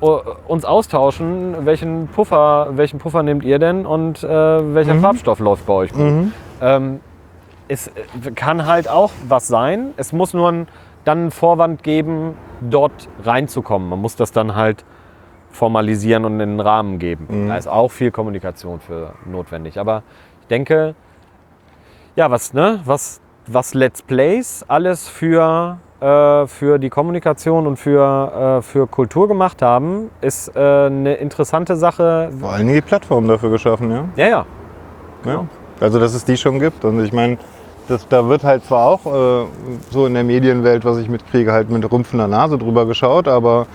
[0.00, 4.28] uns austauschen, welchen Puffer, welchen Puffer nehmt ihr denn und äh,
[4.74, 6.00] welcher Farbstoff läuft bei euch gut.
[6.62, 7.00] Ähm,
[7.68, 9.92] es äh, kann halt auch was sein.
[9.98, 10.68] Es muss nur ein,
[11.04, 13.88] dann einen Vorwand geben, dort reinzukommen.
[13.90, 14.84] Man muss das dann halt
[15.50, 17.26] formalisieren und in den Rahmen geben.
[17.48, 19.78] Da ist auch viel Kommunikation für notwendig.
[19.78, 20.02] Aber
[20.42, 20.94] ich denke,
[22.16, 28.58] ja, was, ne, was, was Let's Plays alles für, äh, für die Kommunikation und für,
[28.58, 32.30] äh, für Kultur gemacht haben, ist äh, eine interessante Sache.
[32.38, 34.04] Vor allen Dingen die Plattform dafür geschaffen, ja.
[34.16, 34.46] Ja, ja.
[35.26, 35.46] ja.
[35.80, 36.84] Also, dass es die schon gibt.
[36.84, 37.38] Und ich meine,
[37.88, 39.46] das, da wird halt zwar auch äh,
[39.90, 43.66] so in der Medienwelt, was ich mitkriege, halt mit rümpfender Nase drüber geschaut, aber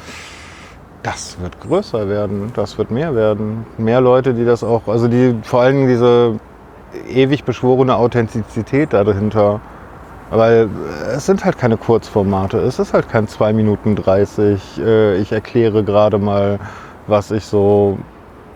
[1.04, 3.66] das wird größer werden, das wird mehr werden.
[3.78, 6.40] Mehr Leute, die das auch, also die vor allen Dingen diese
[7.08, 9.62] ewig beschworene Authentizität da dahinter.
[10.32, 10.70] Weil
[11.16, 14.80] es sind halt keine Kurzformate, es ist halt kein 2 Minuten 30.
[14.80, 16.60] Äh, ich erkläre gerade mal,
[17.08, 17.98] was ich so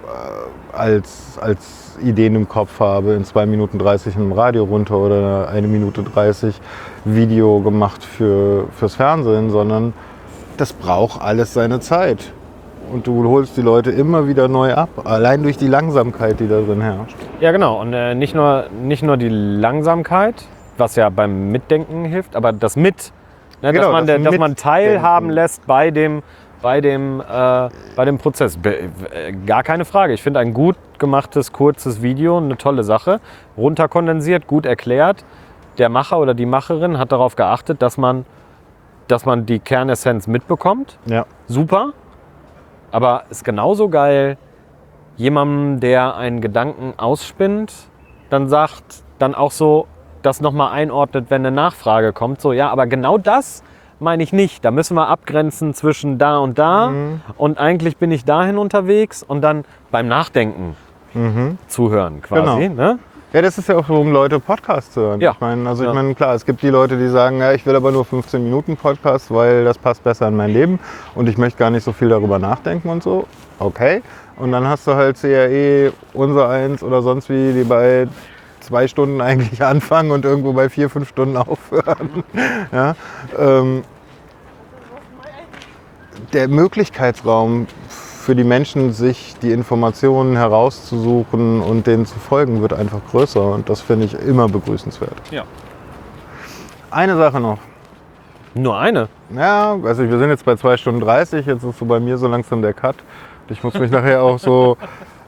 [0.05, 5.49] äh, als, als Ideen im Kopf habe, in 2 Minuten 30 im Radio runter oder
[5.49, 6.59] eine Minute 30
[7.05, 9.93] Video gemacht für, fürs Fernsehen, sondern
[10.57, 12.31] das braucht alles seine Zeit.
[12.91, 16.59] Und du holst die Leute immer wieder neu ab, allein durch die Langsamkeit, die da
[16.61, 17.15] drin herrscht.
[17.39, 17.79] Ja, genau.
[17.79, 20.45] Und äh, nicht, nur, nicht nur die Langsamkeit,
[20.79, 23.11] was ja beim Mitdenken hilft, aber das Mit.
[23.61, 26.23] Ne, Genau, dass, man, das dass man teilhaben lässt bei dem,
[26.61, 28.57] bei dem, äh, bei dem Prozess.
[28.57, 30.13] Be äh, gar keine Frage.
[30.13, 33.19] Ich finde ein gut gemachtes, kurzes Video eine tolle Sache.
[33.57, 35.25] Runterkondensiert, gut erklärt.
[35.77, 38.25] Der Macher oder die Macherin hat darauf geachtet, dass man,
[39.07, 40.97] dass man die Kernessenz mitbekommt.
[41.05, 41.25] Ja.
[41.47, 41.93] Super.
[42.91, 44.37] Aber ist genauso geil,
[45.15, 47.73] jemandem, der einen Gedanken ausspinnt,
[48.29, 49.87] dann sagt, dann auch so
[50.21, 52.41] das nochmal einordnet, wenn eine Nachfrage kommt.
[52.41, 53.63] So, ja, aber genau das
[53.99, 54.63] meine ich nicht.
[54.63, 56.91] Da müssen wir abgrenzen zwischen da und da.
[57.37, 60.75] Und eigentlich bin ich dahin unterwegs und dann beim Nachdenken
[61.67, 62.69] zuhören quasi.
[62.69, 62.99] Ne?
[63.31, 65.21] Ja, das ist ja auch so, um Leute Podcasts zu hören.
[65.21, 65.31] Ja.
[65.33, 65.93] Ich meine, also ich Ja.
[65.93, 68.75] meine, klar, es gibt die Leute, die sagen, ja, ich will aber nur 15 Minuten
[68.75, 70.79] Podcast, weil das passt besser in mein Leben
[71.13, 73.27] und ich möchte gar nicht so viel darüber nachdenken und so.
[73.59, 74.01] Okay.
[74.37, 78.07] Und dann hast du halt CRE, unser eins oder sonst wie, die bei
[78.69, 82.23] zwei Stunden eigentlich anfangen und irgendwo bei vier, fünf Stunden aufhören.
[82.71, 82.95] ja,
[83.37, 83.83] ähm,
[86.33, 92.99] der Möglichkeitsraum für die Menschen, sich die Informationen herauszusuchen und denen zu folgen, wird einfach
[93.09, 93.41] größer.
[93.41, 95.15] Und das finde ich immer begrüßenswert.
[95.31, 95.45] Ja.
[96.91, 97.57] Eine Sache noch.
[98.53, 99.07] Nur eine.
[99.35, 102.27] Ja, also wir sind jetzt bei 2 Stunden 30, jetzt ist so bei mir so
[102.27, 102.97] langsam der Cut.
[103.47, 104.77] Ich muss mich nachher auch so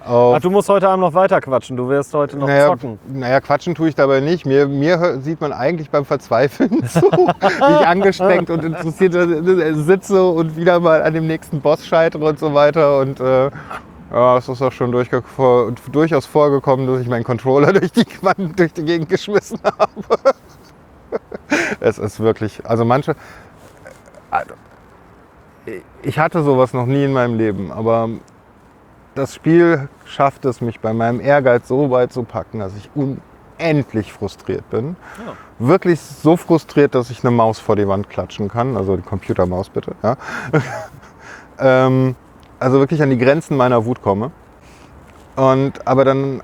[0.04, 1.78] Ach, du musst heute Abend noch weiter quatschen.
[1.78, 3.00] Du wirst heute noch naja, zocken.
[3.08, 4.46] naja, quatschen tue ich dabei nicht.
[4.46, 10.24] Mir, mir sieht man eigentlich beim Verzweifeln zu, wie ich angestrengt und interessiert äh, sitze
[10.26, 13.00] und wieder mal an dem nächsten Boss scheitere und so weiter.
[13.00, 13.52] Und äh,
[14.12, 14.92] ja, es ist auch schon
[15.36, 19.92] vor, durchaus vorgekommen, dass ich meinen Controller durch die Wand, durch die Gegend geschmissen habe.
[21.80, 23.16] es ist wirklich, also manche.
[24.32, 24.54] Also,
[26.02, 28.10] ich hatte sowas noch nie in meinem Leben, aber
[29.16, 34.14] das Spiel schafft es, mich bei meinem Ehrgeiz so weit zu packen, dass ich unendlich
[34.14, 34.96] frustriert bin.
[35.26, 35.34] Ja.
[35.60, 38.78] Wirklich so frustriert, dass ich eine Maus vor die Wand klatschen kann.
[38.78, 39.94] Also die Computermaus bitte.
[40.02, 40.18] Ja.
[41.60, 42.16] ähm,
[42.60, 44.32] also wirklich an die Grenzen meiner Wut komme.
[45.36, 46.42] Und aber dann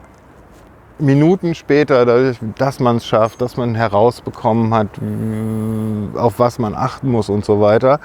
[1.00, 6.74] Minuten später, dadurch, dass man es schafft, dass man herausbekommen hat, w- auf was man
[6.74, 8.00] achten muss und so weiter,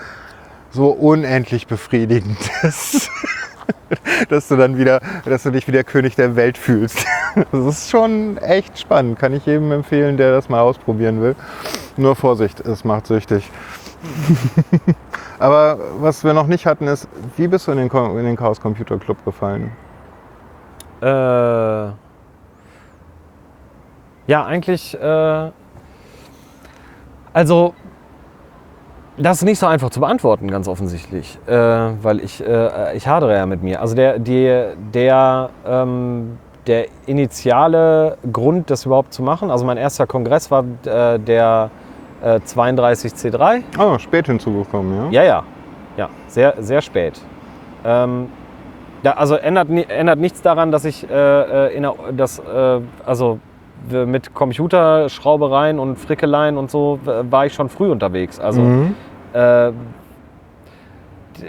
[0.70, 3.10] so unendlich befriedigend ist,
[4.28, 7.04] dass du dann wieder, dass du dich wie der König der Welt fühlst.
[7.50, 9.18] Das ist schon echt spannend.
[9.18, 11.34] Kann ich jedem empfehlen, der das mal ausprobieren will.
[11.96, 13.50] Nur Vorsicht, es macht süchtig.
[15.38, 18.60] Aber was wir noch nicht hatten, ist, wie bist du in den, in den Chaos
[18.60, 19.72] Computer Club gefallen?
[21.00, 21.06] Äh,
[24.26, 24.94] ja, eigentlich.
[25.00, 25.50] Äh,
[27.32, 27.74] also,
[29.16, 33.36] das ist nicht so einfach zu beantworten, ganz offensichtlich, äh, weil ich, äh, ich hadere
[33.36, 33.80] ja mit mir.
[33.80, 40.06] Also der, die, der, ähm, der initiale Grund, das überhaupt zu machen, also mein erster
[40.06, 41.70] Kongress war äh, der
[42.22, 43.62] äh, 32C3.
[43.78, 45.22] Oh, spät hinzugekommen, ja?
[45.22, 45.42] Ja, ja,
[45.96, 47.20] ja, sehr, sehr spät.
[47.84, 48.28] Ähm,
[49.02, 53.40] da, also ändert, ändert nichts daran, dass ich äh, äh, in der, das, äh, also
[53.90, 58.38] mit Computerschraubereien und Frickeleien und so war ich schon früh unterwegs.
[58.38, 58.94] Also Mhm.
[59.32, 59.72] äh,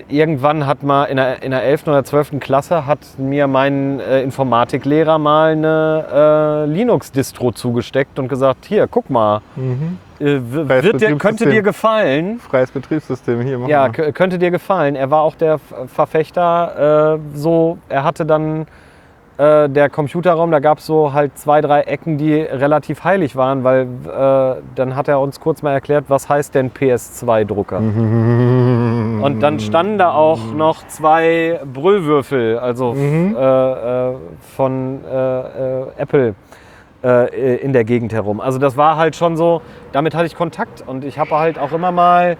[0.07, 1.87] irgendwann hat mal in der, in der 11.
[1.87, 2.39] oder 12.
[2.39, 9.09] Klasse hat mir mein äh, Informatiklehrer mal eine äh, Linux-Distro zugesteckt und gesagt, hier, guck
[9.09, 9.97] mal, Mhm.
[10.19, 12.39] äh, wird dir, könnte dir gefallen.
[12.39, 14.95] Freies Betriebssystem hier machen Ja, könnte dir gefallen.
[14.95, 18.65] Er war auch der Verfechter, äh, so, er hatte dann
[19.37, 23.63] äh, der Computerraum, da gab es so halt zwei, drei Ecken, die relativ heilig waren,
[23.63, 27.77] weil äh, dann hat er uns kurz mal erklärt, was heißt denn PS2-Drucker.
[29.23, 33.35] Und dann standen da auch noch zwei Brüllwürfel, also Mhm.
[33.37, 33.39] äh,
[34.11, 34.15] äh,
[34.55, 36.35] von äh, Apple
[37.61, 38.39] in der Gegend herum.
[38.39, 41.73] Also das war halt schon so, damit hatte ich Kontakt und ich habe halt auch
[41.73, 42.37] immer mal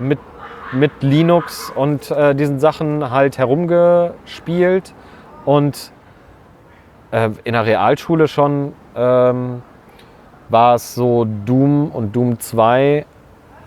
[0.00, 0.18] mit,
[0.72, 4.94] mit Linux und äh, diesen Sachen halt herumgespielt
[5.44, 5.92] und
[7.14, 9.62] äh, in der Realschule schon ähm,
[10.48, 13.06] war es so Doom und Doom 2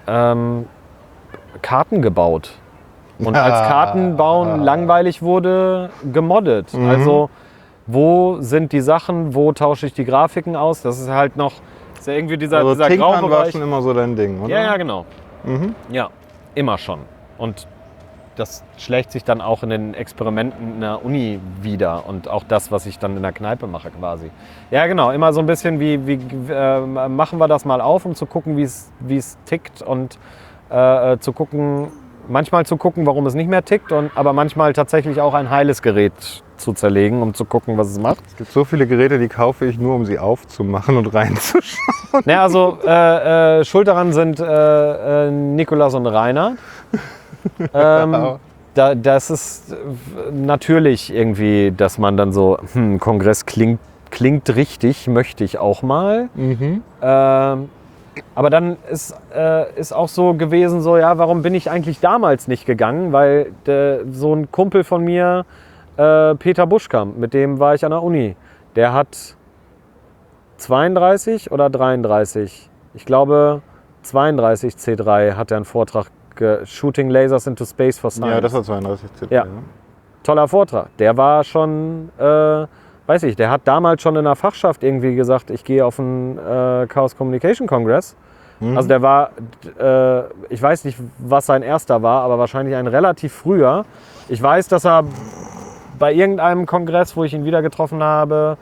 [0.07, 0.65] ähm,
[1.61, 2.51] Karten gebaut.
[3.19, 3.67] Und als Ah.
[3.67, 6.73] Kartenbauen langweilig wurde, gemoddet.
[6.73, 6.89] Mhm.
[6.89, 7.29] Also
[7.87, 10.81] wo sind die Sachen, wo tausche ich die Grafiken aus?
[10.81, 11.53] Das ist halt noch
[11.97, 13.51] ist ja irgendwie dieser, Also dieser Tinkern war Graubereich.
[13.51, 14.53] schon immer so dein Ding, oder?
[14.53, 15.05] Ja, ja, genau.
[15.43, 15.73] Mhm.
[15.89, 16.09] Ja,
[16.53, 16.99] immer schon.
[17.39, 17.65] Und
[18.37, 22.71] das schlägt sich dann auch in den Experimenten in der Uni wieder und auch das,
[22.71, 24.31] was ich dann in der Kneipe mache quasi.
[24.71, 26.19] Ja, genau, immer so ein bisschen wie, wie
[26.51, 30.17] äh, machen wir das mal auf, um zu gucken, wie es tickt und
[30.69, 31.89] äh, zu gucken,
[32.27, 35.81] manchmal zu gucken, warum es nicht mehr tickt, und, aber manchmal tatsächlich auch ein heiles
[35.81, 38.25] Gerät zu zerlegen, um zu gucken, was es macht.
[38.27, 42.23] Es gibt so viele Geräte, die kaufe ich nur, um sie aufzumachen und reinzuschauen.
[42.25, 46.57] Ja, also äh, äh, schuld daran sind äh, äh, Nikolas und Rainer.
[47.73, 48.39] Ähm,
[48.73, 53.79] da, das ist äh, natürlich irgendwie, dass man dann so, hm, Kongress klingt,
[54.11, 56.29] klingt richtig, möchte ich auch mal.
[56.35, 56.83] Mhm.
[57.01, 57.69] Ähm,
[58.35, 62.47] aber dann ist, äh, ist auch so gewesen, so, ja, warum bin ich eigentlich damals
[62.47, 63.11] nicht gegangen?
[63.11, 65.45] Weil der, so ein Kumpel von mir,
[65.97, 68.35] äh, Peter Buschkamp, mit dem war ich an der Uni,
[68.75, 69.35] der hat
[70.57, 73.61] 32 oder 33, ich glaube
[74.03, 76.07] 32 C3 hat er einen Vortrag,
[76.65, 78.33] Shooting Lasers into Space for Science.
[78.35, 79.35] Ja, das war 32 CP.
[79.35, 79.45] Ja.
[80.23, 80.87] toller Vortrag.
[80.97, 82.65] Der war schon, äh,
[83.07, 86.37] weiß ich, der hat damals schon in der Fachschaft irgendwie gesagt, ich gehe auf einen
[86.37, 88.15] äh, Chaos Communication Congress.
[88.59, 88.75] Mhm.
[88.75, 89.29] Also der war,
[89.79, 93.85] äh, ich weiß nicht, was sein erster war, aber wahrscheinlich ein relativ früher.
[94.29, 95.03] Ich weiß, dass er
[95.97, 98.57] bei irgendeinem Kongress, wo ich ihn wieder getroffen habe,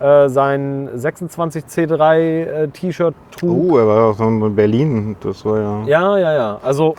[0.00, 3.72] äh, sein 26C3 äh, T-Shirt trug.
[3.72, 5.16] Oh, er war auch so in Berlin.
[5.20, 5.82] Das war ja.
[5.86, 6.60] Ja, ja, ja.
[6.62, 6.94] Also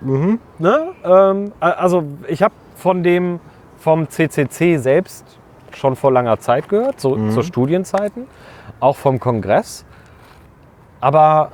[0.00, 0.38] Mhm.
[0.58, 0.78] Ne?
[1.04, 3.40] Ähm, also ich habe von dem
[3.78, 5.38] vom CCC selbst
[5.72, 7.30] schon vor langer Zeit gehört, so Mhm.
[7.30, 8.26] zu Studienzeiten,
[8.80, 9.84] auch vom Kongress.
[11.00, 11.50] Aber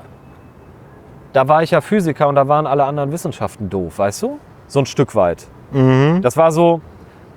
[1.33, 4.39] da war ich ja Physiker und da waren alle anderen Wissenschaften doof, weißt du?
[4.67, 5.47] So ein Stück weit.
[5.73, 6.21] Mhm.
[6.23, 6.81] Das war so,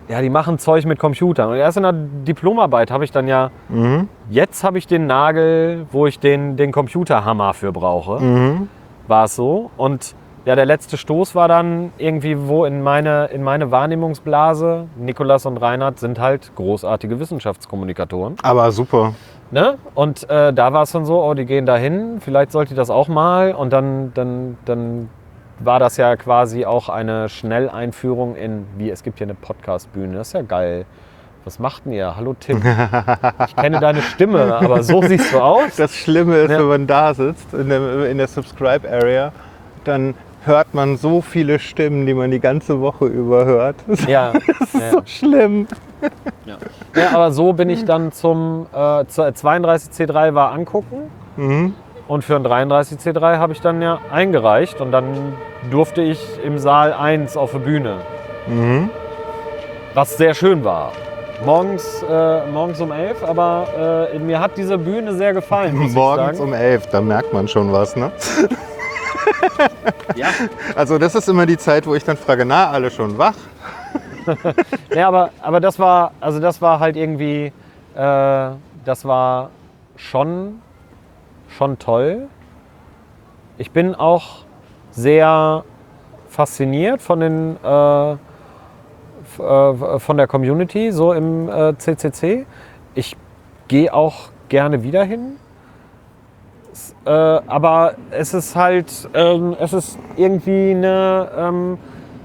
[0.08, 1.50] ja, die machen Zeug mit Computern.
[1.50, 4.08] Und erst in der Diplomarbeit habe ich dann ja, Mhm.
[4.30, 8.69] jetzt habe ich den Nagel, wo ich den, den Computerhammer für brauche Mhm.
[9.08, 9.72] war es so.
[9.77, 10.14] Und
[10.45, 15.57] ja, der letzte Stoß war dann irgendwie, wo in meine, in meine Wahrnehmungsblase, Nikolas und
[15.57, 18.35] Reinhard sind halt großartige Wissenschaftskommunikatoren.
[18.43, 19.14] Aber super.
[19.51, 19.77] Ne?
[19.95, 22.77] Und äh, da war es dann so, oh, die gehen da hin, vielleicht sollte ich
[22.77, 23.53] das auch mal.
[23.53, 25.09] Und dann, dann, dann
[25.59, 30.27] war das ja quasi auch eine Schnelleinführung in, wie es gibt hier eine Podcastbühne, das
[30.27, 30.85] ist ja geil.
[31.43, 32.15] Was macht denn ihr?
[32.15, 32.61] Hallo Tim.
[33.48, 35.75] Ich kenne deine Stimme, aber so siehst du aus.
[35.77, 36.59] Das Schlimme ist, Ja.
[36.59, 39.32] wenn man da sitzt in der, in der Subscribe-Area,
[39.83, 40.15] dann
[40.45, 43.75] hört man so viele Stimmen, die man die ganze Woche über hört.
[43.88, 44.91] Das ist Ja, ja.
[44.91, 45.67] so schlimm.
[46.95, 51.74] Ja, aber so bin ich dann zum äh, zu- 32C3 war angucken Mhm.
[52.07, 55.33] und für ein 33C3 habe ich dann ja eingereicht und dann
[55.72, 57.95] durfte ich im Saal 1 auf der Bühne,
[58.48, 58.90] Mhm.
[59.93, 60.91] was sehr schön war.
[61.45, 65.75] Morgens, äh, morgens um 11, aber äh, mir hat diese Bühne sehr gefallen.
[65.75, 66.49] Muss Morgens ich sagen.
[66.49, 68.11] um elf, da merkt man schon was, ne?
[70.15, 70.27] Ja.
[70.75, 73.35] Also das ist immer die Zeit, wo ich dann frage, na, alle schon wach?
[74.95, 77.51] Ja, aber, aber das war, also das war halt irgendwie,
[77.95, 78.49] äh,
[78.85, 79.49] das war
[79.97, 80.61] schon,
[81.49, 82.27] schon toll.
[83.57, 84.45] Ich bin auch
[84.91, 85.63] sehr
[86.29, 88.17] fasziniert von den, äh, äh,
[89.99, 92.45] von der Community so im äh, CCC.
[92.93, 93.15] Ich
[93.67, 95.37] gehe auch gerne wieder hin.
[97.06, 101.77] Äh, aber es ist halt, ähm, es ist irgendwie eine, ähm,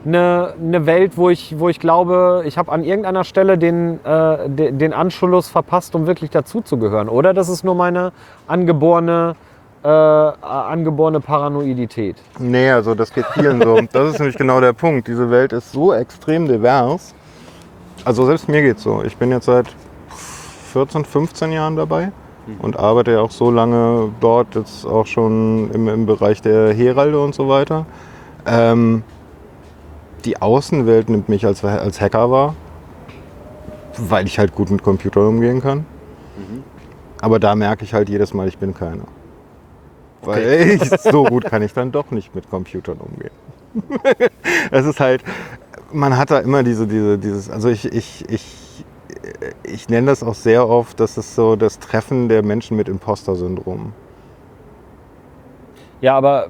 [0.07, 4.49] eine, eine Welt, wo ich, wo ich glaube, ich habe an irgendeiner Stelle den, äh,
[4.49, 7.10] de, den Anschluss verpasst, um wirklich dazuzugehören.
[7.10, 8.12] Oder das ist nur meine
[8.47, 9.36] angeborene,
[9.84, 12.17] äh, angeborene Paranoidität.
[12.39, 13.78] Nee, also das geht vielen so.
[13.92, 15.09] Das ist nämlich genau der Punkt.
[15.09, 17.15] Diese Welt ist so extrem divers.
[18.07, 19.02] Also selbst mir geht's so.
[19.05, 19.67] Ich bin jetzt seit
[20.73, 22.12] 14, 15 Jahren dabei
[22.60, 27.20] und arbeite ja auch so lange dort, jetzt auch schon im, im Bereich der Heralde
[27.20, 27.86] und so weiter.
[28.46, 29.02] Ähm,
[30.24, 32.54] die Außenwelt nimmt mich als, als Hacker wahr,
[33.96, 35.86] weil ich halt gut mit Computern umgehen kann.
[37.20, 39.04] Aber da merke ich halt jedes Mal, ich bin keiner.
[40.22, 43.30] Weil ich, so gut kann ich dann doch nicht mit Computern umgehen.
[44.70, 45.22] es ist halt,
[45.92, 48.56] man hat da immer diese, diese, dieses, also ich, ich, ich,
[49.62, 53.92] ich nenne das auch sehr oft, das ist so das Treffen der Menschen mit Imposter-Syndrom.
[56.00, 56.49] Ja, aber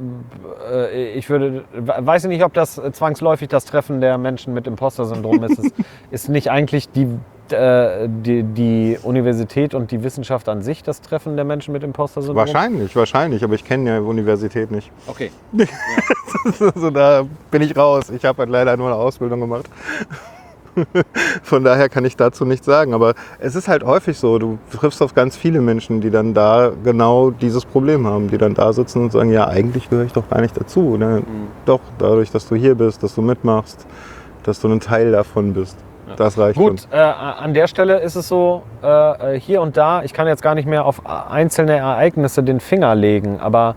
[0.71, 5.43] äh, ich würde, weiß ich nicht, ob das zwangsläufig das Treffen der Menschen mit Imposter-Syndrom
[5.45, 5.59] ist.
[5.59, 5.73] Es
[6.11, 7.09] ist nicht eigentlich die,
[7.51, 12.37] äh, die, die Universität und die Wissenschaft an sich das Treffen der Menschen mit Imposter-Syndrom?
[12.37, 14.93] Wahrscheinlich, wahrscheinlich, aber ich kenne ja die Universität nicht.
[15.09, 15.33] Okay.
[16.75, 18.11] also da bin ich raus.
[18.11, 19.69] Ich habe halt leider nur eine Ausbildung gemacht.
[21.43, 22.95] Von daher kann ich dazu nichts sagen.
[22.95, 26.73] Aber es ist halt häufig so, du triffst auf ganz viele Menschen, die dann da
[26.85, 30.29] genau dieses Problem haben, die dann da sitzen und sagen, ja, eigentlich gehöre ich doch
[30.29, 30.97] gar nicht dazu.
[30.97, 31.23] Ne?
[31.67, 33.87] Doch, dadurch, dass du hier bist, dass du mitmachst,
[34.43, 35.77] dass du ein Teil davon bist.
[36.17, 40.03] Das reicht Gut, äh, an der Stelle ist es so, äh, äh, hier und da,
[40.03, 43.77] ich kann jetzt gar nicht mehr auf einzelne Ereignisse den Finger legen, aber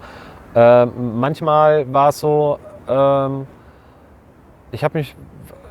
[0.56, 3.48] äh, manchmal war es so, ähm,
[4.72, 5.16] ich habe mich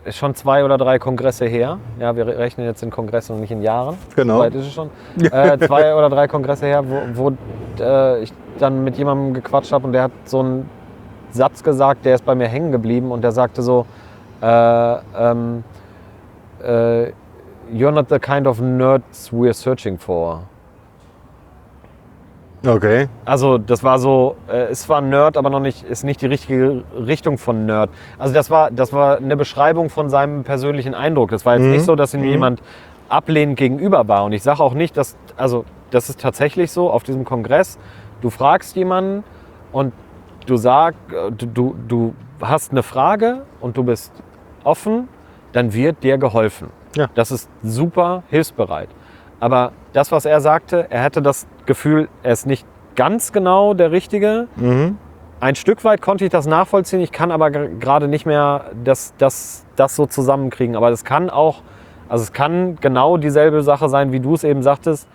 [0.04, 1.78] ist schon zwei oder drei Kongresse her.
[2.00, 3.96] Ja, wir rechnen jetzt in Kongressen und nicht in Jahren.
[4.16, 4.38] Genau.
[4.38, 4.90] So weit ist es schon.
[5.20, 7.32] Äh, zwei oder drei Kongresse her, wo, wo
[7.80, 10.68] äh, ich dann mit jemandem gequatscht habe und der hat so einen
[11.30, 13.86] Satz gesagt, der ist bei mir hängen geblieben und der sagte so,
[14.40, 15.64] äh, ähm,
[16.62, 17.12] äh,
[17.72, 20.42] You're not the kind of nerds we're searching for.
[22.64, 23.08] Okay.
[23.24, 26.84] Also das war so, äh, es war Nerd, aber noch nicht, ist nicht die richtige
[26.96, 27.90] Richtung von Nerd.
[28.18, 31.30] Also das war, das war eine Beschreibung von seinem persönlichen Eindruck.
[31.30, 32.62] Das war jetzt nicht so, dass ihm jemand
[33.08, 34.24] ablehnend gegenüber war.
[34.24, 37.78] Und ich sage auch nicht, dass, also das ist tatsächlich so auf diesem Kongress.
[38.20, 39.24] Du fragst jemanden
[39.72, 39.92] und
[40.46, 40.98] du sagst,
[41.36, 44.12] du, du, du hast eine Frage und du bist
[44.64, 45.08] offen,
[45.52, 46.68] dann wird dir geholfen.
[46.96, 47.08] Ja.
[47.14, 48.88] Das ist super hilfsbereit.
[49.42, 52.64] Aber das, was er sagte, er hätte das Gefühl, er ist nicht
[52.94, 54.46] ganz genau der Richtige.
[54.54, 54.98] Mhm.
[55.40, 57.00] Ein Stück weit konnte ich das nachvollziehen.
[57.00, 60.76] Ich kann aber gerade nicht mehr das, das, das so zusammenkriegen.
[60.76, 61.62] Aber das kann auch,
[62.08, 65.08] also es kann genau dieselbe Sache sein, wie du es eben sagtest.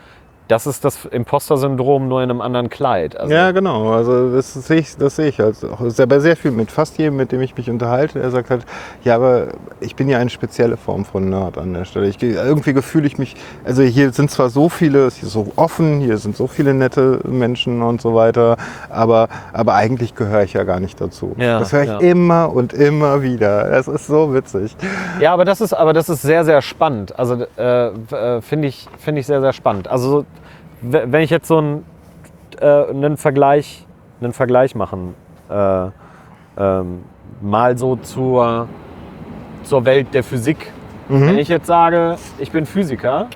[0.47, 3.19] Das ist das Imposter-Syndrom nur in einem anderen Kleid.
[3.19, 3.91] Also, Ja, genau.
[3.91, 5.79] Also das sehe ich, das sehe ich halt auch.
[5.79, 8.19] Das ist ja bei sehr viel mit fast jedem, mit dem ich mich unterhalte.
[8.19, 8.65] Er sagt halt,
[9.03, 9.47] ja, aber
[9.79, 12.07] ich bin ja eine spezielle Form von Nerd an der Stelle.
[12.07, 13.35] Ich, irgendwie gefühle ich mich,
[13.65, 17.19] also hier sind zwar so viele, es ist so offen, hier sind so viele nette
[17.23, 18.57] Menschen und so weiter,
[18.89, 21.35] aber, aber eigentlich gehöre ich ja gar nicht dazu.
[21.37, 21.99] Ja, das höre ich ja.
[21.99, 23.69] immer und immer wieder.
[23.69, 24.75] Das ist so witzig.
[25.19, 27.17] Ja, aber das ist, aber das ist sehr, sehr spannend.
[27.17, 29.87] Also äh, äh, finde ich, finde ich sehr, sehr spannend.
[29.87, 30.25] Also
[30.81, 31.85] wenn ich jetzt so einen,
[32.59, 33.85] äh, einen, Vergleich,
[34.21, 35.15] einen Vergleich machen,
[35.49, 35.87] äh,
[36.57, 37.03] ähm,
[37.41, 38.67] mal so zur,
[39.63, 40.71] zur Welt der Physik.
[41.09, 43.27] Wenn ich jetzt sage, ich bin Physiker,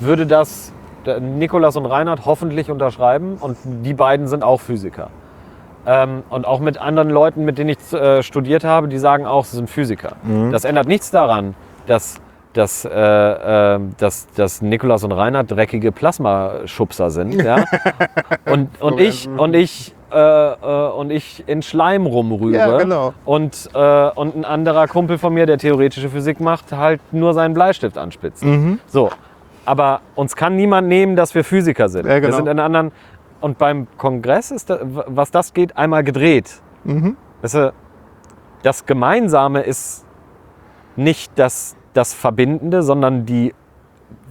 [0.00, 0.72] würde das
[1.18, 5.08] Nikolas und Reinhard hoffentlich unterschreiben und die beiden sind auch Physiker.
[5.86, 9.46] Ähm, und auch mit anderen Leuten, mit denen ich äh, studiert habe, die sagen auch,
[9.46, 10.16] sie sind Physiker.
[10.52, 11.54] Das ändert nichts daran,
[11.86, 12.20] dass,
[12.52, 17.40] dass, äh, äh, dass, dass Nikolas und Reinhard dreckige Plasmaschubser sind.
[17.42, 17.64] Ja?
[18.46, 22.56] und, und ich, und ich, äh, äh, und ich in Schleim rumrühre.
[22.56, 23.14] Ja, genau.
[23.24, 27.54] Und, äh, und ein anderer Kumpel von mir, der theoretische Physik macht, halt nur seinen
[27.54, 28.44] Bleistift anspitzt.
[28.44, 28.80] Mhm.
[28.86, 29.10] So.
[29.64, 32.06] Aber uns kann niemand nehmen, dass wir Physiker sind.
[32.06, 32.28] Ja, genau.
[32.32, 32.90] Wir sind in anderen.
[33.40, 36.60] Und beim Kongress ist, da, was das geht, einmal gedreht.
[36.84, 37.16] Mhm.
[37.42, 37.72] Weißt du,
[38.62, 40.04] das Gemeinsame ist
[40.96, 43.54] nicht das, das Verbindende, sondern die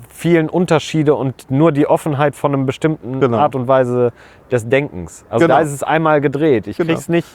[0.09, 3.37] vielen Unterschiede und nur die Offenheit von einem bestimmten Genau.
[3.37, 4.11] Art und Weise
[4.51, 5.23] des Denkens.
[5.29, 5.55] Also Genau.
[5.57, 6.67] da ist es einmal gedreht.
[6.67, 6.93] Ich Genau.
[6.93, 7.27] krieg's nicht.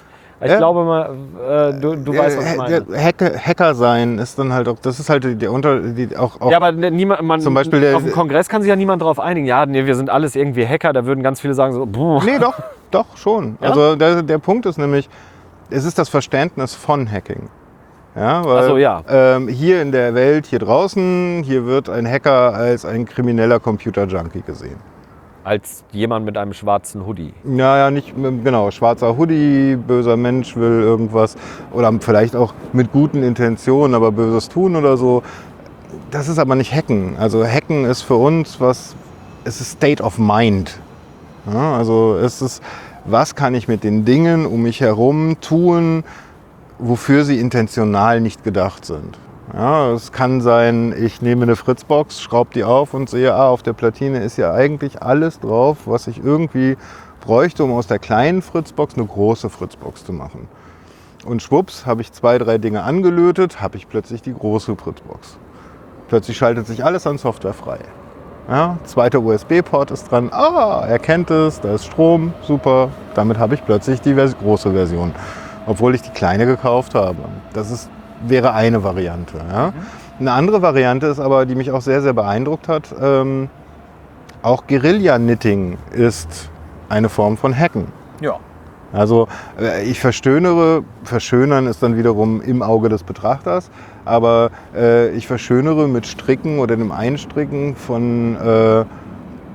[0.43, 0.59] Ich Ja.
[0.59, 1.11] glaube mal,
[1.49, 2.81] äh, du, du weißt, was ich Äh, meine.
[2.83, 6.39] der Hacker, Hacker sein ist dann halt auch, das ist halt der Unter, die, auch,
[6.41, 8.77] auch Ja, aber ne- niemand, man, Zum Beispiel der- auf dem Kongress kann sich ja
[8.77, 9.47] niemand darauf einigen.
[9.47, 10.93] Ja, nee, wir sind alles irgendwie Hacker.
[10.93, 12.23] Da würden ganz viele sagen so, boah.
[12.25, 12.55] Nee, doch,
[12.91, 13.57] doch, schon.
[13.63, 13.69] Ja?
[13.71, 15.09] Also der, der Punkt ist nämlich,
[15.71, 17.49] es ist das Verständnis von Hacking.
[18.17, 19.03] Ja, weil so, ja.
[19.09, 24.43] Ähm, hier in der Welt, hier draußen, hier wird ein Hacker als ein krimineller Computer-Junkie
[24.43, 24.77] gesehen.
[25.45, 27.35] als jemand mit einem schwarzen Hoodie.
[27.45, 31.37] Naja, nicht genau, schwarzer Hoodie, böser Mensch will irgendwas
[31.73, 35.23] oder vielleicht auch mit guten Intentionen, aber böses tun oder so.
[36.11, 37.17] Das ist aber nicht Hacken.
[37.19, 38.97] Also Hacken ist für uns was,
[39.45, 40.79] es ist State of Mind.
[41.53, 42.63] Ja, also es ist,
[43.05, 46.05] was kann ich mit den Dingen um mich herum tun,
[46.79, 49.19] wofür sie intentional nicht gedacht sind.
[49.53, 53.63] Ja, es kann sein, ich nehme eine Fritzbox, schraube die auf und sehe, ah, auf
[53.63, 56.77] der Platine ist ja eigentlich alles drauf, was ich irgendwie
[57.21, 60.49] bräuchte, um aus der kleinen Fritzbox eine große Fritzbox zu machen.
[61.25, 65.39] Und schwupps, habe ich zwei, drei Dinge angelötet, habe ich plötzlich die große Fritzbox.
[66.09, 67.79] Plötzlich schaltet sich alles an Software frei.
[68.49, 70.31] Ja, zweiter USB-Port ist dran.
[70.31, 72.91] Ah, er kennt es, da ist Strom, super.
[73.15, 75.15] Damit habe ich plötzlich die große Version,
[75.67, 77.19] obwohl ich die kleine gekauft habe.
[77.53, 77.91] Das ist,
[78.27, 79.39] wäre eine Variante.
[79.51, 79.73] Ja.
[80.19, 83.49] Eine andere Variante ist aber, die mich auch sehr, sehr beeindruckt hat, ähm,
[84.43, 86.51] auch Guerilla-Knitting ist
[86.89, 87.87] eine Form von Hacken.
[88.21, 88.39] Ja.
[88.93, 89.27] Also
[89.61, 93.71] äh, ich verschönere, verschönern ist dann wiederum im Auge des Betrachters,
[94.05, 98.85] aber äh, ich verschönere mit Stricken oder dem Einstricken von äh,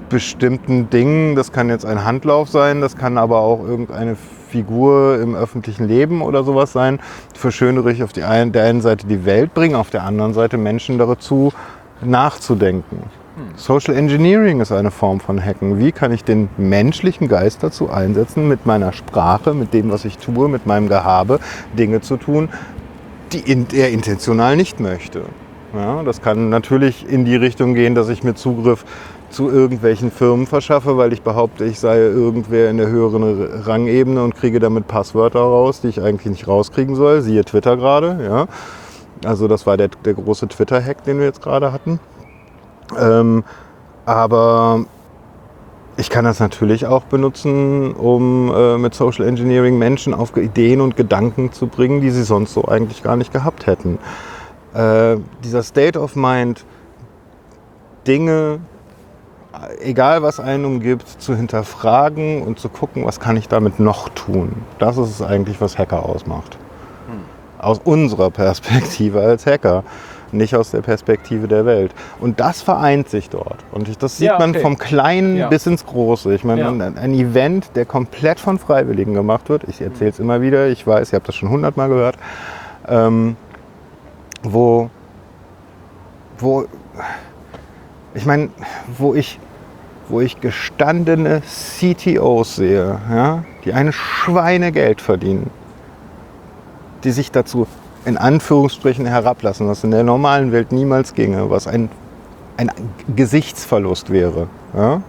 [0.10, 1.36] bestimmten Dingen.
[1.36, 4.18] Das kann jetzt ein Handlauf sein, das kann aber auch irgendeine
[4.50, 7.00] Figur im öffentlichen Leben oder sowas sein.
[7.34, 10.58] Verschönere ich auf die ein, der einen Seite die Welt, bringe auf der anderen Seite
[10.58, 11.54] Menschen dazu
[12.02, 13.04] nachzudenken.
[13.56, 15.80] Social Engineering ist eine Form von Hacken.
[15.80, 20.18] Wie kann ich den menschlichen Geist dazu einsetzen, mit meiner Sprache, mit dem, was ich
[20.18, 21.40] tue, mit meinem Gehabe,
[21.78, 22.50] Dinge zu tun,
[23.32, 25.22] die er intentional nicht möchte.
[25.74, 28.86] Ja, das kann natürlich in die Richtung gehen, dass ich mir Zugriff
[29.30, 34.36] zu irgendwelchen Firmen verschaffe, weil ich behaupte, ich sei irgendwer in der höheren Rangebene und
[34.36, 37.22] kriege damit Passwörter raus, die ich eigentlich nicht rauskriegen soll.
[37.22, 38.20] Siehe Twitter gerade.
[38.24, 38.48] Ja.
[39.28, 42.00] Also das war der, der große Twitter-Hack, den wir jetzt gerade hatten.
[43.00, 43.44] Ähm,
[44.06, 44.86] aber
[45.98, 50.96] ich kann das natürlich auch benutzen, um äh, mit Social Engineering Menschen auf Ideen und
[50.96, 54.00] Gedanken zu bringen, die sie sonst so eigentlich gar nicht gehabt hätten.
[54.74, 56.64] Äh, dieser State of Mind,
[58.08, 58.60] Dinge,
[59.82, 64.54] egal was einen umgibt, zu hinterfragen und zu gucken, was kann ich damit noch tun.
[64.78, 66.58] Das ist es eigentlich, was Hacker ausmacht.
[67.58, 69.84] Aus unserer Perspektive als Hacker
[70.32, 71.92] nicht aus der Perspektive der Welt.
[72.20, 73.58] Und das vereint sich dort.
[73.72, 74.60] Und das sieht Ja, man okay.
[74.60, 75.48] vom Kleinen Ja.
[75.50, 76.34] bis ins Große.
[76.36, 76.70] Ich meine, Ja.
[76.70, 80.86] ein, ein Event, der komplett von Freiwilligen gemacht wird, ich erzähle es immer wieder, ich
[80.86, 82.16] weiß, ihr habt das schon hundertmal gehört,
[82.88, 83.36] ähm,
[84.44, 84.90] wo,
[86.38, 86.66] wo,
[88.14, 88.50] ich meine,
[88.98, 89.40] wo ich,
[90.08, 95.50] wo ich gestandene CTOs sehe, ja, die ein Schweinegeld verdienen,
[97.04, 97.68] die sich dazu
[98.06, 101.90] in Anführungsstrichen herablassen, was in der normalen Welt niemals ginge, was ein,
[102.58, 102.72] ein
[103.16, 104.48] Gesichtsverlust wäre.
[104.76, 105.02] Ja?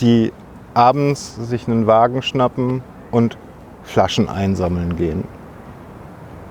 [0.00, 0.32] Die
[0.72, 3.36] abends sich einen Wagen schnappen und
[3.84, 5.24] Flaschen einsammeln gehen.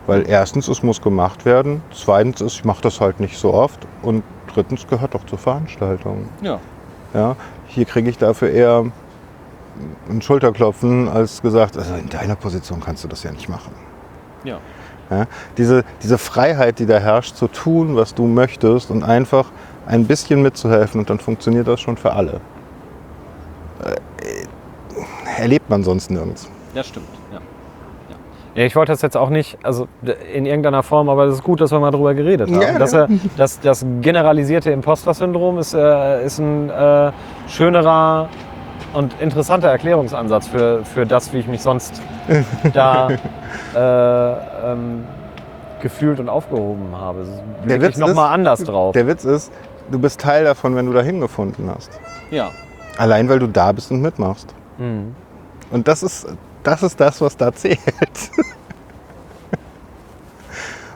[0.06, 3.88] Weil erstens, es muss gemacht werden, zweitens, ist, ich mache das halt nicht so oft
[4.02, 4.24] und
[4.54, 6.28] drittens gehört doch zur Veranstaltung.
[6.42, 6.60] Ja.
[7.14, 7.36] Ja?
[7.68, 8.86] Hier kriege ich dafür eher
[10.10, 13.72] ein Schulterklopfen, als gesagt, also in deiner Position kannst du das ja nicht machen.
[14.44, 14.60] Ja.
[15.10, 19.52] Ja, diese, diese Freiheit, die da herrscht, zu tun, was du möchtest und einfach
[19.86, 22.40] ein bisschen mitzuhelfen und dann funktioniert das schon für alle.
[23.84, 26.48] Äh, erlebt man sonst nirgends.
[26.74, 27.08] Das stimmt,
[28.56, 28.62] ja.
[28.62, 28.64] ja.
[28.64, 29.88] Ja, ich wollte das jetzt auch nicht, also
[30.34, 32.62] in irgendeiner Form, aber es ist gut, dass wir mal drüber geredet haben.
[32.62, 33.02] Ja, dass, ja.
[33.02, 37.12] er- dass das generalisierte Imposter-Syndrom ist, äh, ist ein äh,
[37.48, 38.30] schönerer
[38.94, 42.00] und interessanter Erklärungsansatz für, für das, wie ich mich sonst
[42.74, 43.10] da
[43.76, 45.04] äh, ähm,
[45.82, 47.26] gefühlt und aufgehoben habe.
[47.68, 48.94] Der Witz nochmal ist- anders drauf.
[48.94, 49.52] Der Witz ist,
[49.92, 51.92] du bist Teil davon, wenn du dahin gefunden hast.
[52.32, 52.50] ja.
[52.96, 54.54] Allein weil du da bist und mitmachst.
[54.78, 55.16] Mhm.
[55.72, 56.28] Und das ist,
[56.64, 57.80] das ist das, was da zählt.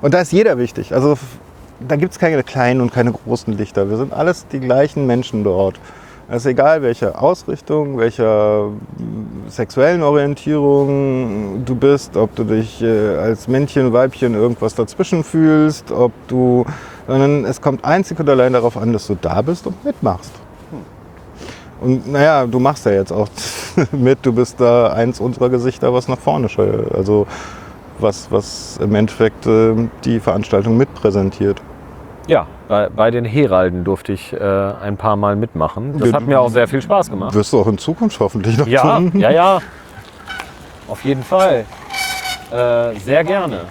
[0.02, 0.94] Und da ist jeder wichtig.
[0.94, 1.18] Also
[1.80, 3.90] da gibt es keine kleinen und keine großen Lichter.
[3.90, 5.80] Wir sind alles die gleichen Menschen dort.
[6.30, 8.72] Es ist egal, welche Ausrichtung, welcher
[9.48, 16.12] sexuellen Orientierung du bist, ob du dich äh, als Männchen, Weibchen irgendwas dazwischen fühlst, ob
[16.28, 16.66] du,
[17.08, 20.34] sondern es kommt einzig und allein darauf an, dass du da bist und mitmachst.
[21.82, 23.28] Und naja, du machst ja jetzt auch
[23.92, 26.92] mit, du bist da eins unserer Gesichter, was nach vorne schaut.
[26.94, 27.28] Also
[28.00, 29.74] was, was im Endeffekt äh,
[30.04, 31.62] die Veranstaltung mitpräsentiert.
[32.28, 35.98] Ja, bei, bei den Heralden durfte ich äh, ein paar Mal mitmachen.
[35.98, 37.34] Das hat mir auch sehr viel Spaß gemacht.
[37.34, 39.14] Wirst du auch in Zukunft hoffentlich noch Ja, tun.
[39.16, 39.60] ja, ja.
[40.90, 41.66] Auf jeden Fall.
[42.52, 43.62] Äh, sehr gerne.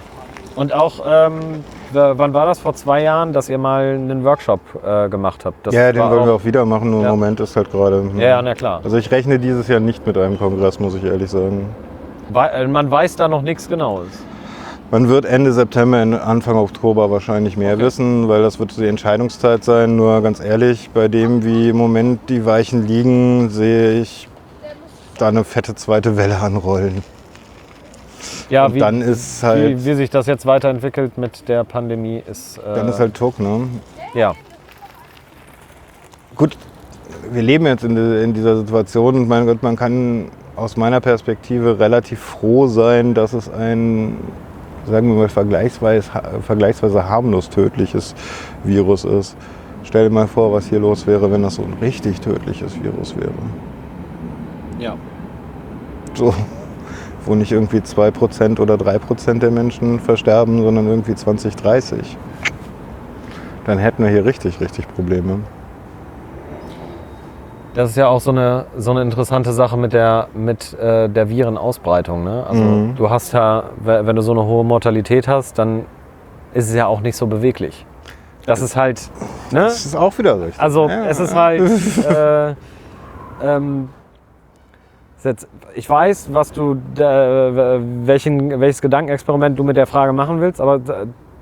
[0.55, 1.63] Und auch, ähm,
[1.93, 2.59] wann war das?
[2.59, 5.65] Vor zwei Jahren, dass ihr mal einen Workshop äh, gemacht habt.
[5.67, 7.09] Das Ja, den wollen wir auch, wieder machen, nur Ja.
[7.13, 8.03] im Moment ist halt gerade.
[8.17, 8.81] Ja, ja, na klar.
[8.83, 11.67] Also ich rechne dieses Jahr nicht mit einem Kongress, muss ich ehrlich sagen.
[12.29, 14.07] Wei- äh, Man weiß da noch nichts Genaues.
[14.89, 17.83] Man wird Ende September, Anfang Oktober wahrscheinlich mehr Okay.
[17.83, 19.97] wissen, weil das wird die Entscheidungszeit sein.
[19.97, 24.29] Nur ganz ehrlich, bei dem, wie im Moment die Weichen liegen, sehe ich
[25.17, 27.03] da eine fette zweite Welle anrollen.
[28.49, 32.21] Ja, Und wie, dann ist halt, wie, wie sich das jetzt weiterentwickelt mit der Pandemie
[32.29, 32.57] ist.
[32.57, 33.67] Äh, dann ist halt Tuck, ne?
[34.13, 34.33] ja.
[36.35, 36.57] Gut,
[37.31, 41.79] wir leben jetzt in, in dieser Situation und mein Gott, man kann aus meiner Perspektive
[41.79, 44.17] relativ froh sein, dass es ein,
[44.85, 46.09] sagen wir mal, vergleichsweise,
[46.41, 48.15] vergleichsweise harmlos tödliches
[48.63, 49.35] Virus ist.
[49.83, 53.15] Stell dir mal vor, was hier los wäre, wenn das so ein richtig tödliches Virus
[53.15, 53.31] wäre.
[54.79, 54.95] ja.
[56.13, 56.33] So,
[57.27, 62.17] wo nicht irgendwie 2% oder 3% der Menschen versterben, sondern irgendwie 20, 30.
[63.65, 65.39] Dann hätten wir hier richtig, richtig Probleme.
[67.73, 71.29] Das ist ja auch so eine, so eine interessante Sache mit der, mit, äh, der
[71.29, 72.23] Virenausbreitung.
[72.23, 72.43] Ne?
[72.49, 72.95] Also Mhm.
[72.95, 75.85] du hast ja, we- wenn du so eine hohe Mortalität hast, dann
[76.53, 77.85] ist es ja auch nicht so beweglich.
[78.47, 79.01] Das ist halt,
[79.51, 79.59] ne?
[79.63, 80.59] Das ist auch wieder richtig.
[80.59, 81.05] Also Ja.
[81.05, 81.61] es ist halt,
[82.09, 82.55] äh,
[83.43, 83.89] ähm,
[85.75, 90.79] ich weiß, was du, welchen, welches Gedankenexperiment du mit der Frage machen willst, aber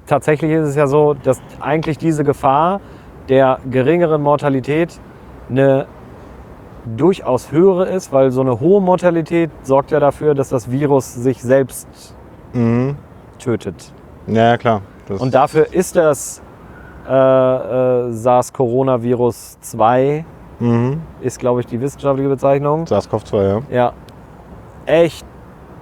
[0.08, 2.80] tatsächlich ist es ja so, dass eigentlich diese Gefahr
[3.30, 5.00] der geringeren Mortalität
[5.50, 5.88] eine
[6.86, 11.42] durchaus höhere ist, weil so eine hohe Mortalität sorgt ja dafür, dass das Virus sich
[11.42, 11.88] selbst
[12.54, 12.96] Mhm.
[13.40, 13.92] tötet.
[14.28, 14.82] Ja, klar.
[15.08, 16.42] Das Und dafür ist das
[17.08, 20.26] äh, äh, SARS-Coronavirus 2,
[20.60, 21.02] Mhm.
[21.22, 22.86] ist glaube ich die wissenschaftliche Bezeichnung.
[22.86, 23.62] SARS-CoV-2, ja.
[23.72, 23.94] Ja,
[24.86, 25.26] echt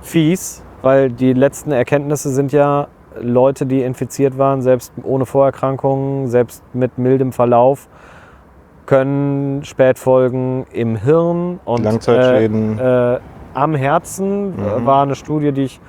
[0.01, 2.87] fies, weil die letzten Erkenntnisse sind ja
[3.21, 7.87] Leute, die infiziert waren, selbst ohne Vorerkrankungen, selbst mit mildem Verlauf,
[8.85, 12.79] können Spätfolgen im Hirn und Langzeitschäden.
[12.79, 13.19] Äh, äh,
[13.53, 14.85] am Herzen Mhm.
[14.85, 15.79] war eine Studie, die, ich,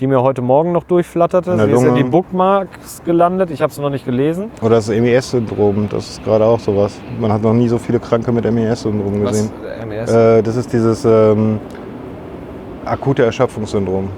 [0.00, 1.56] die mir heute Morgen noch durchflatterte.
[1.56, 3.50] Sie ist in die Bookmarks gelandet.
[3.50, 4.50] Ich habe es noch nicht gelesen.
[4.60, 7.00] Oder das MES-Syndrom, das ist gerade auch sowas.
[7.20, 9.50] Man hat noch nie so viele Kranke mit MES-Syndrom gesehen.
[9.62, 9.86] Was?
[9.86, 10.10] MES?
[10.12, 11.60] Äh, das ist dieses ähm,
[12.84, 14.08] akute Erschöpfungssyndrom.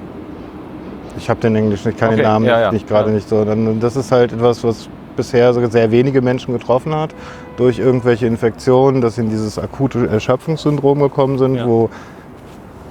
[1.19, 3.15] Ich habe den Englisch, ich kann Okay, den Namen ja, nicht, ja, nicht gerade ja.
[3.15, 3.45] nicht so.
[3.45, 7.15] Dann, das ist halt etwas, was bisher sehr wenige Menschen getroffen hat
[7.57, 11.67] durch irgendwelche Infektionen, dass sie in dieses akute Erschöpfungssyndrom gekommen sind, Ja.
[11.67, 11.89] wo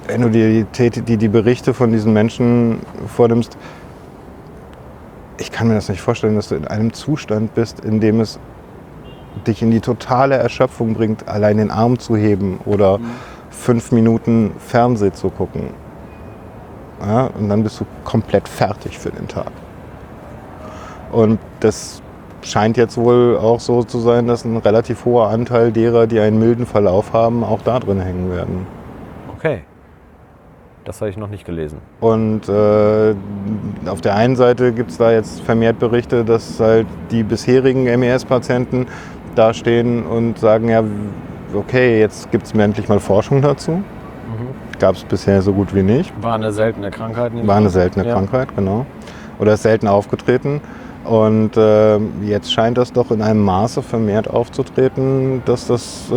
[0.06, 3.56] wenn du dir die, die, Berichte von diesen Menschen vornimmst,
[5.38, 8.38] ich kann mir das nicht vorstellen, dass du in einem Zustand bist, in dem es
[9.46, 12.98] dich in die totale Erschöpfung bringt, allein den Arm zu heben oder
[13.50, 15.70] fünf Minuten Fernseh zu gucken.
[17.00, 19.50] Ja, und dann bist du komplett fertig für den Tag.
[21.12, 22.00] Und das
[22.42, 26.38] scheint jetzt wohl auch so zu sein, dass ein relativ hoher Anteil derer, die einen
[26.38, 28.66] milden Verlauf haben, auch da drin hängen werden.
[30.86, 31.78] Das habe ich noch nicht gelesen.
[31.98, 33.14] Und äh,
[33.86, 38.86] auf der einen Seite gibt es da jetzt vermehrt Berichte, dass halt die bisherigen MES-Patienten
[39.34, 40.84] dastehen und sagen, ja,
[41.52, 43.82] okay, jetzt gibt es mir endlich mal Forschung dazu.
[44.78, 46.12] Gab es bisher so gut wie nicht.
[46.22, 47.32] War eine seltene Krankheit.
[47.46, 48.14] War eine seltene Ja.
[48.14, 48.86] Krankheit, genau.
[49.40, 50.60] Oder ist selten aufgetreten.
[51.04, 56.14] Und äh, jetzt scheint das doch in einem Maße vermehrt aufzutreten, dass das äh,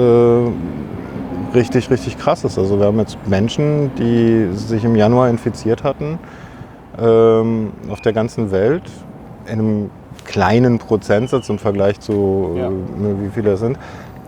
[1.54, 2.58] richtig, richtig krass ist.
[2.58, 6.20] Also wir haben jetzt Menschen, die sich im Januar infiziert hatten,
[7.02, 8.84] ähm, auf der ganzen Welt,
[9.46, 9.90] in einem
[10.26, 12.68] kleinen Prozentsatz im Vergleich zu, Ja.
[12.68, 12.72] äh,
[13.22, 13.78] wie viele das sind,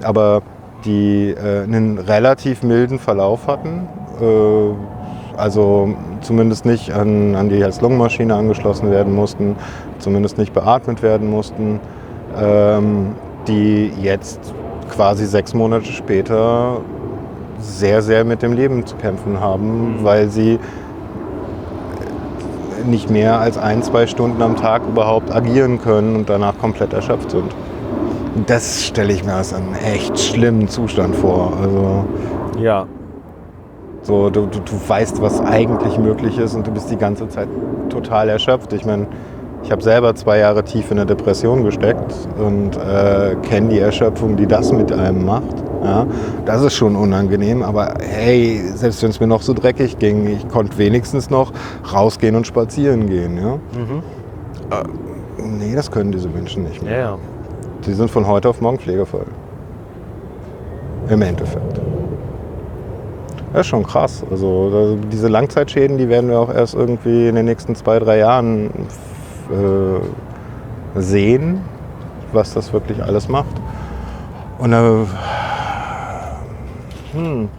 [0.03, 0.41] aber
[0.85, 3.88] die äh, einen relativ milden Verlauf hatten.
[4.19, 9.56] Äh, also zumindest nicht an, an die Herz-Lungen-Maschine angeschlossen werden mussten,
[10.00, 11.80] zumindest nicht beatmet werden mussten,
[12.38, 13.16] ähm,
[13.48, 14.53] die jetzt
[14.90, 16.82] quasi sechs Monate später
[17.61, 20.59] sehr, sehr mit dem Leben zu kämpfen haben, weil sie
[22.85, 27.31] nicht mehr als ein, zwei Stunden am Tag überhaupt agieren können und danach komplett erschöpft
[27.31, 27.53] sind.
[28.48, 31.53] Das stelle ich mir als einen echt schlimmen Zustand vor.
[31.61, 32.06] Also
[32.59, 32.88] Ja.
[34.03, 37.49] so, du, du, du weißt, was eigentlich möglich ist und du bist die ganze Zeit
[37.90, 38.73] total erschöpft.
[38.73, 39.06] Ich meine,
[39.64, 44.38] ich habe selber zwei Jahre tief in der Depression gesteckt und äh, kenne die Erschöpfung,
[44.38, 45.64] die das mit einem macht.
[45.84, 46.06] Ja,
[46.45, 50.48] das ist schon unangenehm, aber hey, selbst wenn es mir noch so dreckig ging, ich
[50.48, 51.51] konnte wenigstens noch
[51.92, 53.38] rausgehen und spazieren gehen.
[53.38, 53.56] Ja?
[53.56, 54.03] Mhm.
[54.69, 57.00] Äh, nee, das können diese Menschen nicht mehr.
[57.00, 57.18] Ja.
[57.85, 59.26] Die sind von heute auf morgen pflegefall.
[61.10, 61.82] Im Endeffekt.
[63.53, 64.24] Das ist schon krass.
[64.30, 68.69] Also diese Langzeitschäden, die werden wir auch erst irgendwie in den nächsten zwei, drei Jahren
[69.50, 71.61] äh, sehen,
[72.32, 73.60] was das wirklich alles macht.
[74.60, 75.06] Und da
[77.14, 77.49] hm,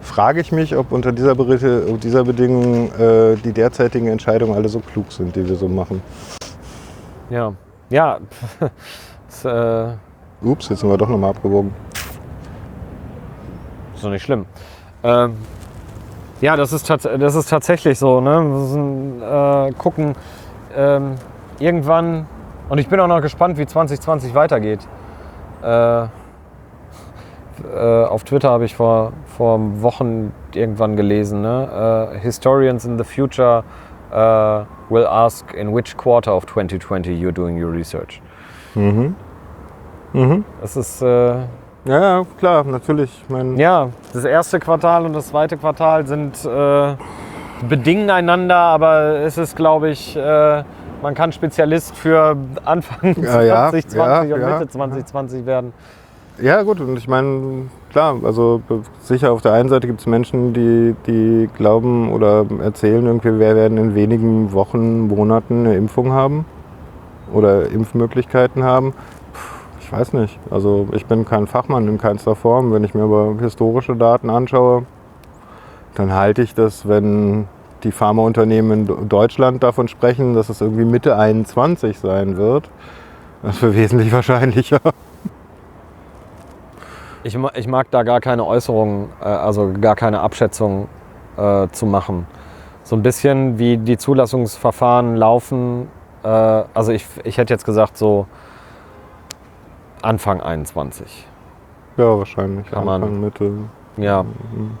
[0.00, 4.80] frage ich mich, ob unter dieser, unter dieser Bedingung äh, die derzeitigen Entscheidungen alle so
[4.80, 6.02] klug sind, die wir so machen.
[7.30, 7.52] Ja.
[7.90, 8.18] Ja.
[9.28, 9.94] Das, äh,
[10.42, 11.72] Ups, jetzt sind wir doch nochmal abgewogen.
[13.94, 14.44] Ist doch nicht schlimm.
[15.02, 15.36] Ähm,
[16.42, 18.20] ja, das ist, das ist tatsächlich so.
[18.20, 18.30] Ne?
[18.30, 20.14] Wir müssen äh, gucken,
[20.76, 21.14] ähm,
[21.60, 22.26] irgendwann,
[22.68, 24.80] und ich bin auch noch gespannt, wie 2020 weitergeht.
[25.62, 26.06] Äh,
[27.74, 32.10] äh, auf Twitter habe ich vor, vor Wochen irgendwann gelesen, ne?
[32.14, 33.64] äh, Historians in the future
[34.10, 34.14] äh,
[34.92, 38.20] will ask in which quarter of 2020 you're doing your research.
[38.74, 39.14] Mhm.
[40.12, 40.44] Mhm.
[40.60, 41.34] Das ist äh,
[41.84, 43.10] Ja, klar, natürlich.
[43.22, 46.94] Ich mein, Ja, das erste Quartal und das zweite Quartal sind äh,
[47.68, 50.64] bedingen einander, aber es ist, glaube ich, äh,
[51.02, 54.52] man kann Spezialist für Anfang Ja, ja, 2020 ja, und.
[54.52, 55.72] Mitte 2020 werden.
[56.42, 58.60] Ja, gut, und ich meine, klar, also
[59.00, 63.54] sicher auf der einen Seite gibt es Menschen, die, die glauben oder erzählen irgendwie, wir
[63.54, 66.44] werden in wenigen Wochen, Monaten eine Impfung haben
[67.32, 68.92] oder Impfmöglichkeiten haben.
[68.92, 69.38] Puh,
[69.80, 70.38] Ich weiß nicht.
[70.50, 72.72] Also ich bin kein Fachmann in keinster Form.
[72.72, 74.84] Wenn ich mir aber historische Daten anschaue,
[75.94, 77.46] dann halte ich das, wenn
[77.84, 82.68] die Pharmaunternehmen in Deutschland davon sprechen, dass es irgendwie Mitte 21 sein wird,
[83.42, 84.80] das für wesentlich wahrscheinlicher.
[87.24, 90.88] Ich, ich mag da gar keine Äußerungen, äh, also gar keine Abschätzung
[91.36, 92.26] äh, zu machen.
[92.82, 95.88] So ein bisschen wie die Zulassungsverfahren laufen.
[96.24, 98.26] Äh, also ich, ich hätte jetzt gesagt so
[100.02, 101.26] Anfang 21.
[101.96, 102.68] Ja, wahrscheinlich.
[102.70, 103.52] Kann man- Anfang, Mitte.
[103.98, 104.24] Ja,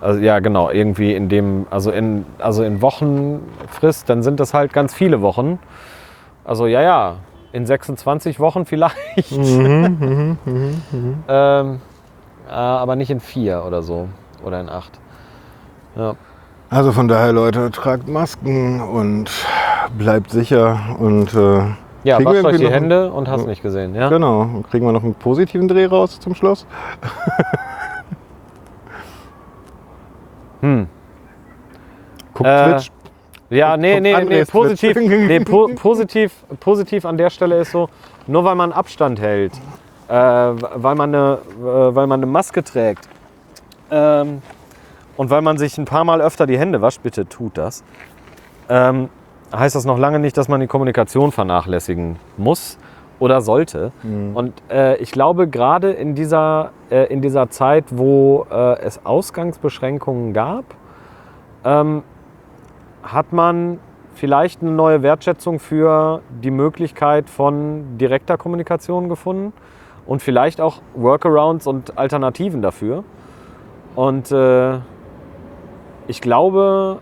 [0.00, 4.72] also ja, genau, irgendwie in dem, also in, also in Wochenfrist, dann sind das halt
[4.72, 5.58] ganz viele Wochen.
[6.44, 7.14] Also ja, ja,
[7.52, 9.30] in 26 Wochen vielleicht.
[9.30, 11.24] Mhm, mhm, mhm, mhm.
[11.28, 11.78] ähm, äh,
[12.52, 14.08] aber nicht in vier oder so.
[14.44, 14.98] Oder in acht.
[15.96, 16.14] Ja.
[16.70, 19.30] Also von daher, Leute, tragt Masken und
[19.98, 21.60] bleibt sicher und äh,
[22.04, 24.08] Ja, wascht euch die Hände und hast nicht gesehen, ja?
[24.08, 26.66] Genau, kriegen wir noch einen positiven Dreh raus zum Schluss.
[30.62, 30.86] Hm.
[32.34, 32.90] Guckt Äh, Twitch.
[33.50, 37.88] Ja, nee, Guckt nee, nee, positiv, nee po positiv, positiv an der Stelle ist so,
[38.26, 39.52] nur weil man Abstand hält,
[40.12, 43.08] äh, weil, man eine, äh, weil man eine Maske trägt.
[43.90, 44.42] Ähm,
[45.16, 47.82] und weil man sich ein paar Mal öfter die Hände wascht, bitte tut das,
[48.68, 49.08] ähm,
[49.54, 52.78] heißt das noch lange nicht, dass man die Kommunikation vernachlässigen muss
[53.18, 53.92] oder sollte.
[54.34, 60.32] Und äh, ich glaube, gerade in dieser, äh, in dieser Zeit, wo äh, es Ausgangsbeschränkungen
[60.32, 60.64] gab,
[61.64, 62.02] ähm,
[63.02, 63.78] hat man
[64.14, 69.52] vielleicht eine neue Wertschätzung für die Möglichkeit von direkter Kommunikation gefunden
[70.12, 73.02] und vielleicht auch Workarounds und Alternativen dafür.
[73.94, 74.74] Und äh,
[76.06, 76.98] ich glaube,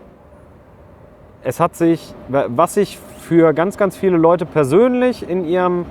[1.43, 5.85] es hat sich, was sich für ganz, ganz viele Leute persönlich in ihrem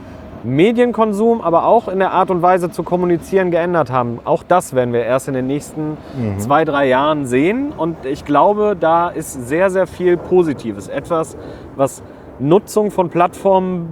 [0.44, 4.20] Medienkonsum, aber auch in der Art und Weise zu kommunizieren geändert haben.
[4.24, 5.98] Auch das werden wir erst in den nächsten
[6.38, 7.74] zwei, drei Jahren sehen.
[7.76, 10.88] Und ich glaube, da ist sehr, sehr viel Positives.
[10.88, 11.36] Etwas,
[11.76, 12.02] was
[12.38, 13.90] Nutzung von Plattformen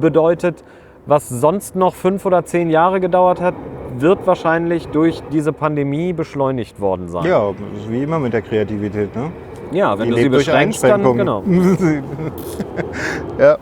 [0.00, 0.62] bedeutet,
[1.08, 3.54] was sonst noch fünf oder zehn Jahre gedauert hat,
[3.96, 7.24] wird wahrscheinlich durch diese Pandemie beschleunigt worden sein.
[7.24, 7.50] Ja,
[7.88, 9.16] wie immer mit der Kreativität.
[9.16, 9.32] Ne?
[9.72, 11.42] Ja, wenn Die du sie beschränkst, dann genau.
[13.38, 13.56] Ja.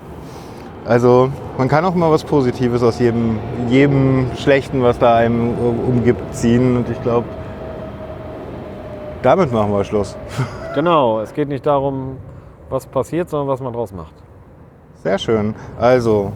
[0.85, 5.55] Also man kann auch mal was Positives aus jedem, jedem Schlechten, was da einem
[5.89, 6.77] umgibt, ziehen.
[6.77, 7.27] Und ich glaube,
[9.23, 10.17] damit machen wir Schluss.
[10.75, 12.19] Genau, es geht nicht darum,
[12.69, 14.13] was passiert, sondern was man draus macht.
[15.03, 15.55] Sehr schön.
[15.81, 16.33] Also,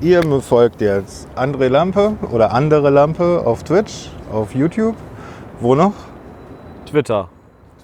[0.00, 4.94] ihr folgt jetzt André Lampe oder andere Lampe auf Twitch, auf YouTube.
[5.60, 5.92] Wo noch?
[6.86, 7.28] Twitter,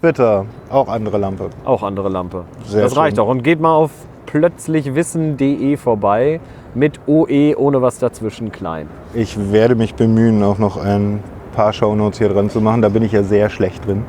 [0.01, 1.51] Twitter, auch andere Lampe.
[1.65, 2.45] auch andere Lampe.
[2.67, 3.25] Sehr das reicht schön.
[3.25, 3.29] auch.
[3.29, 3.91] Und geht mal auf
[4.27, 6.41] plötzlichwissen.de vorbei
[6.75, 8.89] mit OE ohne was dazwischen klein.
[9.15, 11.23] Ich werde mich bemühen, auch noch ein
[11.55, 12.83] paar Shownotes hier dran zu machen.
[12.83, 14.05] Da bin ich ja sehr schlecht drin.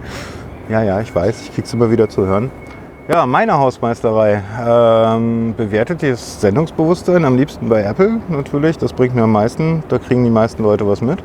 [0.69, 2.51] Ja, ja, ich weiß, ich krieg's immer wieder zu hören.
[3.09, 4.41] Ja, meine Hausmeisterei.
[4.65, 8.77] Ähm, bewertet das Sendungsbewusstsein am liebsten bei Apple natürlich.
[8.77, 9.83] Das bringt mir am meisten.
[9.89, 11.19] Da kriegen die meisten Leute was mit.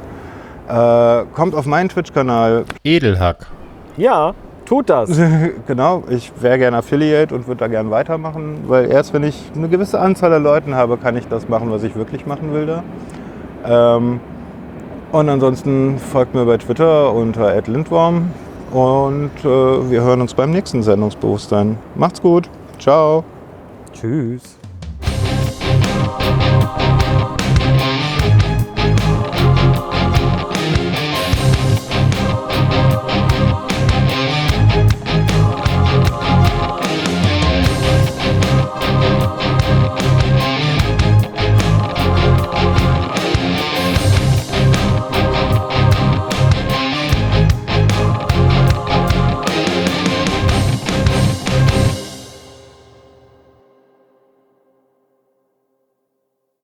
[0.69, 2.65] Äh, kommt auf meinen Twitch-Kanal.
[2.83, 3.47] Edelhack.
[3.97, 4.35] Ja,
[4.65, 5.09] tut das.
[5.69, 9.69] genau, ich wäre gerne Affiliate und würde da gerne weitermachen, weil erst wenn ich eine
[9.69, 13.97] gewisse Anzahl an Leuten habe, kann ich das machen, was ich wirklich machen will da.
[13.97, 14.19] Ähm,
[15.13, 18.33] und ansonsten folgt mir bei Twitter unter @lindworm
[18.73, 21.79] und äh, wir hören uns beim nächsten Sendungsbewusstsein.
[21.95, 22.49] Macht's gut.
[22.79, 23.25] Ciao.
[23.93, 24.58] Tschüss.